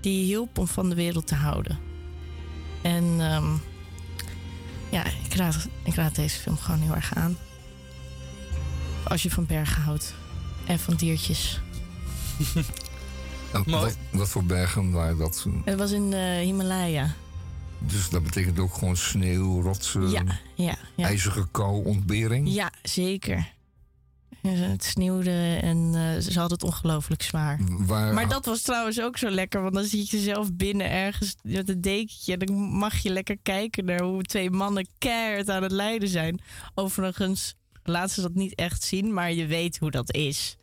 Die 0.00 0.24
hielp 0.24 0.58
om 0.58 0.66
van 0.66 0.88
de 0.88 0.94
wereld 0.94 1.26
te 1.26 1.34
houden. 1.34 1.78
En 2.82 3.14
ehm, 3.18 3.54
ja, 4.92 5.04
ik 5.24 5.34
raad, 5.34 5.68
ik 5.82 5.94
raad 5.94 6.14
deze 6.14 6.38
film 6.38 6.56
gewoon 6.56 6.80
heel 6.80 6.94
erg 6.94 7.14
aan. 7.14 7.36
Als 9.04 9.22
je 9.22 9.30
van 9.30 9.46
bergen 9.46 9.82
houdt. 9.82 10.14
En 10.66 10.78
van 10.78 10.94
diertjes. 10.94 11.60
En 13.52 13.64
wat, 13.70 13.96
wat 14.10 14.28
voor 14.28 14.44
bergen 14.44 14.90
waren 14.90 15.18
dat? 15.18 15.46
Het 15.64 15.78
was 15.78 15.90
in 15.90 16.10
de 16.10 16.40
Himalaya. 16.44 17.14
Dus 17.78 18.08
dat 18.08 18.22
betekent 18.22 18.58
ook 18.58 18.74
gewoon 18.74 18.96
sneeuw, 18.96 19.62
rotsen, 19.62 20.10
Ja, 20.10 20.22
ja, 20.54 20.76
ja. 20.94 21.06
ijzige 21.06 21.48
kou, 21.50 21.84
ontbering? 21.84 22.48
Ja, 22.52 22.70
zeker. 22.82 23.52
Het 24.42 24.84
sneeuwde 24.84 25.58
en 25.62 25.90
eh, 25.94 26.18
ze 26.20 26.38
hadden 26.38 26.58
het 26.58 26.62
ongelooflijk 26.62 27.22
zwaar. 27.22 27.58
Waar, 27.68 28.14
Maar 28.14 28.28
dat 28.28 28.44
was 28.44 28.62
trouwens 28.62 29.00
ook 29.00 29.18
zo 29.18 29.30
lekker, 29.30 29.62
want 29.62 29.74
dan 29.74 29.84
zit 29.84 30.10
je 30.10 30.18
zelf 30.18 30.54
binnen 30.54 30.90
ergens 30.90 31.34
met 31.42 31.68
een 31.68 31.80
dekentje. 31.80 32.32
En 32.32 32.38
dan 32.38 32.54
mag 32.56 32.98
je 32.98 33.10
lekker 33.10 33.38
kijken 33.42 33.84
naar 33.84 34.02
hoe 34.02 34.22
twee 34.22 34.50
mannen 34.50 34.86
keihard 34.98 35.48
aan 35.50 35.62
het 35.62 35.72
lijden 35.72 36.08
zijn. 36.08 36.40
Overigens 36.74 37.54
laten 37.82 38.14
ze 38.14 38.20
dat 38.20 38.34
niet 38.34 38.54
echt 38.54 38.82
zien, 38.82 39.12
maar 39.14 39.32
je 39.32 39.46
weet 39.46 39.78
hoe 39.78 39.90
dat 39.90 40.14
is. 40.14 40.56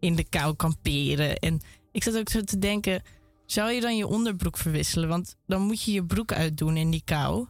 In 0.00 0.16
de 0.16 0.24
kou 0.24 0.54
kamperen. 0.56 1.36
En 1.36 1.60
ik 1.92 2.02
zat 2.02 2.16
ook 2.18 2.28
zo 2.28 2.40
te 2.40 2.58
denken, 2.58 3.02
zou 3.46 3.70
je 3.70 3.80
dan 3.80 3.96
je 3.96 4.06
onderbroek 4.06 4.56
verwisselen? 4.56 5.08
Want 5.08 5.36
dan 5.46 5.62
moet 5.62 5.82
je 5.82 5.92
je 5.92 6.04
broek 6.04 6.32
uitdoen 6.32 6.76
in 6.76 6.90
die 6.90 7.02
kou. 7.04 7.46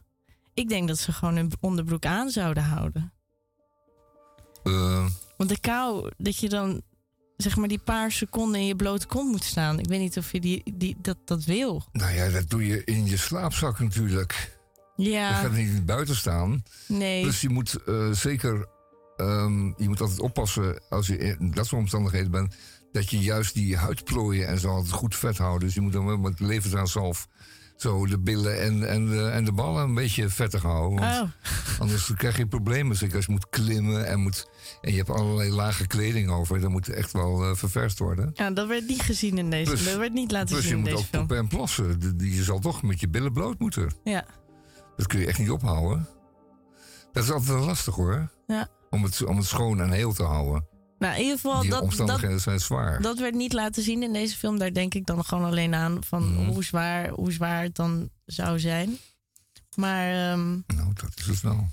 Ik 0.55 0.69
denk 0.69 0.89
dat 0.89 0.99
ze 0.99 1.13
gewoon 1.13 1.37
hun 1.37 1.53
onderbroek 1.61 2.07
aan 2.07 2.31
zouden 2.31 2.63
houden. 2.63 3.13
eh, 4.63 5.07
Want 5.41 5.53
de 5.53 5.61
kou, 5.61 6.11
dat 6.19 6.37
je 6.37 6.49
dan 6.49 6.83
zeg 7.37 7.57
maar 7.57 7.69
die 7.69 7.79
paar 7.79 8.13
seconden 8.13 8.61
in 8.61 8.67
je 8.67 8.77
blote 8.77 9.07
kont 9.07 9.31
moet 9.31 9.45
staan. 9.45 9.79
Ik 9.79 9.87
weet 9.89 10.01
niet 10.01 10.19
of 10.19 10.33
je 10.33 10.41
die, 10.41 10.63
die, 10.75 10.97
dat, 11.03 11.17
dat 11.25 11.45
wil. 11.45 11.85
nou 11.93 12.13
ja, 12.15 12.29
dat 12.29 12.51
doe 12.51 12.67
je 12.67 12.85
in 12.85 13.07
je 13.07 13.17
slaapzak 13.17 13.79
natuurlijk. 13.81 14.59
Je 14.97 15.11
Ja, 15.11 15.35
gaat 15.35 15.53
niet 15.53 15.87
buiten 15.87 16.17
staan. 16.17 16.63
nee. 16.89 17.25
Dus 17.25 17.41
je 17.41 17.49
moet 17.49 17.83
eh, 17.87 18.11
zeker, 18.11 18.69
ehm, 19.17 19.67
je 19.67 19.89
moet 19.89 20.01
altijd 20.01 20.21
oppassen 20.21 20.83
als 20.89 21.07
je 21.07 21.17
in 21.19 21.51
dat 21.51 21.67
soort 21.67 21.81
omstandigheden 21.81 22.31
bent, 22.31 22.55
dat 22.93 23.11
je 23.11 23.19
juist 23.19 23.55
die 23.55 23.77
huidplooien 23.77 24.47
en 24.47 24.59
zo 24.59 24.69
altijd 24.69 24.93
goed 24.93 25.17
vet 25.17 25.39
houdt. 25.39 25.61
Dus 25.65 25.75
je 25.75 25.81
moet 25.81 25.93
dan 25.93 26.07
wel 26.07 26.17
met 26.19 26.41
levensaanzalf 26.41 27.29
zo 27.81 28.07
de 28.07 28.19
billen 28.19 28.61
en, 28.61 28.89
en, 28.89 29.07
de, 29.07 29.23
en 29.29 29.45
de 29.45 29.53
ballen 29.53 29.83
een 29.83 29.95
beetje 29.95 30.29
vettig 30.29 30.63
houden. 30.63 30.99
Want 31.01 31.23
Oh. 31.23 31.81
Anders 31.81 32.13
krijg 32.17 32.37
je 32.37 32.47
problemen. 32.47 32.97
Zeker 32.97 33.17
als 33.17 33.25
je 33.27 33.33
moet 33.33 33.49
klimmen 33.49 34.07
en, 34.07 34.21
moet, 34.21 34.49
en 34.81 34.91
je 34.91 34.97
hebt 34.97 35.11
allerlei 35.11 35.51
lage 35.51 35.87
kleding 35.87 36.31
over. 36.31 36.61
Dan 36.61 36.71
moet 36.71 36.87
het 36.87 36.97
echt 36.97 37.13
wel 37.13 37.45
eh, 37.45 37.55
ververst 37.55 37.99
worden. 37.99 38.31
Ja, 38.35 38.51
dat 38.51 38.69
werd 38.69 38.89
niet 38.89 39.03
gezien 39.03 39.39
in 39.39 39.51
deze 39.51 39.71
Plus- 39.71 39.85
Dat 39.85 39.97
werd 39.97 40.13
niet 40.13 40.31
laten 40.31 40.49
Plus 40.49 40.61
zien 40.61 40.69
je 40.71 40.75
in 40.77 40.81
moet 40.81 40.91
deze 40.91 41.03
ook 41.03 41.09
film. 41.11 41.27
poepen 41.27 41.43
en 41.45 41.49
plassen. 41.49 42.17
Je 42.19 42.43
zal 42.45 42.59
toch 42.59 42.83
met 42.83 43.01
je 43.01 43.09
billen 43.09 43.33
bloot 43.33 43.59
moeten. 43.59 43.91
Ja. 44.05 44.25
Dat 44.97 45.07
kun 45.07 45.21
je 45.21 45.27
echt 45.27 45.39
niet 45.39 45.51
ophouden. 45.51 46.09
Dat 47.13 47.25
is 47.25 47.31
altijd 47.31 47.51
wel 47.57 47.65
lastig 47.67 47.95
hoor. 47.95 48.31
Ja. 48.47 48.69
Om 48.91 49.03
het, 49.03 49.25
om 49.25 49.37
het 49.37 49.47
schoon 49.47 49.81
en 49.81 49.91
heel 49.91 50.13
te 50.13 50.23
houden. 50.23 50.67
Nou, 51.01 51.15
in 51.15 51.21
ieder 51.21 51.35
geval, 51.37 51.61
Die 51.61 51.71
dat, 51.71 51.79
dat, 51.81 51.89
omstandigheden 51.89 52.41
zijn 52.41 52.61
zwaar. 52.61 53.03
dat 53.03 53.19
werd 53.19 53.35
niet 53.35 53.53
laten 53.53 53.83
zien 53.83 54.03
in 54.03 54.13
deze 54.13 54.37
film. 54.37 54.59
Daar 54.59 54.73
denk 54.73 54.95
ik 54.95 55.07
dan 55.07 55.25
gewoon 55.25 55.45
alleen 55.45 55.75
aan 55.75 56.05
van 56.05 56.33
Mhm. 56.35 56.45
hoe, 56.51 56.65
zwaar, 56.65 57.09
hoe 57.09 57.33
zwaar 57.33 57.63
het 57.63 57.75
dan 57.75 58.11
zou 58.27 58.59
zijn. 58.61 58.99
Maar 59.77 60.31
ehm, 60.31 60.51
Nou, 60.67 60.93
dat 60.95 61.13
is 61.17 61.27
het 61.27 61.41
wel. 61.41 61.69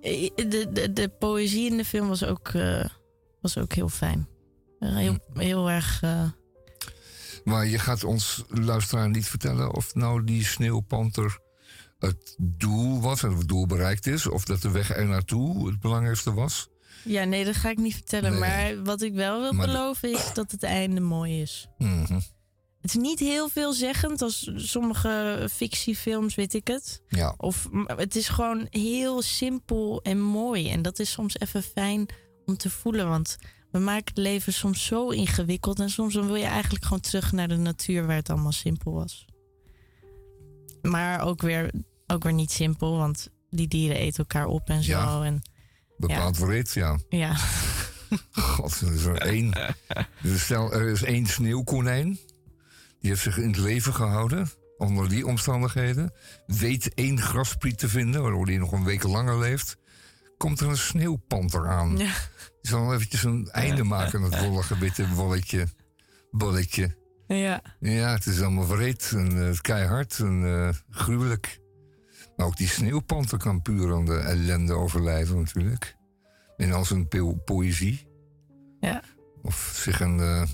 de, 0.00 0.66
de, 0.72 0.92
de 0.92 1.08
poëzie 1.18 1.70
in 1.70 1.76
de 1.76 1.84
film 1.84 2.08
was 2.08 2.24
ook, 2.24 2.48
eh, 2.48 2.84
was 3.40 3.58
ook 3.58 3.72
heel 3.72 3.88
fijn. 3.88 4.28
Eh, 4.78 4.96
heel, 4.96 5.18
heel 5.34 5.70
erg. 5.70 6.02
eh, 6.02 6.24
Maar 7.44 7.66
je 7.66 7.78
gaat 7.78 8.04
ons 8.04 8.44
luisteraar 8.48 9.08
niet 9.10 9.26
vertellen 9.28 9.74
of 9.74 9.94
nou 9.94 10.24
die 10.24 10.44
sneeuwpanter 10.44 11.38
het 11.98 12.34
doel 12.38 13.00
was, 13.00 13.22
en 13.22 13.36
het 13.36 13.48
doel 13.48 13.66
bereikt 13.66 14.06
is, 14.06 14.26
of 14.26 14.44
dat 14.44 14.62
de 14.62 14.70
weg 14.70 14.96
er 14.96 15.06
naartoe 15.06 15.66
het 15.68 15.80
belangrijkste 15.80 16.32
was. 16.34 16.68
Ja, 17.04 17.24
nee, 17.24 17.44
dat 17.44 17.54
ga 17.54 17.70
ik 17.70 17.78
niet 17.78 17.94
vertellen. 17.94 18.30
Nee. 18.30 18.40
Maar 18.40 18.84
wat 18.84 19.02
ik 19.02 19.14
wel 19.14 19.40
wil 19.40 19.52
Maar 19.52 19.66
beloven 19.66 20.12
is 20.12 20.32
dat 20.34 20.50
het 20.50 20.62
einde 20.62 21.00
mooi 21.00 21.42
is. 21.42 21.68
Mhm. 21.78 22.20
Het 22.80 22.90
is 22.90 22.96
niet 22.96 23.18
heel 23.18 23.48
veelzeggend 23.48 24.22
als 24.22 24.50
sommige 24.54 25.46
fictiefilms, 25.52 26.34
weet 26.34 26.54
ik 26.54 26.68
het. 26.68 27.02
Ja. 27.08 27.34
Of 27.36 27.68
het 27.86 28.16
is 28.16 28.28
gewoon 28.28 28.66
heel 28.70 29.22
simpel 29.22 30.02
en 30.02 30.20
mooi. 30.20 30.70
En 30.70 30.82
dat 30.82 30.98
is 30.98 31.10
soms 31.10 31.38
even 31.38 31.62
fijn 31.62 32.08
om 32.46 32.56
te 32.56 32.70
voelen. 32.70 33.08
Want 33.08 33.38
we 33.70 33.78
maken 33.78 34.04
het 34.04 34.16
leven 34.16 34.52
soms 34.52 34.84
zo 34.86 35.08
ingewikkeld. 35.08 35.80
En 35.80 35.90
soms 35.90 36.14
dan 36.14 36.26
wil 36.26 36.34
je 36.34 36.44
eigenlijk 36.44 36.84
gewoon 36.84 37.00
terug 37.00 37.32
naar 37.32 37.48
de 37.48 37.56
natuur 37.56 38.06
waar 38.06 38.16
het 38.16 38.30
allemaal 38.30 38.52
simpel 38.52 38.92
was. 38.92 39.24
Maar 40.82 41.20
ook 41.20 41.42
weer, 41.42 41.70
ook 42.06 42.22
weer 42.22 42.32
niet 42.32 42.50
simpel, 42.50 42.96
want 42.96 43.28
die 43.50 43.68
dieren 43.68 43.96
eten 43.96 44.18
elkaar 44.18 44.46
op 44.46 44.68
en 44.68 44.82
zo. 44.82 44.90
Ja. 44.90 45.24
En, 45.24 45.42
Bepaald 46.00 46.38
wreed, 46.38 46.72
ja. 46.72 46.98
ja. 47.08 47.36
God, 48.32 48.80
er 48.80 48.92
is 48.92 49.04
er 49.04 49.18
één. 49.18 49.52
Dus 50.22 50.42
stel, 50.42 50.72
er 50.72 50.88
is 50.88 51.02
één 51.02 51.26
sneeuwkonijn. 51.26 52.18
Die 53.00 53.10
heeft 53.10 53.22
zich 53.22 53.38
in 53.38 53.48
het 53.48 53.56
leven 53.56 53.94
gehouden. 53.94 54.50
Onder 54.78 55.08
die 55.08 55.26
omstandigheden. 55.26 56.12
Weet 56.46 56.94
één 56.94 57.20
graspriet 57.20 57.78
te 57.78 57.88
vinden, 57.88 58.22
waardoor 58.22 58.46
hij 58.46 58.56
nog 58.56 58.72
een 58.72 58.84
week 58.84 59.02
langer 59.02 59.38
leeft. 59.38 59.76
Komt 60.36 60.60
er 60.60 60.68
een 60.68 60.76
sneeuwpanter 60.76 61.68
aan. 61.68 61.90
Ja. 61.90 62.12
Die 62.60 62.70
zal 62.70 62.94
eventjes 62.94 63.24
een 63.24 63.48
einde 63.50 63.84
maken 63.84 64.24
aan 64.24 64.32
het 64.32 64.44
wollige 64.44 64.78
witte 64.78 65.06
bolletje. 65.14 65.66
Bolletje. 66.30 66.96
ja. 67.26 67.62
Ja, 67.80 68.12
het 68.12 68.26
is 68.26 68.40
allemaal 68.40 68.66
wreed 68.66 69.12
en 69.14 69.48
eh, 69.48 69.58
keihard 69.58 70.18
en 70.18 70.44
eh, 70.44 70.74
gruwelijk. 70.90 71.59
Ook 72.40 72.56
die 72.56 72.68
sneeuwpanter 72.68 73.38
kan 73.38 73.62
puur 73.62 73.94
aan 73.94 74.04
de 74.04 74.16
ellende 74.18 74.72
overlijven 74.72 75.36
natuurlijk. 75.36 75.96
Als 76.72 76.90
een 76.90 77.08
po- 77.08 77.34
poëzie. 77.44 78.06
Ja. 78.80 79.02
Of 79.42 79.72
zich 79.74 80.00
een 80.00 80.48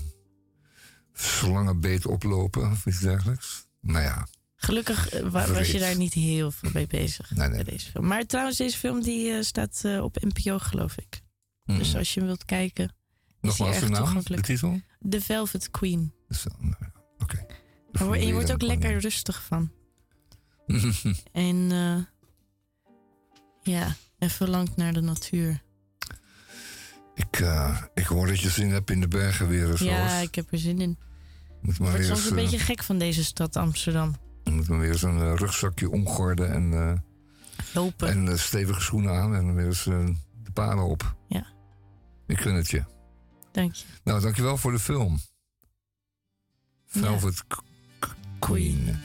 slangenbeet 1.13 2.05
oplopen 2.05 2.71
of 2.71 2.85
iets 2.85 2.99
dergelijks. 2.99 3.67
Nou 3.81 4.03
ja, 4.03 4.27
Gelukkig 4.55 5.09
eh, 5.09 5.21
wa- 5.29 5.47
was 5.51 5.71
je 5.71 5.79
daar 5.79 5.95
niet 5.97 6.13
heel 6.13 6.51
veel 6.51 6.69
mee 6.73 6.87
bezig 6.87 7.31
Nee, 7.31 7.47
nee. 7.47 7.63
bij 7.63 7.73
deze 7.73 7.91
film. 7.91 8.07
Maar 8.07 8.25
trouwens, 8.25 8.57
deze 8.57 8.77
film 8.77 9.01
die 9.01 9.31
eh, 9.33 9.41
staat 9.41 9.81
eh, 9.85 10.03
op 10.03 10.17
NPO, 10.23 10.57
geloof 10.57 10.97
ik. 10.97 11.21
Mhm. 11.65 11.77
Dus 11.77 11.95
als 11.95 12.13
je 12.13 12.19
hem 12.19 12.27
wilt 12.29 12.45
kijken. 12.45 12.95
nogmaals 13.41 13.79
de 13.79 13.87
naam, 13.89 14.21
de 14.23 14.41
titel. 14.41 14.81
The 15.09 15.21
Velvet 15.21 15.71
Queen. 15.71 16.13
Nou 16.59 16.73
Oké. 17.19 17.45
Je 17.91 18.03
wordt- 18.05 18.23
je 18.23 18.33
wordt 18.33 18.51
ook 18.51 18.61
lekker 18.61 18.99
rustig 18.99 19.43
van. 19.43 19.71
En 21.31 21.71
eh, 21.71 21.97
ja, 23.73 23.95
en 24.17 24.29
verlangt 24.29 24.75
naar 24.75 24.93
de 24.93 25.01
natuur. 25.01 25.61
ik, 27.15 27.39
eh, 27.39 27.81
ik 27.93 28.05
hoor 28.05 28.27
dat 28.27 28.39
je 28.39 28.49
zin 28.49 28.69
hebt 28.69 28.89
in 28.91 28.99
de 28.99 29.07
bergen 29.07 29.47
weer. 29.47 29.83
Ja, 29.83 30.17
ik 30.19 30.35
heb 30.35 30.51
er 30.51 30.57
zin 30.59 30.81
in. 30.81 30.97
Moet 31.61 31.73
Ik 31.73 31.79
maar 31.79 31.89
word 31.89 31.99
weer 31.99 32.07
soms 32.15 32.29
een 32.29 32.37
eh, 32.37 32.43
beetje 32.43 32.59
gek 32.59 32.83
van 32.83 32.97
deze 32.97 33.23
stad 33.23 33.55
Amsterdam. 33.55 34.15
moet 34.43 34.67
maar 34.67 34.79
weer 34.79 34.91
eens 34.91 35.01
een 35.01 35.19
eh, 35.19 35.33
rugzakje 35.35 35.89
omgorden 35.89 36.51
en... 36.51 36.73
eh, 36.73 36.93
Lopen. 37.73 38.07
En 38.07 38.27
eh, 38.27 38.35
stevige 38.37 38.81
schoenen 38.81 39.13
aan 39.13 39.35
en 39.35 39.55
weer 39.55 39.65
eens 39.65 39.85
eh, 39.87 40.05
de 40.43 40.51
paden 40.51 40.83
op. 40.83 41.15
Ja. 41.27 41.47
Ik 42.27 42.39
gun 42.39 42.55
het 42.55 42.69
je. 42.69 42.83
Dank 43.51 43.73
je. 43.73 43.85
Nou, 44.03 44.21
dankjewel 44.21 44.57
voor 44.57 44.71
de 44.71 44.79
film. 44.79 45.19
Velvet 46.85 47.43
Queen. 48.39 48.99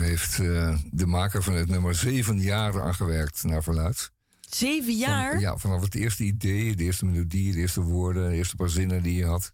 Heeft 0.00 0.38
eh, 0.38 0.78
de 0.90 1.06
maker 1.06 1.42
van 1.42 1.54
het 1.54 1.68
nummer 1.68 1.94
zeven 1.94 2.40
jaar 2.40 2.82
aan 2.82 2.94
gewerkt, 2.94 3.42
naar 3.44 3.62
verluid. 3.62 4.10
Zeven 4.40 4.96
jaar? 4.96 5.30
Van- 5.32 5.40
ja, 5.40 5.56
vanaf 5.56 5.82
het 5.82 5.94
eerste 5.94 6.24
idee, 6.24 6.76
de 6.76 6.84
eerste 6.84 7.04
melodie, 7.06 7.52
de 7.52 7.58
eerste 7.58 7.80
woorden, 7.80 8.30
de 8.30 8.36
eerste 8.36 8.56
paar 8.56 8.68
zinnen 8.68 9.02
die 9.02 9.20
hij 9.20 9.30
had. 9.30 9.52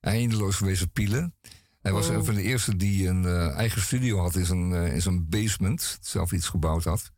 Eindeloos 0.00 0.56
geweest 0.56 0.92
pielen. 0.92 1.34
Hij 1.80 1.92
was 1.92 2.08
Oh. 2.08 2.14
een 2.14 2.24
van 2.24 2.34
de 2.34 2.42
eerste 2.42 2.76
die 2.76 3.08
een 3.08 3.24
eh, 3.24 3.56
eigen 3.56 3.82
studio 3.82 4.18
had 4.18 4.34
in 4.36 4.44
zijn, 4.46 4.72
eh, 4.72 4.94
in 4.94 5.02
zijn 5.02 5.28
basement. 5.28 5.98
Zelf 6.00 6.32
iets 6.32 6.48
gebouwd 6.48 6.84
had. 6.84 7.10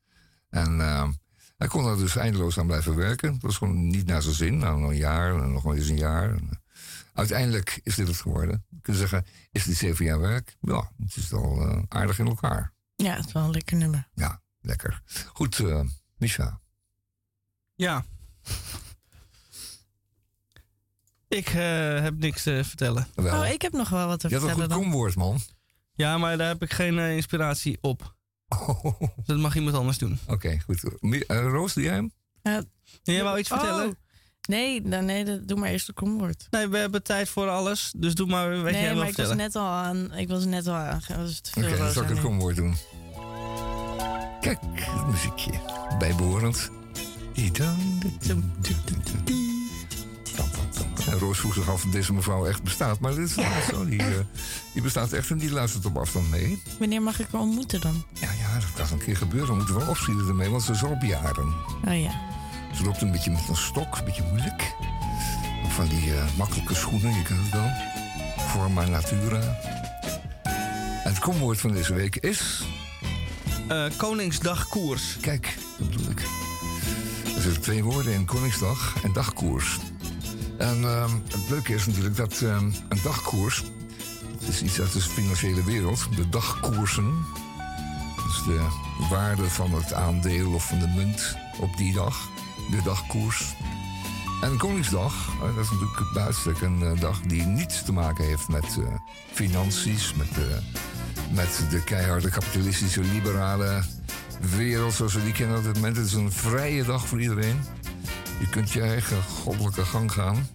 En 0.51 0.79
hij 1.57 1.69
kon 1.69 1.85
daar 1.85 1.97
dus 1.97 2.17
eindeloos 2.17 2.59
aan 2.59 2.67
blijven 2.67 2.97
werken. 2.97 3.33
Het 3.33 3.43
was 3.43 3.57
gewoon 3.57 3.87
niet 3.89 4.07
naar 4.07 4.23
zijn 4.23 4.35
zin. 4.35 4.57
Nou, 4.59 4.81
nog 4.81 4.91
een 4.91 4.97
jaar 4.97 5.43
en 5.43 5.53
nog 5.53 5.63
wel 5.63 5.75
eens 5.75 5.89
een 5.89 5.99
jaar. 5.99 6.31
En, 6.35 6.60
uiteindelijk 7.21 7.81
is 7.83 7.95
dit 7.95 8.07
het 8.07 8.17
geworden. 8.17 8.65
Je 8.69 8.81
kunt 8.83 8.97
zeggen, 8.97 9.27
is 9.51 9.65
dit 9.65 9.77
zeven 9.77 10.05
jaar 10.05 10.21
werk? 10.21 10.57
Ja, 10.61 10.91
het 10.99 11.17
is 11.17 11.29
wel 11.31 11.61
eh, 11.69 11.83
aardig 11.89 12.19
in 12.19 12.27
elkaar. 12.27 12.73
Ja, 12.97 13.15
het 13.17 13.27
is 13.27 13.33
wel 13.33 13.45
een 13.45 13.51
lekker 13.51 13.77
nummer. 13.77 14.09
Ja, 14.15 14.43
lekker. 14.61 15.03
Goed, 15.27 15.59
eh 15.59 15.81
Misha. 16.17 16.61
Ja. 17.75 18.05
Ik 21.29 21.47
eh, 21.49 22.01
heb 22.01 22.19
niks 22.19 22.43
te 22.43 22.61
vertellen. 22.65 23.07
Wel. 23.15 23.41
Oh, 23.43 23.49
ik 23.49 23.63
heb 23.63 23.73
nog 23.73 23.89
wel 23.89 24.07
wat 24.07 24.21
te 24.21 24.29
Je 24.29 24.35
had 24.35 24.43
een 24.43 24.49
vertellen 24.49 24.73
goed 24.73 24.83
dan. 24.83 24.91
komwoord, 24.91 25.15
man. 25.15 25.41
Ja, 25.95 26.19
maar 26.19 26.37
daar 26.39 26.49
heb 26.49 26.63
ik 26.63 26.73
geen 26.73 26.99
inspiratie 26.99 27.79
op. 27.81 28.15
Dus 29.17 29.27
dat 29.27 29.39
mag 29.39 29.57
iemand 29.57 29.77
anders 29.77 29.99
doen. 29.99 30.19
Oké, 30.27 30.59
goed. 30.61 30.81
Roos, 31.27 31.75
doe 31.75 31.83
jij 31.85 31.95
hem? 31.95 32.13
Ja. 32.43 32.63
Jij 33.03 33.23
wou 33.23 33.39
iets 33.39 33.49
vertellen? 33.49 33.99
Nee, 34.51 34.83
dan, 34.83 35.05
nee, 35.05 35.25
dat- 35.25 35.49
doe 35.49 35.59
maar 35.59 35.69
eerst 35.69 35.87
de 35.87 35.93
komwoord. 35.93 36.47
Nee, 36.51 36.69
we 36.69 36.79
hebben 36.79 37.03
tijd 37.03 37.29
voor 37.29 37.49
alles. 37.49 37.93
Dus 37.97 38.15
doe 38.15 38.27
maar 38.27 38.63
wat 38.63 38.73
Nee, 38.73 38.83
jij 38.83 38.95
maar 38.95 39.09
ik 39.09 39.17
was 39.17 39.35
net 39.35 39.57
al 39.57 39.67
aan. 39.67 40.13
Ik 40.15 40.29
was 40.29 40.45
net 40.45 40.67
al 40.67 40.75
aan. 40.75 41.01
Oké, 41.57 41.77
dan 41.77 41.91
zal 41.93 42.03
ik 42.03 42.09
het 42.09 42.21
komwoord 42.21 42.57
doen. 42.57 42.75
Kijk, 44.41 44.59
het 44.75 45.07
muziekje. 45.07 45.51
Bijbehorend. 45.99 46.71
En 51.07 51.19
Roos 51.19 51.39
vroeg 51.39 51.55
zich 51.55 51.69
af 51.69 51.85
of 51.85 51.91
deze 51.91 52.13
mevrouw 52.13 52.47
echt 52.47 52.63
bestaat. 52.63 53.01
Maar 53.01 53.15
dit 53.15 53.29
is 53.29 53.35
wel 53.35 53.45
zo. 53.71 53.85
Die, 53.85 53.99
eh, 54.03 54.07
die 54.73 54.83
bestaat 54.83 55.13
echt 55.13 55.31
en 55.31 55.39
die 55.39 55.51
luistert 55.51 55.87
op 55.87 55.97
afstand 55.97 56.31
mee. 56.31 56.63
Wanneer 56.79 57.03
mag 57.03 57.21
ik 57.21 57.27
haar 57.33 57.41
ontmoeten 57.41 57.81
dan? 57.81 58.05
Ja, 58.21 58.33
ja, 58.33 58.55
dat 58.55 58.73
kan 58.89 58.99
een 58.99 59.05
keer 59.05 59.17
gebeuren. 59.17 59.49
We 59.49 59.55
moeten 59.55 59.75
wel 59.79 59.89
opschieten 59.89 60.29
ermee, 60.29 60.49
want 60.51 60.63
ze 60.63 60.73
is 60.73 60.85
al 60.85 60.91
op 60.91 61.03
jaren. 61.03 61.55
Oh 61.85 62.01
ja. 62.03 62.21
Ze 62.73 62.85
loopt 62.85 63.01
een 63.01 63.11
beetje 63.11 63.31
met 63.31 63.49
een 63.49 63.57
stok, 63.57 63.99
een 63.99 64.05
beetje 64.05 64.23
moeilijk. 64.23 64.75
Van 65.69 65.89
die 65.89 66.15
eh, 66.15 66.25
makkelijke 66.37 66.75
schoenen, 66.75 67.15
je 67.15 67.23
kent 67.23 67.41
het 67.43 67.51
wel. 67.51 67.71
Forma 68.47 68.85
Natura. 68.85 69.59
En 71.05 71.11
het 71.11 71.19
komwoord 71.19 71.61
van 71.61 71.73
deze 71.73 71.95
week 71.95 72.17
is... 72.17 72.63
Eh, 73.69 73.85
Koningsdagkoers. 73.97 75.17
Kijk, 75.21 75.57
dat 75.79 75.91
bedoel 75.91 76.11
ik. 76.11 76.21
Er 77.37 77.43
zitten 77.43 77.63
twee 77.63 77.85
woorden 77.85 78.13
in, 78.13 78.25
Koningsdag 78.25 79.03
en 79.03 79.13
dagkoers. 79.13 79.79
En 80.59 80.85
ehm, 80.85 81.11
het 81.29 81.49
leuke 81.49 81.75
is 81.75 81.87
natuurlijk 81.87 82.17
dat 82.17 82.41
ehm, 82.41 82.65
een 82.89 83.01
dagkoers... 83.03 83.65
Het 84.39 84.49
is 84.49 84.63
iets 84.63 84.81
uit 84.81 84.93
de 84.93 85.01
financiële 85.01 85.65
wereld. 85.65 86.17
De 86.17 86.29
dagkoersen. 86.29 87.27
Dus 88.17 88.43
de 88.45 88.67
waarde 89.11 89.51
van 89.51 89.75
het 89.75 89.93
aandeel 89.93 90.53
of 90.53 90.67
van 90.67 90.79
de 90.79 90.87
munt 90.87 91.37
op 91.59 91.77
die 91.77 91.93
dag. 91.93 92.30
De 92.71 92.83
dagkoers. 92.85 93.55
En 94.43 94.57
Koningsdag, 94.57 95.29
eh, 95.29 95.57
dat 95.57 95.65
is 95.65 95.71
natuurlijk 95.71 96.13
bij 96.13 96.69
een 96.69 96.83
eh, 96.83 97.01
dag 97.01 97.21
die 97.21 97.43
niets 97.43 97.85
te 97.85 97.93
maken 97.93 98.25
heeft 98.25 98.49
met 98.49 98.65
eh 98.65 98.95
financiën, 99.33 99.99
met, 100.17 100.29
met 101.35 101.65
de 101.71 101.85
keiharde 101.85 102.31
kapitalistische 102.31 103.01
liberale 103.01 103.83
wereld 104.57 104.93
zoals 104.93 105.15
we 105.15 105.23
die 105.23 105.33
kennen 105.33 105.59
op 105.59 105.65
dit 105.65 105.75
moment. 105.75 105.97
Het 105.97 106.07
is 106.07 106.13
een 106.13 106.33
vrije 106.33 106.85
dag 106.85 107.07
voor 107.07 107.21
iedereen. 107.21 107.61
Je 108.41 108.49
kunt 108.49 108.71
je 108.71 108.81
eigen 108.81 109.23
goddelijke 109.23 109.85
gang 109.85 110.13
gaan. 110.13 110.49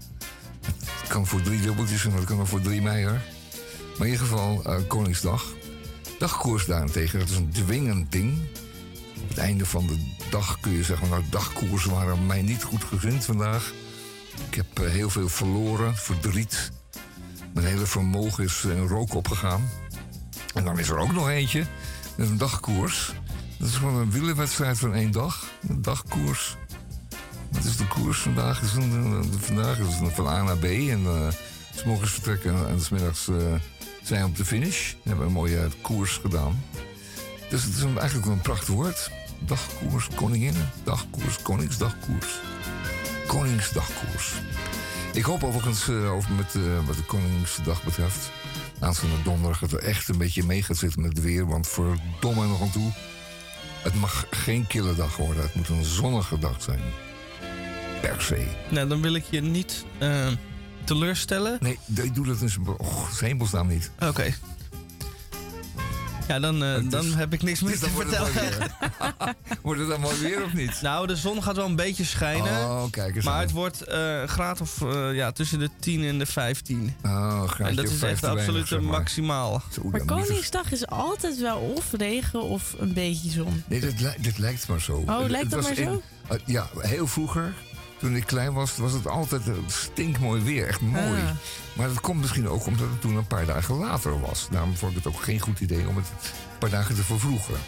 Het 0.65 1.07
kan 1.07 1.27
voor 1.27 1.41
drie 1.41 1.61
dubbeltjes 1.61 2.05
en 2.05 2.11
dat 2.11 2.23
kan 2.23 2.39
ook 2.39 2.47
voor 2.47 2.61
drie 2.61 2.81
meijer. 2.81 3.21
Maar 3.97 4.07
in 4.07 4.13
ieder 4.13 4.27
geval 4.27 4.63
eh, 4.63 4.75
Koningsdag. 4.87 5.45
Dagkoers 6.19 6.65
daarentegen, 6.65 7.19
dat 7.19 7.29
is 7.29 7.35
een 7.35 7.51
dwingend 7.51 8.11
ding. 8.11 8.37
Het 9.27 9.37
einde 9.37 9.65
van 9.65 9.87
de 9.87 10.11
dag 10.29 10.59
kun 10.59 10.71
je 10.71 10.83
zeggen, 10.83 11.09
nou 11.09 11.23
dagkoersen 11.29 11.91
waren 11.91 12.25
mij 12.25 12.41
niet 12.41 12.63
goed 12.63 12.83
gezind 12.83 13.25
vandaag. 13.25 13.73
Ik 14.49 14.55
heb 14.55 14.79
eh, 14.79 14.91
heel 14.91 15.09
veel 15.09 15.29
verloren, 15.29 15.95
verdriet. 15.95 16.71
Mijn 17.53 17.67
hele 17.67 17.85
vermogen 17.85 18.43
is 18.43 18.63
in 18.63 18.87
rook 18.87 19.13
opgegaan. 19.13 19.69
En 20.53 20.63
dan 20.63 20.79
is 20.79 20.89
er 20.89 20.97
ook 20.97 21.13
nog 21.13 21.29
eentje, 21.29 21.65
dat 22.15 22.25
is 22.25 22.31
een 22.31 22.37
dagkoers. 22.37 23.13
Dat 23.59 23.67
is 23.69 23.75
gewoon 23.75 23.95
een 23.95 24.11
wielerwedstrijd 24.11 24.77
van 24.79 24.93
één 24.93 25.11
dag. 25.11 25.43
Een 25.67 25.81
dagkoers. 25.81 26.55
Wat 27.51 27.63
is 27.63 27.77
de 27.77 27.87
koers 27.87 28.19
vandaag? 28.19 28.75
Een- 28.75 29.33
vandaag 29.39 29.77
is 29.79 29.95
het 29.99 30.13
van 30.13 30.27
A 30.27 30.43
naar 30.43 30.57
B. 30.57 30.63
En 30.63 31.05
eh 31.05 31.27
s 31.75 31.83
morgens 31.83 32.11
vertrekken 32.11 32.67
en 32.67 32.81
s 32.81 32.89
middags 32.89 33.27
eh, 33.27 33.35
zijn 34.03 34.21
we 34.21 34.27
op 34.27 34.35
de 34.37 34.45
finish. 34.45 34.91
We 34.91 35.09
hebben 35.09 35.25
een 35.25 35.31
mooie 35.31 35.67
koers 35.81 36.17
gedaan. 36.17 36.63
Dus 37.55 37.63
het 37.63 37.75
is 37.75 37.81
een, 37.81 37.97
eigenlijk 37.97 38.27
een 38.27 38.41
prachtig 38.41 38.67
woord. 38.67 39.11
Dagkoers, 39.39 40.07
koninginnen. 40.15 40.69
Dagkoers, 40.83 41.41
koningsdagkoers. 41.41 42.39
Koningsdagkoers. 43.27 44.31
Ik 45.13 45.23
hoop 45.23 45.43
overigens, 45.43 45.87
eh, 45.89 46.11
over 46.11 46.31
met, 46.31 46.55
eh, 46.55 46.85
wat 46.85 46.95
de 46.95 47.03
Koningsdag 47.03 47.83
betreft... 47.83 48.31
aanstaande 48.79 49.21
donderdag 49.23 49.59
dat 49.59 49.71
er 49.71 49.79
echt 49.79 50.07
een 50.07 50.17
beetje 50.17 50.43
mee 50.43 50.63
gaat 50.63 50.77
zitten 50.77 51.01
met 51.01 51.11
het 51.11 51.21
weer. 51.21 51.47
Want 51.47 51.67
verdomme 51.67 52.47
nog 52.47 52.61
aan 52.61 52.71
toe... 52.71 52.91
Het 53.81 53.95
mag 53.95 54.25
geen 54.29 54.67
kille 54.67 54.95
dag 54.95 55.17
worden. 55.17 55.43
Het 55.43 55.55
moet 55.55 55.69
een 55.69 55.83
zonnige 55.83 56.39
dag 56.39 56.61
zijn. 56.61 56.81
Per 58.01 58.21
se. 58.21 58.47
Nou, 58.69 58.87
dan 58.87 59.01
wil 59.01 59.13
ik 59.13 59.25
je 59.29 59.41
niet 59.41 59.85
eh, 59.97 60.27
teleurstellen. 60.83 61.57
Nee, 61.61 61.79
doe 62.13 62.25
dat 62.25 62.41
in 62.41 62.49
zijn 62.49 62.67
oh, 62.67 63.19
hemelsnaam 63.19 63.67
niet. 63.67 63.91
Oké. 63.99 64.33
Ja, 66.27 66.39
dan, 66.39 66.63
eh, 66.63 66.75
dan 66.89 67.05
heb 67.13 67.33
ik 67.33 67.41
niks 67.43 67.61
meer 67.61 67.71
dus 67.71 67.79
te 67.79 67.85
dan 67.85 67.93
wordt 67.95 68.17
het 68.17 68.27
vertellen. 68.27 68.71
Wordt 69.61 69.79
het 69.79 69.89
dan 69.89 69.99
mooi 69.99 70.19
weer 70.19 70.43
of 70.43 70.53
niet? 70.53 70.81
Nou, 70.81 71.07
de 71.07 71.15
zon 71.15 71.43
gaat 71.43 71.55
wel 71.55 71.65
een 71.65 71.75
beetje 71.75 72.03
schijnen. 72.03 72.51
Oh, 72.65 72.83
kijk 72.91 73.15
eens 73.15 73.25
maar 73.25 73.33
aan. 73.33 73.39
het 73.41 73.51
wordt 73.51 73.81
eh, 73.81 74.19
een 74.21 74.27
graad 74.27 74.61
of 74.61 74.81
eh, 74.81 75.13
ja, 75.15 75.31
tussen 75.31 75.59
de 75.59 75.69
10 75.79 76.03
en 76.03 76.17
de 76.19 76.25
15. 76.25 76.95
Oh, 77.03 77.43
en 77.57 77.75
dat 77.75 77.89
is 77.89 78.01
echt 78.01 78.23
absoluut 78.23 78.67
zeg 78.67 78.81
maar. 78.81 78.91
maximaal. 78.91 79.61
Zo, 79.71 79.81
Maar 79.83 80.05
Koningsdag 80.05 80.71
is 80.71 80.87
altijd 80.87 81.39
wel 81.39 81.57
of 81.59 81.91
regen 81.91 82.41
of 82.41 82.75
een 82.79 82.93
beetje 82.93 83.29
zon. 83.29 83.63
Nee, 83.67 83.79
dit, 83.79 83.99
li- 84.01 84.15
dit 84.21 84.37
lijkt 84.37 84.67
maar 84.67 84.81
zo. 84.81 85.03
Oh, 85.07 85.19
Het- 85.21 85.29
lijkt 85.31 85.51
het 85.53 85.63
dat 85.63 85.75
maar 85.75 85.85
zo? 85.85 86.01
ja, 86.45 86.69
heel 86.77 87.07
vroeger, 87.07 87.53
toen 88.05 88.15
ik 88.15 88.25
klein 88.25 88.53
was, 88.53 88.77
was 88.77 88.91
het 88.91 89.07
altijd 89.07 89.47
een 89.47 89.63
stinkmooi 89.67 90.41
weer. 90.41 90.67
Echt 90.67 90.81
mooi. 90.81 91.21
Ah. 91.21 91.29
Maar 91.73 91.87
dat 91.87 92.01
komt 92.01 92.21
misschien 92.21 92.47
ook 92.49 92.65
omdat 92.65 92.87
het 92.89 93.01
toen 93.01 93.15
een 93.15 93.27
paar 93.27 93.45
dagen 93.45 93.75
later 93.75 94.19
was. 94.21 94.47
Daarom 94.51 94.75
vond 94.75 94.91
ik 94.97 95.03
het 95.03 95.13
ook 95.13 95.21
geen 95.23 95.39
goed 95.39 95.59
idee 95.59 95.87
om 95.87 95.95
het 95.95 96.05
een 96.07 96.57
paar 96.59 96.69
dagen 96.69 96.95
te 96.95 97.03
vervroegen. 97.03 97.55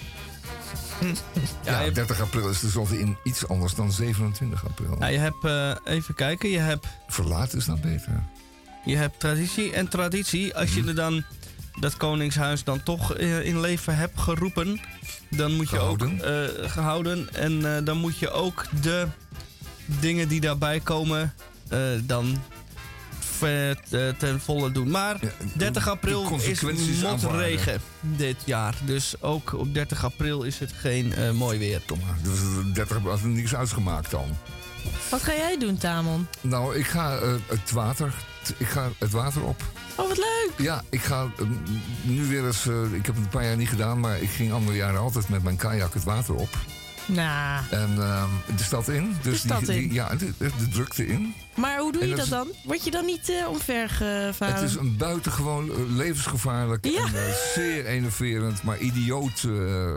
Ja, 1.64 1.80
je- 1.82 1.92
30 1.92 2.22
april 2.22 2.50
is 2.50 2.60
tenslotte 2.60 3.00
in 3.00 3.18
iets 3.24 3.48
anders 3.48 3.74
dan 3.74 3.92
27 3.92 4.66
april. 4.66 4.96
Nou, 5.00 5.12
je 5.12 5.18
hebt, 5.18 5.44
eh, 5.46 5.72
even 5.94 6.14
kijken, 6.16 6.50
je 6.50 6.60
hebt, 6.60 6.88
Verlaat 7.08 7.54
is 7.54 7.66
dan 7.66 7.80
beter. 7.82 8.24
je 8.86 8.96
hebt 8.96 9.20
traditie 9.20 9.74
en 9.74 9.88
traditie. 9.88 10.56
Als 10.56 10.70
Mhm. 10.70 10.80
je 10.82 10.88
er 10.88 10.96
dan 10.96 11.24
dat 11.80 11.98
koningshuis 11.98 12.64
dan 12.64 12.84
toch 12.84 13.14
eh, 13.14 13.46
in 13.46 13.60
leven 13.60 13.96
hebt 13.98 14.20
geroepen, 14.20 14.80
dan 15.30 15.54
moet 15.56 15.70
je 15.70 15.80
ook 15.80 16.00
Gehouden. 16.02 16.62
eh, 16.64 16.72
gehouden. 16.72 17.34
En 17.34 17.76
eh, 17.78 17.86
dan 17.86 17.98
moet 17.98 18.18
je 18.18 18.30
ook 18.32 18.66
de 18.82 19.08
dingen 20.00 20.28
die 20.28 20.42
daarbij 20.42 20.80
komen, 20.80 21.34
eh, 21.70 21.80
dan 22.04 22.42
ver- 23.20 23.80
eh, 23.90 24.08
ten 24.18 24.40
volle 24.42 24.72
doen. 24.72 24.90
Maar 24.90 25.20
30 25.54 25.84
de 25.84 25.90
april 25.90 26.40
is 26.40 26.62
motregen 27.02 27.82
dit 28.02 28.36
jaar. 28.46 28.76
Dus 28.86 29.16
ook 29.22 29.54
op 29.54 29.74
30 29.74 30.04
april 30.06 30.44
is 30.44 30.60
het 30.60 30.72
geen 30.78 31.14
eh, 31.14 31.32
mooi 31.32 31.60
weer. 31.60 31.82
Kom 31.86 32.00
maar, 32.06 32.18
dus 32.22 32.40
30 32.74 32.96
april 32.98 33.12
had 33.12 33.22
er 33.22 33.28
niks 33.28 33.56
uitgemaakt 33.56 34.12
dan. 34.12 34.38
Wat 35.10 35.24
ga 35.24 35.34
jij 35.34 35.58
doen, 35.60 35.78
Tamon? 35.78 36.28
Nou, 36.42 36.76
ik 36.76 36.88
ga 36.88 37.20
het 37.48 37.72
water. 37.72 38.14
Ik 38.58 38.68
ga 38.68 38.90
het 38.98 39.12
water 39.12 39.44
op. 39.44 39.64
Oh, 39.96 40.08
wat 40.08 40.18
leuk! 40.18 40.52
Ja, 40.58 40.84
ik 40.90 41.02
ga 41.02 41.28
nu 42.02 42.26
weer 42.26 42.46
eens. 42.46 42.66
ik 42.94 43.06
heb 43.06 43.16
het 43.16 43.24
een 43.24 43.30
paar 43.30 43.46
jaar 43.46 43.58
niet 43.58 43.70
gedaan, 43.70 44.00
maar 44.00 44.22
ik 44.22 44.30
ging 44.30 44.52
andere 44.52 44.78
jaren 44.78 45.00
altijd 45.00 45.30
met 45.30 45.44
mijn 45.44 45.56
kajak 45.56 45.94
het 45.94 46.04
water 46.04 46.36
op. 46.36 46.58
Nou, 47.08 47.64
En 47.70 47.90
ehm, 48.02 48.30
de 48.58 48.64
stad 48.64 48.88
in. 48.90 49.16
Dus 49.22 49.42
De 49.42 49.48
stad 49.48 49.60
die, 49.66 49.68
die- 49.68 49.84
in. 49.88 49.94
ja, 49.94 50.16
de, 50.16 50.32
de 50.38 50.68
drukte 50.72 51.08
in. 51.08 51.34
maar 51.56 51.80
hoe 51.80 51.92
doe 51.92 52.08
je 52.08 52.16
dat 52.16 52.28
dan? 52.28 52.48
Word 52.66 52.84
je 52.84 52.92
dan 52.92 53.06
niet 53.06 53.30
eh 53.30 53.48
omvergevaren? 53.50 54.56
Het 54.56 54.64
is 54.70 54.76
een 54.76 54.98
buitengewoon 54.98 55.70
eh, 55.70 55.76
levensgevaarlijk 55.88 56.86
Ja. 56.86 57.06
en 57.06 57.14
eh, 57.28 57.34
zeer 57.54 57.86
enerverend, 57.86 58.64
maar 58.64 58.78
idioot 58.80 59.40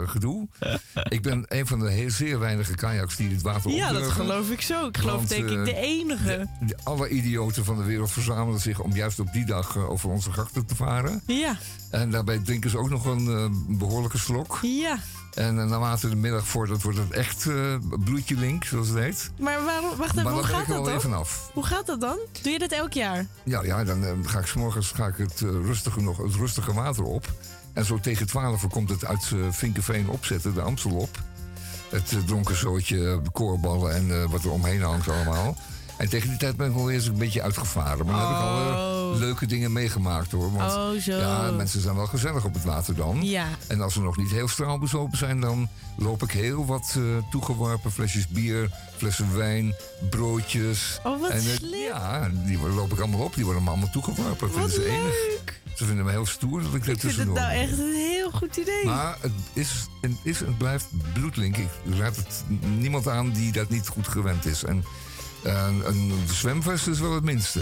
gedoe. 0.07 0.49
ik 1.09 1.23
ben 1.23 1.45
een 1.49 1.67
van 1.67 1.79
de 1.81 1.91
heel, 1.91 2.11
zeer 2.11 2.39
weinige 2.39 2.75
kajaks 2.75 3.17
die 3.17 3.31
het 3.31 3.43
water 3.43 3.71
Ja, 3.71 3.87
dat 3.87 3.97
opdurven. 3.97 4.25
geloof 4.25 4.51
ik 4.51 4.61
zo. 4.61 4.87
Ik 4.87 4.97
geloof 4.99 5.17
Want, 5.17 5.29
denk 5.29 5.49
ik 5.51 5.65
de 5.65 5.75
enige. 5.75 6.49
De- 6.61 6.77
alle 6.85 7.09
idioten 7.09 7.65
van 7.65 7.77
de 7.77 7.85
wereld 7.85 8.11
verzamelen 8.13 8.61
zich 8.61 8.81
om 8.81 8.93
juist 8.95 9.21
op 9.21 9.33
die 9.33 9.45
dag 9.45 9.77
over 9.77 10.09
onze 10.11 10.33
grachten 10.33 10.67
te 10.67 10.75
varen. 10.77 11.23
Ja, 11.27 11.57
En 11.91 12.11
daarbij 12.11 12.39
drinken 12.39 12.71
ze 12.71 12.79
ook 12.79 12.91
nog 12.91 13.05
een 13.05 13.29
eh, 13.29 13.47
behoorlijke 13.79 14.19
slok. 14.19 14.59
ja. 14.63 14.99
En 15.35 15.61
eh, 15.61 15.67
naarmate 15.67 16.09
de 16.09 16.17
middag 16.17 16.47
voordat 16.47 16.83
wordt 16.83 16.99
het 16.99 17.11
echt 17.11 17.47
eh, 17.47 17.77
bloedje 18.05 18.37
link, 18.37 18.65
zoals 18.65 18.89
het 18.89 18.99
heet. 18.99 19.31
Maar 19.39 19.65
waarom, 19.65 19.97
wacht 19.97 20.11
even, 20.11 20.23
maar 20.23 20.33
hoe 20.33 20.43
gaat 20.43 20.69
er 20.69 20.75
dat 20.75 20.85
dan? 20.85 21.01
vanaf. 21.01 21.51
Hoe 21.53 21.67
gaat 21.67 21.87
dat 21.87 22.01
dan? 22.01 22.19
Doe 22.43 22.53
je 22.53 22.59
dat 22.59 22.71
elk 22.71 22.93
jaar? 22.93 23.27
Ja, 23.45 23.63
ja 23.63 23.85
dan 23.85 24.05
eh, 24.05 24.13
ga 24.23 24.39
ik 24.39 24.47
s'morgens 24.47 24.91
ga 24.91 25.07
ik 25.07 25.17
het, 25.17 25.41
rustige, 25.41 26.01
nog, 26.01 26.17
het 26.17 26.35
rustige 26.35 26.73
water 26.73 27.05
op. 27.05 27.33
En 27.73 27.85
zo 27.85 28.01
tegen 28.01 28.27
12 28.27 28.67
komt 28.69 28.89
het 28.89 29.05
uit 29.05 29.33
Vinkenveen 29.51 30.09
opzetten, 30.09 30.55
de 30.55 30.61
Amstel 30.61 30.91
op. 30.91 31.23
Het 31.89 32.27
dronken 32.27 32.57
zootje, 32.57 33.23
koorballen 33.33 33.95
en 33.95 34.31
wat 34.31 34.45
er 34.45 34.51
omheen 34.51 34.83
hangt 34.83 35.09
allemaal. 35.09 35.57
En 36.01 36.09
tegen 36.09 36.29
die 36.29 36.39
tijd 36.39 36.57
ben 36.57 36.69
ik 36.69 36.75
wel 36.75 36.91
eens 36.91 37.07
een 37.07 37.19
beetje 37.19 37.43
uitgevaren. 37.43 38.07
Maar 38.07 38.21
dan 38.21 38.29
heb 38.29 38.37
ik 38.37 38.43
al 38.43 39.13
eh, 39.13 39.19
leuke 39.19 39.47
dingen 39.47 39.73
meegemaakt 39.73 40.33
hoor. 40.33 40.53
Want 40.53 40.73
Oh, 40.73 41.03
zo. 41.03 41.17
ja, 41.17 41.51
mensen 41.51 41.81
zijn 41.81 41.97
wel 41.97 42.07
gezellig 42.07 42.45
op 42.45 42.55
het 42.55 42.65
water 42.65 42.95
dan. 42.95 43.25
Ja. 43.25 43.47
En 43.67 43.81
als 43.81 43.95
we 43.95 44.01
nog 44.01 44.17
niet 44.17 44.31
heel 44.31 44.49
straalbezopen 44.49 45.19
zijn, 45.19 45.41
dan 45.41 45.69
loop 45.97 46.23
ik 46.23 46.31
heel 46.31 46.67
wat 46.67 46.95
eh, 46.97 47.03
toegeworpen 47.31 47.93
flesjes 47.93 48.29
bier, 48.29 48.71
flessen 48.97 49.37
wijn, 49.37 49.75
broodjes. 50.11 51.01
Oh, 51.05 51.21
wat 51.21 51.31
en, 51.31 51.43
slim. 51.43 51.81
Ja, 51.81 52.31
die 52.45 52.59
loop 52.59 52.93
ik 52.93 52.99
allemaal 52.99 53.21
op. 53.21 53.35
Die 53.35 53.45
worden 53.45 53.63
me 53.63 53.69
allemaal 53.69 53.91
toegeworpen. 53.91 54.49
Dat 54.49 54.51
vinden 54.51 54.71
ze 54.71 54.85
enig. 54.85 55.15
Ze 55.75 55.85
vinden 55.85 56.05
me 56.05 56.11
heel 56.11 56.27
stoer 56.27 56.63
dat 56.63 56.75
ik 56.75 56.87
er 56.87 56.93
Ik 56.93 57.01
vind 57.01 57.03
het 57.03 57.11
tussendoor 57.11 57.35
nou 57.35 57.53
echt 57.53 57.79
een 57.79 57.95
heel 57.95 58.31
goed 58.31 58.57
idee. 58.57 58.85
Maar 58.85 59.17
het 59.21 59.33
is, 59.53 59.89
het 60.01 60.13
is 60.23 60.43
en 60.43 60.57
blijft 60.57 60.87
bloedlink. 61.13 61.57
Ik 61.57 61.69
raad 61.99 62.17
het 62.17 62.45
niemand 62.79 63.09
aan 63.09 63.31
die 63.31 63.53
dat 63.53 63.69
niet 63.69 63.89
goed 63.89 64.09
gewend 64.09 64.47
is. 64.47 64.65
En 64.65 64.85
eh, 65.43 65.67
een 65.85 66.13
zwemvest 66.33 66.87
is 66.87 67.01
wel 67.01 67.15
het 67.15 67.25
minste. 67.25 67.61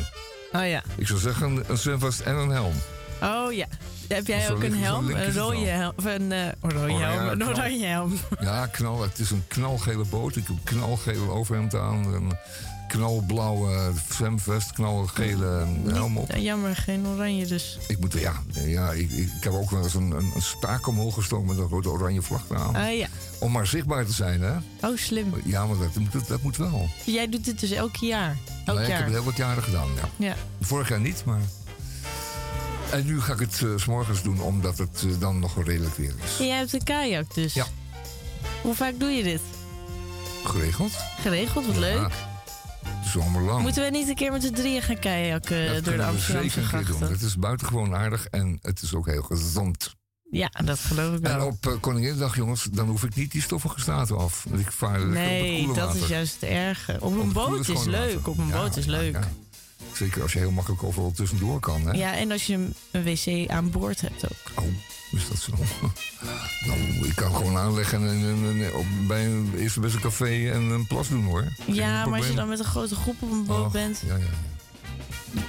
Oh 0.52 0.68
ja. 0.68 0.82
Ik 0.96 1.06
zou 1.06 1.18
zeggen 1.18 1.64
een 1.68 1.78
zwemvest 1.78 2.20
en 2.20 2.34
een 2.34 2.50
helm. 2.50 2.74
Oh 3.22 3.52
ja. 3.52 3.66
Heb 4.08 4.26
jij 4.26 4.50
ook 4.50 4.62
een 4.62 4.76
helm? 4.76 5.10
Een 5.10 5.34
rode 5.34 5.66
helm? 5.66 5.92
Of 5.96 6.04
een 6.04 6.32
eh, 6.32 6.48
rode 6.60 6.92
Oh, 6.92 6.98
ja, 6.98 7.10
helm? 7.10 7.28
Een 7.28 7.48
oranje 7.48 7.86
helm. 7.86 8.18
Ja, 8.40 8.66
knal. 8.66 9.02
Het 9.02 9.18
is 9.18 9.30
een 9.30 9.44
knalgele 9.48 10.04
boot. 10.04 10.36
Ik 10.36 10.46
heb 10.46 10.56
een 10.56 10.62
knalgele 10.64 11.30
overhemd 11.30 11.74
aan. 11.74 12.38
Knalblauwe 12.88 13.92
zwemvest, 14.10 14.72
knalgele 14.72 15.66
helm 15.86 16.16
op. 16.18 16.30
Ja, 16.30 16.38
jammer, 16.38 16.76
geen 16.76 17.06
oranje 17.06 17.46
dus. 17.46 17.78
Ik 17.88 17.98
moet, 18.00 18.12
ja, 18.12 18.42
ja 18.52 18.90
ik, 18.92 19.10
ik, 19.10 19.26
ik 19.36 19.44
heb 19.44 19.52
ook 19.52 19.70
wel 19.70 19.82
eens 19.82 19.94
een, 19.94 20.10
een, 20.10 20.30
een 20.34 20.42
staak 20.42 20.86
omhoog 20.86 21.14
gestoken 21.14 21.46
met 21.46 21.58
een 21.58 21.68
rode 21.68 21.88
oranje 21.90 22.22
vlag 22.22 22.42
aan. 22.54 22.74
Ah 22.76 22.96
ja. 22.96 23.06
Om 23.38 23.52
maar 23.52 23.66
zichtbaar 23.66 24.06
te 24.06 24.12
zijn, 24.12 24.40
hè? 24.40 24.52
Oh, 24.88 24.96
slim. 24.96 25.32
Ja, 25.44 25.66
maar 25.66 25.76
dat, 25.78 25.94
moet- 25.94 26.28
dat, 26.28 26.42
moet 26.42 26.56
wel. 26.56 26.88
Jij 27.04 27.28
doet 27.28 27.44
dit 27.44 27.60
dus 27.60 27.70
elk 27.70 27.96
jaar? 27.96 28.36
Elk 28.64 28.76
Nee, 28.76 28.84
ik 28.86 28.90
jaar? 28.90 28.98
heb 28.98 29.06
het 29.06 29.16
heel 29.16 29.24
wat 29.24 29.36
jaren 29.36 29.62
gedaan, 29.62 29.88
ja. 29.96 30.26
Ja. 30.26 30.34
Vorig 30.60 30.88
jaar 30.88 31.00
niet, 31.00 31.24
maar... 31.24 31.40
En 32.90 33.06
nu 33.06 33.20
ga 33.20 33.32
ik 33.32 33.38
het 33.38 33.62
eh, 33.62 33.68
s 33.76 33.82
s'morgens 33.82 34.22
doen, 34.22 34.40
omdat 34.40 34.78
het 34.78 35.04
eh, 35.06 35.10
dan 35.20 35.38
nog 35.38 35.64
redelijk 35.64 35.96
weer 35.96 36.14
is. 36.24 36.38
En 36.38 36.46
jij 36.46 36.56
hebt 36.56 36.72
een 36.72 36.82
kajak 36.84 37.34
dus? 37.34 37.54
Ja. 37.54 37.66
Hoe 38.62 38.74
vaak 38.74 38.94
doe 38.98 39.10
je 39.10 39.22
dit? 39.22 39.40
Geregeld? 40.44 40.92
Geregeld, 41.20 41.66
wat 41.66 41.74
Ja, 41.74 41.80
leuk. 41.80 42.12
Zomerlang. 43.12 43.62
Moeten 43.62 43.84
we 43.84 43.90
niet 43.90 44.08
een 44.08 44.14
keer 44.14 44.32
met 44.32 44.42
z'n 44.42 44.52
drieën 44.52 44.82
gaan 44.82 44.98
kajakken 44.98 45.74
dat 45.74 45.84
door 45.84 45.96
de 45.96 46.04
Amsterdamse 46.04 46.50
zeker 46.50 46.62
een 46.62 46.68
keer 46.68 46.78
doen. 46.86 46.96
grachten? 46.96 47.16
Het 47.16 47.22
is 47.26 47.36
buitengewoon 47.36 47.94
aardig 47.94 48.26
en 48.26 48.58
het 48.62 48.82
is 48.82 48.94
ook 48.94 49.06
heel 49.06 49.22
gezond. 49.22 49.94
Ja, 50.30 50.50
dat 50.64 50.78
geloof 50.78 51.16
ik 51.18 51.22
En 51.26 51.36
wel. 51.36 51.46
op 51.46 51.66
uh, 51.66 51.72
Koninginnedag, 51.80 52.36
jongens, 52.36 52.62
dan 52.72 52.88
hoef 52.88 53.04
ik 53.04 53.14
niet 53.14 53.32
die 53.32 53.42
stoffige 53.42 53.80
staten 53.80 54.16
af. 54.18 54.44
Want 54.48 54.60
ik 54.60 54.72
vaar 54.72 54.90
lekker 55.00 55.08
op 55.08 55.14
het 55.14 55.40
Nee, 55.40 55.66
dat 55.66 55.76
water. 55.76 56.02
is 56.02 56.08
juist 56.08 56.34
het 56.40 56.50
erge. 56.50 56.96
Op 57.00 57.18
een 57.20 57.32
boot 57.32 57.68
is 57.68 57.84
leuk. 57.84 58.12
water. 58.14 58.28
Op 58.30 58.38
een 58.38 58.46
Ja, 58.46 58.52
boot 58.52 58.76
is 58.76 58.84
ja, 58.84 58.90
leuk. 58.90 59.12
ja. 59.12 59.28
Zeker 59.92 60.22
als 60.22 60.32
je 60.32 60.38
heel 60.38 60.50
makkelijk 60.50 60.82
overal 60.82 61.12
tussendoor 61.12 61.60
kan, 61.60 61.86
hè? 61.86 61.92
Ja, 61.92 62.16
en 62.16 62.30
als 62.32 62.46
je 62.46 62.54
een- 62.54 62.74
een 62.90 63.02
wc 63.04 63.50
aan 63.50 63.70
boord 63.70 64.00
hebt 64.00 64.24
ook. 64.24 64.64
Oh, 64.64 64.64
is 65.12 65.28
dat 65.28 65.38
zo? 65.38 65.52
nou, 66.66 66.78
ik 67.06 67.14
kan 67.14 67.34
gewoon 67.34 67.56
aanleggen 67.56 68.08
en, 68.08 68.08
en- 68.08 68.62
en 68.64 68.74
op, 68.74 68.86
bij 69.06 69.26
een 69.26 69.52
eerste 69.56 69.80
beste 69.80 69.98
café 69.98 70.50
en 70.50 70.62
een 70.62 70.86
plas 70.86 71.08
doen, 71.08 71.24
hoor. 71.24 71.44
Geen 71.64 71.74
Ja, 71.74 72.06
maar 72.06 72.18
als 72.18 72.26
je 72.28 72.34
dan 72.34 72.48
met 72.48 72.58
een 72.58 72.64
grote 72.64 72.94
groep 72.94 73.22
op 73.22 73.30
een 73.30 73.44
boot 73.44 73.72
bent, 73.72 74.02
Ja, 74.06 74.16
ja. 74.16 74.26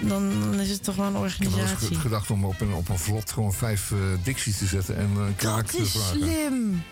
dan, 0.07 0.29
dan 0.41 0.59
is 0.59 0.69
het 0.69 0.83
toch 0.83 0.95
wel 0.95 1.05
een 1.05 1.25
Ik 1.25 1.31
heb 1.31 1.39
eens 1.41 1.53
organisatie. 1.53 1.95
gedacht 1.99 2.29
om 2.31 2.45
op 2.45 2.61
een, 2.61 2.73
op 2.73 2.89
een 2.89 2.99
vlot 2.99 3.31
gewoon 3.31 3.53
vijf 3.53 3.91
eh 3.91 3.97
dicties 4.23 4.57
te 4.57 4.65
zetten 4.65 4.97
en 4.97 5.09
een 5.15 5.35
knaak 5.35 5.65
Dat 5.65 5.75
te 5.75 5.77
is 5.81 5.91
vragen. 5.91 6.17
slim. 6.17 6.83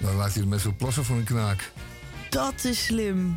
Dan 0.00 0.14
laat 0.16 0.32
hij 0.32 0.42
de 0.42 0.48
mensen 0.48 0.76
plassen 0.76 1.04
voor 1.04 1.16
een 1.16 1.24
knaak. 1.24 1.72
Dat 2.30 2.64
is 2.64 2.84
slim. 2.84 3.36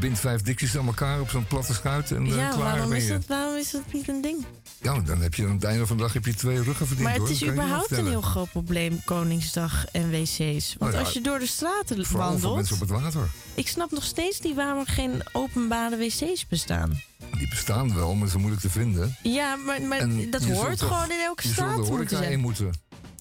Bindt 0.00 0.18
vijf 0.20 0.42
dicties 0.42 0.76
aan 0.78 0.86
elkaar 0.86 1.20
op 1.20 1.30
zo'n 1.30 1.46
platte 1.46 1.74
schuit 1.74 2.10
en 2.10 2.26
eh, 2.26 2.34
Ja, 2.36 2.48
klaar 2.48 2.58
waarom 2.58 2.92
is, 2.92 3.04
je. 3.04 3.10
dat, 3.10 3.26
waarom 3.26 3.56
is 3.56 3.70
dat 3.70 3.82
niet 3.92 4.08
een 4.08 4.20
ding? 4.22 4.44
Ja, 4.82 4.98
dan 5.00 5.20
heb 5.20 5.34
je 5.34 5.44
aan 5.46 5.50
het 5.54 5.64
einde 5.64 5.86
van 5.86 5.96
de 5.96 6.02
dag 6.02 6.12
heb 6.12 6.24
je 6.24 6.34
twee 6.34 6.62
ruggen 6.62 6.86
verdiend. 6.86 7.00
Maar 7.00 7.12
het 7.12 7.20
hoor. 7.22 7.30
is 7.30 7.38
je 7.38 7.44
je 7.44 7.50
überhaupt 7.52 7.90
een 7.90 8.06
heel 8.06 8.20
groot 8.20 8.50
probleem, 8.50 9.04
Koningsdag 9.04 9.84
en 9.92 10.10
wc's. 10.10 10.38
Want 10.38 10.78
Nou 10.78 10.92
ja, 10.92 10.98
als 10.98 11.12
je 11.12 11.20
door 11.20 11.38
de 11.38 11.46
straten 11.46 12.06
Vooral 12.06 12.28
voor 12.30 12.30
wandelt... 12.30 12.54
mensen 12.56 12.74
op 12.74 12.80
het 12.80 12.90
water. 12.90 13.28
Ik 13.54 13.68
snap 13.68 13.90
nog 13.90 14.04
steeds 14.04 14.40
niet 14.40 14.54
waarom 14.54 14.78
er 14.78 14.86
geen 14.92 15.22
openbare 15.32 15.96
wc's 15.96 16.46
bestaan. 16.48 17.00
Die 17.38 17.48
bestaan 17.48 17.94
wel, 17.94 18.14
maar 18.14 18.24
ze 18.24 18.28
zijn 18.30 18.40
moeilijk 18.40 18.62
te 18.62 18.70
vinden. 18.70 19.16
Ja, 19.22 19.56
maar, 19.56 19.82
maar 19.82 19.98
En 19.98 20.30
dat 20.30 20.44
je 20.44 20.54
hoort 20.54 20.78
toch- 20.78 20.88
gewoon 20.88 21.10
in 21.10 21.20
elke 21.24 21.42
Je 21.42 21.48
zult 21.54 21.54
straat 21.54 21.70
de 21.70 21.76
moeten 21.76 21.94
horeca 21.94 22.16
zijn. 22.16 22.40
moeten. 22.40 22.70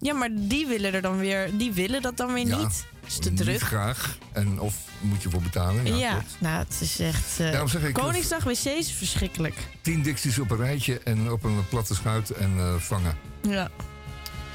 Ja, 0.02 0.14
maar 0.14 0.30
die 0.34 0.68
willen 0.68 0.94
er 0.94 1.02
dan 1.02 1.18
weer... 1.18 1.50
Die 1.58 1.72
willen 1.74 2.02
dat 2.02 2.18
dan 2.18 2.34
weer 2.34 2.48
Ja, 2.48 2.58
niet. 2.58 2.66
Het 3.00 3.08
is 3.08 3.18
te 3.20 3.30
Niet 3.30 3.38
druk. 3.40 3.62
graag. 3.62 4.18
En 4.32 4.60
of 4.60 4.76
moet 5.00 5.22
je 5.22 5.30
voor 5.30 5.42
betalen. 5.42 5.98
Ja, 5.98 6.24
nou, 6.40 6.58
het 6.58 6.78
is 6.82 7.00
echt... 7.00 7.40
eh, 7.40 7.52
Daarom 7.52 7.68
zeg 7.70 7.82
ik, 7.84 7.94
Koningsdag 7.94 8.44
wc's 8.44 8.66
is 8.66 8.92
verschrikkelijk. 8.92 9.56
Tien 9.82 10.02
dicties 10.02 10.40
op 10.40 10.52
een 10.52 10.58
rijtje 10.58 11.00
en 11.04 11.32
op 11.32 11.44
een 11.44 11.68
platte 11.70 11.96
schuit 11.96 12.30
en 12.30 12.54
eh, 12.58 12.74
vangen. 12.76 13.18
Ja. 13.42 13.70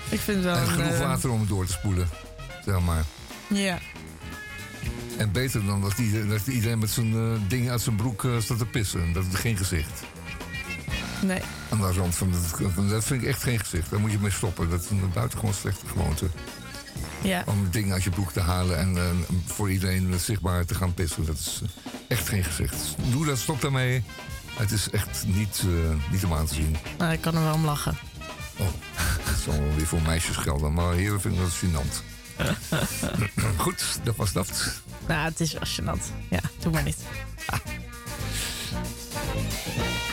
Ik 0.08 0.20
vind 0.20 0.36
het 0.36 0.44
wel 0.46 0.56
en 0.56 0.66
genoeg 0.66 0.92
eh, 0.92 0.98
water 0.98 1.30
om 1.30 1.40
het 1.40 1.48
door 1.48 1.66
te 1.66 1.72
spoelen. 1.72 2.08
Zeg 2.64 2.80
maar. 2.80 3.04
Ja. 3.48 3.78
En 5.18 5.32
beter 5.32 5.64
dan 5.66 5.80
dat 5.80 5.98
iedereen, 5.98 6.28
dat 6.28 6.46
iedereen 6.46 6.78
met 6.78 6.90
zijn 6.90 7.12
eh, 7.14 7.48
ding 7.48 7.70
uit 7.70 7.80
zijn 7.80 7.96
broek 7.96 8.24
eh, 8.24 8.30
staat 8.40 8.58
te 8.58 8.66
pissen. 8.66 9.12
Dat 9.12 9.24
is 9.32 9.38
geen 9.38 9.56
gezicht. 9.56 10.02
Nee. 11.26 11.40
Aan 11.68 11.80
de 11.80 11.92
rand 11.92 12.14
van 12.14 12.32
dat 12.88 13.04
vind 13.04 13.22
ik 13.22 13.28
echt 13.28 13.42
geen 13.42 13.58
gezicht. 13.58 13.90
Daar 13.90 14.00
moet 14.00 14.10
je 14.10 14.18
mee 14.18 14.30
stoppen. 14.30 14.70
Dat 14.70 14.80
is 14.80 14.90
een 14.90 15.10
buitengewoon 15.14 15.54
slechte 15.54 15.86
gewoonte. 15.86 16.26
Ja. 17.22 17.42
Om 17.46 17.70
dingen 17.70 17.92
uit 17.92 18.02
je 18.02 18.10
broek 18.10 18.32
te 18.32 18.40
halen 18.40 18.78
en 18.78 18.96
eh, 18.96 19.02
voor 19.46 19.70
iedereen 19.70 20.18
zichtbaar 20.20 20.64
te 20.64 20.74
gaan 20.74 20.94
pissen. 20.94 21.26
Dat 21.26 21.38
is 21.38 21.60
eh, 21.62 21.90
echt 22.08 22.28
geen 22.28 22.44
gezicht. 22.44 22.96
Doe 23.10 23.26
dat, 23.26 23.38
stop 23.38 23.60
daarmee. 23.60 24.04
Het 24.54 24.70
is 24.70 24.90
echt 24.90 25.24
niet, 25.26 25.62
eh, 25.64 26.10
niet 26.12 26.24
om 26.24 26.32
aan 26.32 26.46
te 26.46 26.54
zien. 26.54 26.76
Nou, 26.98 27.12
ik 27.12 27.20
kan 27.20 27.34
er 27.34 27.42
wel 27.42 27.54
om 27.54 27.64
lachen. 27.64 27.98
Oh, 28.56 28.66
dat 29.24 29.38
zal 29.44 29.60
wel 29.60 29.74
weer 29.76 29.86
voor 29.86 30.02
meisjes 30.02 30.36
gelden. 30.36 30.72
Maar 30.72 30.94
heren 30.94 31.20
vinden 31.20 31.40
dat 31.40 31.56
gênant. 31.64 32.02
Goed, 33.64 33.98
dat 34.02 34.16
was 34.16 34.32
dat. 34.32 34.80
Nou, 35.08 35.24
het 35.24 35.40
is 35.40 35.52
wel 35.52 35.62
gênant. 35.62 36.28
Ja, 36.30 36.40
doe 36.60 36.72
maar 36.72 36.82
niet. 36.82 36.98
See 39.74 40.03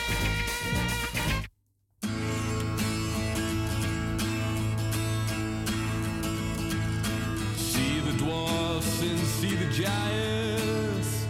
giants. 9.82 11.24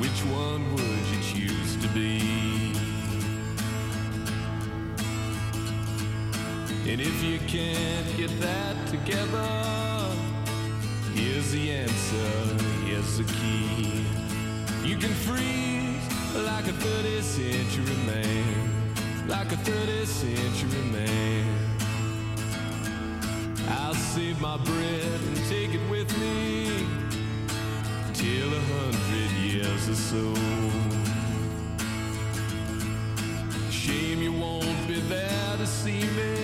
Which 0.00 0.20
one 0.32 0.62
would 0.74 1.04
you 1.12 1.20
choose 1.32 1.76
to 1.82 1.88
be? 1.88 2.72
And 6.90 7.00
if 7.00 7.22
you 7.22 7.38
can't 7.40 8.08
get 8.16 8.32
that 8.40 8.76
together, 8.88 9.50
here's 11.14 11.50
the 11.52 11.72
answer, 11.72 12.32
here's 12.86 13.18
the 13.18 13.24
key. 13.24 14.04
You 14.88 14.96
can 14.96 15.14
freeze 15.26 16.06
like 16.34 16.66
a 16.66 16.76
30th 16.84 17.22
century 17.22 17.96
man, 18.06 19.28
like 19.28 19.52
a 19.52 19.56
30th 19.56 20.06
century 20.06 20.84
man. 20.92 21.46
I'll 23.68 23.94
save 23.94 24.40
my 24.40 24.56
breath 24.58 25.26
and 25.28 25.36
take 25.48 25.74
it 25.74 25.90
with 25.90 26.10
me 26.18 26.63
till 28.24 28.54
a 28.54 28.64
hundred 28.76 29.30
years 29.46 29.88
or 29.92 29.98
so. 30.10 30.24
Shame 33.70 34.20
you 34.22 34.32
won't 34.32 34.80
be 34.88 34.98
there 35.14 35.56
to 35.58 35.66
see 35.66 36.04
me 36.18 36.34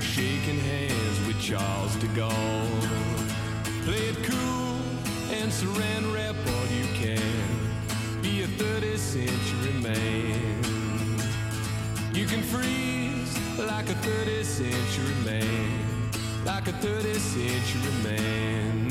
shaking 0.00 0.60
hands 0.70 1.16
with 1.26 1.38
Charles 1.48 1.94
de 1.96 2.08
Gaulle. 2.18 2.88
Play 3.84 4.04
it 4.12 4.18
cool 4.30 4.80
and 5.38 5.48
saran 5.58 6.04
wrap 6.14 6.38
all 6.54 6.66
you 6.78 6.86
can. 7.02 7.44
Be 8.22 8.32
a 8.42 8.48
30th 8.62 9.04
century 9.14 9.74
man. 9.88 10.52
You 12.18 12.24
can 12.32 12.42
freeze 12.52 13.32
like 13.58 13.88
a 13.96 13.98
30th 14.06 14.50
century 14.60 15.16
man. 15.28 15.70
Like 16.46 16.68
a 16.68 16.76
30th 16.84 17.26
century 17.36 17.94
man. 18.06 18.81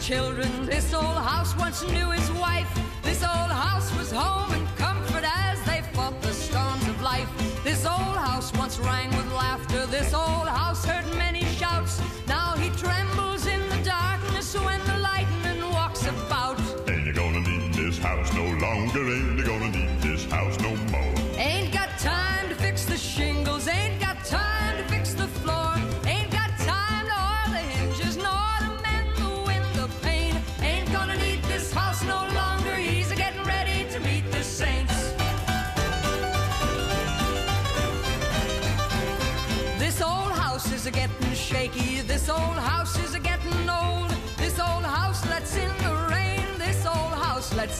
Children. 0.00 0.66
This 0.66 0.94
old 0.94 1.04
house 1.04 1.56
once 1.56 1.82
knew 1.82 2.10
his 2.10 2.30
wife. 2.32 2.68
This 3.02 3.22
old 3.22 3.50
house 3.50 3.94
was 3.96 4.10
home 4.10 4.52
and 4.52 4.66
comfort 4.76 5.24
as 5.24 5.62
they 5.64 5.82
fought 5.92 6.20
the 6.22 6.32
storms 6.32 6.86
of 6.88 7.00
life. 7.02 7.28
This 7.64 7.84
old 7.84 8.16
house 8.16 8.52
once 8.54 8.78
rang 8.78 9.10
with 9.16 9.30
laughter. 9.32 9.86
This 9.86 10.14
old 10.14 10.48
house 10.48 10.84
heard 10.84 11.06
many 11.16 11.44
shouts. 11.44 12.00
Now 12.26 12.56
he 12.56 12.70
trembles 12.70 13.46
in 13.46 13.60
the 13.68 13.80
darkness 13.84 14.54
when 14.58 14.80
the 14.86 14.98
lightning 14.98 15.60
walks 15.72 16.06
about. 16.06 16.58
Ain't 16.88 17.06
you 17.06 17.12
gonna 17.12 17.40
need 17.40 17.74
this 17.74 17.98
house 17.98 18.32
no 18.34 18.44
longer? 18.44 19.00
Ain't 19.00 19.38
you 19.38 19.44
gonna 19.44 19.77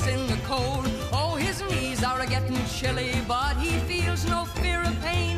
in 0.08 0.26
the 0.26 0.38
cold. 0.44 0.86
Oh, 1.12 1.36
his 1.36 1.62
knees 1.70 2.02
are 2.02 2.24
getting 2.26 2.58
chilly, 2.66 3.12
but 3.26 3.56
he 3.56 3.78
feels 3.80 4.24
no 4.26 4.44
fear 4.44 4.82
of 4.82 4.98
pain. 5.02 5.37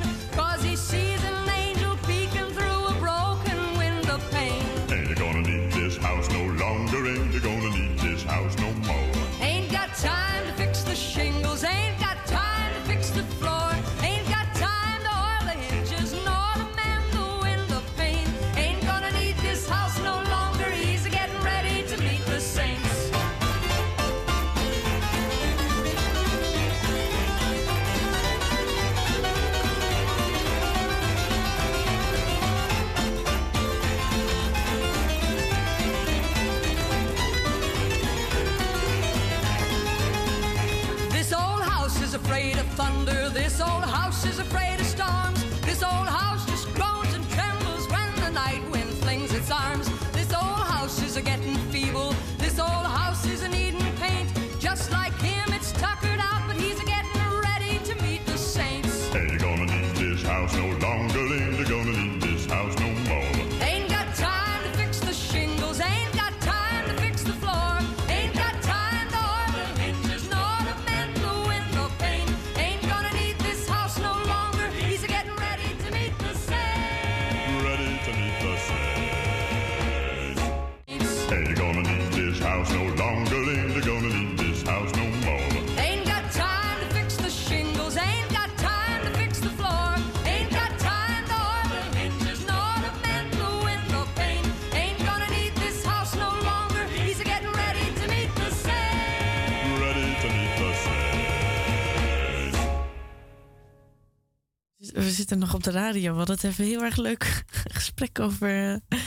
We 104.92 105.10
zitten 105.10 105.38
nog 105.38 105.54
op 105.54 105.62
de 105.62 105.70
radio. 105.70 106.10
We 106.10 106.16
hadden 106.18 106.34
het 106.36 106.44
even 106.44 106.64
heel 106.64 106.82
erg 106.82 106.96
leuk 106.96 107.44
gesprek 107.80 108.18
over, 108.18 108.72
eh, 108.72 108.98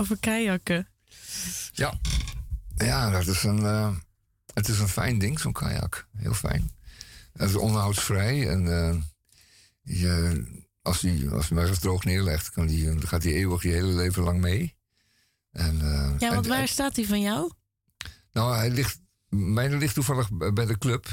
over 0.00 0.18
kajakken. 0.20 0.88
Ja. 1.72 1.94
Ja, 2.76 3.10
dat 3.10 3.26
is 3.26 3.42
een, 3.42 3.58
eh, 3.64 3.94
het 4.54 4.68
is 4.68 4.78
een 4.78 4.88
fijn 4.88 5.18
ding, 5.18 5.40
zo'n 5.40 5.52
kajak. 5.52 6.08
Heel 6.16 6.34
fijn. 6.34 6.70
Het 7.32 7.48
is 7.50 7.56
onderhoudsvrij 7.56 8.48
en 8.48 8.68
eh, 8.72 8.96
je, 9.82 10.42
als 10.82 11.00
hij 11.00 11.30
als 11.30 11.48
hij 11.48 11.58
maar 11.58 11.68
eens 11.68 11.78
droog 11.78 12.04
neerlegt, 12.04 12.50
kan 12.50 12.66
die, 12.66 12.84
dan 12.84 13.08
gaat 13.08 13.22
hij 13.22 13.32
eeuwig 13.32 13.62
je 13.62 13.68
hele 13.68 13.92
leven 13.92 14.22
lang 14.22 14.40
mee. 14.40 14.76
En, 15.50 15.78
Ja, 16.18 16.30
want 16.34 16.44
en- 16.46 16.48
waar 16.52 16.68
staat 16.68 16.94
die 16.94 17.06
van 17.08 17.20
jou? 17.20 17.52
nou, 18.32 18.56
hij 18.56 18.70
ligt, 18.70 19.00
mijne 19.28 19.76
ligt 19.76 19.94
toevallig 19.94 20.28
bij 20.54 20.66
de 20.66 20.78
club. 20.78 21.06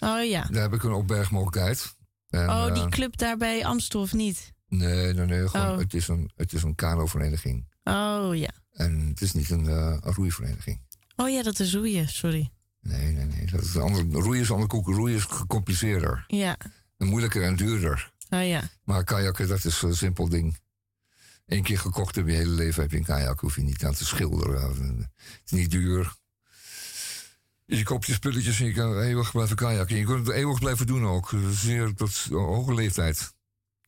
Oh 0.00 0.24
ja. 0.24 0.42
Daar 0.50 0.62
heb 0.62 0.72
ik 0.74 0.82
een 0.82 0.92
opbergmogelijkheid. 0.92 1.95
En, 2.28 2.48
Oh, 2.48 2.74
die 2.74 2.82
eh, 2.82 2.88
club 2.88 3.16
daar 3.16 3.36
bij 3.36 3.64
Amstel 3.64 4.00
of 4.00 4.12
niet? 4.12 4.52
Nee, 4.68 5.12
nee, 5.14 5.26
nee. 5.26 5.48
Gewoon, 5.48 5.70
Oh. 5.70 5.78
het, 5.78 5.94
is 5.94 6.08
een, 6.08 6.30
het 6.36 6.52
is 6.52 6.62
een 6.62 6.74
kanovereniging. 6.74 7.68
Oh 7.84 8.30
ja. 8.36 8.50
En 8.72 9.06
het 9.08 9.20
is 9.20 9.32
niet 9.32 9.50
een, 9.50 9.66
een 9.66 10.00
roeivereniging. 10.00 10.80
Oh 11.16 11.28
ja, 11.30 11.42
dat 11.42 11.58
is 11.58 11.74
roeien, 11.74 12.08
sorry. 12.08 12.50
Nee, 12.80 13.12
nee, 13.12 13.24
nee. 13.24 13.46
Dat 13.46 13.62
is 13.62 13.76
ander, 13.76 14.04
roeien 14.22 14.42
is 14.42 14.50
ander 14.50 14.68
koek. 14.68 14.86
Roeien 14.86 15.16
is 15.16 15.24
gecompliceerder. 15.24 16.24
Ja. 16.26 16.56
En 16.98 17.06
moeilijker 17.06 17.42
en 17.42 17.56
duurder. 17.56 18.12
Oh 18.30 18.46
ja. 18.46 18.62
Maar 18.84 19.04
kajakken, 19.04 19.48
dat 19.48 19.64
is 19.64 19.82
een 19.82 19.96
simpel 19.96 20.28
ding. 20.28 20.58
Eén 21.46 21.62
keer 21.62 21.78
gekocht 21.78 22.14
heb 22.14 22.26
je 22.26 22.32
hele 22.34 22.50
leven 22.52 22.82
heb 22.82 22.90
je 22.90 22.96
een 22.96 23.04
kajak. 23.04 23.40
Hoef 23.40 23.56
je 23.56 23.62
niet 23.62 23.84
aan 23.84 23.94
te 23.94 24.04
schilderen. 24.04 24.60
Het 24.62 25.08
is 25.44 25.50
niet 25.50 25.70
duur. 25.70 26.14
Dus 27.66 27.78
je 27.78 27.84
koopt 27.84 28.06
je 28.06 28.12
spulletjes 28.12 28.60
en 28.60 28.66
je 28.66 28.72
kan 28.72 29.00
eeuwig 29.00 29.30
blijven 29.30 29.56
kajakken. 29.56 29.96
Je 29.96 30.04
kunt 30.04 30.26
het 30.26 30.36
eeuwig 30.36 30.58
blijven 30.58 30.86
doen 30.86 31.06
ook. 31.06 31.32
Zeer 31.50 31.94
tot 31.94 32.12
hoge 32.30 32.74
leeftijd. 32.74 33.34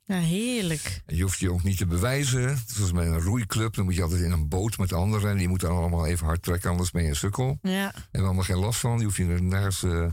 Ja, 0.05 0.19
heerlijk. 0.19 1.03
En 1.07 1.17
je 1.17 1.23
hoeft 1.23 1.39
je 1.39 1.53
ook 1.53 1.63
niet 1.63 1.77
te 1.77 1.87
bewijzen. 1.87 2.59
Zoals 2.67 2.93
bij 2.93 3.07
een 3.07 3.21
roeiclub, 3.21 3.75
dan 3.75 3.85
moet 3.85 3.95
je 3.95 4.03
altijd 4.03 4.21
in 4.21 4.31
een 4.31 4.49
boot 4.49 4.79
met 4.79 4.93
anderen. 4.93 5.31
En 5.31 5.37
die 5.37 5.49
moeten 5.49 5.69
dan 5.69 5.77
allemaal 5.77 6.07
even 6.07 6.27
hard 6.27 6.43
trekken, 6.43 6.71
anders 6.71 6.91
ben 6.91 7.03
je 7.03 7.09
een 7.09 7.17
sukkel. 7.17 7.59
Ja. 7.63 7.93
We 8.11 8.21
allemaal 8.21 8.45
geen 8.45 8.57
last 8.59 8.81
van. 8.81 8.99
Je 8.99 9.05
hoeft 9.05 9.17
je 9.17 9.25
nergens... 9.25 9.81
je 9.81 10.13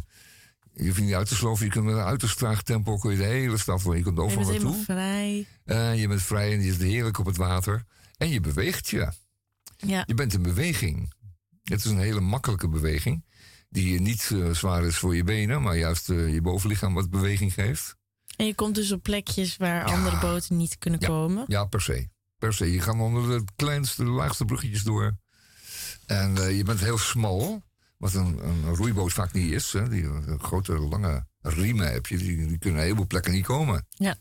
hoeft 0.78 0.96
je 0.96 1.02
niet 1.02 1.14
uit 1.14 1.28
te 1.28 1.36
sloven. 1.36 1.66
Je 1.66 1.72
kunt 1.72 1.86
met 1.86 1.96
een 1.96 2.02
uiterst 2.02 2.38
traag 2.38 2.64
tempo 2.64 2.98
kun 2.98 3.12
je 3.12 3.18
de 3.18 3.24
hele 3.24 3.58
stad 3.58 3.82
voor. 3.82 3.98
Je 3.98 4.04
Je 4.04 4.22
overal 4.22 4.46
bent 4.46 4.48
helemaal 4.48 4.72
naartoe. 4.72 4.86
vrij. 4.96 5.48
Eh, 5.66 6.00
je 6.02 6.08
bent 6.08 6.22
vrij 6.22 6.52
en 6.54 6.62
je 6.62 6.72
zit 6.72 6.82
heerlijk 6.82 7.20
op 7.20 7.26
het 7.26 7.38
water. 7.38 7.84
En 8.18 8.30
je 8.30 8.40
beweegt 8.42 8.90
je. 8.90 9.12
Ja. 9.78 10.04
Je 10.06 10.14
bent 10.14 10.34
in 10.34 10.42
beweging. 10.42 11.14
Het 11.64 11.86
is 11.86 11.92
een 11.92 12.00
hele 12.00 12.20
makkelijke 12.22 12.68
beweging. 12.68 13.26
Die 13.76 14.02
niet 14.02 14.30
eh, 14.31 14.52
zwaar 14.52 14.84
is 14.84 14.97
voor 14.97 15.15
je 15.15 15.23
benen, 15.23 15.61
maar 15.61 15.77
juist 15.77 16.10
eh, 16.10 16.34
je 16.34 16.41
bovenlichaam 16.41 16.93
wat 16.93 17.10
beweging 17.10 17.53
geeft. 17.53 17.95
En 18.38 18.45
je 18.45 18.56
komt 18.56 18.76
dus 18.76 18.91
op 18.91 19.03
plekjes 19.03 19.57
waar 19.57 19.84
andere 19.84 20.18
boten 20.19 20.57
niet 20.57 20.77
kunnen 20.77 20.99
komen. 20.99 21.43
Ja, 21.47 21.65
per 21.65 21.81
se. 21.81 22.07
Per 22.38 22.53
se. 22.53 22.72
Je 22.72 22.81
gaat 22.81 22.99
onder 22.99 23.39
de 23.39 23.43
kleinste, 23.56 24.03
de 24.03 24.10
laagste 24.10 24.45
bruggetjes 24.45 24.84
door. 24.84 25.18
En 26.06 26.38
eh, 26.38 26.57
je 26.57 26.64
bent 26.64 26.80
heel 26.80 26.97
smal. 26.97 27.64
Wat 27.97 28.14
een, 28.14 28.39
een 28.47 28.76
roeiboot 28.76 29.14
vaak 29.14 29.34
niet 29.34 29.52
is. 29.52 29.73
Hè. 29.73 29.89
Die 29.89 30.07
grote, 30.38 30.73
lange 30.77 31.26
riemen 31.41 31.91
heb 31.91 32.07
je. 32.07 32.18
Die, 32.18 32.47
die 32.47 32.57
kunnen 32.57 32.80
een 32.80 32.85
heleboel 32.85 33.07
plekken 33.07 33.31
niet 33.31 33.45
komen. 33.45 33.88
Ja. 33.89 34.15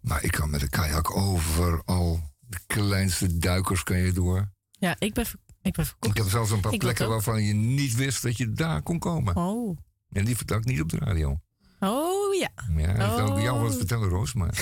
Maar 0.00 0.24
ik 0.24 0.30
kan 0.30 0.50
met 0.50 0.62
een 0.62 0.68
kajak 0.68 1.16
overal. 1.16 2.20
De 2.38 2.58
kleinste 2.66 3.38
duikers 3.38 3.82
kan 3.82 3.98
je 3.98 4.12
door. 4.12 4.52
Ja, 4.70 4.96
ik 4.98 5.14
ben, 5.14 5.26
ik 5.62 5.72
ben 5.74 5.86
verkocht. 5.86 6.16
Ik 6.16 6.22
heb 6.22 6.30
zelfs 6.32 6.50
een 6.50 6.60
paar 6.60 6.72
Ik 6.72 6.78
plekken 6.78 7.08
waarvan 7.08 7.42
je 7.42 7.52
niet 7.54 7.94
wist 7.94 8.22
dat 8.22 8.36
je 8.36 8.52
daar 8.52 8.82
kon 8.82 8.98
komen. 8.98 9.36
Oh. 9.36 9.78
En 10.10 10.24
die 10.24 10.36
vertel 10.36 10.58
ik 10.58 10.64
niet 10.64 10.80
op 10.80 10.88
de 10.88 10.98
radio. 10.98 11.40
Oh 11.80 12.34
ja. 12.34 12.50
Ja, 12.76 13.14
ook 13.20 13.28
Oh. 13.28 13.42
jou 13.42 13.66
eens 13.66 13.76
vertellen, 13.76 14.08
Roos. 14.08 14.32
Maar 14.32 14.58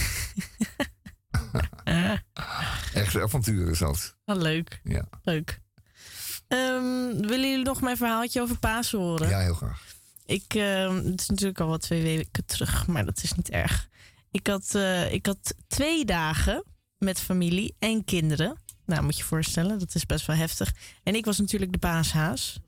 echt 2.95 3.15
is 3.15 3.79
dat. 3.79 4.17
Wat 4.25 4.37
leuk. 4.37 4.81
Ja. 4.85 5.05
Leuk. 5.23 5.61
Ehm, 6.49 7.11
willen 7.27 7.51
jullie 7.51 7.65
nog 7.65 7.81
mijn 7.81 7.97
verhaaltje 7.97 8.41
over 8.41 8.59
Pasen 8.59 8.99
horen? 8.99 9.29
Ja, 9.29 9.39
heel 9.39 9.55
graag. 9.55 9.83
Ik, 10.27 10.55
ehm, 10.55 10.95
het 10.95 11.21
is 11.21 11.29
natuurlijk 11.29 11.61
al 11.61 11.69
wat 11.69 11.81
twee 11.81 12.03
weken 12.03 12.45
terug, 12.45 12.87
maar 12.87 13.05
dat 13.05 13.23
is 13.23 13.33
niet 13.33 13.51
erg. 13.51 13.89
Ik 14.31 14.47
had, 14.47 14.75
eh, 14.75 15.13
ik 15.13 15.27
had 15.27 15.55
twee 15.67 16.05
dagen 16.05 16.65
met 16.99 17.21
familie 17.21 17.75
en 17.79 18.05
kinderen. 18.05 18.57
Nou, 18.91 19.03
moet 19.03 19.17
je 19.17 19.23
je 19.23 19.29
voorstellen, 19.29 19.79
dat 19.79 19.95
is 19.95 20.07
best 20.07 20.27
wel 20.27 20.37
heftig. 20.37 20.73
En 21.03 21.15
ik 21.15 21.25
was 21.25 21.39
natuurlijk 21.39 21.73
de 21.73 21.79
baashaas. 21.79 22.61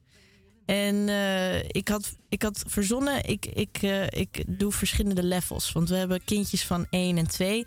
En 0.67 1.09
eh, 1.09 1.59
ik, 1.59 1.89
had, 1.89 2.17
ik 2.29 2.43
had 2.43 2.65
verzonnen, 2.67 3.25
ik, 3.25 3.47
ik, 3.47 3.79
eh, 3.81 4.07
ik 4.07 4.45
doe 4.47 4.73
verschillende 4.73 5.23
levels. 5.23 5.73
Want 5.73 5.89
we 5.89 5.95
hebben 5.95 6.25
kindjes 6.25 6.65
van 6.65 6.87
1 6.91 7.19
en 7.19 7.27
2 7.29 7.65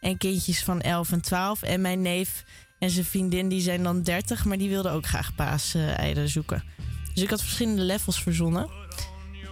en 0.00 0.16
kindjes 0.16 0.62
van 0.62 0.80
11 0.80 1.12
en 1.12 1.20
12. 1.20 1.62
En 1.62 1.80
mijn 1.80 2.02
neef 2.02 2.44
en 2.78 2.90
zijn 2.90 3.04
vriendin 3.04 3.48
die 3.48 3.60
zijn 3.60 3.82
dan 3.82 4.02
30, 4.02 4.44
maar 4.44 4.58
die 4.58 4.68
wilden 4.68 4.92
ook 4.92 5.06
graag 5.06 5.34
paaseieren 5.34 6.28
zoeken. 6.28 6.62
Dus 7.14 7.22
ik 7.22 7.30
had 7.30 7.42
verschillende 7.42 7.82
levels 7.82 8.22
verzonnen. 8.22 8.68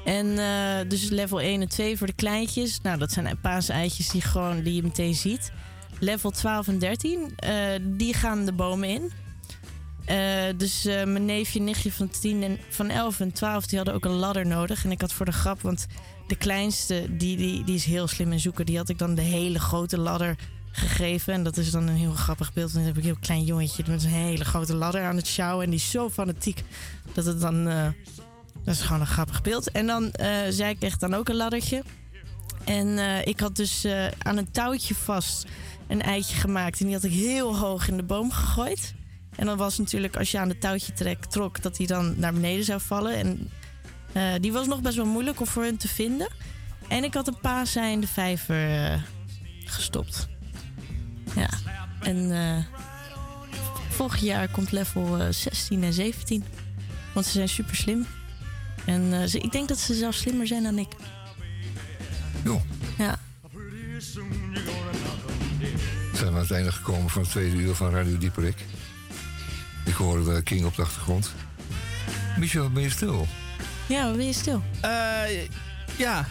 En 0.05 0.39
eh, 0.39 0.89
dus 0.89 1.09
level 1.09 1.41
1 1.41 1.61
en 1.61 1.69
2 1.69 1.97
voor 1.97 2.07
de 2.07 2.13
kleintjes. 2.13 2.81
Nou, 2.81 2.99
dat 2.99 3.13
zijn 3.13 3.41
paaseitjes 3.41 4.09
die, 4.09 4.21
gewoon, 4.21 4.63
die 4.63 4.75
je 4.75 4.83
meteen 4.83 5.15
ziet. 5.15 5.53
Level 5.99 6.31
12 6.31 6.69
en 6.69 6.79
13, 6.79 7.33
eh, 7.37 7.53
die 7.83 8.15
gaan 8.15 8.45
de 8.45 8.53
bomen 8.53 8.89
in. 8.89 9.13
Eh, 10.05 10.45
dus 10.57 10.85
eh, 10.85 11.05
mijn 11.05 11.25
neefje 11.25 11.61
nichtje 11.61 11.93
van, 11.93 12.09
10 12.09 12.43
en, 12.43 12.59
van 12.69 12.91
11 12.91 13.21
en 13.21 13.33
12 13.33 13.67
die 13.67 13.77
hadden 13.77 13.95
ook 13.95 14.05
een 14.05 14.11
ladder 14.11 14.47
nodig. 14.47 14.85
En 14.85 14.91
ik 14.91 15.01
had 15.01 15.13
voor 15.13 15.27
de 15.27 15.33
grap, 15.33 15.61
want 15.61 15.87
de 16.27 16.37
kleinste 16.37 17.07
die, 17.11 17.37
die, 17.37 17.65
die 17.65 17.75
is 17.75 17.85
heel 17.85 18.07
slim 18.07 18.33
in 18.33 18.41
zoeken. 18.41 18.67
Die 18.67 18.77
had 18.77 18.89
ik 18.89 18.99
dan 18.99 19.15
de 19.15 19.23
hele 19.23 19.59
grote 19.59 19.99
ladder 19.99 20.37
gegeven. 20.71 21.33
En 21.33 21.43
dat 21.43 21.57
is 21.57 21.71
dan 21.71 21.87
een 21.87 21.97
heel 21.97 22.13
grappig 22.13 22.53
beeld. 22.53 22.69
En 22.69 22.75
dan 22.75 22.85
heb 22.85 22.97
ik 22.97 23.03
een 23.03 23.09
heel 23.09 23.21
klein 23.21 23.45
jongetje 23.45 23.85
met 23.89 24.05
een 24.05 24.11
hele 24.11 24.45
grote 24.45 24.75
ladder 24.75 25.03
aan 25.03 25.17
het 25.17 25.27
sjouwen. 25.27 25.65
En 25.65 25.71
die 25.71 25.79
is 25.79 25.91
zo 25.91 26.11
fanatiek 26.11 26.63
dat 27.13 27.25
het 27.25 27.41
dan... 27.41 27.65
dat 28.65 28.75
is 28.75 28.81
gewoon 28.81 29.01
een 29.01 29.07
grappig 29.07 29.43
beeld. 29.43 29.71
En 29.71 29.87
dan 29.87 30.11
eh 30.13 30.39
zij 30.49 30.75
kreeg 30.75 30.97
dan 30.97 31.15
ook 31.15 31.29
een 31.29 31.37
laddertje. 31.37 31.83
En 32.65 32.99
ik 33.27 33.41
had 33.41 33.57
dus 33.57 33.87
aan 34.19 34.37
een 34.37 34.51
touwtje 34.51 34.95
vast 34.95 35.47
een 35.89 36.03
eitje 36.03 36.37
gemaakt. 36.37 36.81
En 36.81 36.87
die 36.87 36.95
had 36.95 37.05
ik 37.05 37.13
heel 37.13 37.57
hoog 37.57 37.89
in 37.89 37.97
de 37.97 38.03
boom 38.03 38.31
gegooid. 38.31 38.95
En 39.37 39.47
dan 39.47 39.57
was 39.57 39.79
natuurlijk, 39.79 40.17
als 40.17 40.31
je 40.31 40.39
aan 40.39 40.49
het 40.49 40.61
touwtje 40.61 40.93
trek, 40.93 41.25
trok, 41.25 41.63
dat 41.63 41.77
die 41.77 41.87
dan 41.87 42.15
naar 42.17 42.33
beneden 42.33 42.65
zou 42.65 42.81
vallen. 42.81 43.15
En 43.15 43.51
eh, 44.13 44.33
die 44.41 44.53
was 44.53 44.67
nog 44.67 44.81
best 44.81 44.97
wel 44.97 45.07
moeilijk 45.07 45.41
om 45.41 45.47
voor 45.47 45.63
hun 45.63 45.77
te 45.77 45.89
vinden. 45.89 46.29
En 46.89 47.05
ik 47.05 47.15
had 47.15 47.27
een 47.27 47.41
paasa 47.41 47.87
in 47.87 48.01
de 48.01 48.07
vijver 48.07 48.85
eh, 48.85 49.03
gestopt. 49.65 50.29
Ja. 51.35 51.49
En 52.01 52.33
eh 52.33 52.65
volgend 53.91 54.21
jaar 54.21 54.49
komt 54.49 54.73
level 54.73 55.19
eh, 55.19 55.29
16 55.31 55.83
en 55.83 55.93
17. 55.93 56.45
Want 57.13 57.27
ze 57.27 57.33
zijn 57.33 57.49
super 57.49 57.77
slim. 57.77 58.07
En 58.85 59.29
ze, 59.29 59.39
ik 59.39 59.53
denk 59.53 59.69
dat 59.69 59.79
ze 59.79 59.95
zelfs 59.95 60.19
slimmer 60.19 60.47
zijn 60.47 60.63
dan 60.63 60.79
ik. 60.79 60.89
Het 66.49 66.57
einde 66.57 66.73
gekomen 66.73 67.11
van 67.11 67.23
het 67.23 67.31
tweede 67.31 67.57
uur 67.57 67.75
van 67.75 67.91
Radio 67.91 68.19
Dieperik. 68.19 68.57
Ik 69.85 69.95
hoorde 69.95 70.43
King 70.43 70.65
op 70.65 70.77
de 70.77 70.83
achtergrond. 70.83 71.33
Michel, 72.39 72.71
ben 72.71 72.83
je 72.83 72.91
stil? 72.91 73.27
Ja, 73.87 74.07
wat 74.07 74.17
ben 74.17 74.27
je 74.27 74.33
stil? 74.33 74.63
Eh, 74.81 74.91
ja. 75.97 76.27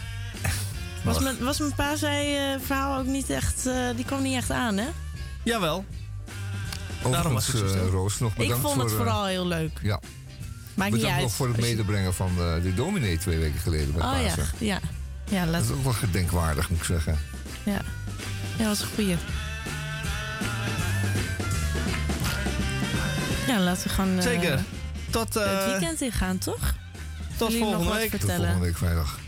Was 1.04 1.18
mijn, 1.18 1.38
was 1.38 1.58
mijn 1.58 1.74
pa 1.74 1.96
zei 1.96 2.36
eh, 2.36 2.60
verhaal 2.64 2.98
ook 2.98 3.06
niet 3.06 3.30
echt... 3.30 3.66
eh, 3.66 3.74
die 3.96 4.04
kwam 4.04 4.22
niet 4.22 4.34
echt 4.36 4.50
aan, 4.50 4.76
hè? 4.76 4.86
Jawel. 5.42 5.84
Daarom 7.10 7.32
was 7.32 7.48
ik 7.48 7.56
zo 7.56 7.68
stil. 7.68 7.88
Roos, 7.88 8.18
nog 8.18 8.30
Ik 8.32 8.38
bedankt 8.38 8.62
vond 8.62 8.74
voor... 8.74 8.84
het 8.84 8.92
vooral 8.92 9.26
heel 9.26 9.46
leuk. 9.46 9.78
Ja. 9.82 10.00
Maakt 10.74 10.90
niet 10.90 11.00
bedankt 11.00 11.14
uit. 11.20 11.22
nog 11.22 11.34
voor 11.34 11.48
het 11.48 11.60
medebrengen 11.60 12.14
van 12.14 12.30
eh, 12.38 12.62
de 12.62 12.74
dominee 12.74 13.18
twee 13.18 13.38
weken 13.38 13.60
geleden 13.60 13.92
bij 13.92 14.02
Oh 14.02 14.22
ja, 14.36 14.44
ja. 14.58 14.80
Ja, 15.30 15.44
laat, 15.46 15.52
Dat 15.52 15.62
is 15.62 15.70
ook 15.70 15.84
wel 15.84 15.92
gedenkwaardig, 15.92 16.70
moet 16.70 16.78
ik 16.78 16.84
zeggen. 16.84 17.18
ja. 17.62 17.72
ja, 17.72 17.82
dat 18.58 18.66
was 18.66 18.80
een 18.80 18.94
goeie. 18.94 19.16
Ja, 23.46 23.60
laten 23.60 23.82
we 23.82 23.88
gewoon... 23.88 24.16
eh, 24.16 24.22
Zeker. 24.22 24.60
Tot, 25.10 25.36
eh, 25.36 25.44
het 25.64 25.70
weekend 25.70 26.00
ingaan, 26.00 26.38
toch? 26.38 26.74
tot 27.36 27.54
volgende 27.54 27.92
week. 27.94 28.10
Tot 28.10 28.20
volgende 28.32 28.58
week 28.58 28.76
vrijdag. 28.76 29.18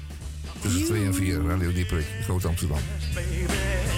Tussen 0.60 0.84
2 0.84 1.04
en 1.04 1.14
4, 1.14 1.46
Radio 1.46 1.72
Dieperik, 1.72 2.06
Groot 2.24 2.44
Amsterdam. 2.44 2.78
baby. 3.14 3.97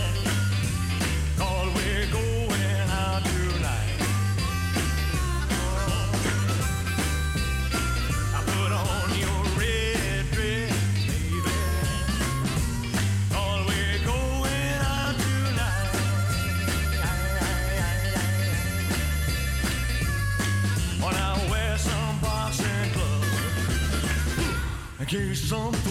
Give 25.11 25.37
something. 25.37 25.90